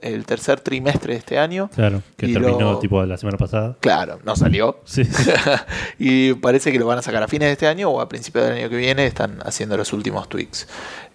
el 0.00 0.26
tercer 0.26 0.60
trimestre 0.60 1.12
de 1.12 1.18
este 1.20 1.38
año. 1.38 1.70
Claro, 1.74 2.02
que 2.16 2.26
terminó 2.28 2.72
lo- 2.72 2.78
tipo 2.80 3.04
la 3.04 3.16
semana 3.16 3.38
pasada. 3.38 3.76
Claro, 3.80 4.18
no 4.24 4.34
salió. 4.34 4.80
Sí, 4.84 5.02
y 5.98 6.34
parece 6.34 6.72
que 6.72 6.78
lo 6.78 6.86
van 6.86 6.98
a 6.98 7.02
sacar 7.02 7.22
a 7.22 7.28
fines 7.28 7.48
de 7.48 7.52
este 7.52 7.66
año 7.66 7.88
o 7.90 8.00
a 8.00 8.08
principios 8.08 8.44
del 8.46 8.54
año 8.58 8.68
que 8.68 8.76
viene. 8.76 9.06
Están 9.06 9.38
haciendo 9.44 9.76
los 9.76 9.92
últimos 9.92 10.28
tweaks. 10.28 10.66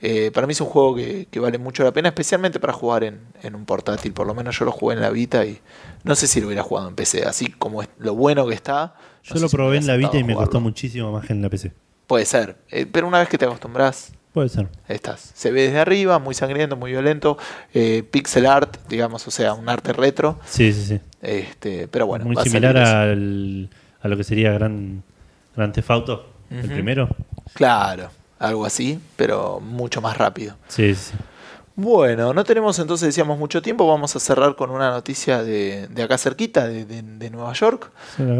Eh, 0.01 0.31
para 0.33 0.47
mí 0.47 0.51
es 0.53 0.61
un 0.61 0.67
juego 0.67 0.95
que, 0.95 1.27
que 1.29 1.39
vale 1.39 1.57
mucho 1.57 1.83
la 1.83 1.91
pena, 1.91 2.09
especialmente 2.09 2.59
para 2.59 2.73
jugar 2.73 3.03
en, 3.03 3.19
en 3.43 3.55
un 3.55 3.65
portátil. 3.65 4.13
Por 4.13 4.27
lo 4.27 4.33
menos 4.33 4.57
yo 4.57 4.65
lo 4.65 4.71
jugué 4.71 4.95
en 4.95 5.01
la 5.01 5.09
Vita 5.09 5.45
y 5.45 5.59
no 6.03 6.15
sé 6.15 6.27
si 6.27 6.39
lo 6.41 6.47
hubiera 6.47 6.63
jugado 6.63 6.87
en 6.87 6.95
PC. 6.95 7.25
Así 7.25 7.47
como 7.51 7.81
es 7.81 7.89
lo 7.99 8.15
bueno 8.15 8.47
que 8.47 8.53
está. 8.55 8.95
Yo 9.23 9.35
no 9.35 9.41
lo 9.41 9.49
si 9.49 9.55
probé 9.55 9.77
en 9.77 9.87
la 9.87 9.97
Vita 9.97 10.17
y 10.17 10.21
a 10.21 10.25
me 10.25 10.33
costó 10.33 10.59
muchísimo 10.61 11.11
más 11.11 11.25
que 11.27 11.33
en 11.33 11.41
la 11.41 11.49
PC. 11.49 11.73
Puede 12.07 12.25
ser. 12.25 12.57
Eh, 12.69 12.85
pero 12.91 13.07
una 13.07 13.19
vez 13.19 13.29
que 13.29 13.37
te 13.37 13.45
acostumbras, 13.45 14.13
Puede 14.33 14.47
ser. 14.49 14.67
estás. 14.87 15.31
Se 15.35 15.51
ve 15.51 15.63
desde 15.63 15.79
arriba, 15.79 16.17
muy 16.19 16.33
sangriento, 16.33 16.75
muy 16.77 16.91
violento. 16.91 17.37
eh, 17.73 18.03
pixel 18.09 18.45
art, 18.45 18.77
digamos, 18.87 19.27
o 19.27 19.31
sea, 19.31 19.53
un 19.53 19.67
arte 19.67 19.91
retro. 19.93 20.39
Sí, 20.45 20.71
sí, 20.71 20.85
sí. 20.85 20.99
Este, 21.21 21.87
pero 21.89 22.07
bueno, 22.07 22.25
Muy 22.25 22.37
a 22.37 22.41
similar 22.43 22.75
eso. 22.77 22.95
al, 22.95 23.69
a 24.01 24.07
lo 24.07 24.17
que 24.17 24.23
sería 24.23 24.51
Gran, 24.53 25.03
Gran 25.55 25.71
Theft 25.73 25.91
Auto, 25.91 26.29
el 26.49 26.69
primero. 26.71 27.09
Claro, 27.53 28.09
algo 28.39 28.65
así, 28.65 28.99
pero 29.17 29.59
mucho 29.59 30.01
más 30.01 30.17
rápido. 30.17 30.55
Sí, 30.67 30.95
sí. 30.95 31.13
Bueno, 31.75 32.33
no 32.33 32.43
tenemos 32.43 32.77
entonces, 32.79 33.07
decíamos, 33.07 33.37
mucho 33.37 33.61
tiempo. 33.61 33.87
Vamos 33.87 34.15
a 34.15 34.19
cerrar 34.19 34.55
con 34.55 34.69
una 34.71 34.91
noticia 34.91 35.41
de, 35.43 35.87
de 35.87 36.03
acá 36.03 36.17
cerquita, 36.17 36.67
de, 36.67 36.85
de- 36.85 37.01
de 37.01 37.29
Nueva 37.29 37.53
York. 37.53 37.91
Sí, 38.15 38.23
la 38.23 38.35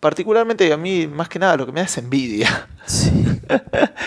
particularmente 0.00 0.72
a 0.72 0.76
mí, 0.76 1.06
más 1.06 1.28
que 1.28 1.38
nada, 1.38 1.56
lo 1.56 1.66
que 1.66 1.72
me 1.72 1.80
da 1.80 1.86
es 1.86 1.98
envidia. 1.98 2.68
Sí. 2.86 3.10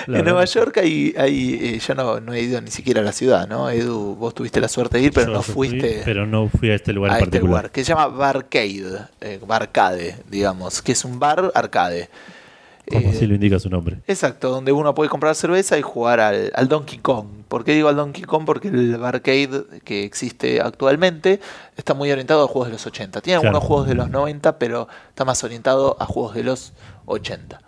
En 0.08 0.26
Nueva. 0.26 0.44
York 0.46 0.78
hay, 0.78 1.14
hay 1.18 1.60
eh, 1.62 1.80
yo 1.80 1.96
no, 1.96 2.20
no 2.20 2.34
he 2.34 2.42
ido 2.42 2.60
ni 2.60 2.72
siquiera 2.72 3.00
a 3.00 3.04
la 3.04 3.14
ciudad, 3.14 3.48
¿no? 3.48 3.70
Edu, 3.70 4.16
vos 4.16 4.34
tuviste 4.34 4.60
la 4.60 4.68
suerte 4.68 4.98
de 4.98 5.06
ir, 5.06 5.14
pero 5.14 5.28
Yo 5.28 5.34
no 5.34 5.42
fui, 5.42 5.70
fuiste 5.70 6.02
pero 6.04 6.26
no 6.26 6.50
fui 6.50 6.70
a 6.72 6.76
este 6.76 6.92
lugar 6.92 7.12
a 7.12 7.14
en 7.14 7.20
este 7.20 7.30
particular. 7.30 7.62
lugar, 7.64 7.72
que 7.72 7.84
se 7.86 7.90
llama 7.90 8.08
Barcade, 8.08 9.06
eh, 9.22 9.40
Barcade, 9.46 10.18
digamos, 10.30 10.82
que 10.82 10.94
es 10.94 11.06
un 11.06 11.20
bar 11.20 11.52
arcade. 11.56 12.10
Como 12.94 13.08
Eh, 13.08 13.12
así 13.12 13.28
lo 13.28 13.36
indica 13.36 13.60
su 13.60 13.70
nombre. 13.70 14.00
Exacto, 14.08 14.50
donde 14.50 14.72
uno 14.72 14.94
puede 14.96 15.10
comprar 15.10 15.36
cerveza 15.36 15.78
y 15.78 15.82
jugar 15.82 16.20
al, 16.20 16.52
al 16.56 16.68
Donkey 16.68 17.00
Kong. 17.00 17.28
¿Por 17.48 17.64
qué 17.64 17.74
digo 17.74 17.90
al 17.90 17.96
Donkey 17.96 18.24
Kong? 18.24 18.44
Porque 18.46 18.70
el 18.70 19.04
arcade 19.04 19.64
que 19.84 20.04
existe 20.06 20.62
actualmente 20.62 21.40
está 21.78 21.94
muy 21.94 22.12
orientado 22.12 22.44
a 22.44 22.48
juegos 22.48 22.68
de 22.68 22.74
los 22.74 22.86
80. 22.86 23.22
Tiene 23.22 23.40
Claro. 23.40 23.50
algunos 23.58 23.68
juegos 23.68 23.88
de 23.88 23.96
los 23.96 24.10
90, 24.10 24.58
pero 24.58 24.88
está 25.10 25.26
más 25.26 25.44
orientado 25.44 25.98
a 26.00 26.06
juegos 26.06 26.34
de 26.36 26.44
los 26.44 26.74
80. 27.06 27.62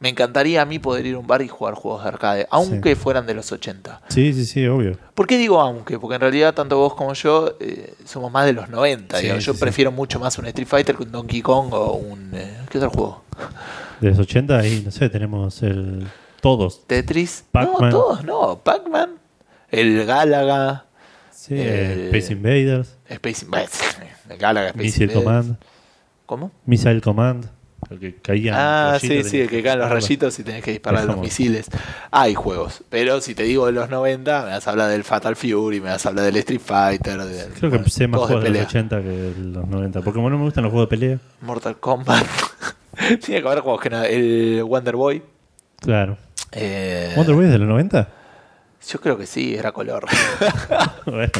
Me 0.00 0.08
encantaría 0.08 0.62
a 0.62 0.64
mí 0.64 0.78
poder 0.78 1.04
ir 1.04 1.14
a 1.14 1.18
un 1.18 1.26
bar 1.26 1.42
y 1.42 1.48
jugar 1.48 1.74
juegos 1.74 2.02
de 2.02 2.08
arcade, 2.08 2.46
aunque 2.50 2.96
fueran 2.96 3.26
de 3.26 3.34
los 3.34 3.52
80. 3.52 4.00
Sí, 4.08 4.32
sí, 4.32 4.46
sí, 4.46 4.66
obvio. 4.66 4.96
¿Por 5.14 5.26
qué 5.26 5.36
digo 5.36 5.60
aunque? 5.60 5.98
Porque 5.98 6.14
en 6.14 6.22
realidad 6.22 6.54
tanto 6.54 6.78
vos 6.78 6.94
como 6.94 7.12
yo 7.12 7.54
eh, 7.60 7.92
somos 8.06 8.32
más 8.32 8.46
de 8.46 8.54
los 8.54 8.70
90. 8.70 9.16
Sí, 9.18 9.22
digamos. 9.24 9.44
yo 9.44 9.52
sí. 9.52 9.60
prefiero 9.60 9.92
mucho 9.92 10.18
más 10.18 10.38
un 10.38 10.46
Street 10.46 10.66
Fighter 10.66 10.96
que 10.96 11.02
un 11.02 11.12
Donkey 11.12 11.42
Kong 11.42 11.72
o 11.74 11.92
un... 11.92 12.30
eh, 12.34 12.56
¿Qué 12.70 12.78
otro 12.78 12.88
juego? 12.90 13.24
De 14.00 14.08
los 14.08 14.18
80 14.18 14.58
ahí, 14.58 14.82
no 14.84 14.90
sé, 14.90 15.10
tenemos 15.10 15.62
el... 15.62 16.06
Todos. 16.40 16.86
Tetris. 16.86 17.44
Pac-Man. 17.52 17.90
No, 17.90 17.96
todos 17.98 18.24
no. 18.24 18.58
Pac-Man. 18.64 19.10
El 19.68 20.06
Galaga. 20.06 20.86
Sí, 21.30 21.54
Eh, 21.58 22.06
Space 22.10 22.32
Invaders, 22.32 22.96
Space 23.06 23.44
Invaders. 23.44 23.80
El 24.30 24.38
Galaga 24.38 24.68
Space 24.68 24.84
Missile 24.84 25.12
Invaders. 25.12 25.24
Command, 25.46 25.56
¿Cómo? 26.26 26.50
Missile 26.64 27.00
Command, 27.02 27.50
el 27.90 27.98
que 27.98 28.14
caía 28.16 28.54
Ah, 28.94 28.98
sí, 29.00 29.24
sí, 29.24 29.40
el 29.40 29.48
que 29.48 29.62
caen 29.62 29.78
los 29.80 29.90
rayitos 29.90 30.38
y 30.38 30.44
tenés 30.44 30.62
que 30.62 30.70
disparar 30.70 31.04
los 31.04 31.18
misiles. 31.18 31.66
Hay 32.10 32.34
juegos, 32.34 32.82
pero 32.88 33.20
si 33.20 33.34
te 33.34 33.42
digo 33.42 33.66
de 33.66 33.72
los 33.72 33.90
90, 33.90 34.44
me 34.44 34.50
vas 34.50 34.66
a 34.66 34.70
hablar 34.70 34.90
del 34.90 35.02
Fatal 35.04 35.34
Fury, 35.36 35.80
me 35.80 35.90
vas 35.90 36.06
a 36.06 36.10
hablar 36.10 36.24
del 36.26 36.36
Street 36.36 36.60
Fighter. 36.64 37.18
del- 37.24 37.48
Creo 37.52 37.70
que 37.70 37.76
bueno, 37.78 37.88
sé 37.88 38.06
más 38.06 38.20
de 38.20 38.26
juegos 38.28 38.44
de 38.44 38.50
los 38.50 38.58
pelea. 38.58 38.68
80 38.68 39.02
que 39.02 39.08
de 39.08 39.34
los 39.44 39.66
90. 39.68 40.00
Porque 40.02 40.16
como 40.18 40.30
no 40.30 40.38
me 40.38 40.44
gustan 40.44 40.64
los 40.64 40.70
juegos 40.72 40.88
de 40.88 40.96
pelea, 40.96 41.18
Mortal 41.40 41.76
Kombat. 41.78 42.24
Tiene 43.24 43.42
que 43.42 43.48
haber 43.48 43.60
juegos 43.60 43.80
que 43.80 43.90
no. 43.90 44.02
El 44.04 44.62
Wonder 44.64 44.96
Boy. 44.96 45.22
claro. 45.80 46.16
Eh, 46.52 47.12
¿Wonder 47.16 47.34
Boy 47.34 47.44
es 47.46 47.52
de 47.52 47.58
los 47.58 47.68
90? 47.68 48.08
Yo 48.88 49.00
creo 49.00 49.16
que 49.18 49.26
sí, 49.26 49.54
era 49.54 49.72
color. 49.72 50.06
bueno. 51.06 51.30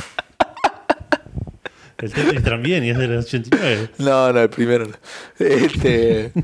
El 2.00 2.12
Tetris 2.12 2.42
también 2.42 2.84
y 2.84 2.90
es 2.90 2.98
de 2.98 3.08
los 3.08 3.24
89. 3.26 3.90
No, 3.98 4.32
no, 4.32 4.40
el 4.40 4.50
primero 4.50 4.86
no. 4.86 4.94
Este, 5.38 6.32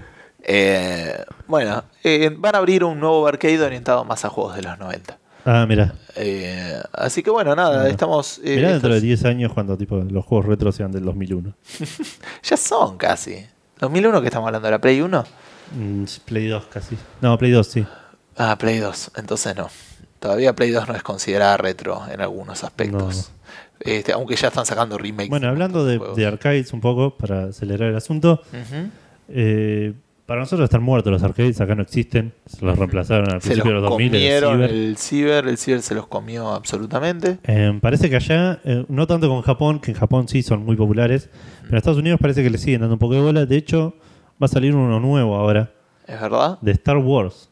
Eh, 0.49 1.24
bueno, 1.49 1.83
eh, 2.05 2.31
van 2.39 2.55
a 2.55 2.59
abrir 2.59 2.85
un 2.85 3.01
nuevo 3.01 3.27
arcade 3.27 3.61
orientado 3.61 4.05
más 4.05 4.24
a 4.24 4.28
juegos 4.28 4.55
de 4.55 4.62
los 4.62 4.78
90. 4.78 5.19
Ah, 5.45 5.66
mira. 5.69 5.93
Eh, 6.15 6.81
así 6.93 7.23
que 7.24 7.31
bueno, 7.31 7.57
nada, 7.57 7.78
Bueno. 7.78 7.89
estamos... 7.91 8.39
eh, 8.45 8.55
Mirá 8.57 8.70
dentro 8.70 8.91
de 8.91 8.97
estos- 8.99 9.03
10 9.23 9.24
años 9.24 9.53
cuando 9.53 9.77
tipo 9.77 9.97
los 9.97 10.24
juegos 10.24 10.47
retro 10.47 10.70
sean 10.70 10.93
del 10.93 11.05
2001. 11.05 11.53
ya 12.45 12.57
son 12.57 12.97
casi. 12.97 13.45
¿2001 13.81 14.20
que 14.20 14.27
estamos 14.27 14.47
hablando? 14.47 14.70
¿La 14.70 14.81
Play 14.81 15.01
1? 15.01 15.24
Mm, 15.77 16.05
Play 16.24 16.47
2 16.47 16.65
casi. 16.66 16.97
No, 17.20 17.37
Play 17.39 17.51
2 17.51 17.66
sí. 17.66 17.85
Ah, 18.37 18.57
Play 18.57 18.78
2. 18.78 19.11
Entonces 19.16 19.57
no. 19.57 19.69
Todavía 20.20 20.55
Play 20.55 20.70
2 20.70 20.87
no 20.87 20.95
es 20.95 21.03
considerada 21.03 21.57
retro 21.57 22.03
en 22.09 22.20
algunos 22.20 22.62
aspectos. 22.62 23.33
Este, 23.81 24.12
aunque 24.12 24.36
ya 24.36 24.48
están 24.48 24.65
sacando 24.66 24.97
remakes. 24.98 25.28
Bueno, 25.28 25.48
hablando 25.48 25.85
de, 25.85 26.27
arcades 26.27 26.73
un 26.73 26.81
poco, 26.81 27.16
para 27.16 27.44
acelerar 27.44 27.90
el 27.90 27.97
asunto, 27.97 28.40
eh, 29.28 29.93
para 30.24 30.40
nosotros 30.40 30.65
están 30.65 30.82
muertos 30.82 31.12
los 31.12 31.23
arcades, 31.23 31.61
acá 31.61 31.74
no 31.77 31.82
existen, 31.82 32.32
se 32.47 32.65
los 32.65 32.77
reemplazaron 32.77 33.31
al 33.32 33.40
Se 33.43 33.48
principio 33.51 33.70
de 33.70 33.74
los 33.74 33.82
los 33.82 33.90
2000 33.90 34.09
en 34.09 34.15
el 34.15 34.20
comieron 34.40 34.55
Ciber. 34.57 34.70
el 34.70 34.97
ciber, 34.97 35.47
el 35.48 35.57
ciber 35.59 35.82
se 35.82 35.94
los 35.94 36.07
comió 36.09 36.48
absolutamente. 36.51 37.39
Eh, 37.44 37.78
parece 37.81 38.11
que 38.11 38.16
allá, 38.16 38.61
eh, 38.65 38.85
no 38.89 39.07
tanto 39.07 39.28
con 39.28 39.43
Japón, 39.43 39.78
que 39.78 39.93
en 39.93 39.97
Japón 39.97 40.27
sí 40.27 40.43
son 40.43 40.65
muy 40.65 40.74
populares, 40.74 41.28
pero 41.61 41.73
en 41.73 41.77
Estados 41.77 41.98
Unidos 41.98 42.19
parece 42.20 42.43
que 42.43 42.51
le 42.51 42.59
siguen 42.59 42.81
dando 42.81 42.94
un 42.94 42.98
poco 42.98 43.15
de 43.15 43.20
bola. 43.20 43.47
De 43.47 43.57
hecho, 43.57 43.94
va 44.43 44.47
a 44.47 44.48
salir 44.48 44.74
uno 44.74 44.98
nuevo 44.98 45.36
ahora, 45.36 45.70
¿Es 46.09 46.20
verdad? 46.20 46.59
de 46.61 46.73
Star 46.73 46.97
Wars. 46.97 47.51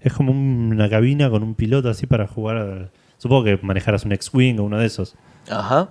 Es 0.00 0.12
como 0.12 0.30
un- 0.30 0.70
una 0.72 0.88
cabina 0.88 1.28
con 1.28 1.42
un 1.42 1.54
piloto 1.56 1.90
así 1.90 2.06
para 2.06 2.26
jugar. 2.28 2.92
Supongo 3.18 3.44
que 3.44 3.58
manejarás 3.60 4.04
un 4.06 4.12
X-Wing 4.12 4.58
o 4.60 4.64
uno 4.64 4.78
de 4.78 4.86
esos. 4.86 5.16
Ajá. 5.48 5.88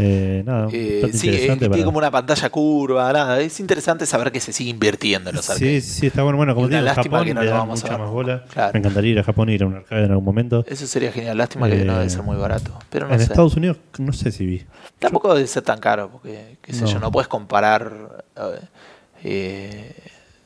Eh, 0.00 0.44
nada, 0.46 0.68
Eh, 0.72 1.10
sí, 1.12 1.28
eh, 1.28 1.56
tiene 1.58 1.82
como 1.84 1.98
una 1.98 2.08
pantalla 2.12 2.48
curva, 2.50 3.12
nada. 3.12 3.40
Es 3.40 3.58
interesante 3.58 4.06
saber 4.06 4.30
que 4.30 4.38
se 4.38 4.52
sigue 4.52 4.70
invirtiendo 4.70 5.30
en 5.30 5.36
los 5.36 5.46
Sí, 5.46 5.52
arcades. 5.52 5.84
sí, 5.86 6.00
sí, 6.00 6.06
está 6.06 6.22
bueno. 6.22 6.36
Bueno, 6.36 6.54
como 6.54 6.66
una 6.68 6.80
digo, 6.80 6.94
Japón 6.94 7.24
que 7.24 7.34
no 7.34 7.42
le 7.42 7.50
vamos 7.50 7.82
mucha 7.82 7.98
más 7.98 8.08
bola. 8.08 8.44
Claro. 8.52 8.72
Me 8.74 8.78
encantaría 8.78 9.10
ir 9.10 9.18
a 9.18 9.24
Japón 9.24 9.48
y 9.48 9.54
ir 9.54 9.64
a 9.64 9.66
un 9.66 9.74
arcade 9.74 10.04
en 10.04 10.10
algún 10.12 10.24
momento. 10.24 10.64
Eso 10.68 10.86
sería 10.86 11.10
genial. 11.10 11.36
Lástima 11.36 11.68
que 11.68 11.84
no 11.84 11.94
debe 11.98 12.08
ser 12.10 12.22
muy 12.22 12.36
barato. 12.36 12.78
Pero 12.90 13.08
no 13.08 13.14
en 13.14 13.18
sé. 13.18 13.24
Estados 13.24 13.56
Unidos, 13.56 13.78
no 13.98 14.12
sé 14.12 14.30
si 14.30 14.46
vi. 14.46 14.64
Tampoco 15.00 15.34
debe 15.34 15.48
ser 15.48 15.64
tan 15.64 15.80
caro, 15.80 16.10
porque, 16.10 16.58
qué 16.62 16.72
sé 16.72 16.82
No. 16.82 16.86
yo, 16.92 17.00
no 17.00 17.10
puedes 17.10 17.26
comparar 17.26 18.24
eh, 19.24 19.94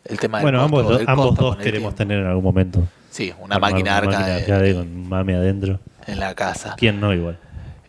el 0.06 0.18
tema 0.18 0.38
del 0.38 0.44
Bueno, 0.46 0.60
costo- 0.70 0.94
ambos, 0.94 1.02
ambos 1.08 1.34
dos 1.36 1.56
queremos 1.56 1.94
tiempo. 1.94 1.94
tener 1.94 2.18
en 2.20 2.26
algún 2.26 2.44
momento. 2.44 2.82
Sí, 3.10 3.32
una 3.40 3.56
Armar 3.56 3.72
máquina 3.72 3.96
arca 3.98 4.10
máquina 4.18 4.26
de- 4.28 4.34
arcade 4.42 4.74
con 4.74 5.08
mame 5.08 5.34
adentro. 5.34 5.78
en 6.06 6.18
la 6.18 6.34
casa. 6.34 6.74
¿Quién 6.78 6.98
no 7.00 7.12
igual? 7.12 7.38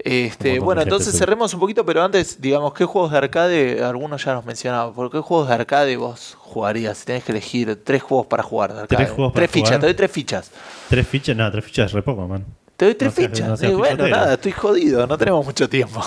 Este, 0.06 0.60
bueno, 0.60 0.82
con 0.82 0.88
entonces 0.90 1.18
cerremos 1.18 1.54
un 1.54 1.60
poquito, 1.62 1.86
pero 1.86 2.04
antes, 2.04 2.42
digamos, 2.42 2.74
¿qué 2.74 2.84
juegos 2.84 3.12
de 3.12 3.18
arcade? 3.20 3.84
Algunos 3.84 4.24
ya 4.26 4.34
nos 4.34 4.46
mencionaban. 4.46 4.94
¿Por 4.94 5.10
qué 5.10 5.20
juegos 5.20 5.48
de 5.48 5.54
arcade 5.54 5.96
vos 5.96 6.36
jugarías? 6.40 6.98
Si 6.98 7.06
tenés 7.06 7.24
que 7.24 7.32
elegir 7.32 7.82
tres 7.86 8.04
juegos 8.04 8.28
para 8.28 8.44
jugar 8.44 8.74
de 8.74 8.82
arcade. 8.82 9.04
¿Tres 9.06 9.12
juegos 9.16 9.34
para 9.34 9.48
fichas, 9.48 9.70
jugar? 9.70 9.80
te 9.82 9.86
doy 9.88 9.94
tres 9.96 10.12
fichas. 10.12 10.52
¿Tres 10.90 11.08
fichas? 11.08 11.36
No, 11.38 11.50
tres 11.52 11.64
fichas 11.66 11.86
es 11.88 11.94
re 11.94 12.02
poco, 12.02 12.28
man. 12.28 12.46
Te 12.76 12.86
doy 12.86 12.96
tres 12.96 13.12
No 13.12 13.16
seas- 13.16 13.32
fichas. 13.32 13.48
no 13.48 13.58
seas 13.58 13.72
Eh, 13.72 13.76
bueno, 13.76 14.08
nada, 14.08 14.34
estoy 14.34 14.52
jodido, 14.52 15.08
no 15.08 15.18
tenemos 15.18 15.46
mucho 15.46 15.70
tiempo. 15.70 16.02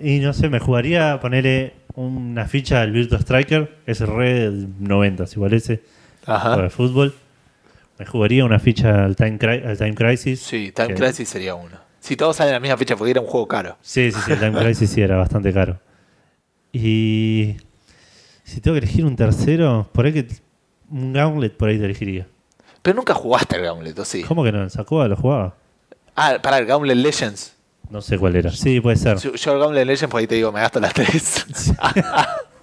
Y 0.00 0.20
no 0.20 0.32
sé, 0.32 0.48
me 0.48 0.58
jugaría 0.60 1.18
ponerle 1.20 1.74
una 1.96 2.46
ficha 2.46 2.80
al 2.82 2.92
Virtua 2.92 3.18
Striker, 3.18 3.76
es 3.86 4.00
re 4.00 4.50
90, 4.78 5.24
igual 5.34 5.52
ese, 5.52 5.82
Ajá. 6.26 6.50
para 6.50 6.64
el 6.64 6.70
fútbol. 6.70 7.14
Me 7.98 8.06
jugaría 8.06 8.44
una 8.44 8.58
ficha 8.58 9.04
al 9.04 9.16
Time, 9.16 9.38
al 9.66 9.76
Time 9.78 9.94
Crisis. 9.94 10.40
Sí, 10.40 10.70
Time 10.72 10.94
Crisis 10.94 11.28
sería 11.28 11.54
uno. 11.54 11.84
Si 12.06 12.16
todos 12.16 12.36
salen 12.36 12.52
a 12.52 12.58
la 12.58 12.60
misma 12.60 12.76
fecha, 12.76 12.94
porque 12.94 13.10
era 13.10 13.20
un 13.20 13.26
juego 13.26 13.48
caro. 13.48 13.76
Sí, 13.82 14.12
sí, 14.12 14.18
sí, 14.24 14.30
el 14.30 14.38
Time 14.38 14.60
Crisis 14.60 14.90
sí 14.90 15.02
era 15.02 15.16
bastante 15.16 15.52
caro. 15.52 15.80
Y 16.72 17.56
si 18.44 18.60
tengo 18.60 18.76
que 18.76 18.84
elegir 18.84 19.04
un 19.04 19.16
tercero, 19.16 19.88
por 19.90 20.06
ahí 20.06 20.12
que 20.12 20.28
un 20.88 21.12
Gauntlet 21.12 21.56
por 21.56 21.68
ahí 21.68 21.78
te 21.78 21.84
elegiría. 21.84 22.28
Pero 22.80 22.94
nunca 22.94 23.12
jugaste 23.12 23.56
el 23.56 23.62
Gauntlet, 23.62 23.98
¿o 23.98 24.04
sí? 24.04 24.22
¿Cómo 24.22 24.44
que 24.44 24.52
no? 24.52 24.62
¿En 24.62 24.70
Sacoa 24.70 25.08
lo 25.08 25.16
jugaba? 25.16 25.56
Ah, 26.14 26.36
para 26.40 26.58
el 26.58 26.66
Gauntlet 26.66 26.96
Legends. 26.96 27.56
No 27.90 28.00
sé 28.00 28.18
cuál 28.18 28.36
era. 28.36 28.52
Sí, 28.52 28.80
puede 28.80 28.98
ser. 28.98 29.18
Yo, 29.18 29.34
yo 29.34 29.52
el 29.54 29.58
Gauntlet 29.58 29.84
Legends, 29.84 30.08
por 30.08 30.20
ahí 30.20 30.28
te 30.28 30.36
digo, 30.36 30.52
me 30.52 30.60
gasto 30.60 30.78
las 30.78 30.94
tres. 30.94 31.44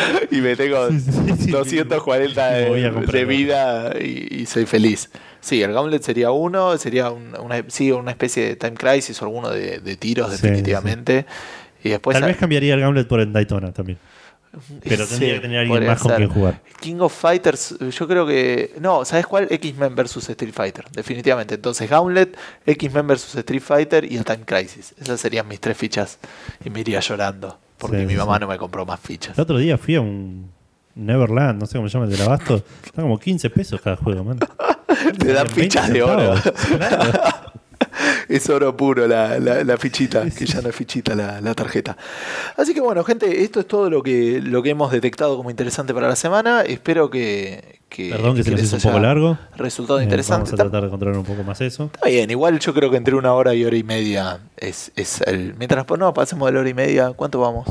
y 0.30 0.36
me 0.36 0.56
tengo 0.56 0.88
Sí, 0.90 1.00
sí, 1.00 1.44
sí. 1.44 1.50
240 1.50 2.50
Me 2.50 2.68
voy 2.68 2.84
a 2.84 2.90
de, 2.90 3.24
vida 3.24 3.94
y, 4.00 4.40
y 4.42 4.46
soy 4.46 4.66
feliz. 4.66 5.10
Sí, 5.40 5.62
el 5.62 5.72
Gauntlet 5.72 6.02
sería 6.02 6.30
uno, 6.30 6.76
sería 6.78 7.10
un- 7.10 7.36
una, 7.40 7.64
sí, 7.68 7.92
una 7.92 8.10
especie 8.10 8.46
de 8.48 8.56
Time 8.56 8.74
Crisis 8.74 9.20
o 9.22 9.24
alguno 9.24 9.50
de, 9.50 9.78
de 9.80 9.96
tiros, 9.96 10.30
definitivamente. 10.30 11.26
Y 11.82 11.90
después. 11.90 12.18
Tal 12.18 12.28
vez 12.28 12.36
cambiaría 12.36 12.74
el 12.74 12.80
Gauntlet 12.80 13.06
por 13.06 13.20
el 13.20 13.32
Daytona 13.32 13.72
también. 13.72 13.98
Pero 14.82 15.06
tendría 15.06 15.34
que 15.34 15.40
tener 15.40 15.58
alguien 15.60 15.86
más 15.86 16.00
con 16.00 16.14
quien 16.16 16.28
jugar. 16.30 16.60
King 16.80 16.96
of 17.00 17.14
Fighters, 17.14 17.76
yo 17.78 18.08
creo 18.08 18.26
que. 18.26 18.74
No, 18.80 19.04
¿sabes 19.04 19.26
cuál? 19.26 19.46
X-Men 19.50 19.94
vs 19.94 20.30
Street 20.30 20.52
Fighter, 20.54 20.86
definitivamente. 20.90 21.54
Entonces, 21.54 21.88
Gauntlet, 21.88 22.36
X-Men 22.66 23.06
vs 23.06 23.34
Street 23.36 23.62
Fighter 23.62 24.10
y 24.10 24.16
el 24.16 24.24
Time 24.24 24.44
Crisis. 24.46 24.94
Esas 25.00 25.20
serían 25.20 25.46
mis 25.46 25.60
tres 25.60 25.76
fichas. 25.76 26.18
Y 26.64 26.70
me 26.70 26.80
iría 26.80 27.00
llorando. 27.00 27.58
Porque 27.78 28.00
Sí, 28.00 28.06
mi 28.06 28.14
mamá 28.14 28.34
sí. 28.36 28.40
no 28.40 28.48
me 28.48 28.58
compró 28.58 28.84
más 28.84 29.00
fichas. 29.00 29.36
El 29.38 29.42
otro 29.42 29.56
día 29.58 29.78
fui 29.78 29.94
a 29.94 30.00
un 30.00 30.50
Neverland, 30.94 31.60
no 31.60 31.66
sé 31.66 31.78
cómo 31.78 31.88
se 31.88 31.94
llama, 31.94 32.06
el 32.06 32.10
del 32.12 32.22
Abasto. 32.22 32.56
Están 32.84 33.04
como 33.04 33.18
15 33.18 33.50
pesos 33.50 33.80
cada 33.80 33.96
juego, 33.96 34.24
man. 34.24 34.38
Te 35.18 35.32
dan 35.32 35.46
20 35.46 35.54
fichas 35.62 35.88
de 35.92 36.02
oro. 36.02 36.34
Es 38.28 38.48
oro 38.50 38.76
puro 38.76 39.06
la, 39.06 39.38
la- 39.38 39.64
la 39.64 39.76
fichita, 39.78 40.28
que 40.30 40.44
ya 40.44 40.60
no 40.60 40.68
es 40.68 40.74
fichita 40.76 41.14
la, 41.14 41.40
la 41.40 41.54
tarjeta. 41.54 41.96
Así 42.56 42.74
que 42.74 42.80
bueno, 42.80 43.02
gente, 43.04 43.42
esto 43.42 43.60
es 43.60 43.66
todo 43.66 43.88
lo 43.88 44.02
que, 44.02 44.40
lo 44.42 44.62
que 44.62 44.70
hemos 44.70 44.90
detectado 44.92 45.36
como 45.36 45.48
interesante 45.50 45.94
para 45.94 46.08
la 46.08 46.16
semana. 46.16 46.62
Espero 46.62 47.08
que. 47.08 47.77
Que 47.88 48.10
Perdón 48.10 48.36
que 48.36 48.44
se 48.44 48.50
nos 48.50 48.60
les 48.60 48.72
hizo 48.72 48.76
un 48.76 48.82
poco 48.82 48.98
largo. 49.00 49.38
Resultado 49.56 50.00
Eh, 50.00 50.04
interesante. 50.04 50.50
Vamos 50.50 50.60
a 50.60 50.64
tratar 50.64 50.84
de 50.84 50.90
controlar 50.90 51.18
un 51.18 51.24
poco 51.24 51.42
más 51.42 51.60
eso. 51.60 51.90
Está 51.94 52.08
bien, 52.08 52.30
igual 52.30 52.58
yo 52.58 52.74
creo 52.74 52.90
que 52.90 52.96
entre 52.96 53.14
una 53.14 53.32
hora 53.34 53.54
y 53.54 53.64
hora 53.64 53.76
y 53.76 53.82
media 53.82 54.40
es, 54.56 54.92
es 54.96 55.20
el. 55.22 55.54
Mientras 55.58 55.86
no, 55.98 56.14
pasemos 56.14 56.46
de 56.46 56.52
la 56.52 56.60
hora 56.60 56.68
y 56.68 56.74
media, 56.74 57.12
¿cuánto 57.12 57.40
vamos? 57.40 57.66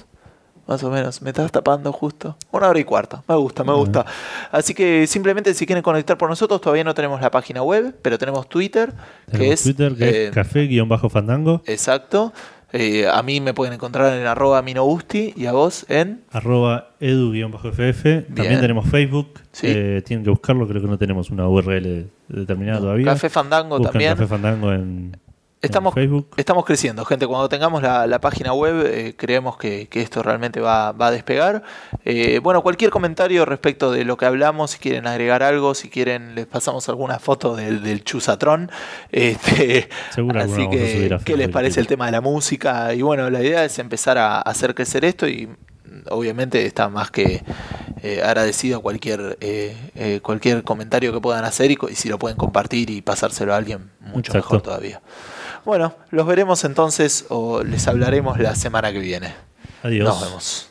Más 0.67 0.83
o 0.83 0.91
menos, 0.91 1.21
me 1.21 1.29
estás 1.29 1.49
tapando 1.49 1.93
justo. 1.93 2.35
Una 2.51 2.67
hora 2.67 2.77
y 2.77 2.83
cuarta, 2.83 3.23
me 3.25 3.35
gusta, 3.35 3.63
me 3.63 3.73
gusta. 3.73 4.05
Así 4.51 4.73
que 4.73 5.07
simplemente 5.07 5.53
si 5.53 5.65
quieren 5.65 5.81
conectar 5.81 6.17
por 6.17 6.29
nosotros, 6.29 6.59
todavía 6.59 6.83
no 6.83 6.93
tenemos 6.93 7.21
la 7.21 7.31
página 7.31 7.63
web, 7.63 7.95
pero 8.01 8.17
tenemos 8.17 8.49
Twitter, 8.49 8.93
que 9.31 9.53
es. 9.53 9.63
Twitter, 9.63 9.95
que 9.95 10.09
eh, 10.09 10.27
es 10.27 10.31
café-fandango, 10.31 11.61
Exacto. 11.65 12.33
Eh, 12.73 13.07
a 13.07 13.23
mí 13.23 13.39
me 13.39 13.53
pueden 13.53 13.73
encontrar 13.73 14.13
en 14.17 14.27
arroba 14.27 14.61
minogusti 14.61 15.33
y 15.35 15.45
a 15.45 15.53
vos 15.53 15.85
en. 15.89 16.23
arroba 16.31 16.89
edu-ff. 16.99 18.03
También 18.35 18.59
tenemos 18.59 18.89
Facebook. 18.89 19.39
Sí. 19.51 19.67
Eh, 19.69 20.01
tienen 20.05 20.23
que 20.23 20.29
buscarlo, 20.29 20.67
creo 20.67 20.81
que 20.81 20.87
no 20.87 20.97
tenemos 20.97 21.29
una 21.29 21.47
URL 21.47 22.09
determinada 22.27 22.79
todavía. 22.79 23.05
Café 23.05 23.29
Fandango 23.29 23.77
Buscan 23.77 23.93
también. 23.93 24.11
Café 24.11 24.27
Fandango 24.27 24.73
en, 24.73 25.17
Estamos, 25.61 25.95
Facebook. 25.95 26.27
estamos 26.37 26.65
creciendo, 26.65 27.03
gente. 27.03 27.25
Cuando 27.25 27.49
tengamos 27.49 27.81
la, 27.81 28.05
la 28.05 28.21
página 28.21 28.53
web, 28.53 28.85
eh, 28.85 29.15
creemos 29.17 29.57
que, 29.57 29.87
que 29.87 30.01
esto 30.01 30.21
realmente 30.21 30.59
va, 30.59 30.91
va 30.91 31.07
a 31.07 31.11
despegar. 31.11 31.63
Eh, 32.05 32.39
bueno, 32.43 32.61
cualquier 32.61 32.91
comentario 32.91 33.43
respecto 33.43 33.91
de 33.91 34.05
lo 34.05 34.17
que 34.17 34.25
hablamos, 34.25 34.71
si 34.71 34.77
quieren 34.77 35.07
agregar 35.07 35.41
algo, 35.41 35.73
si 35.73 35.89
quieren, 35.89 36.35
les 36.35 36.45
pasamos 36.45 36.87
alguna 36.89 37.17
foto 37.17 37.55
del, 37.55 37.81
del 37.81 38.03
Chusatron. 38.03 38.69
Este, 39.11 39.89
Seguro 40.11 40.41
así 40.41 40.63
a 40.63 40.69
que, 40.69 41.15
a 41.15 41.23
¿qué 41.23 41.35
les 41.35 41.49
parece 41.49 41.79
el 41.79 41.87
tema 41.87 42.05
de 42.05 42.11
la 42.11 42.21
música? 42.21 42.93
Y 42.93 43.01
bueno, 43.01 43.29
la 43.31 43.41
idea 43.41 43.65
es 43.65 43.79
empezar 43.79 44.19
a 44.19 44.39
hacer 44.39 44.75
crecer 44.75 45.05
esto 45.05 45.27
y 45.27 45.47
mm, 45.47 45.57
obviamente 46.11 46.67
está 46.67 46.87
más 46.87 47.09
que 47.09 47.41
eh, 48.03 48.21
agradecido 48.23 48.81
cualquier 48.81 49.37
eh, 49.41 49.75
eh, 49.95 50.19
cualquier 50.21 50.63
comentario 50.63 51.11
que 51.11 51.19
puedan 51.19 51.45
hacer 51.45 51.71
y, 51.71 51.77
si 51.95 52.09
lo 52.09 52.19
pueden 52.19 52.37
compartir 52.37 52.91
y 52.91 53.01
pasárselo 53.01 53.53
a 53.53 53.57
alguien 53.57 53.89
mucho 54.01 54.31
Exacto. 54.31 54.37
mejor 54.37 54.61
todavía. 54.61 55.01
Bueno, 55.67 55.93
los 56.11 56.25
veremos 56.25 56.63
entonces 56.63 57.25
o 57.27 57.61
les 57.61 57.89
hablaremos 57.89 58.39
la 58.39 58.55
semana 58.55 58.93
que 58.93 58.99
viene. 58.99 59.35
Adiós. 59.83 60.07
Nos 60.07 60.21
vemos. 60.21 60.69